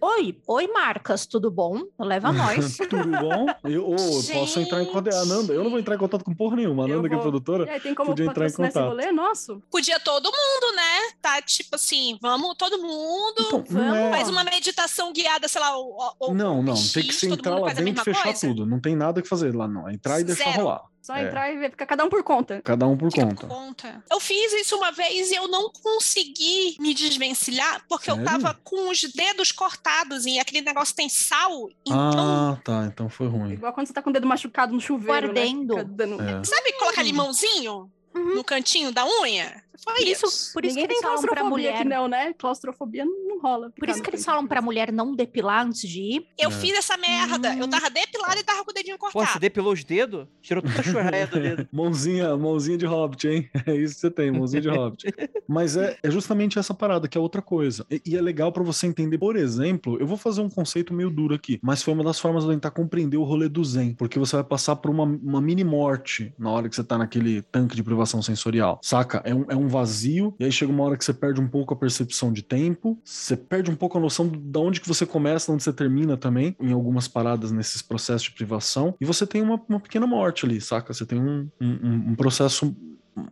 Oi, 0.00 0.38
oi, 0.46 0.66
Marcas, 0.68 1.26
tudo 1.26 1.50
bom? 1.50 1.82
Leva 1.98 2.32
nós. 2.32 2.78
Tudo 2.78 3.06
bom? 3.20 3.46
Eu, 3.64 3.86
ô, 3.90 3.94
eu 3.94 4.22
posso 4.32 4.58
entrar 4.60 4.82
em 4.82 4.86
contato. 4.86 5.14
A 5.14 5.24
Nanda, 5.26 5.52
eu 5.52 5.62
não 5.62 5.70
vou 5.70 5.78
entrar 5.78 5.94
em 5.94 5.98
contato 5.98 6.24
com 6.24 6.34
porra 6.34 6.56
nenhuma. 6.56 6.84
A 6.84 6.88
Nanda, 6.88 7.06
que 7.08 7.14
é 7.14 7.18
vou. 7.18 7.22
produtora. 7.22 7.66
E 7.66 7.68
aí, 7.70 7.80
tem 7.80 7.94
como 7.94 8.10
Podia 8.10 8.24
entrar 8.24 8.46
em 8.48 8.52
contato. 8.52 8.88
rolê? 8.88 9.12
Nosso? 9.12 9.62
Podia 9.70 10.00
todo 10.00 10.24
mundo, 10.24 10.74
né? 10.76 11.12
Tá 11.20 11.42
tipo 11.42 11.74
assim, 11.74 12.18
vamos 12.22 12.54
todo 12.56 12.78
mundo. 12.78 13.34
Então, 13.40 13.64
não 13.70 13.94
é... 13.94 14.10
Faz 14.10 14.28
uma 14.30 14.42
meditação 14.42 15.12
guiada, 15.12 15.46
sei 15.48 15.60
lá, 15.60 15.76
o, 15.78 16.14
o- 16.18 16.34
Não, 16.34 16.62
não, 16.62 16.76
X, 16.76 16.92
tem 16.92 17.02
que 17.02 17.12
se 17.12 17.28
entrar 17.30 17.58
lá 17.58 17.72
dentro 17.74 18.00
e 18.00 18.04
fechar 18.04 18.22
coisa? 18.24 18.40
tudo. 18.48 18.64
Não 18.64 18.80
tem 18.80 18.96
nada 18.96 19.20
que 19.20 19.28
fazer 19.28 19.54
lá, 19.54 19.68
não. 19.68 19.86
É 19.88 19.92
entrar 19.92 20.18
e 20.20 20.24
deixar 20.24 20.44
Zero. 20.52 20.62
rolar. 20.62 20.82
Só 21.04 21.14
É. 21.14 21.26
entrar 21.26 21.52
e 21.52 21.58
ver, 21.58 21.70
fica 21.70 21.84
cada 21.84 22.02
um 22.02 22.08
por 22.08 22.22
conta. 22.24 22.62
Cada 22.64 22.86
um 22.86 22.96
por 22.96 23.10
Fica 23.12 23.26
conta. 23.26 23.46
por 23.46 23.48
conta. 23.54 24.02
Eu 24.10 24.18
fiz 24.18 24.54
isso 24.54 24.74
uma 24.74 24.90
vez 24.90 25.30
e 25.30 25.34
eu 25.34 25.46
não 25.48 25.68
consegui 25.70 26.76
me 26.80 26.94
desvencilhar 26.94 27.84
porque 27.88 28.10
eu 28.10 28.14
Sério? 28.16 28.30
tava 28.30 28.58
com 28.64 28.88
os 28.90 29.02
dedos 29.02 29.52
cortados 29.52 30.24
e 30.26 30.38
aquele 30.38 30.62
negócio 30.62 30.94
tem 30.94 31.08
sal. 31.08 31.68
Então, 31.86 32.52
Ah, 32.54 32.58
tá. 32.64 32.84
Então 32.86 33.08
foi 33.08 33.26
ruim. 33.26 33.52
Igual 33.52 33.72
quando 33.72 33.86
você 33.86 33.92
tá 33.92 34.00
com 34.02 34.10
o 34.10 34.12
dedo 34.12 34.26
machucado 34.26 34.72
no 34.72 34.80
chuveiro, 34.80 35.28
Ardendo. 35.28 35.74
né? 35.74 35.80
Fica 35.82 35.92
dando- 35.94 36.22
É. 36.22 36.44
sabe 36.44 36.72
colocar 36.78 37.02
limãozinho 37.02 37.90
Uhum. 38.14 38.34
no 38.36 38.44
cantinho 38.44 38.92
da 38.92 39.04
unha? 39.20 39.63
Foi 39.82 39.94
Isso, 40.04 40.26
isso. 40.26 40.52
por 40.52 40.64
isso 40.64 40.74
que 40.74 40.80
Ninguém 40.80 40.84
eles 40.84 40.94
tem 40.98 41.02
falam 41.02 41.20
pra 41.22 41.28
claustrofobia 41.34 41.70
mulher. 41.70 41.74
aqui 41.80 41.88
não, 41.88 42.08
né? 42.08 42.32
Claustrofobia 42.34 43.04
não 43.04 43.40
rola. 43.40 43.70
Por 43.76 43.88
isso 43.88 44.02
que 44.02 44.10
eles 44.10 44.24
falam 44.24 44.46
pra 44.46 44.62
mulher 44.62 44.92
não 44.92 45.14
depilar 45.14 45.66
antes 45.66 45.88
de 45.88 46.00
ir. 46.00 46.26
Eu 46.38 46.48
É. 46.50 46.52
fiz 46.52 46.74
essa 46.76 46.96
merda. 46.96 47.54
Eu 47.56 47.68
tava 47.68 47.90
depilada 47.90 48.38
e 48.38 48.42
tava 48.44 48.64
com 48.64 48.70
o 48.70 48.74
dedinho 48.74 48.98
Pô, 48.98 49.06
você 49.08 49.12
cortado. 49.12 49.40
depilou 49.40 49.72
os 49.72 49.82
dedos? 49.84 50.26
Tirou 50.40 50.62
toda 50.62 50.78
a 50.78 50.82
churraia 50.82 51.26
do 51.26 51.40
dedo. 51.40 51.68
Mãozinha, 51.72 52.36
mãozinha 52.36 52.78
de 52.78 52.86
Hobbit, 52.86 53.26
hein? 53.28 53.50
É 53.66 53.74
isso 53.74 53.94
que 53.94 54.00
você 54.00 54.10
tem, 54.10 54.30
mãozinha 54.30 54.60
de 54.62 54.68
Hobbit. 54.68 55.06
Mas 55.48 55.76
é, 55.76 55.96
é 56.02 56.10
justamente 56.10 56.58
essa 56.58 56.72
parada, 56.74 57.08
que 57.08 57.16
é 57.18 57.20
outra 57.20 57.42
coisa. 57.42 57.84
E, 57.90 58.00
e 58.06 58.16
é 58.16 58.20
legal 58.22 58.52
pra 58.52 58.62
você 58.62 58.86
entender, 58.86 59.18
por 59.18 59.36
exemplo, 59.36 59.98
eu 60.00 60.06
vou 60.06 60.16
fazer 60.16 60.40
um 60.40 60.48
conceito 60.50 60.92
meio 60.94 61.10
duro 61.10 61.34
aqui, 61.34 61.58
mas 61.62 61.82
foi 61.82 61.92
uma 61.94 62.04
das 62.04 62.18
formas 62.18 62.44
de 62.44 62.50
eu 62.50 62.54
tentar 62.54 62.70
compreender 62.70 63.16
o 63.16 63.24
rolê 63.24 63.48
do 63.48 63.64
Zen, 63.64 63.94
porque 63.94 64.18
você 64.18 64.36
vai 64.36 64.44
passar 64.44 64.76
por 64.76 64.90
uma, 64.90 65.04
uma 65.04 65.40
mini 65.40 65.64
morte 65.64 66.32
na 66.38 66.50
hora 66.50 66.68
que 66.68 66.76
você 66.76 66.84
tá 66.84 66.96
naquele 66.98 67.42
tanque 67.42 67.74
de 67.76 67.82
privação 67.82 68.22
sensorial, 68.22 68.78
saca? 68.82 69.20
É 69.24 69.34
um, 69.34 69.44
é 69.48 69.56
um 69.56 69.63
vazio, 69.68 70.34
e 70.38 70.44
aí 70.44 70.52
chega 70.52 70.72
uma 70.72 70.84
hora 70.84 70.96
que 70.96 71.04
você 71.04 71.12
perde 71.12 71.40
um 71.40 71.48
pouco 71.48 71.74
a 71.74 71.76
percepção 71.76 72.32
de 72.32 72.42
tempo, 72.42 72.98
você 73.04 73.36
perde 73.36 73.70
um 73.70 73.76
pouco 73.76 73.98
a 73.98 74.00
noção 74.00 74.26
de 74.28 74.58
onde 74.58 74.80
que 74.80 74.88
você 74.88 75.06
começa, 75.06 75.46
de 75.46 75.52
onde 75.52 75.62
você 75.62 75.72
termina 75.72 76.16
também, 76.16 76.56
em 76.60 76.72
algumas 76.72 77.08
paradas 77.08 77.52
nesses 77.52 77.82
processos 77.82 78.24
de 78.24 78.32
privação, 78.32 78.94
e 79.00 79.04
você 79.04 79.26
tem 79.26 79.42
uma, 79.42 79.60
uma 79.68 79.80
pequena 79.80 80.06
morte 80.06 80.44
ali, 80.44 80.60
saca? 80.60 80.92
Você 80.92 81.06
tem 81.06 81.20
um, 81.20 81.48
um, 81.60 82.10
um 82.10 82.14
processo 82.14 82.74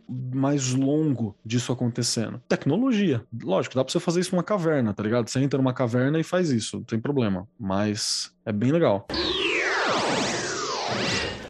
mais 0.07 0.73
longo 0.73 1.35
disso 1.45 1.71
acontecendo. 1.71 2.41
Tecnologia. 2.47 3.23
Lógico, 3.43 3.75
dá 3.75 3.83
pra 3.83 3.91
você 3.91 3.99
fazer 3.99 4.21
isso 4.21 4.33
numa 4.33 4.43
caverna, 4.43 4.93
tá 4.93 5.03
ligado? 5.03 5.29
Você 5.29 5.39
entra 5.39 5.57
numa 5.57 5.73
caverna 5.73 6.19
e 6.19 6.23
faz 6.23 6.49
isso, 6.49 6.77
não 6.77 6.83
tem 6.83 6.99
problema. 6.99 7.47
Mas 7.59 8.33
é 8.45 8.51
bem 8.51 8.71
legal. 8.71 9.07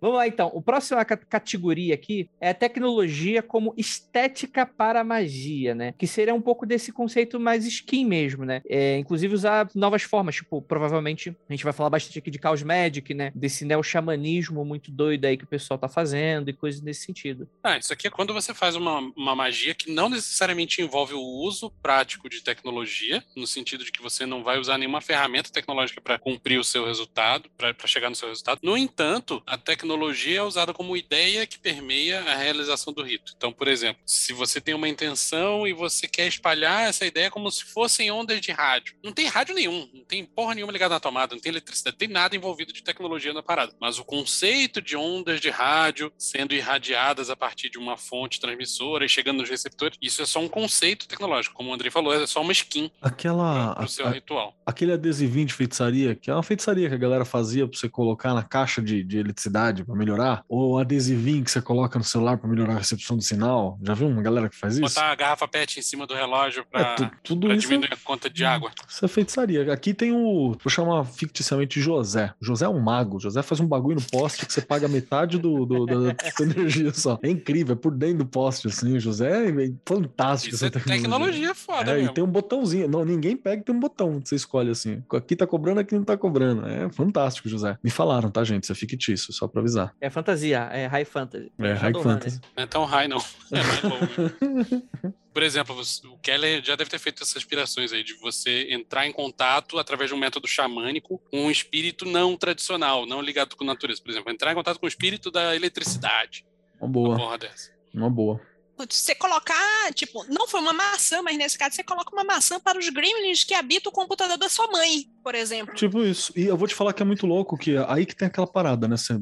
Vamos 0.03 0.17
lá, 0.17 0.27
então. 0.27 0.51
O 0.53 0.61
próximo 0.61 1.03
ca- 1.05 1.15
categoria 1.15 1.93
aqui 1.93 2.29
é 2.41 2.49
a 2.49 2.53
tecnologia 2.53 3.41
como 3.41 3.73
estética 3.77 4.65
para 4.65 5.01
magia, 5.01 5.73
né? 5.73 5.93
Que 5.97 6.05
seria 6.05 6.33
um 6.35 6.41
pouco 6.41 6.65
desse 6.65 6.91
conceito 6.91 7.39
mais 7.39 7.65
skin 7.65 8.03
mesmo, 8.03 8.43
né? 8.43 8.61
É, 8.67 8.97
inclusive 8.97 9.33
usar 9.33 9.69
novas 9.73 10.03
formas, 10.03 10.35
tipo, 10.35 10.61
provavelmente 10.61 11.29
a 11.47 11.53
gente 11.53 11.63
vai 11.63 11.71
falar 11.71 11.89
bastante 11.89 12.19
aqui 12.19 12.29
de 12.29 12.37
Chaos 12.37 12.61
Magic, 12.63 13.13
né? 13.13 13.31
Desse 13.33 13.63
neo-xamanismo 13.63 14.65
muito 14.65 14.91
doido 14.91 15.23
aí 15.23 15.37
que 15.37 15.45
o 15.45 15.47
pessoal 15.47 15.77
tá 15.77 15.87
fazendo 15.87 16.49
e 16.49 16.53
coisas 16.53 16.81
nesse 16.81 17.05
sentido. 17.05 17.47
Ah, 17.63 17.77
isso 17.77 17.93
aqui 17.93 18.05
é 18.05 18.09
quando 18.09 18.33
você 18.33 18.53
faz 18.53 18.75
uma, 18.75 18.99
uma 19.15 19.33
magia 19.33 19.73
que 19.73 19.89
não 19.89 20.09
necessariamente 20.09 20.81
envolve 20.81 21.13
o 21.13 21.21
uso 21.21 21.71
prático 21.81 22.27
de 22.27 22.43
tecnologia, 22.43 23.23
no 23.37 23.47
sentido 23.47 23.85
de 23.85 23.91
que 23.93 24.01
você 24.01 24.25
não 24.25 24.43
vai 24.43 24.59
usar 24.59 24.77
nenhuma 24.77 24.99
ferramenta 24.99 25.49
tecnológica 25.49 26.01
para 26.01 26.19
cumprir 26.19 26.59
o 26.59 26.63
seu 26.63 26.85
resultado, 26.85 27.49
para 27.57 27.73
chegar 27.87 28.09
no 28.09 28.17
seu 28.17 28.27
resultado. 28.27 28.59
No 28.61 28.77
entanto, 28.77 29.41
a 29.47 29.57
tecnologia 29.57 29.92
é 30.35 30.41
usada 30.41 30.73
como 30.73 30.95
ideia 30.97 31.45
que 31.45 31.59
permeia 31.59 32.19
a 32.21 32.35
realização 32.35 32.93
do 32.93 33.03
rito. 33.03 33.33
Então, 33.35 33.51
por 33.51 33.67
exemplo, 33.67 34.01
se 34.05 34.33
você 34.33 34.59
tem 34.59 34.73
uma 34.73 34.87
intenção 34.89 35.67
e 35.67 35.73
você 35.73 36.07
quer 36.07 36.27
espalhar 36.27 36.87
essa 36.87 37.05
ideia 37.05 37.29
como 37.31 37.49
se 37.51 37.63
fossem 37.63 38.11
ondas 38.11 38.39
de 38.41 38.51
rádio. 38.51 38.95
Não 39.03 39.11
tem 39.11 39.27
rádio 39.27 39.55
nenhum, 39.55 39.87
não 39.93 40.03
tem 40.03 40.25
porra 40.25 40.55
nenhuma 40.55 40.71
ligada 40.73 40.93
na 40.95 40.99
tomada, 40.99 41.35
não 41.35 41.41
tem 41.41 41.51
eletricidade, 41.51 41.95
não 41.95 41.99
tem 41.99 42.07
nada 42.09 42.35
envolvido 42.35 42.73
de 42.73 42.83
tecnologia 42.83 43.33
na 43.33 43.43
parada. 43.43 43.73
Mas 43.79 43.99
o 43.99 44.05
conceito 44.05 44.81
de 44.81 44.95
ondas 44.95 45.39
de 45.39 45.49
rádio 45.49 46.11
sendo 46.17 46.53
irradiadas 46.53 47.29
a 47.29 47.35
partir 47.35 47.69
de 47.69 47.77
uma 47.77 47.97
fonte 47.97 48.39
transmissora 48.39 49.05
e 49.05 49.09
chegando 49.09 49.39
nos 49.39 49.49
receptores, 49.49 49.97
isso 50.01 50.21
é 50.21 50.25
só 50.25 50.39
um 50.39 50.47
conceito 50.49 51.07
tecnológico. 51.07 51.55
Como 51.55 51.69
o 51.69 51.73
Andrei 51.73 51.91
falou, 51.91 52.13
é 52.13 52.25
só 52.27 52.41
uma 52.41 52.51
skin 52.51 52.91
Aquela. 53.01 53.75
para 53.75 53.85
o 53.85 53.87
seu 53.87 54.07
a- 54.07 54.11
ritual. 54.11 54.55
aquele 54.65 54.93
adesivinho 54.93 55.45
de 55.45 55.53
feitiçaria, 55.53 56.15
que 56.15 56.29
é 56.29 56.33
uma 56.33 56.43
feitiçaria 56.43 56.89
que 56.89 56.95
a 56.95 56.97
galera 56.97 57.25
fazia 57.25 57.67
pra 57.67 57.77
você 57.77 57.89
colocar 57.89 58.33
na 58.33 58.43
caixa 58.43 58.81
de, 58.81 59.03
de 59.03 59.17
eletricidade 59.17 59.82
pra 59.85 59.95
melhorar, 59.95 60.43
ou 60.47 60.77
adesivinho 60.79 61.43
que 61.43 61.51
você 61.51 61.61
coloca 61.61 61.97
no 61.97 62.05
celular 62.05 62.37
pra 62.37 62.49
melhorar 62.49 62.73
a 62.75 62.77
recepção 62.77 63.15
do 63.17 63.23
sinal. 63.23 63.77
Já 63.83 63.93
viu 63.93 64.07
uma 64.07 64.21
galera 64.21 64.49
que 64.49 64.55
faz 64.55 64.73
isso? 64.77 64.81
Botar 64.95 65.11
a 65.11 65.15
garrafa 65.15 65.47
PET 65.47 65.79
em 65.79 65.83
cima 65.83 66.05
do 66.07 66.13
relógio 66.13 66.61
É, 66.61 66.63
para 66.83 66.95
tu- 66.95 67.11
tudo 67.23 67.51
isso 67.53 67.67
diminuir 67.67 67.93
a 67.93 67.97
conta 68.03 68.29
de 68.29 68.43
água. 68.45 68.71
Isso 68.87 69.03
é 69.03 69.07
feitiçaria. 69.07 69.71
Aqui 69.73 69.93
tem 69.93 70.11
o. 70.11 70.51
Vou 70.63 70.69
chamar 70.69 71.03
ficticiamente 71.05 71.79
José. 71.81 72.33
José 72.41 72.65
é 72.65 72.69
um 72.69 72.79
mago. 72.79 73.19
José 73.19 73.41
faz 73.41 73.59
um 73.59 73.67
bagulho 73.67 73.95
no 73.95 74.01
poste 74.01 74.45
que 74.45 74.53
você 74.53 74.61
paga 74.61 74.87
metade 74.87 75.37
do, 75.37 75.65
do- 75.65 75.85
da, 75.85 76.15
sua 76.35 76.45
energia 76.45 76.93
só. 76.93 77.19
É 77.21 77.29
incrível, 77.29 77.73
é 77.73 77.75
por 77.77 77.91
dentro 77.93 78.19
do 78.19 78.25
poste, 78.25 78.67
assim. 78.67 78.95
O 78.95 78.99
José 78.99 79.49
é 79.49 79.71
fantástico 79.85 80.55
Isso 80.55 80.65
é 80.65 80.69
tecnologia 80.69 81.53
foda 81.55 81.91
É, 81.91 81.95
e 81.95 82.01
mesmo. 82.01 82.13
tem 82.13 82.23
um 82.23 82.27
botãozinho. 82.27 82.87
Não, 82.87 83.03
ninguém 83.05 83.35
pega 83.35 83.61
e 83.61 83.65
tem 83.65 83.75
um 83.75 83.79
botão 83.79 84.19
que 84.21 84.29
você 84.29 84.35
escolhe 84.35 84.69
assim. 84.71 85.03
Aqui 85.13 85.35
tá 85.35 85.45
cobrando, 85.47 85.79
aqui 85.79 85.95
não 85.95 86.03
tá 86.03 86.17
cobrando. 86.17 86.65
É 86.67 86.89
fantástico, 86.89 87.47
José. 87.49 87.77
Me 87.83 87.89
falaram, 87.89 88.29
tá, 88.31 88.43
gente? 88.43 88.63
Isso 88.63 88.71
é 88.71 88.75
fictício, 88.75 89.33
só 89.33 89.47
pra 89.47 89.61
avisar. 89.61 89.72
É 90.01 90.09
fantasia, 90.09 90.69
é 90.71 90.85
high 90.87 91.05
fantasy. 91.05 91.51
É, 91.59 91.73
High. 91.73 91.93
Fantasy. 91.93 92.41
Não 92.55 92.63
é 92.63 92.67
tão 92.67 92.85
high, 92.85 93.07
não. 93.07 93.17
É 93.51 93.63
mais. 93.63 94.83
Por 95.33 95.41
exemplo, 95.41 95.75
o 96.11 96.17
Keller 96.19 96.63
já 96.63 96.75
deve 96.75 96.91
ter 96.91 96.99
feito 96.99 97.23
essas 97.23 97.37
aspirações 97.37 97.91
aí 97.91 98.03
de 98.03 98.13
você 98.13 98.67
entrar 98.69 99.07
em 99.07 99.11
contato 99.11 99.79
através 99.79 100.09
de 100.11 100.15
um 100.15 100.19
método 100.19 100.47
xamânico 100.47 101.19
com 101.31 101.45
um 101.45 101.49
espírito 101.51 102.05
não 102.05 102.37
tradicional, 102.37 103.05
não 103.07 103.19
ligado 103.19 103.55
com 103.55 103.63
a 103.63 103.67
natureza. 103.67 103.99
Por 104.01 104.11
exemplo, 104.11 104.31
entrar 104.31 104.51
em 104.51 104.55
contato 104.55 104.79
com 104.79 104.85
o 104.85 104.89
espírito 104.89 105.31
da 105.31 105.55
eletricidade. 105.55 106.45
Uma 106.79 106.85
Uma 106.85 106.91
boa, 106.93 107.17
porra 107.17 107.37
dessa. 107.39 107.71
uma 107.93 108.09
boa. 108.11 108.39
Você 108.77 109.13
colocar, 109.15 109.93
tipo, 109.93 110.25
não 110.27 110.47
foi 110.47 110.59
uma 110.59 110.73
maçã, 110.73 111.21
mas 111.21 111.37
nesse 111.37 111.57
caso 111.57 111.75
você 111.75 111.83
coloca 111.83 112.11
uma 112.13 112.23
maçã 112.23 112.59
para 112.59 112.77
os 112.79 112.89
gremlins 112.89 113.43
que 113.43 113.53
habitam 113.53 113.91
o 113.91 113.95
computador 113.95 114.37
da 114.37 114.49
sua 114.49 114.67
mãe, 114.67 115.07
por 115.23 115.35
exemplo. 115.35 115.73
Tipo 115.75 116.01
isso. 116.03 116.33
E 116.35 116.43
eu 116.45 116.57
vou 116.57 116.67
te 116.67 116.73
falar 116.75 116.91
que 116.93 117.01
é 117.01 117.05
muito 117.05 117.25
louco, 117.27 117.57
que 117.57 117.77
aí 117.87 118.05
que 118.05 118.15
tem 118.15 118.27
aquela 118.27 118.47
parada, 118.47 118.87
né? 118.87 118.97
Você- 118.97 119.21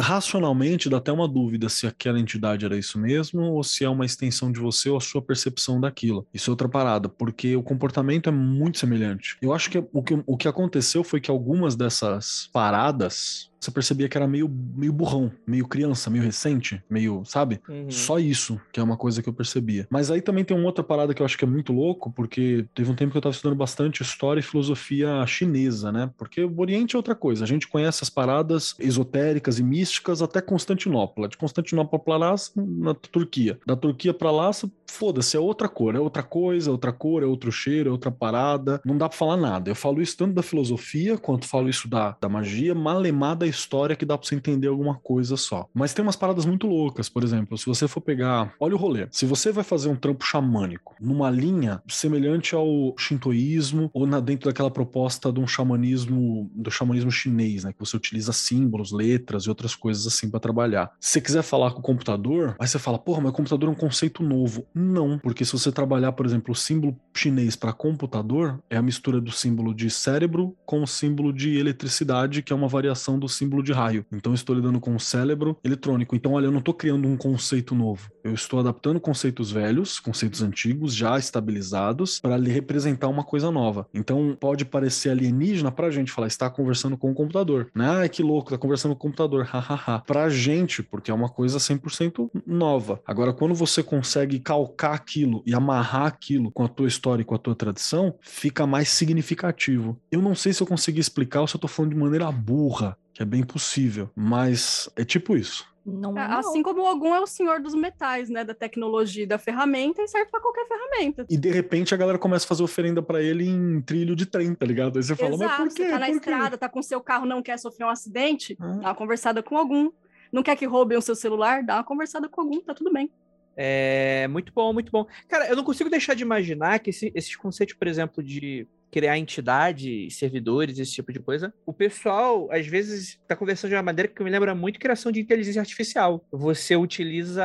racionalmente 0.00 0.88
dá 0.88 0.98
até 0.98 1.10
uma 1.12 1.26
dúvida 1.28 1.68
se 1.68 1.86
aquela 1.86 2.18
entidade 2.18 2.64
era 2.64 2.78
isso 2.78 2.98
mesmo, 2.98 3.42
ou 3.42 3.64
se 3.64 3.84
é 3.84 3.88
uma 3.88 4.04
extensão 4.06 4.50
de 4.52 4.60
você 4.60 4.88
ou 4.90 4.96
a 4.96 5.00
sua 5.00 5.20
percepção 5.22 5.80
daquilo. 5.80 6.26
Isso 6.32 6.50
é 6.50 6.52
outra 6.52 6.68
parada, 6.68 7.08
porque 7.08 7.56
o 7.56 7.62
comportamento 7.62 8.28
é 8.28 8.32
muito 8.32 8.78
semelhante. 8.78 9.36
Eu 9.42 9.52
acho 9.52 9.70
que 9.70 9.78
o 9.92 10.02
que, 10.02 10.22
o 10.26 10.36
que 10.36 10.48
aconteceu 10.48 11.02
foi 11.02 11.20
que 11.20 11.30
algumas 11.30 11.74
dessas 11.76 12.48
paradas. 12.52 13.50
Você 13.62 13.70
percebia 13.70 14.08
que 14.08 14.16
era 14.16 14.26
meio, 14.26 14.48
meio 14.48 14.92
burrão, 14.92 15.30
meio 15.46 15.68
criança, 15.68 16.10
meio 16.10 16.24
recente, 16.24 16.82
meio, 16.90 17.22
sabe? 17.24 17.60
Uhum. 17.68 17.88
Só 17.88 18.18
isso, 18.18 18.60
que 18.72 18.80
é 18.80 18.82
uma 18.82 18.96
coisa 18.96 19.22
que 19.22 19.28
eu 19.28 19.32
percebia. 19.32 19.86
Mas 19.88 20.10
aí 20.10 20.20
também 20.20 20.44
tem 20.44 20.56
uma 20.56 20.66
outra 20.66 20.82
parada 20.82 21.14
que 21.14 21.22
eu 21.22 21.26
acho 21.26 21.38
que 21.38 21.44
é 21.44 21.48
muito 21.48 21.72
louco, 21.72 22.10
porque 22.10 22.66
teve 22.74 22.90
um 22.90 22.94
tempo 22.96 23.12
que 23.12 23.18
eu 23.18 23.22
tava 23.22 23.34
estudando 23.34 23.56
bastante 23.56 24.02
história 24.02 24.40
e 24.40 24.42
filosofia 24.42 25.24
chinesa 25.26 25.92
né? 25.92 26.10
Porque 26.16 26.44
o 26.44 26.60
Oriente 26.60 26.96
é 26.96 26.98
outra 26.98 27.14
coisa. 27.14 27.44
A 27.44 27.46
gente 27.46 27.68
conhece 27.68 28.02
as 28.02 28.10
paradas 28.10 28.74
esotéricas 28.78 29.58
e 29.58 29.62
místicas 29.62 30.22
até 30.22 30.40
Constantinopla. 30.40 31.28
De 31.28 31.36
Constantinopla 31.36 31.98
para 31.98 32.16
lá, 32.16 32.34
na 32.56 32.94
Turquia. 32.94 33.58
Da 33.66 33.76
Turquia 33.76 34.12
para 34.12 34.30
lá, 34.30 34.50
foda-se, 34.86 35.36
é 35.36 35.40
outra 35.40 35.68
cor, 35.68 35.94
é 35.94 36.00
outra 36.00 36.22
coisa, 36.22 36.70
é 36.70 36.72
outra 36.72 36.92
cor, 36.92 37.22
é 37.22 37.26
outro 37.26 37.52
cheiro, 37.52 37.90
é 37.90 37.92
outra 37.92 38.10
parada. 38.10 38.80
Não 38.84 38.96
dá 38.96 39.08
para 39.08 39.18
falar 39.18 39.36
nada. 39.36 39.70
Eu 39.70 39.74
falo 39.74 40.02
isso 40.02 40.16
tanto 40.16 40.34
da 40.34 40.42
filosofia 40.42 41.16
quanto 41.16 41.46
falo 41.46 41.68
isso 41.68 41.88
da, 41.88 42.16
da 42.20 42.28
magia, 42.28 42.74
malemar 42.74 43.36
da 43.36 43.46
história 43.52 43.96
que 43.96 44.04
dá 44.04 44.18
para 44.18 44.26
você 44.26 44.34
entender 44.34 44.68
alguma 44.68 44.96
coisa 44.96 45.36
só. 45.36 45.68
Mas 45.72 45.94
tem 45.94 46.02
umas 46.02 46.16
paradas 46.16 46.44
muito 46.44 46.66
loucas, 46.66 47.08
por 47.08 47.22
exemplo, 47.22 47.56
se 47.56 47.66
você 47.66 47.86
for 47.86 48.00
pegar, 48.00 48.54
olha 48.58 48.74
o 48.74 48.78
rolê. 48.78 49.06
Se 49.10 49.24
você 49.26 49.52
vai 49.52 49.64
fazer 49.64 49.88
um 49.88 49.96
trampo 49.96 50.24
xamânico 50.24 50.94
numa 51.00 51.30
linha 51.30 51.82
semelhante 51.88 52.54
ao 52.54 52.94
shintoísmo 52.98 53.90
ou 53.92 54.06
na 54.06 54.20
dentro 54.20 54.48
daquela 54.48 54.70
proposta 54.70 55.32
de 55.32 55.40
um 55.40 55.46
xamanismo, 55.46 56.50
do 56.54 56.70
xamanismo 56.70 57.10
chinês, 57.10 57.64
né, 57.64 57.72
que 57.72 57.80
você 57.80 57.96
utiliza 57.96 58.32
símbolos, 58.32 58.92
letras 58.92 59.44
e 59.44 59.48
outras 59.48 59.74
coisas 59.74 60.06
assim 60.06 60.30
para 60.30 60.40
trabalhar. 60.40 60.90
Se 61.00 61.12
você 61.12 61.20
quiser 61.20 61.42
falar 61.42 61.72
com 61.72 61.80
o 61.80 61.82
computador, 61.82 62.56
aí 62.58 62.66
você 62.66 62.78
fala, 62.78 62.98
porra, 62.98 63.20
mas 63.20 63.32
o 63.32 63.34
computador 63.34 63.68
é 63.68 63.72
um 63.72 63.76
conceito 63.76 64.22
novo. 64.22 64.64
Não, 64.74 65.18
porque 65.18 65.44
se 65.44 65.52
você 65.52 65.70
trabalhar, 65.70 66.12
por 66.12 66.26
exemplo, 66.26 66.52
o 66.52 66.56
símbolo 66.56 66.96
chinês 67.14 67.56
para 67.56 67.72
computador, 67.72 68.62
é 68.70 68.76
a 68.76 68.82
mistura 68.82 69.20
do 69.20 69.30
símbolo 69.30 69.74
de 69.74 69.90
cérebro 69.90 70.56
com 70.64 70.82
o 70.82 70.86
símbolo 70.86 71.32
de 71.32 71.58
eletricidade, 71.58 72.42
que 72.42 72.52
é 72.52 72.56
uma 72.56 72.68
variação 72.68 73.18
do 73.18 73.28
símbolo 73.28 73.41
de 73.62 73.72
raio. 73.72 74.04
Então 74.12 74.32
eu 74.32 74.34
estou 74.34 74.54
lidando 74.54 74.80
com 74.80 74.94
o 74.94 75.00
cérebro 75.00 75.56
eletrônico. 75.64 76.14
Então, 76.14 76.32
olha, 76.32 76.46
eu 76.46 76.50
não 76.50 76.58
estou 76.58 76.74
criando 76.74 77.08
um 77.08 77.16
conceito 77.16 77.74
novo. 77.74 78.10
Eu 78.22 78.34
estou 78.34 78.60
adaptando 78.60 79.00
conceitos 79.00 79.50
velhos, 79.50 79.98
conceitos 79.98 80.42
antigos, 80.42 80.94
já 80.94 81.18
estabilizados, 81.18 82.20
para 82.20 82.36
lhe 82.36 82.50
representar 82.50 83.08
uma 83.08 83.24
coisa 83.24 83.50
nova. 83.50 83.86
Então, 83.92 84.36
pode 84.38 84.64
parecer 84.64 85.10
alienígena 85.10 85.72
pra 85.72 85.90
gente 85.90 86.12
falar, 86.12 86.28
está 86.28 86.48
conversando 86.48 86.96
com 86.96 87.10
o 87.10 87.14
computador. 87.14 87.70
Ah, 87.74 88.08
que 88.08 88.22
louco, 88.22 88.50
tá 88.50 88.58
conversando 88.58 88.94
com 88.94 89.08
o 89.08 89.10
computador. 89.10 89.44
Hahaha. 89.44 90.00
pra 90.06 90.28
gente, 90.28 90.82
porque 90.82 91.10
é 91.10 91.14
uma 91.14 91.28
coisa 91.28 91.58
100% 91.58 92.30
nova. 92.46 93.00
Agora, 93.06 93.32
quando 93.32 93.54
você 93.54 93.82
consegue 93.82 94.38
calcar 94.38 94.94
aquilo 94.94 95.42
e 95.46 95.54
amarrar 95.54 96.06
aquilo 96.06 96.50
com 96.50 96.64
a 96.64 96.68
tua 96.68 96.88
história 96.88 97.22
e 97.22 97.24
com 97.24 97.34
a 97.34 97.38
tua 97.38 97.54
tradição, 97.54 98.14
fica 98.20 98.66
mais 98.66 98.88
significativo. 98.88 99.98
Eu 100.10 100.22
não 100.22 100.34
sei 100.34 100.52
se 100.52 100.62
eu 100.62 100.66
consegui 100.66 101.00
explicar 101.00 101.40
ou 101.40 101.46
se 101.46 101.56
eu 101.56 101.60
tô 101.60 101.68
falando 101.68 101.92
de 101.92 101.98
maneira 101.98 102.30
burra, 102.30 102.96
é 103.18 103.24
bem 103.24 103.42
possível, 103.44 104.10
mas 104.14 104.88
é 104.96 105.04
tipo 105.04 105.36
isso. 105.36 105.70
Não, 105.84 106.16
É, 106.16 106.28
não. 106.28 106.38
Assim 106.38 106.62
como 106.62 106.80
o 106.82 106.84
Ogum 106.90 107.12
é 107.12 107.20
o 107.20 107.26
senhor 107.26 107.60
dos 107.60 107.74
metais, 107.74 108.30
né? 108.30 108.44
Da 108.44 108.54
tecnologia 108.54 109.24
e 109.24 109.26
da 109.26 109.36
ferramenta 109.36 110.00
e 110.00 110.06
serve 110.06 110.30
pra 110.30 110.40
qualquer 110.40 110.64
ferramenta. 110.68 111.26
E 111.28 111.36
de 111.36 111.50
repente 111.50 111.92
a 111.92 111.96
galera 111.96 112.18
começa 112.18 112.44
a 112.44 112.48
fazer 112.48 112.62
oferenda 112.62 113.02
pra 113.02 113.20
ele 113.20 113.44
em 113.48 113.80
trilho 113.82 114.14
de 114.14 114.24
trem, 114.24 114.54
tá 114.54 114.64
ligado? 114.64 114.96
Aí 114.98 115.02
você 115.02 115.16
fala, 115.16 115.34
Exato, 115.34 115.62
mas 115.62 115.72
por 115.72 115.76
quê? 115.76 115.82
você 115.84 115.90
tá 115.90 115.98
na 115.98 116.06
Por 116.06 116.12
quê? 116.12 116.16
estrada, 116.18 116.56
tá 116.58 116.68
com 116.68 116.82
seu 116.82 117.00
carro, 117.00 117.26
não 117.26 117.42
quer 117.42 117.58
sofrer 117.58 117.84
um 117.84 117.90
acidente, 117.90 118.56
Ah. 118.60 118.66
dá 118.66 118.88
uma 118.90 118.94
conversada 118.94 119.42
com 119.42 119.56
algum. 119.58 119.90
Não 120.32 120.42
quer 120.44 120.56
que 120.56 120.64
roubem 120.66 120.96
o 120.96 121.02
seu 121.02 121.16
celular, 121.16 121.64
dá 121.64 121.74
uma 121.76 121.84
conversada 121.84 122.28
com 122.28 122.40
algum, 122.42 122.60
tá 122.60 122.72
tudo 122.74 122.92
bem. 122.92 123.10
É 123.56 124.28
muito 124.28 124.52
bom, 124.54 124.72
muito 124.72 124.90
bom. 124.92 125.04
Cara, 125.28 125.48
eu 125.48 125.56
não 125.56 125.64
consigo 125.64 125.90
deixar 125.90 126.14
de 126.14 126.22
imaginar 126.22 126.78
que 126.78 126.90
esse- 126.90 127.12
esses 127.14 127.34
conceitos, 127.36 127.74
por 127.74 127.86
exemplo, 127.88 128.22
de 128.22 128.66
criar 128.92 129.18
entidade, 129.18 130.08
servidores, 130.10 130.78
esse 130.78 130.92
tipo 130.92 131.10
de 131.12 131.18
coisa, 131.18 131.52
o 131.64 131.72
pessoal, 131.72 132.48
às 132.52 132.66
vezes, 132.66 133.18
tá 133.26 133.34
conversando 133.34 133.70
de 133.70 133.76
uma 133.76 133.82
maneira 133.82 134.06
que 134.06 134.22
me 134.22 134.28
lembra 134.28 134.54
muito 134.54 134.78
criação 134.78 135.10
de 135.10 135.18
inteligência 135.18 135.60
artificial. 135.60 136.22
Você 136.30 136.76
utiliza 136.76 137.42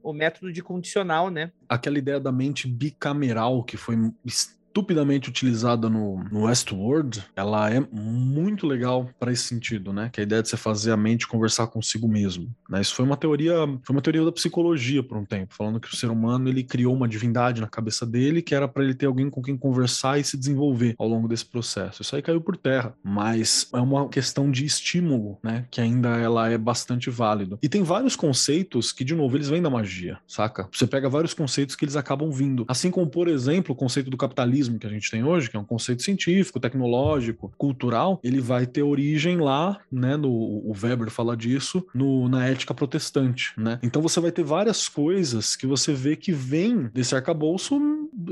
o 0.00 0.12
método 0.12 0.52
de 0.52 0.62
condicional, 0.62 1.28
né? 1.28 1.50
Aquela 1.68 1.98
ideia 1.98 2.20
da 2.20 2.30
mente 2.30 2.68
bicameral 2.68 3.64
que 3.64 3.76
foi 3.76 3.96
estupidamente 4.70 5.28
utilizada 5.28 5.88
no, 5.88 6.22
no 6.30 6.44
Westworld, 6.44 7.24
ela 7.34 7.70
é 7.70 7.80
muito 7.92 8.66
legal 8.66 9.10
para 9.18 9.32
esse 9.32 9.42
sentido, 9.42 9.92
né? 9.92 10.08
Que 10.12 10.20
é 10.20 10.22
a 10.22 10.26
ideia 10.26 10.42
de 10.42 10.48
você 10.48 10.56
fazer 10.56 10.92
a 10.92 10.96
mente 10.96 11.26
conversar 11.26 11.66
consigo 11.66 12.08
mesmo. 12.08 12.48
Né? 12.68 12.80
Isso 12.80 12.94
foi 12.94 13.04
uma 13.04 13.16
teoria, 13.16 13.54
foi 13.82 13.94
uma 13.94 14.00
teoria 14.00 14.24
da 14.24 14.32
psicologia 14.32 15.02
por 15.02 15.18
um 15.18 15.24
tempo, 15.24 15.54
falando 15.54 15.80
que 15.80 15.92
o 15.92 15.96
ser 15.96 16.08
humano 16.08 16.48
ele 16.48 16.62
criou 16.62 16.94
uma 16.94 17.08
divindade 17.08 17.60
na 17.60 17.66
cabeça 17.66 18.06
dele 18.06 18.40
que 18.40 18.54
era 18.54 18.68
para 18.68 18.84
ele 18.84 18.94
ter 18.94 19.06
alguém 19.06 19.28
com 19.28 19.42
quem 19.42 19.56
conversar 19.56 20.18
e 20.18 20.24
se 20.24 20.36
desenvolver 20.36 20.94
ao 20.98 21.08
longo 21.08 21.26
desse 21.26 21.44
processo. 21.44 22.02
Isso 22.02 22.14
aí 22.14 22.22
caiu 22.22 22.40
por 22.40 22.56
terra, 22.56 22.94
mas 23.02 23.68
é 23.74 23.80
uma 23.80 24.08
questão 24.08 24.50
de 24.50 24.64
estímulo, 24.64 25.38
né? 25.42 25.66
Que 25.70 25.80
ainda 25.80 26.10
ela 26.10 26.48
é 26.48 26.56
bastante 26.56 27.10
válido. 27.10 27.58
E 27.60 27.68
tem 27.68 27.82
vários 27.82 28.14
conceitos 28.14 28.92
que, 28.92 29.04
de 29.04 29.14
novo, 29.14 29.36
eles 29.36 29.48
vêm 29.48 29.60
da 29.60 29.70
magia, 29.70 30.18
saca? 30.28 30.68
Você 30.72 30.86
pega 30.86 31.08
vários 31.08 31.34
conceitos 31.34 31.74
que 31.74 31.84
eles 31.84 31.96
acabam 31.96 32.30
vindo. 32.30 32.64
Assim 32.68 32.90
como, 32.90 33.08
por 33.08 33.26
exemplo, 33.26 33.72
o 33.72 33.76
conceito 33.76 34.10
do 34.10 34.16
capitalismo 34.16 34.59
que 34.68 34.86
a 34.86 34.90
gente 34.90 35.10
tem 35.10 35.24
hoje, 35.24 35.48
que 35.48 35.56
é 35.56 35.60
um 35.60 35.64
conceito 35.64 36.02
científico, 36.02 36.60
tecnológico, 36.60 37.52
cultural, 37.56 38.20
ele 38.22 38.40
vai 38.40 38.66
ter 38.66 38.82
origem 38.82 39.38
lá, 39.38 39.78
né? 39.90 40.16
No, 40.16 40.30
o 40.30 40.72
Weber 40.72 41.10
fala 41.10 41.36
disso, 41.36 41.86
no, 41.94 42.28
na 42.28 42.46
ética 42.46 42.74
protestante, 42.74 43.52
né? 43.56 43.78
Então 43.82 44.02
você 44.02 44.20
vai 44.20 44.32
ter 44.32 44.42
várias 44.42 44.88
coisas 44.88 45.56
que 45.56 45.66
você 45.66 45.92
vê 45.92 46.16
que 46.16 46.32
vem 46.32 46.88
desse 46.92 47.14
arcabouço 47.14 47.80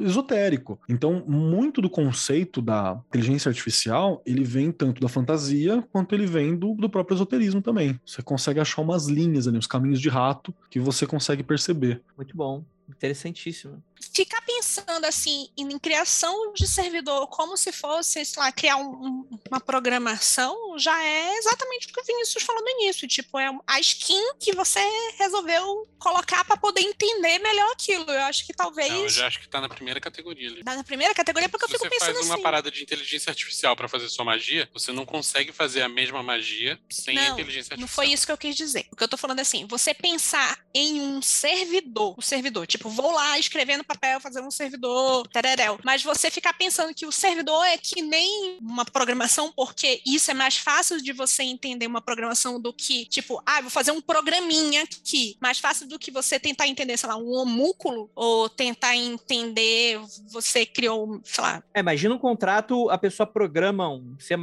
esotérico. 0.00 0.78
Então, 0.88 1.24
muito 1.26 1.80
do 1.80 1.88
conceito 1.88 2.60
da 2.60 3.00
inteligência 3.08 3.48
artificial, 3.48 4.22
ele 4.26 4.44
vem 4.44 4.70
tanto 4.70 5.00
da 5.00 5.08
fantasia 5.08 5.82
quanto 5.92 6.14
ele 6.14 6.26
vem 6.26 6.56
do, 6.56 6.74
do 6.74 6.90
próprio 6.90 7.14
esoterismo 7.14 7.62
também. 7.62 7.98
Você 8.04 8.22
consegue 8.22 8.60
achar 8.60 8.82
umas 8.82 9.06
linhas 9.06 9.46
ali, 9.46 9.58
uns 9.58 9.66
caminhos 9.66 10.00
de 10.00 10.08
rato 10.08 10.54
que 10.70 10.80
você 10.80 11.06
consegue 11.06 11.42
perceber. 11.42 12.02
Muito 12.16 12.36
bom. 12.36 12.64
Interessantíssimo. 12.88 13.82
Ficar 14.14 14.40
pensando 14.42 15.04
assim 15.04 15.48
em, 15.56 15.78
criação 15.78 16.52
de 16.54 16.66
servidor 16.66 17.26
como 17.28 17.56
se 17.56 17.70
fosse, 17.72 18.24
sei 18.24 18.42
lá, 18.42 18.50
criar 18.52 18.76
um- 18.76 18.90
um- 18.90 19.38
uma 19.50 19.60
programação 19.60 20.56
já 20.78 21.00
é 21.02 21.36
exatamente 21.38 21.86
o 21.88 21.92
que 21.92 22.00
o 22.00 22.04
Vinícius 22.04 22.42
falou 22.42 22.62
no 22.62 22.68
início. 22.70 23.06
Tipo, 23.08 23.38
é 23.38 23.48
a 23.66 23.80
skin 23.80 24.34
que 24.40 24.52
você 24.54 24.80
resolveu 25.18 25.86
colocar 25.98 26.44
para 26.44 26.56
poder 26.56 26.80
entender 26.80 27.38
melhor 27.38 27.70
aquilo. 27.72 28.10
Eu 28.10 28.22
acho 28.22 28.46
que 28.46 28.52
talvez. 28.52 28.88
Não, 28.90 29.02
eu 29.02 29.08
já 29.08 29.26
acho 29.26 29.40
que 29.40 29.48
tá 29.48 29.60
na 29.60 29.68
primeira 29.68 30.00
categoria 30.00 30.48
ali. 30.48 30.64
Tá 30.64 30.74
na 30.76 30.84
primeira 30.84 31.14
categoria, 31.14 31.48
porque 31.48 31.66
Se 31.66 31.74
eu 31.74 31.78
fico 31.80 31.92
você 31.94 31.98
faz 31.98 32.12
pensando 32.12 32.26
uma 32.26 32.34
assim. 32.34 32.42
parada 32.42 32.70
de 32.70 32.82
inteligência 32.82 33.30
artificial 33.30 33.74
pra 33.76 33.88
fazer 33.88 34.08
sua 34.08 34.24
magia, 34.24 34.68
você 34.72 34.92
não 34.92 35.04
consegue 35.06 35.52
fazer 35.52 35.82
a 35.82 35.88
mesma 35.88 36.22
magia 36.22 36.78
sem 36.90 37.14
Não, 37.14 37.22
inteligência 37.34 37.72
artificial. 37.74 37.80
Não 37.80 37.88
foi 37.88 38.06
isso 38.08 38.26
que 38.26 38.32
eu 38.32 38.38
quis 38.38 38.56
dizer. 38.56 38.86
O 38.92 38.96
que 38.96 39.04
eu 39.04 39.08
tô 39.08 39.16
falando 39.16 39.38
é 39.38 39.42
assim, 39.42 39.66
você 39.66 39.92
pensar 39.94 40.58
em 40.74 41.00
um 41.00 41.20
servidor, 41.22 42.14
o 42.18 42.22
servidor, 42.22 42.66
tipo, 42.66 42.88
vou 42.88 43.10
lá 43.12 43.38
escrever 43.38 43.76
no 43.76 43.84
papel, 43.88 44.20
fazer 44.20 44.40
um 44.40 44.50
servidor, 44.50 45.26
tereréu, 45.28 45.78
mas 45.82 46.04
você 46.04 46.30
ficar 46.30 46.52
pensando 46.52 46.94
que 46.94 47.06
o 47.06 47.12
servidor 47.12 47.64
é 47.64 47.78
que 47.78 48.02
nem 48.02 48.58
uma 48.60 48.84
programação, 48.84 49.50
porque 49.56 50.02
isso 50.06 50.30
é 50.30 50.34
mais 50.34 50.58
fácil 50.58 51.02
de 51.02 51.12
você 51.12 51.42
entender 51.42 51.86
uma 51.86 52.02
programação 52.02 52.60
do 52.60 52.72
que, 52.72 53.06
tipo, 53.06 53.42
ah, 53.46 53.62
vou 53.62 53.70
fazer 53.70 53.90
um 53.90 54.00
programinha 54.00 54.82
aqui. 54.82 55.36
Mais 55.40 55.58
fácil 55.58 55.88
do 55.88 55.98
que 55.98 56.10
você 56.10 56.38
tentar 56.38 56.68
entender, 56.68 56.96
sei 56.96 57.08
lá, 57.08 57.16
um 57.16 57.32
homúnculo, 57.32 58.10
ou 58.14 58.48
tentar 58.48 58.94
entender, 58.94 59.98
você 60.30 60.66
criou, 60.66 61.20
sei 61.24 61.42
lá, 61.42 61.62
É, 61.72 61.80
imagina 61.80 62.14
um 62.14 62.18
contrato, 62.18 62.90
a 62.90 62.98
pessoa 62.98 63.26
programa 63.26 63.88
um 63.88 64.16
C++ 64.18 64.34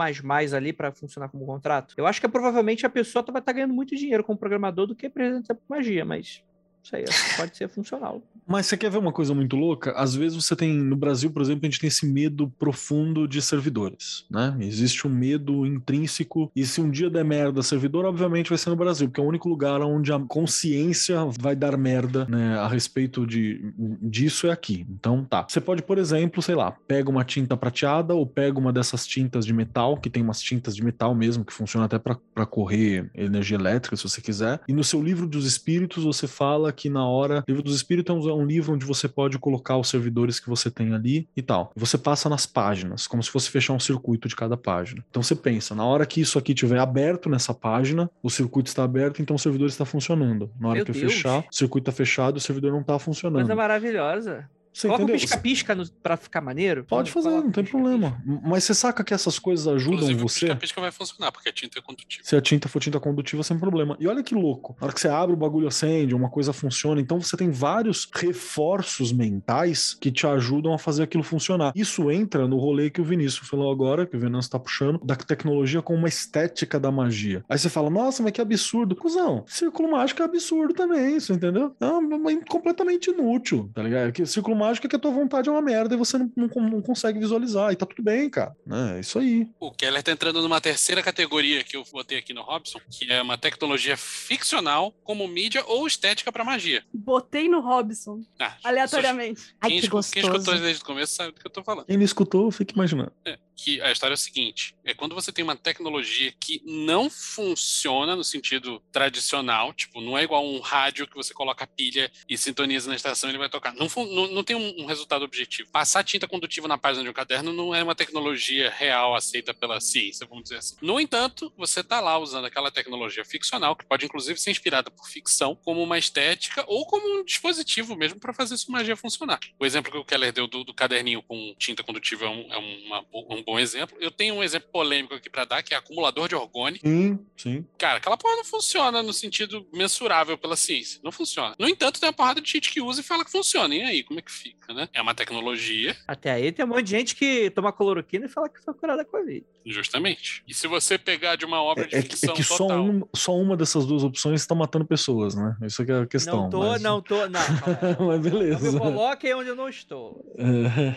ali 0.56 0.74
pra 0.74 0.92
funcionar 0.92 1.30
como 1.30 1.46
contrato. 1.46 1.94
Eu 1.98 2.08
acho 2.08 2.20
que 2.20 2.28
provavelmente 2.28 2.86
a 2.86 2.90
pessoa 2.90 3.24
vai 3.30 3.40
estar 3.40 3.54
ganhando 3.54 3.74
muito 3.74 3.96
dinheiro 3.96 4.24
como 4.24 4.38
programador 4.38 4.88
do 4.88 4.96
que 4.96 5.06
apresenta 5.06 5.58
magia, 5.70 6.04
mas 6.04 6.42
isso 6.86 6.96
aí 6.96 7.04
pode 7.38 7.58
ser 7.58 7.68
funcional. 7.68 8.22
Mas 8.48 8.68
você 8.68 8.78
quer 8.78 8.92
ver 8.92 9.00
uma 9.00 9.12
coisa 9.12 9.34
muito 9.34 9.56
louca? 9.56 9.92
Às 9.94 10.14
vezes 10.14 10.44
você 10.44 10.56
tem, 10.56 10.72
no 10.72 10.96
Brasil, 10.96 11.32
por 11.32 11.42
exemplo, 11.42 11.62
a 11.64 11.66
gente 11.66 11.80
tem 11.80 11.88
esse 11.88 12.06
medo 12.06 12.48
profundo 12.60 13.28
de 13.28 13.42
servidores, 13.42 14.26
né? 14.30 14.56
Existe 14.60 15.08
um 15.08 15.10
medo 15.10 15.66
intrínseco, 15.66 16.52
e 16.56 16.66
se 16.66 16.80
um 16.80 16.90
dia 16.90 17.10
der 17.10 17.26
merda 17.26 17.64
servidor, 17.64 18.06
obviamente 18.06 18.50
vai 18.50 18.58
ser 18.58 18.70
no 18.70 18.76
Brasil, 18.76 19.08
porque 19.08 19.20
é 19.20 19.24
o 19.24 19.28
único 19.28 19.50
lugar 19.50 19.82
onde 19.82 20.14
a 20.14 20.20
consciência 20.20 21.26
vai 21.40 21.56
dar 21.56 21.76
merda, 21.78 22.26
né, 22.30 22.58
a 22.60 22.68
respeito 22.68 23.26
de, 23.26 23.74
disso 24.02 24.48
é 24.48 24.52
aqui. 24.52 24.86
Então, 24.90 25.26
tá. 25.26 25.46
Você 25.48 25.60
pode, 25.60 25.82
por 25.82 25.98
exemplo, 25.98 26.42
sei 26.42 26.54
lá, 26.54 26.72
pega 26.72 27.10
uma 27.10 27.24
tinta 27.24 27.58
prateada 27.58 28.14
ou 28.14 28.28
pega 28.28 28.60
uma 28.60 28.72
dessas 28.72 29.08
tintas 29.08 29.46
de 29.46 29.54
metal, 29.54 29.98
que 29.98 30.10
tem 30.10 30.22
umas 30.22 30.42
tintas 30.42 30.76
de 30.76 30.84
metal 30.84 31.16
mesmo, 31.16 31.44
que 31.44 31.54
funciona 31.54 31.86
até 31.86 31.98
para 31.98 32.46
correr 32.46 33.10
energia 33.16 33.58
elétrica, 33.58 33.96
se 33.96 34.04
você 34.04 34.22
quiser, 34.22 34.62
e 34.68 34.74
no 34.74 34.84
seu 34.84 35.02
livro 35.02 35.28
dos 35.28 35.46
espíritos 35.46 36.04
você 36.04 36.28
fala 36.28 36.75
que 36.76 36.90
na 36.90 37.08
hora, 37.08 37.44
livro 37.48 37.64
dos 37.64 37.76
espíritos 37.76 38.14
é 38.14 38.20
um- 38.20 38.30
é 38.30 38.34
um 38.34 38.46
livro 38.46 38.74
onde 38.74 38.86
você 38.86 39.08
pode 39.08 39.40
colocar 39.40 39.78
os 39.78 39.88
servidores 39.90 40.40
que 40.40 40.50
você 40.50 40.70
tem 40.70 40.94
ali 40.94 41.28
e 41.36 41.42
tal. 41.42 41.72
Você 41.76 41.98
passa 41.98 42.30
nas 42.30 42.46
páginas, 42.46 43.08
como 43.08 43.24
se 43.24 43.32
fosse 43.32 43.50
fechar 43.50 43.74
um 43.74 43.80
circuito 43.80 44.28
de 44.28 44.36
cada 44.36 44.56
página. 44.58 45.04
Então 45.10 45.24
você 45.24 45.36
pensa, 45.36 45.74
na 45.74 45.86
hora 45.86 46.06
que 46.06 46.22
isso 46.22 46.38
aqui 46.38 46.52
estiver 46.52 46.78
aberto 46.80 47.30
nessa 47.30 47.54
página, 47.54 48.10
o 48.22 48.30
circuito 48.30 48.68
está 48.68 48.84
aberto, 48.84 49.22
então 49.22 49.36
o 49.36 49.40
servidor 49.40 49.68
está 49.68 49.86
funcionando. 49.86 50.52
Na 50.60 50.68
hora 50.70 50.76
Meu 50.78 50.86
que 50.86 50.92
eu 50.92 50.96
Deus. 50.96 51.14
fechar, 51.14 51.40
o 51.40 51.56
circuito 51.56 51.90
está 51.90 51.96
fechado, 51.98 52.38
o 52.38 52.40
servidor 52.42 52.72
não 52.72 52.82
está 52.82 53.00
funcionando. 53.00 53.40
Coisa 53.42 53.56
maravilhosa. 53.56 54.50
Você 54.76 54.88
Coloca 54.88 55.04
um 55.04 55.06
entendeu? 55.06 55.22
pisca-pisca 55.22 55.74
no- 55.74 55.90
pra 56.04 56.18
ficar 56.18 56.42
maneiro. 56.42 56.84
Pode 56.84 57.10
fazer, 57.10 57.30
não 57.30 57.44
tem 57.50 57.64
pisca-pisca. 57.64 57.78
problema. 57.78 58.22
Mas 58.44 58.66
você 58.66 58.74
saca 58.74 59.04
que 59.06 59.14
essas 59.14 59.40
coisas 59.40 59.66
ajudam 59.68 59.94
Inclusive, 59.96 60.20
você? 60.22 60.40
pisca-pisca 60.48 60.82
vai 60.82 60.92
funcionar, 60.92 61.32
porque 61.32 61.48
a 61.48 61.54
tinta 61.54 61.80
é 61.80 61.82
condutiva. 61.82 62.24
Se 62.28 62.36
a 62.36 62.42
tinta 62.42 62.68
for 62.68 62.82
tinta 62.82 63.00
condutiva, 63.00 63.42
sem 63.42 63.58
problema. 63.58 63.96
E 64.02 64.08
olha 64.08 64.22
que 64.22 64.36
louco. 64.36 64.76
Na 64.82 64.88
hora 64.88 64.94
que 64.94 65.00
você 65.00 65.08
abre, 65.08 65.34
o 65.34 65.38
bagulho 65.38 65.68
acende, 65.68 66.14
uma 66.14 66.30
coisa 66.30 66.52
funciona. 66.52 67.00
Então 67.00 67.22
você 67.22 67.38
tem 67.38 67.50
vários 67.52 68.06
reforços 68.14 69.12
mentais 69.12 69.94
que 69.94 70.12
te 70.12 70.28
ajudam 70.28 70.74
a 70.74 70.78
fazer 70.78 71.04
aquilo 71.04 71.24
funcionar. 71.24 71.72
Isso 71.76 72.12
entra 72.12 72.48
no 72.48 72.58
rolê 72.58 72.90
que 72.90 73.00
o 73.00 73.04
Vinícius 73.06 73.48
falou 73.48 73.72
agora, 73.72 74.06
que 74.06 74.18
o 74.18 74.20
Venâncio 74.20 74.52
tá 74.52 74.60
puxando, 74.60 75.00
da 75.04 75.16
tecnologia 75.16 75.82
como 75.82 76.00
uma 76.00 76.10
estética 76.10 76.80
da 76.80 76.92
magia. 76.92 77.44
Aí 77.48 77.58
você 77.58 77.70
fala, 77.70 77.90
nossa, 77.90 78.22
mas 78.22 78.32
que 78.34 78.42
absurdo. 78.42 78.96
Cusão, 78.96 79.44
círculo 79.48 79.90
mágico 79.92 80.22
é 80.22 80.26
absurdo 80.26 80.74
também, 80.74 81.16
isso, 81.16 81.32
entendeu? 81.34 81.74
É 81.80 82.46
completamente 82.50 83.10
inútil, 83.10 83.70
tá 83.74 83.82
ligado? 83.84 84.12
Que 84.12 84.26
círculo 84.26 84.56
mágico 84.68 84.88
é 84.88 84.90
que 84.90 84.96
a 84.96 85.00
tua 85.00 85.12
vontade 85.12 85.50
é 85.50 85.52
uma 85.52 85.62
merda 85.62 85.96
e 85.96 85.98
você 85.98 86.18
não, 86.18 86.32
não, 86.36 86.48
não 86.48 86.82
consegue 86.82 87.20
visualizar. 87.20 87.72
E 87.72 87.76
tá 87.76 87.86
tudo 87.86 88.04
bem, 88.04 88.30
cara. 88.30 88.56
Né? 88.66 88.98
É 88.98 89.00
isso 89.00 89.20
aí. 89.20 89.48
O 89.60 89.72
Keller 89.72 90.02
tá 90.04 90.12
entrando 90.12 90.42
numa 90.42 90.60
terceira 90.62 91.02
categoria 91.04 91.64
que 91.64 91.76
eu 91.78 91.84
botei 91.92 92.18
aqui 92.18 92.34
no 92.34 92.42
Robson, 92.42 92.80
que 92.90 93.12
é 93.12 93.22
uma 93.22 93.38
tecnologia 93.38 93.96
ficcional 93.96 94.92
como 95.04 95.28
mídia 95.28 95.64
ou 95.68 95.88
estética 95.88 96.32
pra 96.32 96.44
magia. 96.44 96.84
Botei 96.94 97.48
no 97.48 97.62
Robson, 97.62 98.22
Ah, 98.40 98.56
aleatoriamente. 98.64 99.56
Ai, 99.62 99.70
Quem, 99.70 99.80
que 99.80 99.86
escu- 99.86 100.02
quem 100.12 100.24
escutou 100.24 100.58
desde 100.60 100.82
o 100.82 100.86
começo 100.86 101.14
sabe 101.14 101.32
do 101.32 101.40
que 101.40 101.46
eu 101.48 101.52
tô 101.52 101.64
falando. 101.64 101.86
Quem 101.86 101.98
não 101.98 102.04
escutou, 102.04 102.52
fica 102.52 102.74
imaginando. 102.74 103.12
É, 103.26 103.38
que 103.56 103.82
a 103.82 103.92
história 103.92 104.14
é 104.14 104.16
o 104.16 104.18
seguinte: 104.18 104.76
é 104.84 104.94
quando 104.94 105.16
você 105.16 105.32
tem 105.32 105.44
uma 105.44 105.56
tecnologia 105.56 106.34
que 106.40 106.62
não 106.66 107.10
funciona 107.10 108.16
no 108.16 108.24
sentido 108.24 108.82
tradicional, 108.92 109.74
tipo, 109.74 110.02
não 110.02 110.18
é 110.18 110.24
igual 110.24 110.46
um 110.46 110.60
rádio 110.60 111.08
que 111.08 111.16
você 111.16 111.34
coloca 111.34 111.64
a 111.64 111.68
pilha 111.68 112.12
e 112.28 112.38
sintoniza 112.38 112.90
na 112.90 112.96
estação 112.96 113.30
e 113.30 113.32
ele 113.32 113.40
vai 113.40 113.50
tocar. 113.50 113.74
Não, 113.74 113.88
não, 113.96 114.28
não 114.28 114.44
tem 114.44 114.56
um, 114.56 114.84
um 114.84 114.86
resultado 114.86 115.24
objetivo. 115.24 115.70
Passar 115.72 116.04
tinta 116.04 116.28
condutiva 116.28 116.68
na 116.68 116.78
página 116.78 117.04
de 117.04 117.10
um 117.10 117.14
caderno 117.14 117.54
não 117.54 117.74
é 117.74 117.82
uma 117.82 117.96
tecnologia 117.96 118.70
real 118.70 119.16
aceita 119.16 119.54
pela 119.54 119.80
ciência, 119.80 120.28
vamos 120.28 120.44
dizer 120.44 120.58
assim. 120.58 120.76
No 120.82 121.00
entanto, 121.00 121.52
você 121.58 121.84
tá 121.84 122.00
lá 122.02 122.18
usando 122.18 122.46
aquela 122.46 122.72
tecnologia 122.72 123.24
ficcional, 123.24 123.76
que 123.76 123.86
pode 123.86 124.06
inclusive 124.06 124.40
ser 124.40 124.52
inspirada 124.52 124.92
por 124.92 125.08
ficção, 125.08 125.56
como 125.64 125.82
uma 125.82 125.98
estética 125.98 126.64
ou 126.68 126.86
como 126.86 127.20
um 127.20 127.24
dispositivo 127.24 127.96
mesmo 127.96 128.20
para 128.20 128.34
fazer 128.34 128.58
sua 128.58 128.74
magia 128.74 128.96
funcionar. 128.96 129.40
O 129.60 129.66
exemplo 129.66 129.92
que 129.92 129.98
o 129.98 130.06
Keller 130.06 130.32
deu 130.32 130.48
do, 130.48 130.64
do 130.64 130.74
caderninho 130.74 131.24
com 131.24 131.56
tinta 131.58 131.84
condutiva 131.84 132.26
é, 132.26 132.30
um, 132.30 132.54
é 132.54 132.58
uma 132.58 133.06
um 133.14 133.44
bom 133.46 133.60
exemplo. 133.60 133.96
Eu 134.00 134.10
tenho 134.12 134.36
um 134.36 134.44
exemplo 134.44 134.70
polêmico 134.72 135.14
aqui 135.14 135.30
para 135.30 135.46
dar, 135.46 135.64
que 135.64 135.74
é 135.74 135.78
acumulador 135.78 136.28
de 136.28 136.36
orgone. 136.36 136.80
Sim, 136.84 137.20
sim. 137.38 137.66
Cara, 137.78 137.98
aquela 137.98 138.18
porra 138.18 138.36
não 138.38 138.44
funciona 138.46 139.02
no 139.04 139.14
sentido 139.14 139.66
mensurável 139.74 140.38
pela 140.38 140.56
ciência. 140.56 141.00
Não 141.04 141.12
funciona. 141.12 141.56
No 141.60 141.68
entanto, 141.70 142.00
tem 142.00 142.08
uma 142.10 142.14
porrada 142.14 142.42
de 142.42 142.50
gente 142.50 142.72
que 142.72 142.82
usa 142.82 143.02
e 143.02 143.04
fala 143.04 143.24
que 143.24 143.32
funciona. 143.32 143.74
E 143.76 143.82
aí, 143.82 144.04
como 144.04 144.20
é 144.20 144.22
que 144.22 144.32
fica, 144.32 144.74
né? 144.74 144.90
É 144.94 145.02
uma 145.02 145.14
tecnologia, 145.14 145.96
Até 146.08 146.32
aí 146.32 146.52
tem 146.52 146.66
um 146.66 146.70
monte 146.70 146.84
de 146.84 146.92
gente 146.92 147.16
que 147.16 147.50
toma 147.52 147.72
cloroquina 147.72 148.26
e 148.26 148.30
fala 148.30 148.50
que 148.50 148.60
foi 148.64 148.74
curada 148.74 149.04
da 149.04 149.10
Covid. 149.10 149.46
justamente. 149.66 150.44
E 150.48 150.54
se 150.54 150.68
você 150.68 150.98
pegar 150.98 151.36
de 151.36 151.46
uma 151.46 151.62
obra 151.62 151.88
de 151.88 151.96
É, 151.96 152.00
é 152.00 152.02
que- 152.02 152.08
é 152.08 152.12
ficção 152.12 152.34
que 152.36 152.44
só, 152.44 152.58
total... 152.58 152.84
um- 152.84 153.02
só 153.16 153.36
uma 153.36 153.56
dessas 153.58 153.86
duas 153.86 154.04
opções 154.04 154.42
está 154.42 154.54
matando 154.56 154.86
pessoas, 154.86 155.36
né? 155.36 155.56
Isso 155.64 155.84
que 155.86 155.92
é 155.92 156.02
a 156.02 156.06
questão. 156.06 156.44
não 156.44 156.50
tô, 156.50 156.60
mas... 156.70 156.82
não 156.82 157.02
tô, 157.02 157.28
não. 157.30 157.40
mas 158.00 158.00
Não 158.00 158.12
me 158.12 158.20
beleza. 158.20 158.78
coloquem 158.80 159.34
onde 159.34 159.50
eu 159.50 159.56
não 159.56 159.68
estou. 159.70 160.24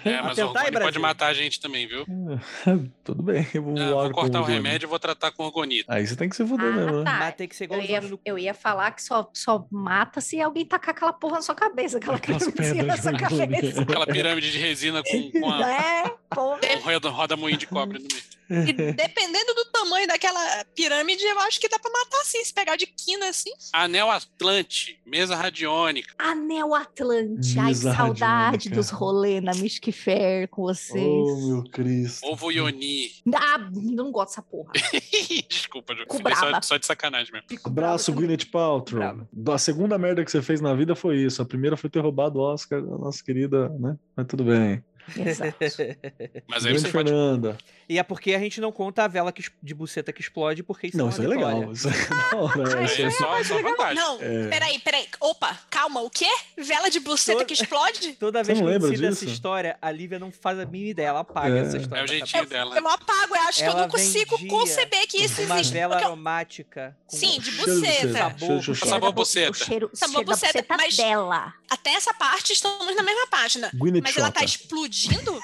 É, 0.04 0.20
mas 0.22 0.38
o 0.38 0.46
orgone 0.46 0.70
pode 0.72 0.98
matar 0.98 1.28
a 1.28 1.34
gente 1.34 1.60
também, 1.60 1.86
viu? 1.86 2.04
Tudo 3.04 3.22
bem, 3.22 3.46
eu 3.54 3.62
vou, 3.62 3.74
voar 3.74 3.88
vou 4.04 4.10
cortar 4.10 4.40
o 4.40 4.44
remédio 4.44 4.86
e 4.86 4.88
vou 4.88 4.98
tratar 4.98 5.30
com 5.32 5.44
orgonita. 5.44 5.92
Aí 5.92 6.06
você 6.06 6.14
tem 6.16 6.28
que 6.28 6.36
se 6.36 6.46
fuder 6.46 6.66
Ah, 6.66 6.72
mesmo, 6.76 6.98
né? 6.98 7.04
tá. 7.04 7.18
Mas 7.18 7.34
tem 7.34 7.48
que 7.48 7.56
ser 7.56 7.70
Eu 7.70 7.80
ia, 7.80 8.00
no 8.00 8.20
eu 8.24 8.38
ia 8.38 8.54
falar 8.54 8.90
que 8.92 9.02
só, 9.02 9.28
só 9.32 9.66
mata 9.70 10.20
se 10.20 10.40
alguém 10.40 10.64
tacar 10.66 10.94
aquela 10.94 11.12
porra 11.12 11.36
na 11.36 11.42
sua 11.42 11.54
cabeça, 11.54 11.98
aquela 11.98 12.16
Aquelas 12.16 12.46
pedras 12.52 12.86
na 12.86 12.96
sua 12.96 13.12
cabeça. 13.12 13.82
Aquela 13.82 14.06
pirâmide 14.06 14.50
de 14.52 14.58
resina 14.58 15.02
com, 15.02 15.30
com 15.40 15.50
a, 15.50 15.58
É, 15.72 16.14
porra. 16.30 16.58
com 16.60 16.78
roda, 16.80 17.08
roda 17.08 17.36
moinho 17.36 17.58
de 17.58 17.66
cobre 17.66 17.98
no 17.98 18.06
meio. 18.08 18.37
E 18.50 18.72
dependendo 18.72 19.54
do 19.54 19.64
tamanho 19.66 20.06
daquela 20.06 20.64
pirâmide, 20.74 21.22
eu 21.24 21.38
acho 21.40 21.60
que 21.60 21.68
dá 21.68 21.78
pra 21.78 21.90
matar 21.90 22.20
assim, 22.20 22.42
se 22.44 22.52
pegar 22.52 22.76
de 22.76 22.86
quina 22.86 23.28
assim. 23.28 23.50
Anel 23.72 24.10
Atlante, 24.10 25.00
mesa 25.04 25.36
radiônica. 25.36 26.14
Anel 26.18 26.74
Atlante. 26.74 27.58
Ai, 27.58 27.74
saudade 27.74 28.24
radiônica. 28.56 28.74
dos 28.74 28.90
rolês 28.90 29.42
na 29.42 29.52
Mystic 29.54 29.92
Fair 29.92 30.48
com 30.48 30.62
vocês. 30.62 31.04
Oh, 31.04 31.48
meu 31.48 31.64
Cristo. 31.70 32.26
Ovo 32.26 32.50
Ioni. 32.50 33.10
Ah, 33.34 33.58
não 33.72 34.10
gosto 34.10 34.30
dessa 34.30 34.42
porra. 34.42 34.72
Desculpa, 35.48 35.94
Ju. 35.94 36.04
Só, 36.10 36.18
brava. 36.18 36.62
só 36.62 36.76
de 36.76 36.86
sacanagem 36.86 37.32
mesmo. 37.32 37.48
Fico 37.48 37.68
Abraço, 37.68 38.10
brava. 38.12 38.26
Gwyneth 38.26 38.46
Paltrow. 38.50 39.00
Bravo. 39.00 39.28
A 39.52 39.58
segunda 39.58 39.98
merda 39.98 40.24
que 40.24 40.30
você 40.30 40.42
fez 40.42 40.60
na 40.60 40.74
vida 40.74 40.94
foi 40.94 41.16
isso. 41.18 41.42
A 41.42 41.44
primeira 41.44 41.76
foi 41.76 41.90
ter 41.90 42.00
roubado 42.00 42.38
o 42.38 42.42
Oscar 42.42 42.80
da 42.80 42.98
nossa 42.98 43.22
querida, 43.22 43.68
né? 43.78 43.96
Mas 44.16 44.26
tudo 44.26 44.44
bem. 44.44 44.82
Exato. 45.16 45.54
Mas 46.48 46.64
aí 46.66 46.72
Grande 46.72 46.80
você 46.80 46.92
pode. 46.92 47.08
Fernanda. 47.10 47.58
E 47.88 47.98
é 47.98 48.02
porque 48.02 48.34
a 48.34 48.38
gente 48.38 48.60
não 48.60 48.70
conta 48.70 49.04
a 49.04 49.08
vela 49.08 49.32
que 49.32 49.42
de 49.62 49.74
buceta 49.74 50.12
que 50.12 50.20
explode, 50.20 50.62
porque 50.62 50.88
isso 50.88 50.96
Não, 50.98 51.06
é 51.06 51.08
isso 51.10 51.20
uma 51.22 51.24
é 51.24 51.28
legal. 51.36 51.72
Isso 51.72 51.88
é 51.88 52.36
hora, 52.36 52.78
Aí 52.80 52.84
isso 52.84 53.00
é 53.00 53.04
é- 53.06 53.10
só, 53.10 53.62
vantagem. 53.62 53.94
Não, 53.94 54.18
É. 54.20 54.48
peraí, 54.48 54.78
peraí. 54.80 55.06
Opa, 55.20 55.58
calma, 55.70 56.02
o 56.02 56.10
quê? 56.10 56.28
Vela 56.56 56.90
de 56.90 57.00
buceta 57.00 57.38
Todo- 57.38 57.46
que 57.46 57.54
explode? 57.54 58.12
Toda 58.20 58.42
vez 58.42 58.60
não 58.60 58.66
que 58.68 58.74
eu 58.84 58.88
cito 58.90 59.04
essa 59.06 59.24
história, 59.24 59.78
a 59.80 59.90
Lívia 59.90 60.18
não 60.18 60.30
faz 60.30 60.58
a 60.58 60.66
mínima 60.66 60.90
ideia, 60.90 61.06
ela 61.08 61.20
apaga 61.20 61.56
É. 61.56 61.60
essa 61.60 61.78
história. 61.78 62.02
É 62.02 62.04
o 62.04 62.08
jeitinho 62.08 62.46
dela. 62.46 62.76
Eu 62.76 62.82
não 62.82 62.90
apago, 62.90 63.34
eu 63.34 63.40
acho 63.42 63.58
que 63.60 63.64
eu 63.64 63.70
Ela 63.72 63.80
não 63.82 63.88
consigo 63.88 64.46
conceber 64.48 65.06
que 65.06 65.16
isso 65.24 65.40
Uma 65.42 65.54
existe. 65.56 65.72
vela 65.72 65.94
Porque 65.94 66.04
eu- 66.04 66.08
aromática. 66.08 66.96
Sim, 67.08 67.40
de 67.40 67.50
buceta. 67.52 68.12
Sabor. 68.12 68.76
Sabor 68.76 69.12
buceta. 69.12 69.50
O 69.50 69.54
cheiro, 69.54 69.90
Sabor 69.94 70.24
buceta, 70.24 70.52
buceta 70.52 70.76
mas- 70.76 70.96
dela. 70.96 71.54
Até 71.70 71.90
essa 71.94 72.12
parte 72.14 72.52
estamos 72.52 72.94
na 72.94 73.02
mesma 73.02 73.26
página. 73.28 73.70
Mas 74.02 74.16
ela 74.16 74.30
tá 74.30 74.40
Chota. 74.40 74.52
Explodindo? 74.98 75.40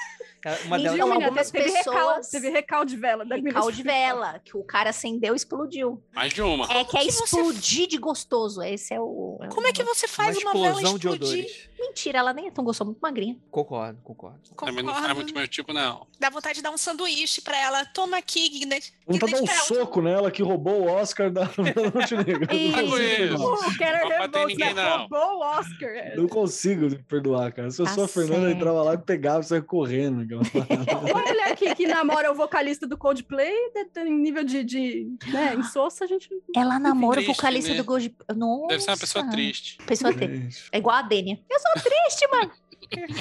Uma 0.65 0.77
delas 0.77 0.93
Então, 0.95 1.07
menina, 1.07 1.25
algumas 1.25 1.51
teve, 1.51 1.69
recal, 1.71 2.21
teve 2.31 2.49
recal 2.49 2.85
de 2.85 2.95
vela. 2.97 3.25
Da 3.25 3.35
Cal 3.41 3.71
de 3.71 3.81
Gwyneth 3.81 3.83
vela, 3.83 4.39
que 4.43 4.55
o 4.57 4.63
cara 4.63 4.89
acendeu 4.91 5.33
e 5.33 5.37
explodiu. 5.37 6.01
Mais 6.13 6.33
de 6.33 6.41
uma. 6.41 6.65
É 6.71 6.83
que 6.83 6.97
é 6.97 7.01
que 7.01 7.11
você- 7.11 7.23
explodir 7.23 7.87
de 7.87 7.97
gostoso. 7.97 8.61
Esse 8.61 8.93
é 8.93 8.99
o. 8.99 9.37
é 9.41 9.47
o 9.47 9.49
Como 9.49 9.67
é 9.67 9.73
que 9.73 9.83
você 9.83 10.07
faz 10.07 10.37
uma 10.37 10.51
uma, 10.53 10.67
vela 10.67 10.81
explodir? 10.81 11.11
odores. 11.11 11.69
Mentira, 11.79 12.19
ela 12.19 12.33
nem 12.33 12.47
é 12.47 12.51
tão 12.51 12.63
gostosa, 12.63 12.85
muito 12.85 12.99
magrinha. 12.99 13.37
Concordo, 13.51 13.99
concordo. 14.03 14.39
Também 14.57 14.83
não 14.83 14.91
é 14.91 14.95
Concordo. 14.95 15.15
muito 15.15 15.33
meu 15.33 15.47
tipo, 15.47 15.71
não. 15.73 16.07
Dá 16.19 16.29
vontade 16.29 16.55
de 16.55 16.61
dar 16.61 16.71
um 16.71 16.77
sanduíche 16.77 17.41
pra 17.41 17.57
ela. 17.59 17.85
Toma 17.85 18.17
aqui, 18.17 18.47
Guinness. 18.49 18.93
Vamos 19.05 19.19
dar 19.31 19.37
um 19.39 19.45
ela. 19.45 19.63
soco 19.63 20.01
nela 20.01 20.31
que 20.31 20.41
roubou 20.41 20.83
o 20.83 20.87
Oscar 20.91 21.29
da 21.31 21.45
Montenegro. 21.93 22.47
Não 22.47 22.55
Isso. 22.55 22.95
perdoar. 22.95 23.67
O 23.67 23.77
Keller 23.77 24.03
Não 24.31 24.47
né? 24.47 24.73
não. 24.73 24.97
roubou 24.99 25.19
o 25.19 25.39
Oscar. 25.41 26.15
Não 26.17 26.27
consigo 26.27 26.97
perdoar, 27.03 27.51
cara. 27.51 27.69
Se 27.71 27.81
eu 27.81 27.85
Tá 27.85 27.93
sou 27.93 28.05
a 28.05 28.07
Fernanda, 28.07 28.47
eu 28.47 28.51
entrava 28.51 28.81
lá 28.83 28.93
e 28.93 28.97
pegava 28.97 29.41
e 29.41 29.43
saia 29.43 29.61
correndo. 29.61 30.25
Parada. 30.43 30.85
Olha 31.13 31.45
aqui 31.53 31.73
que 31.75 31.87
namora 31.87 32.31
o 32.31 32.35
vocalista 32.35 32.87
do 32.87 32.97
Coldplay, 32.97 33.53
de- 33.73 33.85
de- 33.85 34.09
em 34.09 34.13
nível 34.19 34.43
de, 34.43 34.63
de 34.63 35.07
né, 35.27 35.55
insosso, 35.55 36.03
a 36.03 36.07
gente... 36.07 36.29
Ela 36.55 36.79
namora 36.79 37.19
o 37.19 37.23
Triste, 37.23 37.37
vocalista 37.37 37.71
né? 37.71 37.77
do 37.77 37.83
Gold. 37.83 38.15
Nossa. 38.35 38.67
Deve 38.67 38.81
ser 38.81 38.91
uma 38.91 38.97
pessoa 38.97 39.29
triste. 39.29 39.77
Pessoa 39.85 40.13
triste. 40.13 40.69
É 40.71 40.77
igual 40.77 40.95
a 40.95 41.01
Dênia. 41.01 41.39
Eu 41.49 41.59
sou 41.59 41.71
triste, 41.83 42.27
mano. 42.31 42.51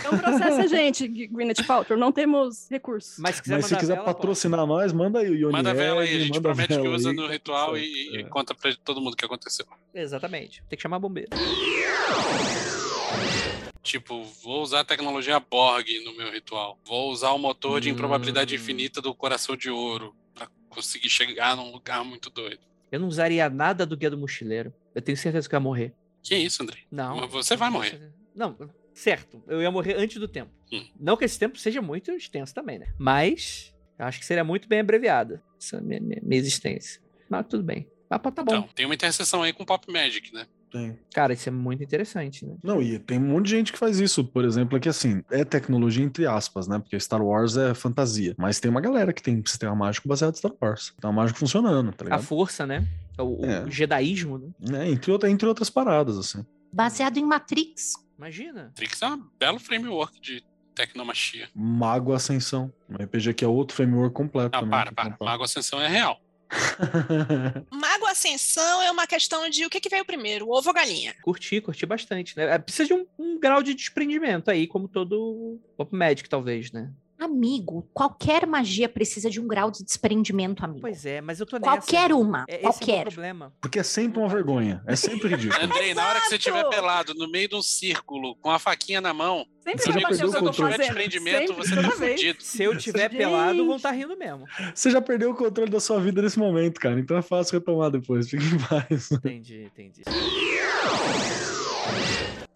Não 0.04 0.18
processa 0.18 0.62
a 0.62 0.66
gente, 0.66 1.08
Gwyneth 1.08 1.64
Paltrow, 1.66 1.98
não 1.98 2.12
temos 2.12 2.68
recursos. 2.70 3.16
Mas 3.18 3.36
se 3.36 3.42
quiser, 3.42 3.54
Mas 3.56 3.64
se 3.66 3.76
quiser 3.76 3.94
vela, 3.94 4.04
patrocinar 4.04 4.66
nós, 4.66 4.92
manda 4.92 5.20
aí 5.20 5.30
o 5.30 5.34
Ione 5.34 5.52
Manda 5.54 5.70
a 5.70 5.74
vela 5.74 6.02
aí, 6.02 6.14
a 6.16 6.18
gente 6.18 6.34
manda 6.34 6.50
a 6.50 6.52
promete 6.52 6.68
que 6.76 6.82
vela 6.82 6.94
usa 6.94 7.08
aí, 7.10 7.16
no 7.16 7.26
ritual 7.26 7.76
e, 7.78 7.80
certo. 8.12 8.18
e 8.18 8.24
conta 8.30 8.54
pra 8.54 8.70
todo 8.84 9.00
mundo 9.00 9.14
o 9.14 9.16
que 9.16 9.24
aconteceu. 9.24 9.64
pode. 9.64 9.80
Exatamente. 9.94 10.62
Tem 10.68 10.76
que 10.76 10.82
chamar 10.82 10.98
bombeiro. 10.98 11.30
Tipo, 13.84 14.24
vou 14.42 14.62
usar 14.62 14.80
a 14.80 14.84
tecnologia 14.84 15.38
Borg 15.38 15.86
no 16.04 16.16
meu 16.16 16.32
ritual. 16.32 16.80
Vou 16.86 17.10
usar 17.12 17.30
o 17.32 17.38
motor 17.38 17.80
de 17.82 17.90
improbabilidade 17.90 18.54
Hum. 18.54 18.56
infinita 18.58 19.00
do 19.02 19.14
coração 19.14 19.54
de 19.54 19.68
ouro 19.70 20.16
pra 20.34 20.48
conseguir 20.70 21.10
chegar 21.10 21.54
num 21.54 21.70
lugar 21.70 22.02
muito 22.02 22.30
doido. 22.30 22.60
Eu 22.90 22.98
não 22.98 23.08
usaria 23.08 23.48
nada 23.50 23.84
do 23.84 23.94
Guia 23.96 24.08
do 24.10 24.16
Mochileiro. 24.16 24.72
Eu 24.94 25.02
tenho 25.02 25.18
certeza 25.18 25.46
que 25.48 25.54
eu 25.54 25.58
ia 25.58 25.60
morrer. 25.62 25.94
Que 26.22 26.34
isso, 26.34 26.62
André? 26.62 26.78
Não. 26.90 27.18
Mas 27.18 27.30
você 27.30 27.56
vai 27.56 27.68
morrer. 27.68 28.10
Não, 28.34 28.56
certo. 28.94 29.42
Eu 29.46 29.60
ia 29.60 29.70
morrer 29.70 29.94
antes 29.98 30.16
do 30.18 30.26
tempo. 30.26 30.50
Hum. 30.72 30.86
Não 30.98 31.16
que 31.16 31.24
esse 31.26 31.38
tempo 31.38 31.58
seja 31.58 31.82
muito 31.82 32.10
extenso 32.10 32.54
também, 32.54 32.78
né? 32.78 32.86
Mas 32.98 33.74
eu 33.98 34.06
acho 34.06 34.18
que 34.18 34.24
seria 34.24 34.44
muito 34.44 34.66
bem 34.66 34.80
abreviada 34.80 35.42
essa 35.60 35.78
minha, 35.82 36.00
minha- 36.00 36.20
minha 36.22 36.38
existência. 36.40 37.02
Mas 37.28 37.46
tudo 37.48 37.62
bem. 37.62 37.86
Mas 38.08 38.20
tá 38.22 38.42
bom. 38.42 38.42
Então, 38.56 38.68
tem 38.74 38.86
uma 38.86 38.94
interseção 38.94 39.42
aí 39.42 39.52
com 39.52 39.64
Pop 39.64 39.90
Magic, 39.92 40.32
né? 40.32 40.46
Tem. 40.74 40.98
Cara, 41.14 41.32
isso 41.34 41.48
é 41.48 41.52
muito 41.52 41.84
interessante, 41.84 42.44
né? 42.44 42.56
Não, 42.60 42.82
e 42.82 42.98
tem 42.98 43.16
um 43.16 43.28
monte 43.28 43.44
de 43.44 43.52
gente 43.52 43.72
que 43.72 43.78
faz 43.78 44.00
isso, 44.00 44.24
por 44.24 44.44
exemplo, 44.44 44.76
é 44.76 44.80
que 44.80 44.88
assim, 44.88 45.22
é 45.30 45.44
tecnologia 45.44 46.04
entre 46.04 46.26
aspas, 46.26 46.66
né? 46.66 46.80
Porque 46.80 46.98
Star 46.98 47.22
Wars 47.22 47.56
é 47.56 47.72
fantasia. 47.74 48.34
Mas 48.36 48.58
tem 48.58 48.68
uma 48.68 48.80
galera 48.80 49.12
que 49.12 49.22
tem 49.22 49.40
sistema 49.46 49.72
mágico 49.76 50.08
baseado 50.08 50.34
em 50.34 50.36
Star 50.36 50.50
Wars. 50.60 50.86
Sistema 50.86 51.12
mágico 51.12 51.38
funcionando, 51.38 51.92
tá 51.92 52.02
A 52.02 52.04
ligado? 52.06 52.22
força, 52.24 52.66
né? 52.66 52.84
O, 53.16 53.42
o 53.42 53.46
É. 53.46 53.70
jedaísmo, 53.70 54.52
né? 54.58 54.80
É, 54.84 54.90
entre, 54.90 55.12
outra- 55.12 55.30
entre 55.30 55.46
outras 55.46 55.70
paradas, 55.70 56.18
assim. 56.18 56.44
Baseado 56.72 57.18
em 57.18 57.24
Matrix. 57.24 57.92
Imagina. 58.18 58.72
Trix 58.74 59.00
é 59.00 59.06
um 59.10 59.22
belo 59.38 59.60
framework 59.60 60.20
de 60.20 60.42
tecnomachia. 60.74 61.48
Mago 61.54 62.12
Ascensão. 62.12 62.72
Um 62.90 62.96
RPG 62.96 63.32
que 63.34 63.44
é 63.44 63.48
outro 63.48 63.76
framework 63.76 64.12
completo. 64.12 64.50
Não, 64.56 64.68
também, 64.68 64.92
para, 64.92 64.92
para. 64.92 65.16
Mago 65.24 65.44
Ascensão 65.44 65.80
é 65.80 65.86
real. 65.86 66.20
Ascensão 68.14 68.82
é 68.82 68.90
uma 68.90 69.06
questão 69.06 69.50
de 69.50 69.66
o 69.66 69.70
que, 69.70 69.80
que 69.80 69.88
veio 69.88 70.04
primeiro, 70.04 70.48
ovo 70.48 70.68
ou 70.68 70.74
galinha. 70.74 71.14
Curti, 71.22 71.60
curti 71.60 71.84
bastante, 71.84 72.36
né? 72.36 72.54
É, 72.54 72.58
Precisa 72.58 72.86
de 72.86 72.94
um, 72.94 73.06
um 73.18 73.38
grau 73.38 73.62
de 73.62 73.74
desprendimento 73.74 74.50
aí, 74.50 74.66
como 74.66 74.88
todo 74.88 75.60
Pop 75.76 75.94
Magic, 75.94 76.28
talvez, 76.28 76.72
né? 76.72 76.90
Amigo, 77.18 77.88
qualquer 77.94 78.46
magia 78.46 78.88
precisa 78.88 79.30
de 79.30 79.40
um 79.40 79.46
grau 79.46 79.70
de 79.70 79.84
desprendimento, 79.84 80.64
amigo. 80.64 80.80
Pois 80.80 81.06
é, 81.06 81.20
mas 81.20 81.40
eu 81.40 81.46
tô 81.46 81.56
nessa. 81.56 81.70
Qualquer 81.70 82.12
uma, 82.12 82.44
É, 82.48 82.56
esse 82.56 82.64
é 82.64 82.68
o 82.68 82.72
qualquer. 82.72 83.04
problema. 83.04 83.52
Porque 83.60 83.78
é 83.78 83.82
sempre 83.82 84.18
uma 84.18 84.28
vergonha. 84.28 84.82
É 84.86 84.96
sempre 84.96 85.28
ridículo. 85.28 85.62
Andrei, 85.62 85.94
na 85.94 86.06
hora 86.08 86.20
que 86.20 86.26
você 86.28 86.36
estiver 86.36 86.68
pelado 86.68 87.14
no 87.14 87.30
meio 87.30 87.48
de 87.48 87.54
um 87.54 87.62
círculo 87.62 88.34
com 88.36 88.50
a 88.50 88.58
faquinha 88.58 89.00
na 89.00 89.14
mão, 89.14 89.46
Sempre 89.64 89.80
Você 89.82 89.92
já 89.98 90.08
perdeu 90.08 90.28
o 90.28 90.32
controle? 90.32 90.52
tiver 90.52 90.70
fazendo. 90.76 90.78
desprendimento, 91.08 91.54
você 91.54 91.74
tá 91.74 91.90
fudido. 91.90 92.42
Se 92.42 92.62
eu 92.62 92.76
tiver 92.76 93.10
Gente. 93.10 93.16
pelado, 93.16 93.64
vão 93.64 93.76
estar 93.76 93.92
rindo 93.92 94.14
mesmo. 94.14 94.44
Você 94.74 94.90
já 94.90 95.00
perdeu 95.00 95.30
o 95.30 95.34
controle 95.34 95.70
da 95.70 95.80
sua 95.80 95.98
vida 95.98 96.20
nesse 96.20 96.38
momento, 96.38 96.78
cara. 96.78 97.00
Então 97.00 97.16
é 97.16 97.22
fácil 97.22 97.58
retomar 97.58 97.90
depois. 97.90 98.28
Fique 98.28 98.44
em 98.44 98.58
paz. 98.58 99.10
Entendi, 99.10 99.62
entendi. 99.64 100.02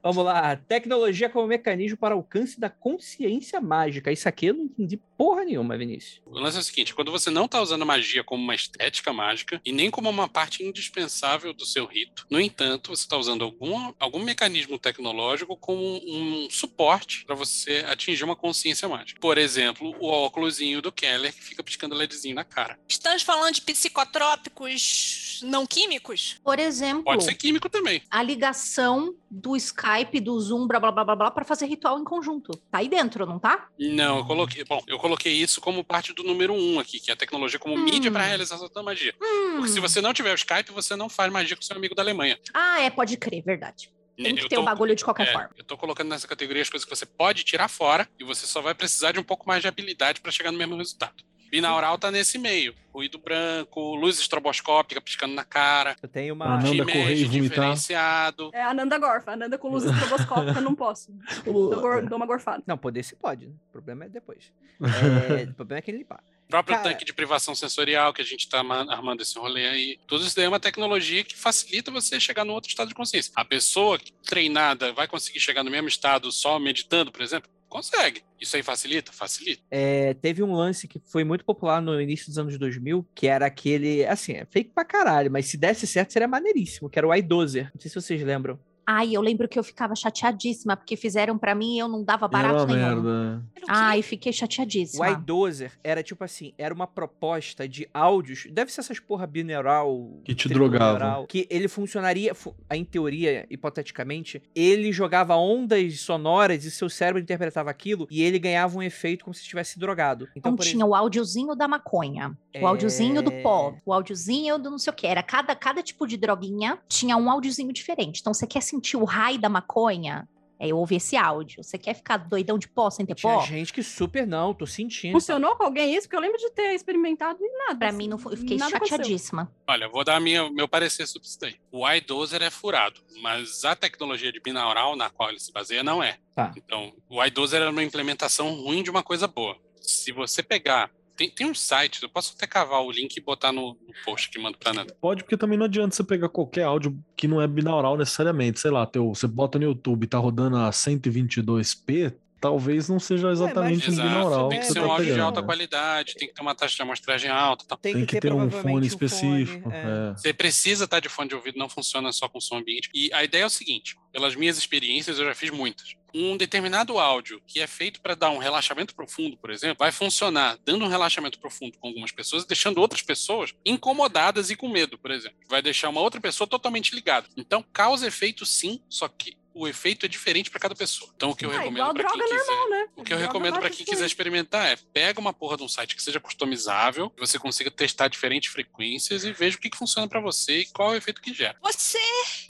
Vamos 0.03 0.25
lá. 0.25 0.57
Tecnologia 0.57 1.29
como 1.29 1.47
mecanismo 1.47 1.97
para 1.97 2.15
alcance 2.15 2.59
da 2.59 2.71
consciência 2.71 3.61
mágica. 3.61 4.13
Isso 4.13 4.29
aqui 4.29 4.47
eu 4.47 4.55
não 4.55 4.65
entendi 4.65 4.97
porra 5.17 5.45
nenhuma, 5.45 5.77
Vinícius. 5.77 6.21
O 6.25 6.39
lance 6.39 6.57
é 6.57 6.61
o 6.61 6.63
seguinte: 6.63 6.95
quando 6.95 7.11
você 7.11 7.31
não 7.31 7.49
tá 7.49 7.61
usando 7.61 7.83
a 7.83 7.85
magia 7.85 8.23
como 8.23 8.43
uma 8.43 8.55
estética 8.55 9.13
mágica 9.13 9.61
e 9.65 9.73
nem 9.73 9.91
como 9.91 10.09
uma 10.09 10.29
parte 10.29 10.63
indispensável 10.63 11.53
do 11.53 11.67
seu 11.67 11.85
rito, 11.87 12.27
no 12.31 12.41
entanto, 12.41 12.95
você 12.95 13.03
está 13.03 13.17
usando 13.17 13.43
algum, 13.43 13.93
algum 13.99 14.21
mecanismo 14.21 14.79
tecnológico 14.79 15.57
como 15.57 15.83
um 16.07 16.49
suporte 16.51 17.25
para 17.25 17.35
você 17.35 17.85
atingir 17.89 18.25
uma 18.25 18.37
consciência 18.37 18.89
mágica. 18.89 19.21
Por 19.21 19.37
exemplo, 19.37 19.95
o 19.99 20.07
óculosinho 20.09 20.81
do 20.81 20.93
Keller 20.93 21.35
que 21.35 21.43
fica 21.43 21.62
piscando 21.62 21.95
LEDzinho 21.95 22.35
na 22.35 22.45
cara. 22.45 22.79
Estamos 22.89 23.23
falando 23.23 23.55
de 23.55 23.62
psicotrópicos 23.62 25.41
não 25.43 25.66
químicos? 25.66 26.37
Por 26.43 26.59
exemplo, 26.59 27.05
Pode 27.05 27.25
ser 27.25 27.35
químico 27.35 27.69
também. 27.69 28.03
a 28.11 28.23
ligação 28.23 29.15
do 29.31 29.57
Skype, 29.57 29.88
do 30.23 30.39
Zoom, 30.40 30.66
blá 30.66 30.78
blá 30.81 30.93
blá 30.93 31.05
blá 31.05 31.16
blá, 31.16 31.31
pra 31.31 31.44
fazer 31.44 31.66
ritual 31.66 31.98
em 31.98 32.05
conjunto. 32.05 32.51
Tá 32.70 32.78
aí 32.78 32.89
dentro, 32.89 33.24
não 33.27 33.39
tá? 33.39 33.69
Não, 33.78 34.19
eu 34.19 34.24
coloquei. 34.24 34.65
Bom, 34.65 34.82
eu 34.86 34.98
coloquei 34.98 35.32
isso 35.32 35.60
como 35.60 35.82
parte 35.85 36.12
do 36.12 36.23
número 36.23 36.52
um 36.55 36.78
aqui, 36.78 37.01
que 37.01 37.10
é 37.10 37.15
a 37.15 37.16
tecnologia 37.16 37.59
como 37.59 37.74
Hum. 37.74 37.85
mídia 37.85 38.10
para 38.10 38.24
realização 38.24 38.69
da 38.74 38.82
magia. 38.82 39.15
Porque 39.56 39.69
se 39.69 39.78
Hum. 39.78 39.82
você 39.82 40.01
não 40.01 40.12
tiver 40.12 40.32
o 40.32 40.35
Skype, 40.35 40.70
você 40.73 40.94
não 40.97 41.09
faz 41.09 41.32
magia 41.32 41.56
com 41.56 41.62
seu 41.62 41.77
amigo 41.77 41.94
da 41.94 42.02
Alemanha. 42.02 42.39
Ah, 42.52 42.81
é, 42.82 42.90
pode 42.90 43.16
crer, 43.16 43.43
verdade. 43.43 43.90
Tem 44.16 44.35
que 44.35 44.43
Eu 44.44 44.48
ter 44.48 44.56
tô- 44.56 44.62
bagulho 44.65 44.97
de 44.97 45.05
qualquer 45.05 45.28
É, 45.28 45.32
forma. 45.32 45.51
eu 45.56 45.62
tô 45.65 45.77
colocando 45.77 46.09
nessa 46.09 46.27
categoria 46.27 46.60
as 46.62 46.69
coisas 46.69 46.85
que 46.85 46.94
você 46.94 47.06
pode 47.06 47.44
tirar 47.44 47.69
fora 47.69 48.09
e 48.19 48.24
você 48.24 48.47
só 48.48 48.60
vai 48.60 48.74
precisar 48.74 49.12
de 49.12 49.20
um 49.20 49.23
pouco 49.23 49.47
mais 49.47 49.62
de 49.62 49.69
habilidade 49.69 50.20
para 50.20 50.32
chegar 50.32 50.51
no 50.51 50.59
mesmo 50.59 50.77
resultado. 50.77 51.23
Binaural 51.51 51.99
tá 51.99 52.11
nesse 52.11 52.39
meio. 52.39 52.75
Ruído 52.93 53.19
branco, 53.19 53.95
luz 53.95 54.19
estroboscópica 54.19 55.01
piscando 55.01 55.35
na 55.35 55.45
cara, 55.45 55.97
Eu 56.03 56.09
tenho 56.09 56.35
uma. 56.35 56.47
Ananda 56.47 56.69
e 56.69 57.25
vomitar. 57.25 57.29
diferenciado. 57.29 58.51
É 58.53 58.62
Ananda 58.62 58.99
Gorfa. 58.99 59.33
Ananda 59.33 59.57
com 59.57 59.69
luz 59.69 59.85
estroboscópica, 59.85 60.61
não 60.61 60.75
posso. 60.75 61.12
Dou, 61.45 62.16
uma 62.16 62.27
gorfada. 62.27 62.62
Não, 62.66 62.77
poder 62.77 63.03
se 63.03 63.15
pode. 63.15 63.47
Né? 63.47 63.53
O 63.69 63.73
problema 63.73 64.05
é 64.05 64.09
depois. 64.09 64.53
É, 65.39 65.45
o 65.45 65.55
problema 65.55 65.79
é 65.79 65.83
quem 65.83 65.97
limpar. 65.97 66.23
Próprio 66.49 66.77
Cara- 66.77 66.89
tanque 66.91 67.05
de 67.05 67.12
privação 67.12 67.55
sensorial 67.55 68.12
que 68.12 68.23
a 68.23 68.25
gente 68.25 68.49
tá 68.49 68.62
ma- 68.62 68.87
armando 68.91 69.20
esse 69.20 69.39
rolê 69.39 69.66
aí. 69.69 69.99
Tudo 70.07 70.25
isso 70.25 70.35
daí 70.35 70.47
é 70.47 70.49
uma 70.49 70.59
tecnologia 70.59 71.23
que 71.23 71.37
facilita 71.37 71.91
você 71.91 72.19
chegar 72.19 72.45
num 72.45 72.55
outro 72.55 72.70
estado 72.70 72.89
de 72.89 72.95
consciência. 72.95 73.31
A 73.37 73.45
pessoa 73.45 73.99
treinada 74.25 74.93
vai 74.93 75.07
conseguir 75.07 75.41
chegar 75.41 75.62
no 75.62 75.70
mesmo 75.70 75.89
estado 75.89 76.33
só 76.33 76.59
meditando, 76.59 77.12
por 77.12 77.20
exemplo? 77.23 77.51
Consegue. 77.69 78.23
Isso 78.41 78.57
aí 78.57 78.62
facilita? 78.62 79.12
Facilita. 79.12 79.62
É, 79.70 80.15
teve 80.15 80.43
um 80.43 80.55
lance 80.55 80.89
que 80.89 80.99
foi 81.05 81.23
muito 81.23 81.45
popular 81.45 81.83
no 81.83 82.01
início 82.01 82.29
dos 82.29 82.39
anos 82.39 82.57
2000, 82.59 83.07
que 83.15 83.27
era 83.27 83.45
aquele. 83.45 84.07
Assim, 84.07 84.33
é 84.33 84.47
fake 84.51 84.70
pra 84.75 84.87
caralho, 84.87 85.31
mas 85.31 85.45
se 85.47 85.59
desse 85.59 85.87
certo 85.87 86.12
seria 86.15 86.27
maneiríssimo, 86.27 86.89
que 86.89 86.99
era 86.99 87.07
o 87.07 87.15
iDozer. 87.15 87.70
Não 87.75 87.81
sei 87.81 87.91
se 87.91 87.95
vocês 88.01 88.23
lembram. 88.23 88.59
Ai, 88.90 89.12
eu 89.15 89.20
lembro 89.20 89.47
que 89.47 89.59
eu 89.59 89.62
ficava 89.62 89.94
chateadíssima, 89.94 90.74
porque 90.74 90.97
fizeram 90.97 91.36
pra 91.36 91.55
mim 91.55 91.77
e 91.77 91.78
eu 91.78 91.89
não 91.89 92.02
dava 92.02 92.27
barato 92.27 92.65
nenhum. 92.66 93.02
merda. 93.02 93.44
O? 93.60 93.66
Ai, 93.69 94.01
fiquei 94.01 94.31
O 94.31 94.35
chateadíssima. 94.35 95.10
iDozer 95.10 95.73
era 95.85 96.02
tipo 96.02 96.24
assim, 96.24 96.55
era 96.56 96.73
uma 96.73 96.86
proposta 96.86 97.69
de 97.69 97.86
áudios, 97.93 98.47
deve 98.51 98.73
ser 98.73 98.81
essas 98.81 98.98
porra 98.98 99.27
binaural, 99.27 100.20
Que 100.24 100.35
te 100.35 100.48
drogava. 100.48 101.27
que 101.27 101.47
ele 101.51 101.69
funcionaria, 101.69 102.35
fu- 102.35 102.55
em 102.73 102.82
teoria, 102.82 103.47
hipoteticamente, 103.51 104.43
ele 104.55 104.90
jogava 104.90 105.36
ondas 105.36 106.01
sonoras 106.01 106.65
e 106.65 106.70
seu 106.70 106.89
cérebro 106.89 107.20
interpretava 107.20 107.70
aquilo 107.70 108.06
e 108.10 108.23
ele 108.23 108.39
ganhava 108.39 108.78
um 108.78 108.82
efeito 108.82 109.24
como 109.24 109.35
se 109.35 109.43
estivesse 109.43 109.78
drogado. 109.78 110.28
Então, 110.35 110.52
Então 110.52 110.65
tinha 110.65 110.86
o 110.86 110.94
áudiozinho 110.94 111.55
da 111.55 111.69
maconha, 111.69 112.35
o 112.59 112.66
áudiozinho 112.66 113.20
do 113.23 113.31
É. 113.32 113.43
pó, 113.43 113.74
o 113.85 113.93
áudiozinho 113.93 114.59
do 114.59 114.70
não 114.70 114.78
sei 114.78 114.93
o 114.93 114.97
que. 114.97 115.06
Era 115.06 115.23
cada, 115.23 115.55
cada 115.55 115.82
tipo 115.82 116.06
de 116.06 116.16
droguinha 116.16 116.78
tinha 116.89 117.16
um 117.19 117.31
áudiozinho 117.31 117.70
diferente. 117.73 118.20
Então 118.20 118.32
você 118.32 118.47
quer 118.47 118.62
sentir 118.79 118.97
o 118.97 119.05
raio 119.05 119.39
da 119.39 119.49
maconha? 119.49 120.29
É, 120.61 120.67
eu 120.67 120.77
ouvi 120.77 120.97
esse 120.97 121.17
áudio. 121.17 121.63
Você 121.63 121.79
quer 121.79 121.95
ficar 121.95 122.17
doidão 122.17 122.59
de 122.59 122.67
pó 122.67 122.91
sem 122.91 123.07
ter 123.07 123.15
Tinha 123.15 123.33
pó? 123.33 123.43
gente 123.43 123.73
que 123.73 123.81
super 123.81 124.27
não, 124.27 124.53
tô 124.53 124.67
sentindo. 124.67 125.13
Funcionou 125.13 125.55
com 125.55 125.63
alguém 125.63 125.95
isso? 125.95 126.09
Porque 126.09 126.17
eu 126.17 126.21
lembro 126.21 126.37
de 126.37 126.51
ter 126.51 126.75
experimentado 126.75 127.39
e 127.41 127.59
nada. 127.59 127.77
Pra 127.79 127.89
assim, 127.89 127.97
mim 127.97 128.09
não 128.09 128.19
foi, 128.19 128.33
eu 128.33 128.39
fiquei 128.39 128.57
nada 128.57 128.77
aconteceu. 128.77 128.99
chateadíssima. 128.99 129.53
Olha, 129.69 129.89
vou 129.89 130.03
dar 130.03 130.21
minha, 130.21 130.51
meu 130.51 130.67
parecer 130.67 131.07
sobre 131.07 131.29
isso 131.29 131.39
daí. 131.41 131.55
O 131.71 131.89
iDozer 131.89 132.43
é 132.43 132.51
furado, 132.51 133.01
mas 133.23 133.65
a 133.65 133.77
tecnologia 133.77 134.33
de 134.33 134.41
binaural 134.41 134.97
na 134.97 135.09
qual 135.09 135.29
ele 135.31 135.39
se 135.39 135.53
baseia 135.53 135.85
não 135.85 136.03
é. 136.03 136.19
Tá. 136.35 136.53
Então, 136.57 136.93
o 137.09 137.25
iDozer 137.25 137.63
era 137.63 137.71
uma 137.71 137.85
implementação 137.85 138.53
ruim 138.55 138.83
de 138.83 138.91
uma 138.91 139.03
coisa 139.05 139.29
boa. 139.29 139.57
Se 139.81 140.11
você 140.11 140.43
pegar. 140.43 140.91
Tem, 141.19 141.28
tem 141.28 141.51
um 141.51 141.55
site, 141.55 142.01
eu 142.01 142.09
posso 142.09 142.32
até 142.36 142.47
cavar 142.47 142.81
o 142.81 142.93
link 142.93 143.16
e 143.16 143.20
botar 143.20 143.51
no, 143.51 143.70
no 143.70 143.93
post 144.05 144.31
que 144.31 144.39
mando 144.39 144.57
pra 144.57 144.73
Nanda. 144.73 144.97
Pode, 145.01 145.24
porque 145.24 145.36
também 145.36 145.59
não 145.59 145.66
adianta 145.66 145.97
você 145.97 146.05
pegar 146.05 146.28
qualquer 146.28 146.62
áudio 146.62 146.97
que 147.16 147.27
não 147.27 147.43
é 147.43 147.49
binaural 147.49 147.97
necessariamente. 147.97 148.61
Sei 148.61 148.70
lá, 148.70 148.86
teu, 148.86 149.12
você 149.12 149.27
bota 149.27 149.59
no 149.59 149.65
YouTube 149.65 150.07
tá 150.07 150.16
rodando 150.16 150.57
a 150.57 150.70
122p, 150.70 152.15
talvez 152.40 152.89
não 152.89 152.98
seja 153.01 153.31
exatamente 153.31 153.89
um 153.90 153.93
Exato, 153.93 154.09
binaural 154.09 154.48
tem 154.48 154.59
que 154.60 154.66
que 154.66 154.73
você 154.73 154.73
ser 154.74 154.81
tá 154.81 154.86
um 154.86 154.90
áudio 154.90 155.05
de 155.05 155.10
pegando. 155.12 155.27
alta 155.27 155.43
qualidade, 155.43 156.15
tem 156.15 156.28
que 156.28 156.35
ter 156.35 156.43
uma 156.43 156.55
taxa 156.55 156.77
de 156.77 156.82
amostragem 156.82 157.31
alta. 157.31 157.65
Tal. 157.66 157.78
Tem, 157.78 157.94
Tem 157.94 158.06
que 158.06 158.20
ter 158.20 158.32
um 158.32 158.48
provavelmente 158.48 158.62
fone 158.62 158.85
um 158.85 158.89
específico. 158.89 159.70
é. 159.70 160.10
é. 160.10 160.12
Você 160.16 160.32
precisa 160.32 160.85
estar 160.85 161.01
de 161.01 161.09
fone 161.09 161.28
de 161.28 161.35
ouvido, 161.35 161.59
não 161.59 161.69
funciona 161.69 162.12
só 162.12 162.28
com 162.28 162.40
som 162.40 162.59
ambiente. 162.59 162.89
E 162.94 163.12
a 163.12 163.23
ideia 163.24 163.43
é 163.43 163.47
o 163.47 163.51
seguinte: 163.51 163.97
pelas 164.12 164.35
minhas 164.35 164.59
experiências, 164.59 165.19
eu 165.19 165.24
já 165.24 165.35
fiz 165.35 165.51
muitas. 165.51 165.97
Um 166.15 166.39
determinado 166.39 166.98
áudio 166.98 167.40
que 167.47 167.60
é 167.60 167.66
feito 167.66 168.01
para 168.01 168.15
dar 168.15 168.31
um 168.31 168.39
relaxamento 168.39 168.94
profundo, 168.94 169.36
por 169.36 169.51
exemplo, 169.51 169.77
vai 169.78 169.93
funcionar 169.93 170.56
dando 170.65 170.85
um 170.85 170.89
relaxamento 170.89 171.39
profundo 171.39 171.77
com 171.78 171.89
algumas 171.89 172.10
pessoas 172.10 172.44
e 172.44 172.48
deixando 172.48 172.78
outras 172.78 173.02
pessoas 173.02 173.55
incomodadas 173.65 174.48
e 174.51 174.56
com 174.56 174.69
medo, 174.69 174.98
por 174.98 175.10
exemplo. 175.10 175.36
Vai 175.48 175.60
deixar 175.60 175.90
uma 175.90 176.01
outra 176.01 176.19
pessoa 176.20 176.48
totalmente 176.48 176.94
ligada. 176.94 177.28
Então, 177.36 177.62
causa 177.73 178.06
efeito 178.06 178.47
sim, 178.47 178.81
só 178.89 179.06
que 179.06 179.36
o 179.59 179.66
efeito 179.68 180.06
é 180.06 180.09
diferente 180.09 180.51
para 180.51 180.60
cada 180.60 180.74
pessoa. 180.74 181.10
Então, 181.16 181.30
o 181.30 181.36
que 181.36 181.44
eu 181.44 181.51
Ah, 181.51 181.59
recomendo 181.59 181.76
igual 181.76 181.94
para 181.94 182.05
quem 182.09 182.18
droga 182.18 182.32
quiser. 182.39 182.47
normal, 182.51 182.70
né? 182.70 182.89
O 182.97 183.02
que 183.05 183.12
eu 183.12 183.18
recomendo 183.18 183.59
para 183.59 183.70
quem 183.70 183.85
quiser 183.86 184.06
experimentar 184.06 184.66
é 184.66 184.76
pega 184.93 185.18
uma 185.20 185.32
porra 185.32 185.56
de 185.56 185.62
um 185.62 185.68
site 185.68 185.94
que 185.97 186.02
seja 186.02 186.20
customizável, 186.20 187.10
que 187.10 187.20
você 187.20 187.39
consiga 187.39 187.70
testar 187.70 188.09
diferentes 188.09 188.51
frequências 188.52 189.24
e 189.24 189.32
veja 189.32 189.56
o 189.56 189.60
que, 189.60 189.70
que 189.70 189.76
funciona 189.76 190.06
para 190.09 190.20
você 190.20 190.60
e 190.60 190.66
qual 190.66 190.90
é 190.93 190.94
o 190.94 190.98
efeito 190.98 191.20
que 191.20 191.32
gera. 191.35 191.56
Você, 191.62 191.98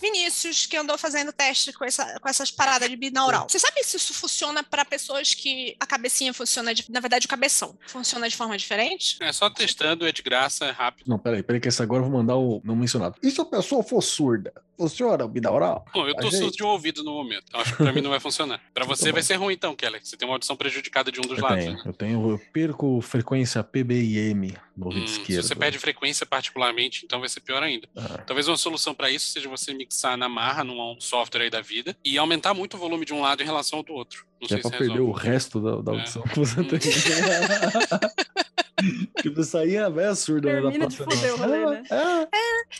Vinícius, 0.00 0.66
que 0.66 0.76
andou 0.76 0.96
fazendo 0.98 1.32
teste 1.32 1.72
com, 1.72 1.84
essa, 1.84 2.18
com 2.20 2.28
essas 2.28 2.50
paradas 2.50 2.88
de 2.88 2.96
binaural, 2.96 3.46
você 3.48 3.58
sabe 3.58 3.82
se 3.84 3.96
isso 3.96 4.14
funciona 4.14 4.62
para 4.62 4.84
pessoas 4.84 5.34
que 5.34 5.76
a 5.80 5.86
cabecinha 5.86 6.32
funciona, 6.32 6.74
de, 6.74 6.84
na 6.90 7.00
verdade, 7.00 7.26
o 7.26 7.28
cabeção 7.28 7.76
funciona 7.86 8.28
de 8.28 8.36
forma 8.36 8.56
diferente? 8.56 9.16
É 9.20 9.32
só 9.32 9.48
testando, 9.50 10.06
é 10.06 10.12
de 10.12 10.22
graça, 10.22 10.66
é 10.66 10.70
rápido. 10.70 11.08
Não, 11.08 11.18
peraí, 11.18 11.42
peraí, 11.42 11.60
que 11.60 11.68
esse 11.68 11.82
agora 11.82 12.02
eu 12.04 12.08
vou 12.10 12.18
mandar 12.18 12.36
o 12.36 12.60
não 12.64 12.76
mencionado. 12.76 13.16
E 13.22 13.30
se 13.30 13.40
a 13.40 13.44
pessoa 13.44 13.82
for 13.82 14.02
surda? 14.02 14.52
Funciona 14.76 15.24
o 15.24 15.28
binaural? 15.28 15.84
Bom, 15.92 16.06
eu 16.06 16.14
tô 16.14 16.22
gente- 16.30 16.38
surdo 16.38 16.56
de 16.56 16.62
um 16.62 16.68
ouvido 16.68 16.97
no 17.02 17.12
momento. 17.12 17.44
Então 17.48 17.60
acho 17.60 17.72
que 17.76 17.82
pra 17.82 17.92
mim 17.92 18.00
não 18.00 18.10
vai 18.10 18.20
funcionar. 18.20 18.60
Pra 18.74 18.84
você 18.84 19.10
vai 19.12 19.22
ser 19.22 19.34
ruim 19.36 19.54
então, 19.54 19.74
Keller. 19.74 20.00
Você 20.04 20.16
tem 20.16 20.26
uma 20.28 20.34
audição 20.34 20.56
prejudicada 20.56 21.10
de 21.12 21.18
um 21.18 21.22
dos 21.22 21.38
Eu 21.38 21.44
lados. 21.44 21.64
tenho, 21.64 21.76
né? 21.76 21.82
eu 21.86 21.92
tenho, 21.92 22.30
eu 22.30 22.38
perco 22.52 23.00
frequência 23.00 23.62
PBIM 23.62 24.54
no 24.76 24.86
ouvido 24.86 25.04
Hum, 25.04 25.06
se 25.06 25.20
esquerdo. 25.20 25.42
você 25.42 25.54
perde 25.54 25.78
frequência 25.78 26.24
particularmente, 26.26 27.04
então 27.04 27.20
vai 27.20 27.28
ser 27.28 27.40
pior 27.40 27.62
ainda. 27.62 27.88
Ah, 27.96 28.18
Talvez 28.26 28.46
uma 28.48 28.56
solução 28.56 28.94
pra 28.94 29.10
isso 29.10 29.28
seja 29.28 29.48
você 29.48 29.72
mixar 29.74 30.16
na 30.16 30.28
marra 30.28 30.62
num 30.64 30.96
software 31.00 31.42
aí 31.42 31.50
da 31.50 31.60
vida 31.60 31.96
e 32.04 32.16
aumentar 32.18 32.54
muito 32.54 32.74
o 32.76 32.80
volume 32.80 33.04
de 33.04 33.12
um 33.12 33.20
lado 33.20 33.42
em 33.42 33.46
relação 33.46 33.78
ao 33.78 33.82
do 33.82 33.92
outro. 33.92 34.24
Não 34.40 34.46
que 34.46 34.54
é 34.54 34.56
sei 34.56 34.62
pra 34.62 34.70
se 34.70 34.78
perder 34.78 35.00
o 35.00 35.06
resolve. 35.12 35.26
resto 35.28 35.60
da, 35.60 35.80
da 35.82 35.92
É. 35.92 35.94
audição 35.96 36.22
que 36.22 36.38
você 36.38 36.60
Hum. 36.60 36.64
tem. 36.64 36.78
tipo, 39.22 39.40
isso 39.40 39.56
aí 39.58 39.74
é 39.76 39.82
a 39.82 39.88
véia 39.88 40.14
surda. 40.14 40.48
né, 40.48 40.54
da 40.56 40.62
Termina 40.62 40.86
de 40.88 40.96
Praça 40.96 41.16
foder 41.16 41.34
o 41.34 41.36
rolê, 41.36 41.66
né? 41.66 41.82
É, 41.90 42.22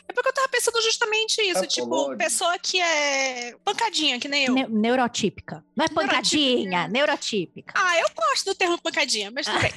É 0.09 0.13
porque 0.15 0.29
eu 0.29 0.33
tava 0.33 0.49
pensando 0.49 0.81
justamente 0.83 1.41
isso, 1.43 1.67
tipo, 1.67 1.87
Patológico. 1.89 2.19
pessoa 2.19 2.59
que 2.59 2.81
é 2.81 3.55
pancadinha, 3.65 4.19
que 4.21 4.29
nem 4.29 4.45
eu. 4.47 4.55
Ne- 4.55 4.67
neurotípica. 4.69 5.65
Não 5.77 5.85
é 5.85 5.89
pancadinha, 5.89 6.89
neurotípica. 6.89 7.75
Ah, 7.77 7.99
eu 8.01 8.09
gosto 8.15 8.45
do 8.47 8.55
termo 8.55 8.81
pancadinha, 8.81 9.31
mas 9.31 9.47
tudo 9.47 9.59
bem. 9.61 9.73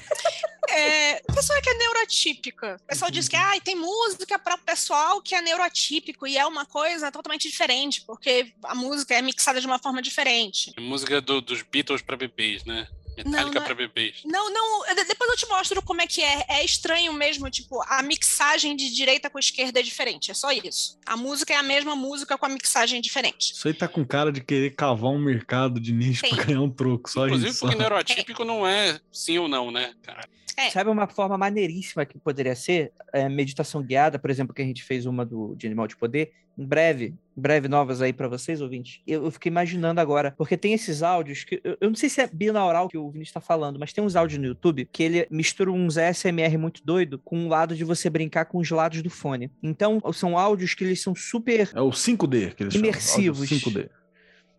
É, 0.70 1.22
pessoa 1.34 1.62
que 1.62 1.70
é 1.70 1.74
neurotípica. 1.74 2.78
O 2.84 2.88
pessoal 2.88 3.12
diz 3.12 3.28
que 3.28 3.36
ah, 3.36 3.52
tem 3.64 3.76
música 3.76 4.40
para 4.40 4.56
o 4.56 4.60
pessoal 4.60 5.22
que 5.22 5.36
é 5.36 5.42
neurotípico 5.42 6.26
e 6.26 6.38
é 6.38 6.46
uma 6.46 6.66
coisa 6.66 7.12
totalmente 7.12 7.50
diferente, 7.50 8.02
porque 8.06 8.54
a 8.64 8.74
música 8.76 9.14
é 9.16 9.22
mixada 9.22 9.60
de 9.60 9.68
uma 9.68 9.80
forma 9.80 10.02
diferente. 10.02 10.72
É 10.78 10.82
música 10.82 11.20
do- 11.22 11.42
dos 11.42 11.62
Beatles 11.62 12.02
pra 12.02 12.16
bebês, 12.16 12.64
né? 12.64 12.88
Metálica 13.30 13.60
não 13.60 13.66
pra 13.66 13.76
bebês. 13.76 14.16
Não, 14.26 14.52
não, 14.54 14.96
de- 14.96 15.04
depois 15.06 15.30
eu 15.32 15.38
te 15.38 15.48
mostro 15.48 15.82
como 15.82 16.02
é 16.02 16.08
que 16.08 16.22
é. 16.22 16.46
É 16.50 16.64
estranho 16.66 17.14
mesmo, 17.14 17.50
tipo, 17.50 17.82
a 17.88 18.02
mixagem 18.04 18.76
de 18.76 18.94
direita 18.94 19.30
com 19.30 19.40
esquerda 19.40 19.80
é 19.80 19.84
diferente, 19.84 20.32
é 20.32 20.34
só 20.34 20.52
isso. 20.52 20.98
A 21.06 21.16
música 21.18 21.54
é 21.54 21.58
a 21.58 21.64
mesma 21.64 21.96
música 21.96 22.38
com 22.38 22.46
a 22.46 22.50
mixagem 22.50 23.02
diferente. 23.02 23.54
Isso 23.54 23.68
aí 23.68 23.74
tá 23.74 23.88
com 23.88 24.06
cara 24.06 24.32
de 24.32 24.42
querer 24.42 24.72
cavar 24.76 25.12
um 25.12 25.20
mercado 25.20 25.80
de 25.80 25.92
nicho 25.92 26.22
Tem. 26.22 26.36
pra 26.36 26.44
ganhar 26.46 26.62
um 26.62 26.70
troco, 26.70 27.10
só 27.10 27.26
Inclusive 27.26 27.50
isso. 27.52 27.60
porque 27.60 27.76
neurotípico 27.80 28.44
não 28.44 28.66
é 28.68 29.00
sim 29.12 29.38
ou 29.38 29.48
não, 29.48 29.72
né, 29.72 29.94
cara? 30.04 30.28
É. 30.58 30.70
Sabe 30.70 30.90
uma 30.90 31.08
forma 31.08 31.38
maneiríssima 31.38 32.06
que 32.06 32.18
poderia 32.18 32.56
ser? 32.56 32.92
É, 33.14 33.28
meditação 33.28 33.82
guiada, 33.82 34.20
por 34.20 34.30
exemplo, 34.30 34.54
que 34.54 34.62
a 34.62 34.66
gente 34.66 34.84
fez 34.84 35.06
uma 35.06 35.26
do, 35.26 35.56
de 35.56 35.68
Animal 35.68 35.88
de 35.88 35.98
Poder. 35.98 36.32
Em 36.58 36.66
breve, 36.66 37.16
em 37.38 37.42
breve 37.42 37.68
novas 37.68 38.02
aí 38.02 38.12
pra 38.12 38.28
vocês, 38.28 38.62
ouvintes. 38.62 39.02
Eu, 39.08 39.24
eu 39.26 39.32
fiquei 39.32 39.50
imaginando 39.50 40.02
agora, 40.02 40.34
porque 40.38 40.58
tem 40.58 40.74
esses 40.74 41.02
áudios 41.02 41.44
que. 41.44 41.62
Eu, 41.64 41.78
eu 41.80 41.90
não 41.90 41.96
sei 41.96 42.10
se 42.10 42.22
é 42.22 42.28
binaural 42.28 42.90
que 42.90 42.98
o 42.98 43.10
Vinícius 43.10 43.34
tá 43.34 43.42
falando, 43.42 43.80
mas 43.80 43.94
tem 43.94 44.04
uns 44.04 44.16
áudios 44.16 44.40
no 44.40 44.48
YouTube 44.48 44.88
que 44.92 45.02
ele 45.02 45.28
mistura 45.32 45.72
uns 45.72 45.98
ASMR 45.98 46.58
muito 46.58 46.86
doido 46.86 47.20
com 47.24 47.46
o 47.46 47.48
lado 47.48 47.76
de 47.76 47.84
você 47.84 48.10
brincar 48.10 48.46
com 48.46 48.58
os 48.58 48.70
lados 48.70 49.02
do 49.02 49.10
fone. 49.10 49.50
Então, 49.64 50.02
são 50.14 50.38
áudios 50.38 50.74
que 50.74 50.84
eles 50.84 51.02
são 51.02 51.16
super. 51.16 51.70
É 51.74 51.82
o 51.82 51.90
5D 51.90 52.54
que 52.54 52.64
eles 52.64 52.76
Imersivos. 52.76 53.48
chamam. 53.48 53.62
áudio 53.64 53.90
5D. 53.90 54.01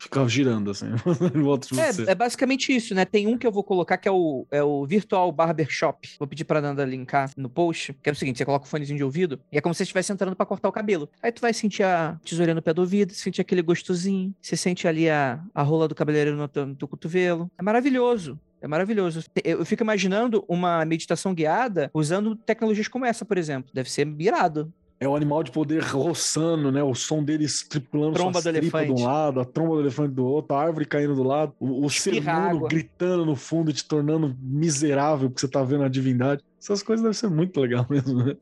Fica 0.03 0.29
girando 0.29 0.73
assim, 0.73 0.87
em 1.33 1.43
volta 1.43 1.69
de 1.69 1.77
você. 1.77 2.03
É, 2.03 2.11
é 2.11 2.15
basicamente 2.15 2.75
isso, 2.75 2.93
né? 2.93 3.05
Tem 3.05 3.29
um 3.29 3.39
que 3.39 3.47
eu 3.47 3.53
vou 3.53 3.63
colocar 3.63 3.97
que 3.97 4.09
é 4.09 4.11
o, 4.11 4.45
é 4.51 4.61
o 4.61 4.85
Virtual 4.85 5.31
Barbershop. 5.31 6.17
Vou 6.19 6.27
pedir 6.27 6.45
pra 6.45 6.61
Nanda 6.61 6.85
linkar 6.85 7.31
no 7.37 7.49
post. 7.49 7.93
Que 8.03 8.11
é 8.11 8.13
o 8.13 8.17
seguinte: 8.17 8.39
você 8.39 8.45
coloca 8.45 8.67
o 8.67 8.69
fonezinho 8.69 8.97
de 8.97 9.05
ouvido 9.05 9.39
e 9.53 9.59
é 9.59 9.61
como 9.61 9.73
se 9.73 9.79
você 9.79 9.85
estivesse 9.85 10.13
entrando 10.13 10.35
pra 10.35 10.45
cortar 10.45 10.69
o 10.69 10.73
cabelo. 10.73 11.09
Aí 11.23 11.31
tu 11.31 11.41
vai 11.41 11.55
sentir 11.55 11.85
a 11.85 12.19
tesourinha 12.25 12.57
no 12.57 12.61
pé 12.61 12.75
do 12.75 12.81
ouvido, 12.81 13.15
sentir 13.15 13.41
aquele 13.41 13.63
gostosinho. 13.63 14.35
Você 14.43 14.57
sente 14.57 14.89
ali 14.89 15.09
a, 15.09 15.41
a 15.55 15.63
rola 15.63 15.87
do 15.87 15.95
cabeleireiro 15.95 16.37
no 16.37 16.49
teu, 16.49 16.67
no 16.67 16.75
teu 16.75 16.89
cotovelo. 16.89 17.49
É 17.57 17.63
maravilhoso. 17.63 18.41
É 18.61 18.69
maravilhoso. 18.69 19.25
Eu 19.45 19.65
fico 19.65 19.83
imaginando 19.83 20.45
uma 20.49 20.85
meditação 20.85 21.35
guiada 21.35 21.91
usando 21.93 22.37
tecnologias 22.37 22.87
como 22.87 23.05
essa, 23.05 23.25
por 23.25 23.37
exemplo. 23.37 23.71
Deve 23.75 23.91
ser 23.91 24.07
irado. 24.19 24.73
É 25.03 25.09
o 25.09 25.17
animal 25.17 25.43
de 25.43 25.51
poder 25.51 25.83
roçando, 25.83 26.71
né? 26.71 26.81
O 26.81 26.95
som 26.95 27.25
deles 27.25 27.67
tripulando 27.69 28.15
Tromba 28.15 28.41
suas 28.41 28.55
do 28.55 28.61
tripas 28.61 28.87
de 28.87 28.93
um 28.93 29.05
lado, 29.05 29.41
a 29.41 29.45
tromba 29.45 29.75
do 29.75 29.81
elefante 29.81 30.15
do 30.15 30.25
outro, 30.25 30.55
a 30.55 30.63
árvore 30.63 30.85
caindo 30.85 31.17
do 31.17 31.25
lado, 31.25 31.53
o, 31.59 31.85
o 31.85 31.91
ser 31.91 32.21
humano 32.21 32.69
gritando 32.69 33.27
no 33.27 33.35
fundo 33.35 33.73
e 33.73 33.75
te 33.75 33.85
tornando 33.85 34.37
miserável 34.41 35.29
porque 35.29 35.41
você 35.41 35.49
tá 35.49 35.61
vendo 35.65 35.83
a 35.83 35.89
divindade. 35.89 36.45
Essas 36.57 36.85
coisas 36.85 37.03
devem 37.03 37.15
ser 37.15 37.29
muito 37.29 37.61
legal 37.61 37.85
mesmo, 37.91 38.23
né? 38.23 38.37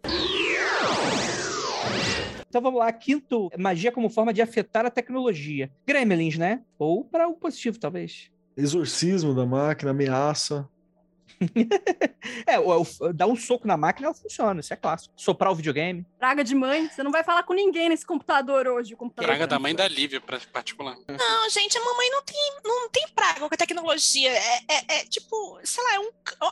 Então 2.46 2.60
vamos 2.60 2.78
lá, 2.78 2.92
quinto, 2.92 3.48
magia 3.56 3.90
como 3.90 4.10
forma 4.10 4.30
de 4.30 4.42
afetar 4.42 4.84
a 4.84 4.90
tecnologia. 4.90 5.70
Gremlins, 5.86 6.36
né? 6.36 6.60
Ou 6.78 7.02
para 7.02 7.26
o 7.26 7.32
positivo, 7.32 7.78
talvez. 7.78 8.30
Exorcismo 8.54 9.34
da 9.34 9.46
máquina, 9.46 9.92
ameaça. 9.92 10.68
É, 12.46 12.58
o- 12.58 12.82
o- 12.82 13.12
dar 13.12 13.26
um 13.26 13.36
soco 13.36 13.66
na 13.66 13.76
máquina 13.76 14.08
ela 14.08 14.14
funciona, 14.14 14.60
isso 14.60 14.72
é 14.72 14.76
clássico. 14.76 15.12
Soprar 15.16 15.50
o 15.52 15.54
videogame. 15.54 16.04
Praga 16.18 16.42
de 16.44 16.54
mãe, 16.54 16.88
você 16.88 17.02
não 17.02 17.10
vai 17.10 17.22
falar 17.24 17.42
com 17.44 17.54
ninguém 17.54 17.88
nesse 17.88 18.04
computador 18.04 18.66
hoje. 18.66 18.94
O 18.94 18.96
computador 18.96 19.26
Praga 19.28 19.46
da 19.46 19.58
mãe 19.58 19.74
da 19.74 19.86
Lívia, 19.88 20.20
pra 20.20 20.38
particular. 20.52 20.96
Não, 21.08 21.50
gente, 21.50 21.76
a 21.78 21.84
mamãe 21.84 22.10
não 22.10 22.22
tem, 22.22 22.52
não 22.64 22.88
tem 22.90 23.08
praga 23.14 23.40
com 23.40 23.46
a 23.54 23.56
tecnologia. 23.56 24.30
É, 24.30 24.58
é- 24.68 24.84
é, 25.00 25.04
tipo, 25.04 25.58
sei 25.64 25.82
lá, 25.84 25.94
é 25.94 26.00
um, 26.00 26.10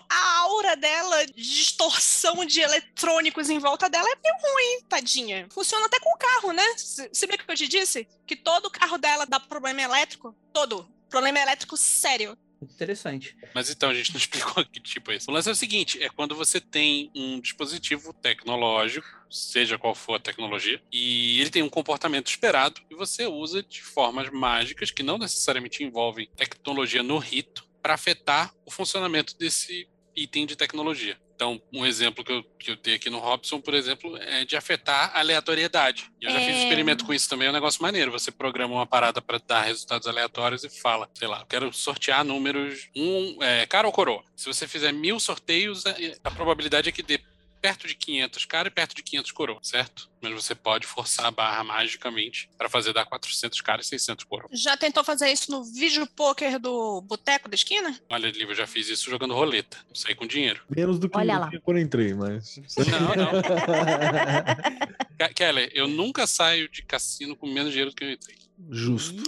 a 0.08 0.38
aura 0.40 0.76
dela 0.76 1.26
de 1.26 1.32
distorção 1.34 2.44
de 2.44 2.60
eletrônicos 2.60 3.50
em 3.50 3.58
volta 3.58 3.88
dela 3.88 4.08
é 4.08 4.16
meio 4.22 4.34
ruim, 4.40 4.84
tadinha. 4.88 5.46
Funciona 5.50 5.86
até 5.86 5.98
com 6.00 6.10
o 6.14 6.18
carro, 6.18 6.52
né? 6.52 6.64
Se 6.76 7.08
se 7.12 7.26
bem 7.26 7.36
que 7.38 7.50
eu 7.50 7.54
te 7.56 7.68
disse 7.68 8.06
que 8.26 8.36
todo 8.36 8.70
carro 8.70 8.98
dela 8.98 9.26
dá 9.26 9.38
problema 9.40 9.82
elétrico, 9.82 10.34
todo. 10.52 10.88
Problema 11.10 11.38
elétrico 11.40 11.76
sério. 11.76 12.36
Muito 12.60 12.74
interessante. 12.74 13.36
Mas 13.54 13.70
então, 13.70 13.90
a 13.90 13.94
gente 13.94 14.12
não 14.12 14.18
explicou 14.18 14.64
que 14.64 14.80
tipo 14.80 15.12
é 15.12 15.16
esse. 15.16 15.30
O 15.30 15.32
lance 15.32 15.48
é 15.48 15.52
o 15.52 15.56
seguinte: 15.56 16.02
é 16.02 16.08
quando 16.08 16.34
você 16.34 16.60
tem 16.60 17.10
um 17.14 17.40
dispositivo 17.40 18.12
tecnológico, 18.12 19.06
seja 19.30 19.78
qual 19.78 19.94
for 19.94 20.14
a 20.14 20.20
tecnologia, 20.20 20.80
e 20.92 21.40
ele 21.40 21.50
tem 21.50 21.62
um 21.62 21.68
comportamento 21.68 22.26
esperado, 22.28 22.80
e 22.90 22.94
você 22.94 23.26
usa 23.26 23.62
de 23.62 23.82
formas 23.82 24.30
mágicas 24.30 24.90
que 24.90 25.02
não 25.02 25.18
necessariamente 25.18 25.84
envolvem 25.84 26.28
tecnologia 26.36 27.02
no 27.02 27.18
rito 27.18 27.66
para 27.80 27.94
afetar 27.94 28.52
o 28.66 28.70
funcionamento 28.70 29.36
desse 29.38 29.88
item 30.22 30.46
de 30.46 30.56
tecnologia. 30.56 31.16
Então, 31.34 31.62
um 31.72 31.86
exemplo 31.86 32.24
que 32.24 32.32
eu, 32.32 32.42
que 32.58 32.72
eu 32.72 32.76
dei 32.76 32.94
aqui 32.94 33.08
no 33.08 33.20
Robson, 33.20 33.60
por 33.60 33.72
exemplo, 33.72 34.16
é 34.16 34.44
de 34.44 34.56
afetar 34.56 35.12
a 35.14 35.20
aleatoriedade. 35.20 36.10
E 36.20 36.24
eu 36.24 36.32
já 36.32 36.40
fiz 36.40 36.56
É. 36.56 36.62
experimento 36.64 37.04
com 37.04 37.14
isso 37.14 37.28
também, 37.28 37.46
é 37.46 37.50
um 37.50 37.54
negócio 37.54 37.80
maneiro. 37.80 38.10
Você 38.10 38.32
programa 38.32 38.74
uma 38.74 38.86
parada 38.86 39.22
para 39.22 39.38
dar 39.38 39.62
resultados 39.62 40.08
aleatórios 40.08 40.64
e 40.64 40.68
fala, 40.68 41.08
sei 41.14 41.28
lá, 41.28 41.40
eu 41.40 41.46
quero 41.46 41.72
sortear 41.72 42.24
números 42.24 42.88
um, 42.96 43.40
é, 43.40 43.66
cara 43.66 43.86
ou 43.86 43.92
coroa. 43.92 44.24
Se 44.34 44.46
você 44.46 44.66
fizer 44.66 44.90
mil 44.92 45.20
sorteios, 45.20 45.84
a 46.24 46.30
probabilidade 46.32 46.88
é 46.88 46.92
que 46.92 47.04
dê 47.04 47.20
perto 47.60 47.86
de 47.86 47.94
500 47.94 48.44
cara 48.44 48.68
e 48.68 48.70
perto 48.70 48.94
de 48.94 49.02
500 49.02 49.32
coroa, 49.32 49.58
certo? 49.62 50.08
Mas 50.20 50.32
você 50.32 50.54
pode 50.54 50.86
forçar 50.86 51.26
a 51.26 51.30
barra 51.30 51.62
magicamente 51.64 52.48
para 52.56 52.68
fazer 52.68 52.92
dar 52.92 53.04
400 53.06 53.60
cara 53.60 53.80
e 53.80 53.84
600 53.84 54.24
coroa. 54.24 54.48
Já 54.52 54.76
tentou 54.76 55.02
fazer 55.04 55.30
isso 55.30 55.50
no 55.50 55.62
vídeo 55.64 56.06
poker 56.08 56.58
do 56.58 57.00
boteco 57.02 57.48
da 57.48 57.54
esquina? 57.54 57.98
Olha, 58.08 58.26
Lívia, 58.28 58.48
eu 58.50 58.54
já 58.54 58.66
fiz 58.66 58.88
isso 58.88 59.08
jogando 59.10 59.34
roleta. 59.34 59.76
Saí 59.94 60.14
com 60.14 60.26
dinheiro. 60.26 60.62
Menos 60.74 60.98
do 60.98 61.08
que 61.08 61.16
Olha 61.16 61.32
eu 61.34 61.38
lá. 61.40 61.50
quando 61.62 61.78
entrei, 61.80 62.14
mas. 62.14 62.56
Não, 62.76 63.14
não. 63.24 63.42
Ke- 65.18 65.34
Kelly, 65.34 65.70
eu 65.72 65.86
nunca 65.88 66.26
saio 66.26 66.68
de 66.68 66.82
cassino 66.82 67.36
com 67.36 67.46
menos 67.46 67.70
dinheiro 67.70 67.90
do 67.90 67.96
que 67.96 68.04
eu 68.04 68.10
entrei. 68.12 68.36
Justo. 68.70 69.22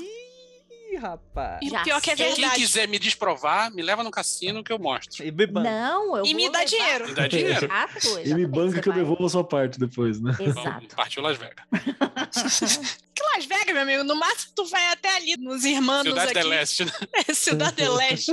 Rapaz. 1.00 1.58
E 1.62 1.70
Já 1.70 1.80
o 1.80 1.84
pior 1.84 2.00
que 2.00 2.10
é 2.10 2.16
sei. 2.16 2.26
Quem 2.26 2.34
verdade. 2.42 2.60
quiser 2.60 2.86
me 2.88 2.98
desprovar, 2.98 3.72
me 3.72 3.82
leva 3.82 4.04
no 4.04 4.10
cassino 4.10 4.62
que 4.62 4.72
eu 4.72 4.78
mostro. 4.78 5.24
E 5.24 5.30
bebam. 5.30 5.62
Não, 5.62 6.16
eu 6.18 6.26
E 6.26 6.34
me 6.34 6.50
dá 6.50 6.58
levar- 6.60 6.68
dinheiro. 6.70 7.08
Me 7.08 7.14
dá 7.14 7.26
dinheiro. 7.28 7.64
Exato, 7.66 8.20
E 8.28 8.34
me 8.34 8.46
banca 8.46 8.80
que 8.80 8.88
eu 8.88 8.92
devolvo 8.92 9.24
a 9.26 9.28
sua 9.30 9.44
parte 9.44 9.78
depois, 9.78 10.20
né? 10.20 10.36
Exato. 10.38 10.94
Partiu 10.94 11.22
Las 11.22 11.36
Vegas. 11.38 11.64
Que 13.12 13.22
Las 13.36 13.44
Vegas, 13.44 13.74
meu 13.74 13.82
amigo, 13.82 14.02
no 14.04 14.16
máximo 14.16 14.52
tu 14.56 14.64
vai 14.64 14.86
até 14.92 15.14
ali 15.16 15.36
nos 15.36 15.62
irmãos 15.64 16.04
Cidade 16.04 16.38
aqui. 16.38 16.48
Leste, 16.48 16.84
né? 16.86 16.92
Cidade 17.34 17.84
do 17.84 17.94
Leste. 17.94 18.32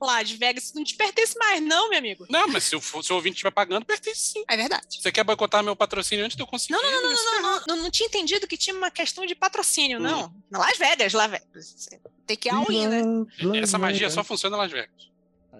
Las 0.00 0.30
Vegas, 0.30 0.64
isso 0.64 0.76
não 0.76 0.84
te 0.84 0.94
pertence 0.94 1.36
mais 1.36 1.60
não, 1.60 1.88
meu 1.90 1.98
amigo. 1.98 2.24
Não, 2.30 2.46
mas 2.46 2.62
se 2.64 2.76
o, 2.76 2.80
se 2.80 3.12
o 3.12 3.16
ouvinte 3.16 3.34
estiver 3.34 3.50
pagando, 3.50 3.84
pertence 3.84 4.20
sim. 4.34 4.44
É 4.48 4.56
verdade. 4.56 4.86
Você 4.90 5.10
quer 5.10 5.24
boicotar 5.24 5.64
meu 5.64 5.74
patrocínio 5.74 6.24
antes 6.24 6.36
de 6.36 6.42
eu 6.42 6.46
conseguir? 6.46 6.74
Não, 6.74 6.82
não, 6.82 7.02
não, 7.02 7.02
não, 7.02 7.24
não, 7.24 7.34
é 7.34 7.40
não, 7.42 7.62
não, 7.68 7.76
não 7.84 7.90
tinha 7.90 8.06
entendido 8.06 8.46
que 8.46 8.56
tinha 8.56 8.76
uma 8.76 8.92
questão 8.92 9.26
de 9.26 9.34
patrocínio, 9.34 9.98
Hum. 9.98 10.02
não. 10.02 10.32
Na 10.48 10.60
Las 10.60 10.78
Vegas, 10.78 11.12
Las 11.14 11.30
Vegas. 11.30 11.88
Tem 12.26 12.36
que 12.36 12.48
ir 12.48 12.52
all 12.52 12.70
in, 12.70 12.86
né? 12.88 13.02
Essa 13.62 13.78
magia 13.78 14.10
só 14.10 14.22
funciona 14.24 14.56
em 14.56 14.60
Las 14.60 14.70
Vegas. 14.72 15.08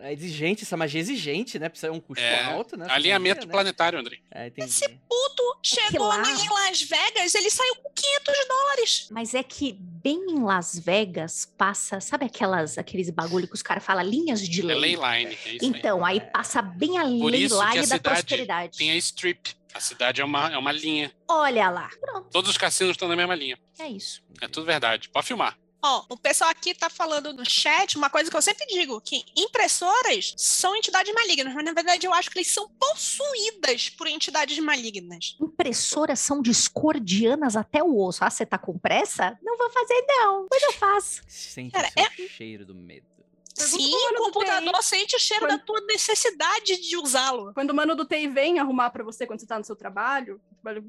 É 0.00 0.12
exigente, 0.12 0.62
essa 0.62 0.76
magia 0.76 1.00
é 1.00 1.02
exigente, 1.02 1.58
né? 1.58 1.68
Precisa 1.68 1.90
um 1.90 1.98
custo 1.98 2.22
É, 2.22 2.44
alto, 2.44 2.76
né? 2.76 2.86
Alinhamento 2.88 3.38
Magia, 3.38 3.46
né? 3.48 3.52
planetário, 3.52 3.98
André. 3.98 4.18
É, 4.30 4.46
entendi. 4.46 4.68
Esse 4.70 4.88
puto 4.88 5.58
chegou 5.60 6.06
lá- 6.06 6.18
na- 6.18 6.30
em 6.30 6.48
Las 6.48 6.82
Vegas, 6.82 7.34
ele 7.34 7.50
saiu 7.50 7.74
com 7.74 7.90
500 7.92 8.34
dólares. 8.48 9.08
Mas 9.10 9.34
é 9.34 9.42
que 9.42 9.72
bem 9.72 10.24
em 10.30 10.40
Las 10.44 10.78
Vegas 10.78 11.52
passa, 11.58 12.00
sabe 12.00 12.26
aquelas 12.26 12.78
aqueles 12.78 13.10
bagulho 13.10 13.48
que 13.48 13.54
os 13.54 13.62
caras 13.62 13.84
falam 13.84 14.04
linhas 14.04 14.40
de 14.48 14.60
É 14.60 14.64
lei? 14.66 14.76
leyline, 14.96 15.32
é 15.32 15.34
isso 15.34 15.48
aí. 15.48 15.58
Então, 15.62 16.04
aí 16.04 16.20
passa 16.20 16.62
bem 16.62 16.96
a 16.96 17.02
Por 17.02 17.32
lei 17.32 17.46
a 17.46 17.74
line 17.74 17.86
da 17.88 17.98
prosperidade. 17.98 18.78
Tem 18.78 18.92
a 18.92 18.96
strip. 18.96 19.50
A 19.74 19.80
cidade 19.80 20.20
é 20.20 20.24
uma, 20.24 20.52
é 20.52 20.56
uma 20.56 20.70
linha. 20.70 21.10
Olha 21.26 21.68
lá. 21.70 21.90
Pronto, 22.00 22.28
Todos 22.30 22.50
os 22.50 22.56
cassinos 22.56 22.92
estão 22.92 23.08
na 23.08 23.16
mesma 23.16 23.34
linha. 23.34 23.58
é 23.80 23.88
isso. 23.88 24.22
É 24.40 24.46
tudo 24.46 24.64
verdade. 24.64 25.08
Pode 25.08 25.26
filmar. 25.26 25.58
Ó, 25.82 26.04
o 26.08 26.16
pessoal 26.16 26.50
aqui 26.50 26.74
tá 26.74 26.90
falando 26.90 27.32
no 27.32 27.48
chat 27.48 27.96
uma 27.96 28.10
coisa 28.10 28.30
que 28.30 28.36
eu 28.36 28.42
sempre 28.42 28.66
digo, 28.66 29.00
que 29.00 29.24
impressoras 29.36 30.34
são 30.36 30.74
entidades 30.74 31.12
malignas, 31.14 31.54
mas 31.54 31.64
na 31.64 31.72
verdade 31.72 32.06
eu 32.06 32.12
acho 32.12 32.30
que 32.30 32.38
eles 32.38 32.50
são 32.50 32.68
possuídas 32.68 33.88
por 33.90 34.06
entidades 34.06 34.58
malignas. 34.58 35.36
Impressoras 35.40 36.18
são 36.20 36.42
discordianas 36.42 37.56
até 37.56 37.82
o 37.82 37.98
osso. 37.98 38.24
Ah, 38.24 38.30
você 38.30 38.44
tá 38.44 38.58
com 38.58 38.76
pressa? 38.78 39.38
Não 39.42 39.56
vou 39.56 39.70
fazer, 39.70 40.04
não. 40.06 40.46
Mas 40.50 40.62
eu 40.62 40.72
faço. 40.72 41.22
Sente 41.28 41.72
Cara, 41.72 41.88
o 41.88 42.16
seu 42.16 42.28
cheiro 42.28 42.66
do 42.66 42.74
medo. 42.74 43.17
Pergunta 43.58 43.82
Sim, 43.82 43.92
o 43.94 44.14
do 44.14 44.22
computador 44.32 44.82
sente 44.82 45.16
o 45.16 45.18
cheiro 45.18 45.46
Quando- 45.46 45.58
da 45.58 45.64
tua 45.64 45.80
necessidade 45.82 46.80
de 46.80 46.96
usá-lo. 46.96 47.52
Quando 47.52 47.70
o 47.70 47.74
mano 47.74 47.94
do 47.96 48.04
TI 48.06 48.28
vem 48.28 48.58
arrumar 48.58 48.90
pra 48.90 49.02
você 49.04 49.26
quando 49.26 49.40
você 49.40 49.46
tá 49.46 49.58
no 49.58 49.64
seu 49.64 49.74
trabalho, 49.76 50.40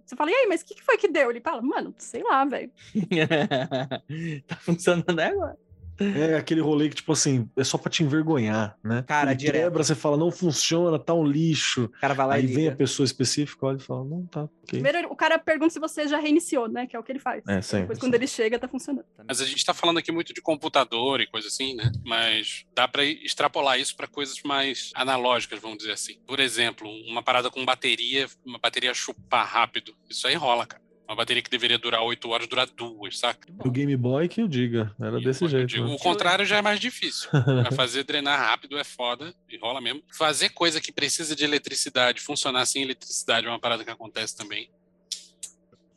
você 0.05 0.15
fala, 0.15 0.29
e 0.31 0.33
aí, 0.35 0.47
mas 0.47 0.61
o 0.61 0.65
que, 0.65 0.75
que 0.75 0.83
foi 0.83 0.97
que 0.97 1.07
deu? 1.07 1.29
Ele 1.31 1.41
fala, 1.41 1.61
mano, 1.61 1.93
sei 1.97 2.21
lá, 2.23 2.45
velho. 2.45 2.71
tá 4.47 4.55
funcionando 4.57 5.19
agora. 5.19 5.57
É 5.99 6.35
aquele 6.35 6.61
rolê 6.61 6.89
que, 6.89 6.95
tipo 6.95 7.11
assim, 7.11 7.49
é 7.55 7.63
só 7.63 7.77
pra 7.77 7.89
te 7.89 8.03
envergonhar, 8.03 8.77
né? 8.83 9.03
Cara, 9.07 9.31
Ele 9.31 9.37
direto. 9.37 9.63
quebra, 9.63 9.83
você 9.83 9.95
fala, 9.95 10.17
não 10.17 10.31
funciona, 10.31 10.97
tá 10.97 11.13
um 11.13 11.25
lixo. 11.25 11.85
O 11.85 11.99
cara 11.99 12.13
vai 12.13 12.27
lá 12.27 12.33
Aí 12.35 12.43
e 12.43 12.47
vem 12.47 12.67
a 12.67 12.75
pessoa 12.75 13.05
específica, 13.05 13.65
olha 13.65 13.77
e 13.77 13.81
fala, 13.81 14.03
não, 14.05 14.25
tá, 14.27 14.43
ok. 14.43 14.51
Primeiro, 14.81 15.11
o 15.11 15.15
cara 15.15 15.37
pergunta 15.37 15.71
se 15.71 15.79
você 15.79 16.07
já 16.07 16.19
reiniciou, 16.19 16.67
né? 16.67 16.85
Que 16.87 16.95
é 16.95 16.99
o 16.99 17.03
que 17.03 17.11
ele 17.11 17.19
faz. 17.19 17.43
É, 17.47 17.61
sempre. 17.61 17.81
Depois, 17.81 17.99
quando 17.99 18.15
ele 18.15 18.27
chega, 18.27 18.59
tá 18.59 18.67
funcionando. 18.67 19.05
Mas 19.27 19.41
a 19.41 19.45
gente 19.45 19.65
tá 19.65 19.73
falando 19.73 19.97
aqui 19.97 20.11
muito 20.11 20.33
de 20.33 20.41
computador 20.41 21.21
e 21.21 21.27
coisa 21.27 21.47
assim, 21.47 21.75
né? 21.75 21.91
Mas 22.05 22.65
dá 22.73 22.87
pra 22.87 23.03
extrapolar 23.03 23.79
isso 23.79 23.95
pra 23.95 24.07
coisas 24.07 24.41
mais 24.43 24.91
analógicas, 24.95 25.59
vamos 25.59 25.79
dizer 25.79 25.93
assim. 25.93 26.17
Por 26.25 26.39
exemplo, 26.39 26.89
uma 27.07 27.21
parada 27.23 27.49
com 27.49 27.63
bateria, 27.65 28.27
uma 28.45 28.59
bateria 28.59 28.93
chupar 28.93 29.45
rápido. 29.45 29.95
Isso 30.09 30.27
aí 30.27 30.35
rola, 30.35 30.65
cara. 30.65 30.88
Uma 31.09 31.15
bateria 31.15 31.41
que 31.41 31.49
deveria 31.49 31.79
durar 31.79 32.03
8 32.03 32.29
horas, 32.29 32.47
dura 32.47 32.67
duas, 32.67 33.17
saca? 33.17 33.51
O 33.65 33.71
Game 33.71 33.97
Boy 33.97 34.27
que 34.27 34.41
eu 34.41 34.47
diga. 34.47 34.95
Era 35.01 35.19
E 35.19 35.23
desse 35.23 35.43
eu 35.43 35.49
jeito. 35.49 35.65
digo, 35.65 35.87
né? 35.87 35.95
O 35.95 35.97
contrário 35.97 36.45
já 36.45 36.57
é 36.57 36.61
mais 36.61 36.79
difícil. 36.79 37.27
Vai 37.33 37.71
fazer 37.71 38.03
drenar 38.03 38.39
rápido 38.39 38.77
é 38.77 38.83
foda, 38.83 39.33
e 39.49 39.57
rola 39.57 39.81
mesmo. 39.81 40.03
Fazer 40.15 40.49
coisa 40.49 40.79
que 40.79 40.91
precisa 40.91 41.35
de 41.35 41.43
eletricidade, 41.43 42.21
funcionar 42.21 42.63
sem 42.67 42.83
eletricidade 42.83 43.47
é 43.47 43.49
uma 43.49 43.59
parada 43.59 43.83
que 43.83 43.89
acontece 43.89 44.37
também. 44.37 44.69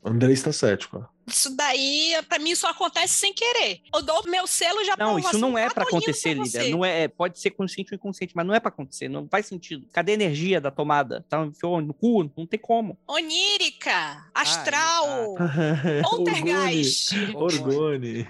André 0.03 0.33
está 0.33 0.51
cético. 0.51 1.07
Isso 1.27 1.55
daí, 1.57 2.15
pra 2.29 2.39
mim, 2.39 2.55
só 2.55 2.69
acontece 2.71 3.15
sem 3.15 3.33
querer. 3.33 3.81
Eu 3.95 4.03
dou 4.03 4.23
meu 4.27 4.47
selo 4.47 4.85
já 4.85 4.97
Não, 4.99 5.19
isso 5.19 5.39
não 5.39 5.57
é 5.57 5.69
pra 5.71 5.85
tolindo 5.85 5.99
acontecer, 6.05 6.35
líder. 6.35 6.47
você. 6.51 6.69
Não 6.71 6.85
é, 6.85 7.07
pode 7.09 7.39
ser 7.39 7.51
consciente 7.51 7.93
ou 7.93 7.97
inconsciente, 7.97 8.33
mas 8.35 8.47
não 8.47 8.55
é 8.55 8.61
pra 8.61 8.69
acontecer. 8.71 9.09
Não 9.09 9.29
faz 9.29 9.47
sentido. 9.47 9.87
Cadê 9.93 10.13
a 10.13 10.15
energia 10.15 10.61
da 10.61 10.71
tomada? 10.71 11.25
Tá 11.29 11.45
no 11.45 11.95
cu? 11.95 12.31
Não 12.37 12.47
tem 12.47 12.59
como. 12.59 12.99
Onírica, 13.07 14.27
astral, 14.35 15.37
Ah. 15.39 16.03
poltergeist, 16.03 17.13
Orgone. 17.35 18.27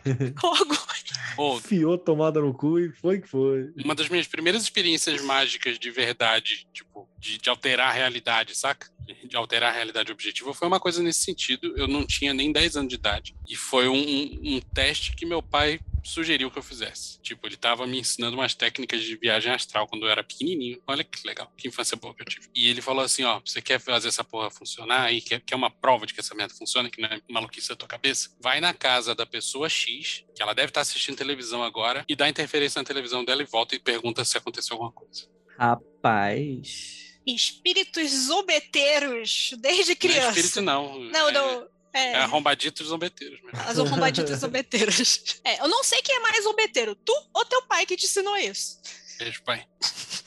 Pô, 1.37 1.59
Fiou 1.61 1.97
tomada 1.97 2.41
no 2.41 2.53
cu 2.53 2.79
e 2.79 2.93
foi 2.93 3.21
que 3.21 3.29
foi. 3.29 3.73
uma 3.85 3.95
das 3.95 4.09
minhas 4.09 4.27
primeiras 4.27 4.63
experiências 4.63 5.23
mágicas 5.23 5.79
de 5.79 5.91
verdade, 5.91 6.67
tipo, 6.73 7.09
de, 7.23 7.39
de 7.39 7.49
alterar 7.49 7.89
a 7.89 7.93
realidade, 7.93 8.55
saca? 8.57 8.91
De 9.25 9.37
alterar 9.37 9.71
a 9.73 9.75
realidade 9.75 10.13
objetiva, 10.13 10.55
foi 10.55 10.69
uma 10.69 10.79
coisa 10.79 11.03
nesse 11.03 11.23
sentido. 11.23 11.77
Eu 11.77 11.89
não 11.89 12.07
tinha 12.07 12.33
nem 12.33 12.53
10 12.53 12.77
anos 12.77 12.89
de 12.89 12.95
idade. 12.95 13.35
E 13.49 13.57
foi 13.57 13.89
um, 13.89 13.97
um- 13.97 14.61
teste 14.73 15.15
que 15.17 15.27
meu 15.27 15.43
pai 15.43 15.81
sugeriu 16.05 16.51
que 16.51 16.59
eu 16.59 16.63
fizesse. 16.63 17.21
Tipo, 17.21 17.47
ele 17.47 17.57
tava 17.57 17.85
me 17.87 17.99
ensinando 17.99 18.37
umas 18.37 18.55
técnicas 18.55 19.03
de 19.03 19.17
viagem 19.17 19.53
astral 19.53 19.89
quando 19.89 20.07
eu 20.07 20.11
era 20.11 20.23
pequenininho. 20.23 20.81
Olha 20.87 21.03
que 21.03 21.27
legal, 21.27 21.53
que 21.57 21.67
infância 21.67 21.97
boa 21.97 22.15
que 22.15 22.23
eu 22.23 22.27
tive. 22.27 22.49
E 22.55 22.69
ele 22.69 22.81
falou 22.81 23.05
assim, 23.05 23.25
ó, 23.25 23.41
você 23.45 23.61
quer 23.61 23.81
fazer 23.81 24.09
essa 24.09 24.23
porra 24.23 24.51
funcionar 24.51 25.03
aí, 25.03 25.21
quer, 25.21 25.41
quer 25.41 25.57
uma 25.57 25.71
prova 25.71 26.07
de 26.07 26.15
que 26.15 26.21
essa 26.21 26.35
merda 26.35 26.55
funciona, 26.55 26.89
que 26.91 27.01
não 27.01 27.09
é 27.09 27.21
maluquice 27.29 27.69
da 27.71 27.77
tua 27.77 27.89
cabeça? 27.89 28.31
Vai 28.41 28.61
na 28.61 28.73
casa 28.73 29.15
da 29.17 29.27
pessoa 29.27 29.69
X, 29.69 30.25
que 30.35 30.43
ela 30.43 30.55
deve 30.55 30.69
estar 30.69 30.81
assistindo 30.81 31.17
televisão 31.17 31.63
agora, 31.63 32.05
e 32.09 32.15
dá 32.15 32.29
interferência 32.29 32.79
na 32.81 32.85
televisão 32.85 33.25
dela 33.25 33.43
e 33.43 33.47
volta 33.47 33.75
e 33.75 33.81
pergunta 33.81 34.25
se 34.25 34.39
aconteceu 34.39 34.75
alguma 34.75 34.93
coisa. 34.93 35.29
Rapaz. 35.59 37.12
Espíritos 37.27 38.11
zombeteiros, 38.11 39.55
desde 39.59 39.91
Não 39.91 39.93
é 39.93 39.97
criança. 39.97 40.29
espírito, 40.29 40.61
não. 40.61 40.99
Não, 40.99 41.29
é, 41.29 41.33
não. 41.33 41.69
É, 41.95 42.13
é 42.13 42.17
arrombaditos 42.17 42.87
zombeteiros 42.87 43.41
mesmo. 43.43 43.61
as 43.61 43.79
arrombaditas 43.79 44.39
zombeteiras. 44.41 45.41
É, 45.45 45.61
eu 45.61 45.69
não 45.69 45.85
sei 45.85 46.01
quem 46.03 46.17
é 46.17 46.21
mais 46.21 46.43
zombeteiro, 46.43 46.95
tu 46.95 47.13
ou 47.35 47.45
teu 47.45 47.63
pai 47.63 47.85
que 47.87 47.97
te 47.97 48.07
ensinou 48.07 48.37
isso. 48.37 48.81
Beijo, 49.19 49.43
pai. 49.45 49.65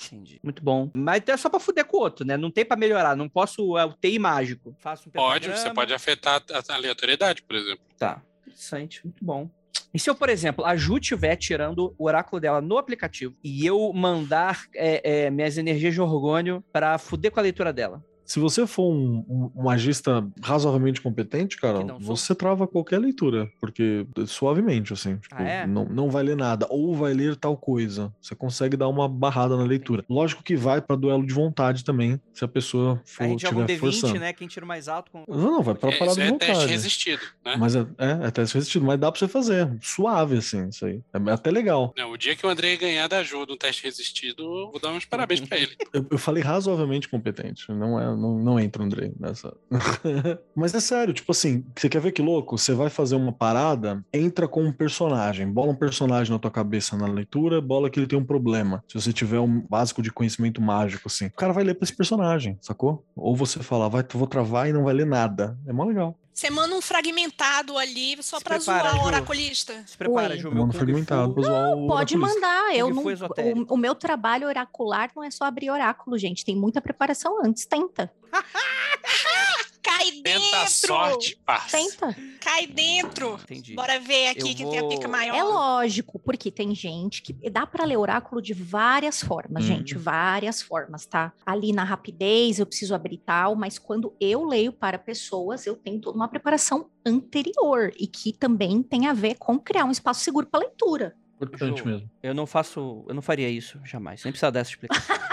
Entendi. 0.05 0.39
Muito 0.43 0.63
bom. 0.63 0.89
Mas 0.93 1.22
é 1.27 1.35
só 1.35 1.49
pra 1.49 1.59
fuder 1.59 1.84
com 1.85 1.97
o 1.97 1.99
outro, 1.99 2.26
né? 2.26 2.38
Não 2.38 2.51
tem 2.51 2.63
pra 2.63 2.77
melhorar. 2.77 3.15
Não 3.15 3.27
posso. 3.27 3.77
É 3.77 3.84
o 3.84 3.91
TI 3.93 4.19
mágico. 4.19 4.76
Faço 4.80 5.09
um 5.09 5.11
Pode, 5.11 5.49
você 5.49 5.73
pode 5.73 5.93
afetar 5.93 6.41
a 6.51 6.72
a 6.72 6.76
aleatoriedade, 6.76 7.41
por 7.41 7.55
exemplo. 7.55 7.84
Tá. 7.97 8.22
Interessante. 8.45 9.01
Muito 9.03 9.26
bom. 9.26 9.49
E 9.93 9.99
se 9.99 10.10
eu, 10.10 10.15
por 10.15 10.30
exemplo, 10.30 10.65
a 10.65 10.76
Ju 10.76 10.97
estiver 10.97 11.35
tirando 11.35 11.95
o 11.97 12.06
oráculo 12.06 12.39
dela 12.39 12.61
no 12.61 12.77
aplicativo 12.77 13.35
e 13.43 13.65
eu 13.65 13.91
mandar 13.93 14.65
é, 14.73 15.26
é, 15.26 15.30
minhas 15.30 15.57
energias 15.57 15.93
de 15.93 16.02
orgônio 16.02 16.64
pra 16.72 16.97
fuder 16.97 17.31
com 17.31 17.39
a 17.39 17.43
leitura 17.43 17.72
dela? 17.72 18.03
Se 18.26 18.39
você 18.39 18.65
for 18.65 18.91
um, 18.91 19.23
um- 19.27 19.52
um 19.56 19.64
magista 19.64 20.27
razoavelmente 20.41 20.99
competente, 21.02 21.57
cara, 21.57 21.80
você 21.99 22.34
trava 22.34 22.68
qualquer 22.68 22.97
leitura, 22.99 23.49
porque 23.61 24.06
suavemente, 24.27 24.93
assim, 24.93 25.18
tipo, 25.18 25.35
Ah, 25.35 25.43
é? 25.43 25.68
não, 25.68 25.85
não 25.85 26.10
vai 26.10 26.23
ler 26.23 26.35
nada, 26.35 26.65
ou 26.69 26.95
vai 26.95 27.14
ler 27.14 27.35
tal 27.35 27.56
coisa. 27.57 28.11
Você 28.22 28.35
consegue 28.35 28.76
dar 28.76 28.88
uma 28.88 29.07
barrada 29.07 29.56
na 29.56 29.64
leitura. 29.64 30.03
Lógico 30.10 30.43
que 30.43 30.56
vai 30.56 30.81
pra 30.81 30.95
duelo 30.95 31.26
de 31.26 31.34
vontade 31.34 31.84
também, 31.84 32.19
se 32.34 32.43
a 32.43 32.47
pessoa 32.47 33.02
for, 33.06 33.23
a 33.23 33.27
gente 33.27 33.41
joga 33.43 33.57
um 33.57 33.65
tiver 33.65 33.73
D20, 33.80 33.80
forçando. 34.02 34.19
né? 34.19 34.34
Quem 34.34 34.47
tira 34.47 34.65
mais 34.65 34.88
alto 34.88 35.11
com. 35.11 35.23
Não, 35.27 35.38
não, 35.52 35.61
vai 35.64 35.76
pra 35.76 35.89
É, 35.91 35.97
parada 35.97 36.11
isso 36.11 36.22
de 36.22 36.27
é 36.35 36.38
teste 36.38 36.53
vontade. 36.53 36.72
resistido, 36.72 37.22
né? 37.45 37.56
Mas 37.60 37.76
é, 37.76 37.80
é, 37.97 38.27
é 38.27 38.31
teste 38.31 38.56
resistido, 38.56 38.85
mas 38.85 38.99
dá 38.99 39.11
pra 39.11 39.19
você 39.19 39.27
fazer. 39.27 39.72
Suave, 39.81 40.38
assim, 40.38 40.68
isso 40.69 40.85
aí. 40.85 41.02
É 41.14 41.31
até 41.31 41.52
legal. 41.52 41.93
Não, 41.97 42.11
o 42.11 42.18
dia 42.18 42.35
que 42.35 42.45
o 42.45 42.49
André 42.49 42.76
ganhar 42.77 43.07
da 43.07 43.19
ajuda 43.19 43.53
um 43.53 43.57
teste 43.57 43.84
resistido, 43.84 44.43
vou 44.72 44.80
dar 44.81 44.89
uns 44.91 45.06
parabéns 45.06 45.41
pra 45.41 45.57
ele. 45.57 45.76
Eu, 45.93 46.06
eu 46.11 46.18
falei 46.18 46.43
razoavelmente 46.43 47.07
competente. 47.07 47.72
Não, 47.72 47.99
é, 47.99 48.14
não, 48.15 48.37
não 48.39 48.59
entra, 48.59 48.83
Andrei, 48.83 49.13
nessa. 49.19 49.55
Mas 50.55 50.73
é 50.73 50.79
sério, 50.79 51.13
tipo 51.13 51.31
assim, 51.31 51.63
você 51.75 51.89
quer 51.89 52.01
ver 52.01 52.11
que 52.11 52.21
louco? 52.21 52.57
Você 52.57 52.73
vai 52.73 52.89
fazer 52.89 53.15
uma 53.15 53.31
parada, 53.31 54.03
entra 54.13 54.47
com 54.47 54.63
um 54.63 54.71
personagem, 54.71 55.51
bola 55.51 55.71
um 55.71 55.75
personagem 55.75 56.31
na 56.33 56.39
tua 56.39 56.51
cabeça 56.51 56.97
na 56.97 57.07
leitura, 57.07 57.61
bola 57.61 57.89
que 57.89 57.99
ele 57.99 58.07
tem 58.07 58.17
um 58.17 58.25
problema. 58.25 58.83
Se 58.87 58.99
você 58.99 59.13
tiver 59.13 59.39
um 59.39 59.61
básico 59.61 60.01
de 60.01 60.11
conhecimento 60.11 60.61
mágico, 60.61 61.03
assim, 61.07 61.27
o 61.27 61.31
cara 61.31 61.53
vai 61.53 61.63
ler 61.63 61.75
pra 61.75 61.83
esse 61.83 61.95
personagem, 61.95 62.57
sacou? 62.61 63.05
Ou 63.15 63.35
você 63.35 63.59
fala, 63.59 63.89
vai, 63.89 64.03
vou 64.13 64.27
travar 64.27 64.69
e 64.69 64.73
não 64.73 64.83
vai 64.83 64.93
ler 64.93 65.05
nada. 65.05 65.57
É 65.65 65.73
mó 65.73 65.83
legal. 65.83 66.17
Você 66.35 66.49
manda 66.49 66.75
um 66.75 66.81
fragmentado 66.81 67.77
ali 67.77 68.21
só 68.21 68.41
prepara, 68.41 68.89
zoar 68.89 69.01
o 69.01 69.07
oraculista. 69.07 69.81
Se 69.87 69.97
prepara, 69.97 70.33
Oi. 70.33 70.39
Ju. 70.39 70.51
Meu 70.51 70.65
um 70.65 70.71
fragmentado 70.71 71.33
pra 71.33 71.43
zoar 71.43 71.77
o 71.77 71.87
Pode 71.87 72.17
mandar. 72.17 72.75
Eu 72.75 72.93
não, 72.93 73.05
o, 73.05 73.73
o 73.75 73.77
meu 73.77 73.95
trabalho 73.95 74.45
oracular 74.45 75.09
não 75.15 75.23
é 75.23 75.31
só 75.31 75.45
abrir 75.45 75.69
oráculo, 75.69 76.17
gente. 76.17 76.43
Tem 76.43 76.53
muita 76.53 76.81
preparação 76.81 77.41
antes. 77.41 77.65
Tenta. 77.65 78.11
Cai 79.85 80.11
Tenta 80.23 80.29
a 80.57 80.59
dentro! 80.63 80.71
sorte, 80.71 81.37
parça. 81.45 81.77
Tenta. 81.77 82.15
Cai 82.41 82.65
dentro! 82.67 83.39
Entendi. 83.43 83.75
Bora 83.75 83.99
ver 83.99 84.29
aqui 84.29 84.39
Eu 84.51 84.55
que 84.55 84.65
tem 84.65 84.79
a 84.79 84.87
pica 84.87 85.01
vou- 85.03 85.11
maior. 85.11 85.35
É 85.35 85.43
lógico, 85.43 86.17
porque 86.19 86.49
tem 86.51 86.73
gente 86.73 87.21
que 87.21 87.33
dá 87.49 87.65
para 87.67 87.85
ler 87.85 87.97
oráculo 87.97 88.41
de 88.41 88.53
várias 88.53 89.21
formas, 89.21 89.63
Hum. 89.63 89.67
gente, 89.67 89.95
várias 89.97 90.61
formas, 90.61 91.05
tá? 91.05 91.31
Ali 91.45 91.71
na 91.71 91.83
rapidez 91.83 92.57
eu 92.59 92.65
preciso 92.65 92.95
abrir 92.95 93.17
tal, 93.19 93.55
mas 93.55 93.77
quando 93.77 94.15
eu 94.19 94.43
leio 94.45 94.71
para 94.73 94.97
pessoas, 94.97 95.65
eu 95.67 95.75
tenho 95.75 95.99
toda 96.01 96.15
uma 96.17 96.27
preparação 96.27 96.89
anterior 97.05 97.91
e 97.99 98.07
que 98.07 98.33
também 98.33 98.81
tem 98.81 99.07
a 99.07 99.13
ver 99.13 99.35
com 99.35 99.59
criar 99.59 99.85
um 99.85 99.91
espaço 99.91 100.21
seguro 100.21 100.47
para 100.47 100.61
leitura. 100.61 101.15
Importante 101.35 101.79
Ju, 101.79 101.85
mesmo. 101.85 102.09
Eu 102.23 102.33
não 102.33 102.45
faço. 102.47 103.03
Eu 103.09 103.13
não 103.13 103.21
faria 103.21 103.49
isso 103.49 103.77
jamais. 103.83 104.23
Nem 104.23 104.31
precisava 104.31 104.53
dessa 104.53 104.69
explicação. 104.71 105.15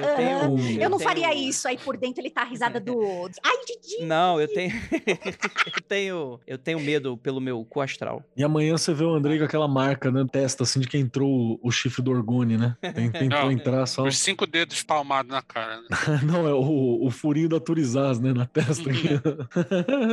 Eu 0.00 0.16
tenho. 0.16 0.80
Eu, 0.82 0.90
não 0.90 0.98
tenho- 0.98 1.08
faria 1.08 1.34
isso, 1.34 1.66
aí 1.68 1.76
por 1.78 1.96
dentro 1.96 2.20
ele 2.20 2.30
tá 2.30 2.42
a 2.42 2.44
risada 2.44 2.78
do. 2.80 3.28
Ai, 3.44 3.56
Didi! 3.66 4.04
Não, 4.04 4.40
eu 4.40 4.48
tenho. 4.48 4.72
eu 5.76 5.82
tenho. 5.86 6.40
Eu 6.46 6.58
tenho 6.58 6.80
medo 6.80 7.16
pelo 7.16 7.40
meu 7.40 7.64
cu 7.64 7.80
astral. 7.80 8.22
E 8.36 8.42
amanhã 8.44 8.76
você 8.76 8.92
vê 8.94 9.04
o 9.04 9.14
Andrei 9.14 9.38
com 9.38 9.44
aquela 9.44 9.68
marca 9.68 10.10
na 10.10 10.26
testa, 10.26 10.62
assim, 10.62 10.80
de 10.80 10.88
que 10.88 10.98
entrou 10.98 11.58
o, 11.62 11.70
chifre 11.70 12.02
do 12.02 12.10
Orgone, 12.10 12.56
né? 12.56 12.76
Tem- 12.94 13.10
Tentou 13.18 13.38
Não. 13.40 13.52
entrar 13.52 13.86
só. 13.86 14.04
Os 14.04 14.18
cinco 14.18 14.46
dedos 14.46 14.82
palmados 14.82 15.30
na 15.32 15.42
cara. 15.42 15.80
né? 15.80 15.86
Não, 16.24 16.46
é 16.46 16.52
o, 16.52 17.06
o 17.06 17.10
furinho 17.10 17.48
da 17.48 17.60
Turizaz, 17.60 18.18
né? 18.20 18.32
Na 18.32 18.46
testa. 18.46 18.88
aqui. 18.90 19.08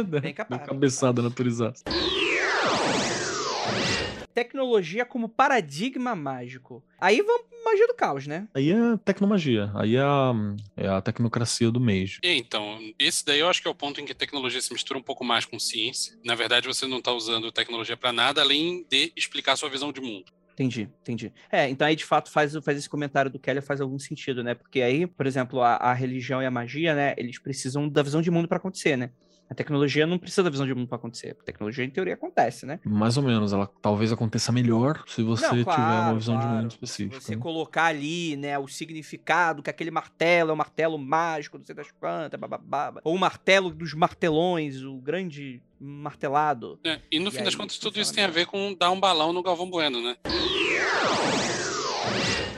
Bem 0.08 0.34
capaz, 0.34 0.60
bem 0.62 0.68
cabeçada 0.70 1.22
na 1.22 1.30
Turizaz. 1.30 1.84
Tecnologia 4.36 5.06
como 5.06 5.30
paradigma 5.30 6.14
mágico. 6.14 6.84
Aí 7.00 7.22
vamos 7.22 7.46
magia 7.64 7.88
do 7.88 7.94
caos, 7.96 8.28
né? 8.28 8.48
Aí 8.54 8.70
é 8.70 8.98
tecnomagia. 9.04 9.72
Aí 9.74 9.96
é 9.96 10.02
a, 10.02 10.34
é 10.76 10.88
a 10.88 11.02
tecnocracia 11.02 11.72
do. 11.72 11.80
E, 11.90 12.18
Então, 12.22 12.80
esse 13.00 13.26
daí 13.26 13.40
eu 13.40 13.50
acho 13.50 13.62
que 13.62 13.68
é 13.68 13.72
o 13.72 13.76
ponto 13.76 14.00
em 14.02 14.06
que 14.06 14.12
a 14.12 14.16
tecnologia 14.16 14.62
se 14.62 14.74
mistura 14.74 15.00
um 15.00 15.04
pouco 15.04 15.24
mais 15.24 15.46
com 15.46 15.58
ciência. 15.58 16.18
Na 16.24 16.36
verdade, 16.36 16.68
você 16.68 16.86
não 16.86 16.98
está 16.98 17.14
usando 17.14 17.52
tecnologia 17.52 17.96
para 17.96 18.12
nada 18.12 18.42
além 18.42 18.86
de 18.90 19.14
explicar 19.16 19.56
sua 19.56 19.70
visão 19.70 19.92
de 19.92 20.02
mundo. 20.02 20.26
Entendi, 20.56 20.90
entendi. 21.02 21.34
É, 21.52 21.68
então 21.70 21.86
aí 21.86 21.98
de 21.98 22.06
fato 22.06 22.32
faz, 22.32 22.56
faz 22.64 22.78
esse 22.78 22.90
comentário 22.90 23.30
do 23.30 23.38
Keller 23.38 23.62
faz 23.62 23.82
algum 23.82 24.00
sentido, 24.00 24.42
né? 24.42 24.56
Porque 24.56 24.82
aí, 24.82 25.06
por 25.06 25.28
exemplo, 25.28 25.62
a, 25.62 25.76
a 25.76 25.94
religião 25.94 26.42
e 26.42 26.46
a 26.46 26.52
magia, 26.52 26.96
né? 26.96 27.14
Eles 27.18 27.38
precisam 27.38 27.90
da 27.90 28.02
visão 28.02 28.22
de 28.22 28.32
mundo 28.32 28.48
para 28.48 28.58
acontecer, 28.58 28.96
né? 28.96 29.12
A 29.50 29.54
tecnologia 29.54 30.08
não 30.08 30.18
precisa 30.18 30.42
da 30.44 30.50
visão 30.50 30.66
de 30.66 30.74
mundo 30.74 30.88
para 30.88 30.98
acontecer. 30.98 31.38
A 31.40 31.44
tecnologia, 31.44 31.86
em 31.86 31.90
teoria, 31.90 32.16
acontece, 32.16 32.66
né? 32.66 32.80
Mais 32.84 33.16
ou 33.16 33.24
menos. 33.24 33.54
Ela 33.54 33.70
talvez 33.82 34.12
aconteça 34.12 34.52
melhor 34.52 35.04
se 35.08 35.22
você 35.22 35.44
Não, 35.46 35.50
tiver 35.52 35.64
uma 35.70 35.76
claro, 35.76 36.18
visão 36.18 36.36
de 36.38 36.42
claro. 36.44 36.58
mundo 36.62 36.72
específica. 36.72 37.22
Você 37.22 37.36
né? 37.36 37.42
colocar 37.42 37.86
ali, 37.86 38.36
né, 38.36 38.58
o 38.58 38.68
significado 38.68 39.62
que 39.62 39.70
aquele 39.70 39.92
martelo 39.92 40.50
é 40.50 40.54
um 40.54 40.58
martelo 40.58 40.98
mágico, 40.98 41.58
não 41.60 41.66
sei 41.66 41.76
das 41.76 41.92
quantas, 41.92 42.40
bababá. 42.40 42.94
Ou 43.04 43.14
o 43.16 43.20
martelo 43.20 43.70
dos 43.70 43.94
martelões, 43.94 44.82
o 44.82 44.98
grande 44.98 45.62
martelado. 45.80 46.80
né? 46.84 47.02
E 47.12 47.20
no 47.20 47.28
E 47.28 47.32
fim 47.32 47.44
das 47.44 47.54
aí, 47.54 47.56
contas, 47.60 47.78
tudo 47.78 48.00
isso 48.00 48.14
tem 48.14 48.24
a 48.24 48.28
ver 48.30 48.48
com 48.48 48.74
dar 48.74 48.90
um 48.92 49.00
balão 49.00 49.32
no 49.32 49.44
Galvão 49.44 49.70
Bueno, 49.70 50.02
né? 50.02 50.16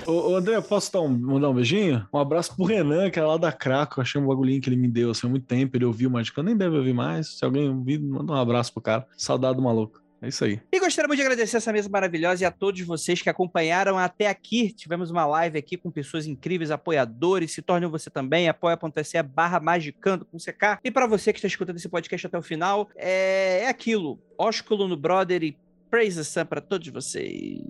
Ô, 0.07 0.31
ô, 0.31 0.35
André, 0.37 0.59
posso 0.61 0.91
dar 0.93 1.01
um, 1.01 1.09
mandar 1.09 1.49
um 1.49 1.53
beijinho? 1.53 2.07
Um 2.13 2.17
abraço 2.17 2.55
pro 2.55 2.63
Renan, 2.63 3.11
que 3.11 3.19
é 3.19 3.23
lá 3.23 3.35
da 3.35 3.51
Craco. 3.51 3.99
Achei 3.99 4.19
um 4.21 4.25
bagulhinho 4.25 4.61
que 4.61 4.69
ele 4.69 4.77
me 4.77 4.87
deu 4.87 5.11
assim, 5.11 5.27
há 5.27 5.29
muito 5.29 5.45
tempo. 5.45 5.75
Ele 5.75 5.83
ouviu 5.83 6.09
Magicano, 6.09 6.47
nem 6.47 6.55
deve 6.55 6.77
ouvir 6.77 6.93
mais. 6.93 7.37
Se 7.37 7.43
alguém 7.43 7.67
ouvir, 7.67 7.99
manda 7.99 8.31
um 8.31 8.35
abraço 8.37 8.71
pro 8.71 8.81
cara. 8.81 9.05
Saudade 9.17 9.57
do 9.57 9.61
maluco. 9.61 10.01
É 10.21 10.29
isso 10.29 10.45
aí. 10.45 10.61
E 10.71 10.79
gostaria 10.79 11.09
muito 11.09 11.19
de 11.19 11.23
agradecer 11.23 11.57
essa 11.57 11.73
mesa 11.73 11.89
maravilhosa 11.89 12.41
e 12.41 12.45
a 12.45 12.51
todos 12.51 12.79
vocês 12.81 13.21
que 13.21 13.29
acompanharam 13.29 13.97
até 13.97 14.29
aqui. 14.29 14.71
Tivemos 14.71 15.11
uma 15.11 15.25
live 15.25 15.59
aqui 15.59 15.75
com 15.75 15.91
pessoas 15.91 16.25
incríveis, 16.25 16.71
apoiadores. 16.71 17.51
Se 17.51 17.61
torne 17.61 17.85
você 17.85 18.09
também, 18.09 18.47
apoia.se 18.47 19.21
barra 19.23 19.59
magicando 19.59 20.23
com 20.23 20.37
CK. 20.37 20.79
E 20.85 20.89
para 20.89 21.05
você 21.05 21.33
que 21.33 21.39
está 21.39 21.47
escutando 21.47 21.75
esse 21.75 21.89
podcast 21.89 22.25
até 22.25 22.37
o 22.37 22.41
final, 22.41 22.89
é, 22.95 23.63
é 23.63 23.67
aquilo. 23.67 24.17
Ósculo 24.37 24.87
no 24.87 24.95
Brother 24.95 25.43
e 25.43 25.57
Praise 25.89 26.15
the 26.15 26.23
Sun 26.23 26.45
para 26.45 26.61
todos 26.61 26.87
vocês. 26.87 27.61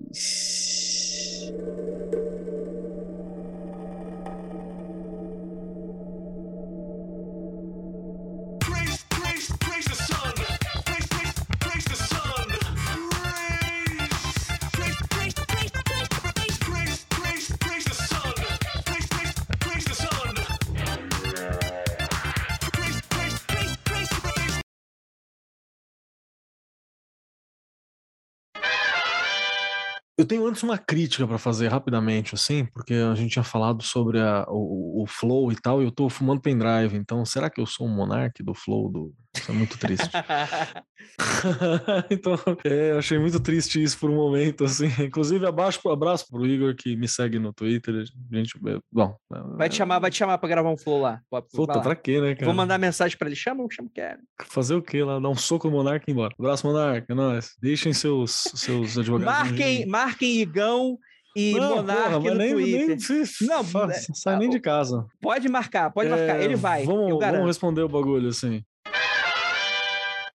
Eu 30.17 30.25
tenho 30.25 30.47
antes 30.47 30.63
uma 30.63 30.77
crítica 30.79 31.27
pra 31.27 31.37
fazer 31.37 31.67
rapidamente, 31.67 32.33
assim, 32.33 32.65
porque 32.65 32.93
a 32.95 33.13
gente 33.13 33.31
tinha 33.33 33.43
falado 33.43 33.83
sobre 33.83 34.19
a- 34.19 34.45
o, 34.49 35.03
o 35.03 35.07
Flow 35.07 35.51
e 35.51 35.55
tal, 35.55 35.81
e 35.81 35.85
eu 35.85 35.91
tô 35.91 36.09
fumando 36.09 36.41
pendrive, 36.41 36.97
então 36.97 37.23
será 37.25 37.49
que 37.51 37.61
eu 37.61 37.65
sou 37.67 37.85
um 37.87 37.95
monarque 37.95 38.41
do 38.43 38.53
Flow? 38.55 38.89
Do... 38.91 39.13
Isso 39.37 39.51
é 39.51 39.53
muito 39.53 39.77
triste. 39.77 40.09
então, 42.09 42.35
é, 42.63 42.91
eu 42.91 42.99
achei 42.99 43.17
muito 43.17 43.39
triste 43.39 43.81
isso 43.81 43.97
por 43.99 44.09
um 44.09 44.15
momento, 44.15 44.63
assim. 44.63 44.87
Inclusive, 45.03 45.45
abaixo, 45.45 45.87
abraço 45.89 46.27
pro 46.29 46.45
Igor 46.45 46.75
que 46.75 46.95
me 46.95 47.07
segue 47.07 47.39
no 47.39 47.53
Twitter. 47.53 48.03
Gente, 48.31 48.57
é, 48.67 48.77
bom. 48.91 49.15
Vai 49.57 49.69
te 49.69 49.75
chamar, 49.75 49.99
vai 49.99 50.11
te 50.11 50.17
chamar 50.17 50.37
pra 50.37 50.49
gravar 50.49 50.69
um 50.69 50.77
flow 50.77 51.01
lá. 51.01 51.21
Pode- 51.29 51.47
Puta, 51.53 51.79
pra 51.79 51.95
quê, 51.95 52.21
né, 52.21 52.35
cara? 52.35 52.45
Vou 52.45 52.53
mandar 52.53 52.77
mensagem 52.77 53.17
pra 53.17 53.27
ele. 53.27 53.35
Chama, 53.35 53.63
eu 53.63 53.69
chamo, 53.71 53.89
quero. 53.93 54.19
Fazer 54.45 54.75
o 54.75 54.81
quê 54.81 55.03
lá? 55.03 55.19
Dar 55.19 55.29
um 55.29 55.35
soco 55.35 55.67
no 55.69 55.75
Monarca 55.77 56.05
e 56.07 56.11
ir 56.11 56.13
embora. 56.13 56.33
Abraço, 56.37 56.67
Monarca, 56.67 57.11
é 57.11 57.15
nóis. 57.15 57.55
Deixem 57.61 57.93
seus, 57.93 58.31
seus 58.55 58.97
advogados. 58.97 59.25
Marquem, 59.49 59.85
marquem 59.85 60.39
Igão 60.41 60.97
e 61.35 61.53
Não, 61.53 61.77
Monark 61.77 62.11
porra, 62.13 62.19
no 62.31 62.35
nem, 62.35 62.51
Twitter. 62.53 62.87
nem 62.87 63.25
se- 63.25 63.45
Não, 63.45 63.59
é- 63.89 63.93
sai 64.13 64.37
nem 64.37 64.49
de 64.49 64.59
casa. 64.59 65.05
Pode 65.21 65.47
marcar, 65.49 65.91
pode 65.91 66.09
marcar. 66.09 66.39
É, 66.39 66.43
Ele 66.43 66.55
vai. 66.55 66.83
Vamos, 66.85 67.19
vamos 67.19 67.45
responder 67.45 67.81
o 67.81 67.89
bagulho 67.89 68.29
assim. 68.29 68.63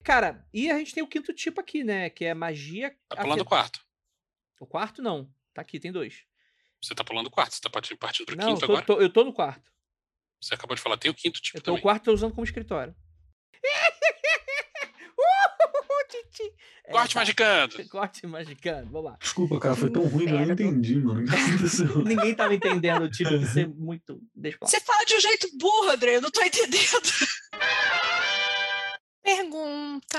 Cara, 0.05 0.47
e 0.53 0.71
a 0.71 0.79
gente 0.79 0.95
tem 0.95 1.03
o 1.03 1.07
quinto 1.09 1.33
tipo 1.33 1.61
aqui, 1.61 1.85
né? 1.85 2.11
Que 2.11 2.25
é 2.25 2.35
magia. 2.35 2.91
Tá 3.09 3.17
pulando 3.17 3.39
o 3.39 3.43
afet- 3.43 3.49
quarto. 3.49 3.81
O 4.61 4.67
quarto 4.67 5.01
não. 5.03 5.31
Tá 5.55 5.63
aqui, 5.63 5.79
tem 5.79 5.93
dois. 5.93 6.25
Você 6.83 6.95
tá 6.95 7.05
pulando 7.05 7.27
o 7.29 7.31
quarto, 7.31 7.55
você 7.55 7.61
tá 7.61 7.71
partindo, 7.71 7.99
partindo 7.99 8.27
pro 8.27 8.37
Não, 8.37 8.49
quinto 8.49 8.63
eu 8.65 8.67
tô, 8.67 8.73
agora? 8.73 8.87
tô- 8.87 9.01
eu 9.01 9.13
tô 9.13 9.25
no 9.25 9.33
quarto. 9.33 9.71
Você 10.41 10.55
acabou 10.55 10.75
de 10.75 10.83
falar, 10.83 10.97
tem 10.97 11.11
o 11.11 11.15
quinto 11.15 11.41
tipo 11.41 11.59
Eu 11.59 11.63
tô, 11.63 11.71
o 11.71 11.75
também. 11.75 11.83
quarto 11.83 12.05
tô 12.05 12.13
usando 12.13 12.33
como 12.33 12.45
escritório. 12.45 12.95
É, 16.85 16.91
Corte 16.93 17.15
tá. 17.15 17.21
magicando! 17.21 17.85
Corte 17.89 18.27
magicando. 18.27 18.91
Vamos 18.91 19.11
lá. 19.13 19.17
Desculpa, 19.21 19.59
cara, 19.61 19.77
foi 19.77 19.89
tão 19.91 20.03
ruim 20.03 20.27
que 20.27 20.33
eu 20.33 20.39
não 20.39 20.47
Merda. 20.47 20.63
entendi, 20.63 20.97
mano. 20.99 21.23
O? 21.95 22.03
Ninguém 22.03 22.35
tava 22.35 22.55
entendendo 22.55 23.03
o 23.05 23.11
tipo 23.11 23.31
de 23.39 23.47
ser 23.47 23.69
muito. 23.69 24.21
Eu. 24.43 24.53
Você 24.61 24.81
fala 24.81 25.05
de 25.05 25.15
um 25.15 25.21
jeito 25.21 25.49
burro, 25.59 25.91
André, 25.91 26.17
eu 26.17 26.21
não 26.21 26.31
tô 26.31 26.43
entendendo. 26.43 27.01
Pergunta: 29.23 30.19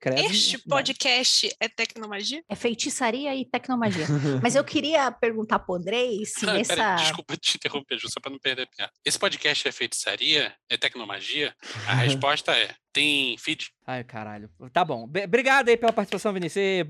Credo, 0.00 0.20
Este 0.20 0.58
não. 0.66 0.76
podcast 0.76 1.54
é 1.58 1.68
tecnomagia? 1.68 2.42
É 2.48 2.54
feitiçaria 2.54 3.34
e 3.34 3.44
tecnomagia. 3.44 4.06
Mas 4.42 4.54
eu 4.54 4.64
queria 4.64 5.10
perguntar 5.10 5.58
pro 5.60 5.74
Andrei 5.74 6.24
se 6.26 6.48
Ah, 6.48 6.54
nessa. 6.54 6.94
desculpa 6.96 7.36
te 7.36 7.56
interromper, 7.56 7.98
Ju, 7.98 8.08
só 8.10 8.20
pra 8.20 8.30
não 8.30 8.38
perder 8.38 8.62
a 8.62 8.66
piada. 8.66 8.92
Esse 9.04 9.18
podcast 9.18 9.66
é 9.68 9.72
feitiçaria? 9.72 10.54
É 10.68 10.76
tecnomagia? 10.76 11.54
A 11.86 11.94
resposta 12.04 12.52
é: 12.56 12.74
tem 12.92 13.36
feed? 13.38 13.70
Ai, 13.86 14.04
caralho. 14.04 14.50
Tá 14.72 14.84
bom. 14.84 15.04
Obrigado 15.04 15.68
aí 15.68 15.76
pela 15.76 15.92
participação, 15.92 16.32
Vinícius. 16.32 16.86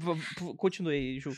Continue 0.56 0.94
aí, 0.94 1.20
Ju. 1.20 1.32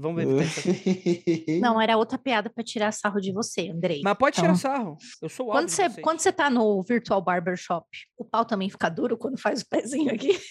Vamos 0.00 0.22
ver. 0.24 0.46
Não, 1.60 1.80
era 1.80 1.96
outra 1.96 2.16
piada 2.16 2.48
pra 2.48 2.62
tirar 2.62 2.92
sarro 2.92 3.20
de 3.20 3.32
você, 3.32 3.68
Andrei. 3.68 4.00
Mas 4.04 4.16
pode 4.16 4.36
tirar 4.36 4.46
Então, 4.46 4.56
sarro. 4.56 4.96
Eu 5.20 5.28
sou 5.28 5.48
o 5.48 5.50
Quando 5.50 5.68
você, 5.68 5.90
quando 6.00 6.20
você 6.20 6.30
tá 6.32 6.48
no 6.48 6.80
Virtual 6.84 7.20
Barbershop, 7.20 7.84
o 8.16 8.24
pau 8.24 8.44
também 8.44 8.70
fica 8.70 8.88
duro 8.88 9.18
quando 9.18 9.40
faz 9.40 9.62
o 9.62 9.68
pezinho 9.68 10.14
aqui? 10.14 10.38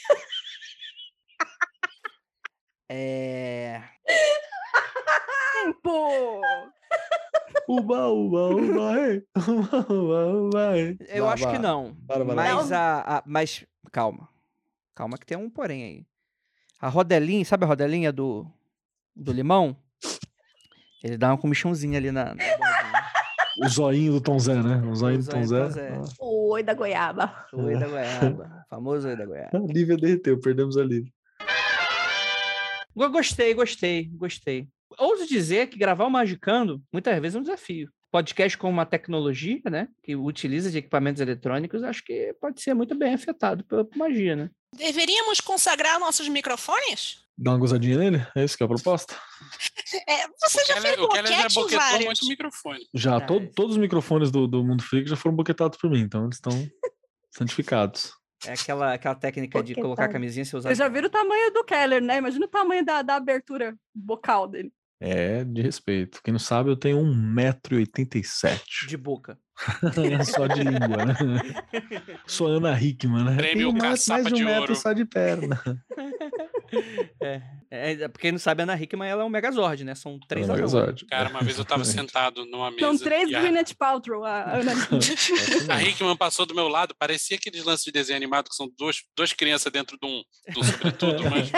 É. 2.89 3.83
Tempo! 5.65 6.41
Uba, 7.67 8.07
uba, 8.07 8.47
uba, 8.55 8.99
ei. 9.09 9.23
Uba, 9.35 9.85
uba, 9.93 10.25
uba, 10.27 10.77
ei. 10.77 10.97
Eu 11.09 11.25
Vá, 11.25 11.33
acho 11.33 11.43
vá. 11.43 11.51
que 11.51 11.59
não. 11.59 11.93
Bora. 11.99 12.23
Mas 12.23 12.69
Não. 12.69 12.77
a, 12.77 13.17
a- 13.17 13.23
Mas 13.25 13.65
calma. 13.91 14.29
Calma 14.95 15.17
que 15.17 15.25
tem 15.25 15.37
um 15.37 15.49
porém 15.49 15.83
aí. 15.83 16.05
A 16.79 16.87
rodelinha, 16.87 17.43
sabe 17.43 17.65
a 17.65 17.67
rodelinha 17.67 18.11
do, 18.13 18.49
do 19.17 19.31
limão? 19.31 19.75
Ele 21.03 21.17
dá 21.17 21.29
uma 21.29 21.37
comichãozinha 21.37 21.97
ali 21.97 22.11
na. 22.11 22.35
O 23.63 23.67
zoinho 23.69 24.13
do 24.13 24.21
Tom 24.21 24.37
Zé, 24.39 24.55
né? 24.61 24.77
O 24.87 24.95
zoinho 24.95 25.19
O 25.19 25.23
do 25.23 25.29
Tom 25.29 25.43
Zé. 25.43 25.63
Tom 25.65 25.71
Zé. 25.71 26.01
O 26.19 26.51
oi 26.53 26.63
da 26.63 26.73
goiaba. 26.73 27.45
O 27.53 27.63
oi 27.63 27.77
da 27.77 27.87
goiaba. 27.87 28.65
Famoso 28.69 29.07
oi 29.07 29.15
da 29.15 29.25
goiaba. 29.25 29.49
A 29.57 29.73
Lívia 29.73 29.97
derreteu, 29.97 30.39
perdemos 30.39 30.77
a 30.77 30.83
Lívia. 30.83 31.11
Go- 32.95 33.09
Gostei, 33.09 33.53
gostei, 33.53 34.09
gostei. 34.13 34.67
Ouso 34.97 35.27
dizer 35.27 35.67
que 35.67 35.77
gravar 35.77 36.05
o 36.05 36.09
Magicando 36.09 36.81
muitas 36.91 37.19
vezes 37.19 37.35
é 37.35 37.39
um 37.39 37.43
desafio. 37.43 37.89
Podcast 38.11 38.57
com 38.57 38.69
uma 38.69 38.85
tecnologia, 38.85 39.59
né? 39.69 39.87
Que 40.01 40.15
utiliza 40.15 40.71
de 40.71 40.77
equipamentos 40.77 41.21
eletrônicos, 41.21 41.83
acho 41.83 42.03
que 42.03 42.33
pode 42.39 42.61
ser 42.61 42.73
muito 42.73 42.97
bem 42.97 43.13
afetado 43.13 43.63
pela 43.65 43.85
magia, 43.95 44.35
né? 44.35 44.49
Deveríamos 44.77 45.41
consagrar 45.41 45.99
nossos 45.99 46.27
microfones? 46.29 47.25
Dá 47.37 47.51
uma 47.51 47.57
gozadinha 47.59 47.97
nele? 47.97 48.25
É 48.35 48.43
isso 48.43 48.57
que 48.57 48.63
é 48.63 48.65
a 48.65 48.69
proposta? 48.69 49.15
É, 50.07 50.27
você 50.39 50.65
já 50.65 50.81
fez 50.81 50.97
o 50.99 51.07
Keller 51.07 51.31
já 51.31 51.43
boquetou 51.49 51.69
vários. 51.79 52.05
muito 52.05 52.21
o 52.23 52.27
microfone. 52.27 52.79
Já, 52.93 53.21
to- 53.21 53.47
todos 53.55 53.73
os 53.75 53.77
microfones 53.77 54.31
do, 54.31 54.47
do 54.47 54.63
Mundo 54.63 54.81
Freak 54.83 55.07
já 55.09 55.15
foram 55.15 55.35
boquetados 55.35 55.77
por 55.77 55.89
mim, 55.89 55.99
então 55.99 56.23
eles 56.25 56.37
estão 56.37 56.51
santificados. 57.31 58.13
É 58.45 58.53
aquela, 58.53 58.93
aquela 58.93 59.15
técnica 59.15 59.61
de 59.63 59.73
colocar 59.75 60.05
a 60.05 60.09
camisinha 60.09 60.43
e 60.43 60.45
você 60.45 60.57
usar. 60.57 60.69
Vocês 60.69 60.77
já 60.77 60.87
viram 60.87 61.07
o 61.07 61.11
tamanho 61.11 61.51
do 61.53 61.63
Keller, 61.63 62.01
né? 62.01 62.17
Imagina 62.17 62.45
o 62.45 62.49
tamanho 62.49 62.85
da, 62.85 63.01
da 63.01 63.15
abertura 63.15 63.75
bocal 63.93 64.47
dele. 64.47 64.71
É, 64.99 65.43
de 65.43 65.61
respeito. 65.61 66.21
Quem 66.23 66.31
não 66.31 66.39
sabe, 66.39 66.69
eu 66.71 66.75
tenho 66.75 66.97
1,87m. 66.99 68.87
de 68.87 68.97
boca. 68.97 69.39
Só 70.25 70.47
de 70.47 70.63
língua, 70.63 71.05
né? 71.05 71.15
Sou 72.25 72.47
Ana 72.47 72.79
Hickman, 72.79 73.23
né? 73.23 73.35
Prêmio 73.35 73.71
Tenho 73.71 73.83
mais, 73.83 74.07
mais 74.07 74.25
de 74.25 74.33
um 74.33 74.37
de 74.37 74.43
metro 74.43 74.61
Ouro. 74.61 74.75
só 74.75 74.93
de 74.93 75.05
perna. 75.05 75.61
É, 77.21 77.41
é, 77.69 78.07
pra 78.07 78.21
quem 78.21 78.31
não 78.31 78.39
sabe, 78.39 78.61
a 78.61 78.63
Ana 78.63 78.79
Hickman 78.81 79.09
ela 79.09 79.23
é 79.23 79.25
um 79.25 79.29
Megazord, 79.29 79.83
né? 79.83 79.95
São 79.95 80.19
três 80.27 80.47
É 80.47 80.51
um. 80.51 80.55
Megazord. 80.55 81.05
Cara, 81.05 81.29
uma 81.29 81.41
vez 81.41 81.57
eu 81.57 81.65
tava 81.65 81.81
Exatamente. 81.81 82.11
sentado 82.13 82.45
numa 82.45 82.69
mesa. 82.71 82.81
São 82.81 82.97
três 82.97 83.33
a, 83.33 83.39
Gwyneth 83.39 83.73
Paltrow. 83.77 84.23
A 84.23 84.57
Ana 84.57 84.73
a 85.73 85.83
Hickman 85.83 86.15
passou 86.15 86.45
do 86.45 86.53
meu 86.53 86.67
lado, 86.67 86.95
parecia 86.97 87.37
aqueles 87.37 87.63
lances 87.63 87.85
de 87.85 87.91
desenho 87.91 88.17
animado 88.17 88.49
que 88.49 88.55
são 88.55 88.69
duas, 88.77 88.97
duas 89.15 89.33
crianças 89.33 89.71
dentro 89.71 89.97
de 90.01 90.07
um, 90.07 90.21
de 90.53 90.59
um 90.59 90.63
sobretudo, 90.63 91.23
mas 91.29 91.51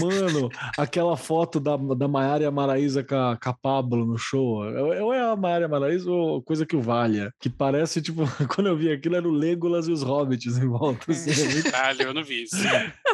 Mano, 0.00 0.50
aquela 0.78 1.16
foto 1.16 1.58
da, 1.60 1.76
da 1.76 2.08
Maiara 2.08 2.42
e 2.44 2.46
a 2.46 2.50
Maraísa 2.50 3.02
com 3.04 3.14
a, 3.14 3.36
com 3.36 3.50
a 3.50 3.52
Pablo 3.54 4.04
no 4.04 4.18
show. 4.18 4.64
Ou 4.64 5.12
é 5.12 5.20
a 5.20 5.36
Maiara 5.36 5.64
e 5.64 5.66
a 5.66 5.68
Maraísa 5.68 6.10
ou 6.10 6.42
coisa 6.42 6.66
que 6.66 6.76
o 6.76 6.81
valha. 6.82 7.32
Que 7.40 7.48
parece, 7.48 8.02
tipo, 8.02 8.22
quando 8.54 8.66
eu 8.66 8.76
vi 8.76 8.90
aquilo, 8.92 9.16
era 9.16 9.26
o 9.28 9.30
Legolas 9.30 9.88
e 9.88 9.92
os 9.92 10.02
Hobbits 10.02 10.58
em 10.58 10.66
volta. 10.68 11.10
Assim, 11.10 11.30
é 11.30 11.52
muito, 11.54 11.70
caralho, 11.72 12.02
eu 12.02 12.14
não 12.14 12.24
vi 12.24 12.42
isso. 12.42 12.56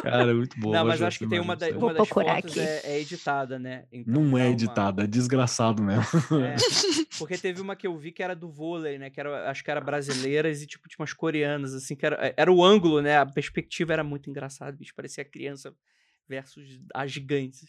cara, 0.01 0.31
é 0.31 0.33
muito 0.33 0.59
bom. 0.59 0.71
Não, 0.71 0.85
mas 0.85 1.01
acho 1.01 1.19
que 1.19 1.27
tem 1.27 1.39
uma, 1.39 1.55
da- 1.55 1.69
uma 1.69 1.79
Vou 1.79 1.89
das 1.93 1.97
procurar 2.07 2.35
fotos 2.41 2.51
aqui. 2.51 2.59
é, 2.59 2.81
é 2.83 2.99
editada, 2.99 3.57
né? 3.59 3.85
Então 3.91 4.13
Não 4.21 4.37
é 4.37 4.43
uma- 4.45 4.51
editada, 4.51 5.03
é 5.03 5.07
desgraçado 5.07 5.81
mesmo. 5.83 6.03
É, 6.43 6.55
porque 7.17 7.37
teve 7.37 7.61
uma 7.61 7.75
que 7.75 7.87
eu 7.87 7.97
vi 7.97 8.11
que 8.11 8.23
era 8.23 8.35
do 8.35 8.49
vôlei, 8.49 8.97
né? 8.97 9.09
Que 9.09 9.19
era, 9.19 9.49
acho 9.49 9.63
que 9.63 9.71
era 9.71 9.79
brasileiras 9.81 10.61
e 10.61 10.67
tipo 10.67 10.87
tinha 10.89 10.97
umas 10.99 11.13
coreanas, 11.13 11.73
assim, 11.73 11.95
que 11.95 12.05
era, 12.05 12.33
era 12.35 12.51
o 12.51 12.63
ângulo, 12.63 13.01
né? 13.01 13.17
A 13.17 13.25
perspectiva 13.25 13.93
era 13.93 14.03
muito 14.03 14.29
engraçada, 14.29 14.71
bicho. 14.75 14.93
Parecia 14.95 15.23
criança 15.25 15.73
versus 16.27 16.79
as 16.93 17.11
gigantes. 17.11 17.67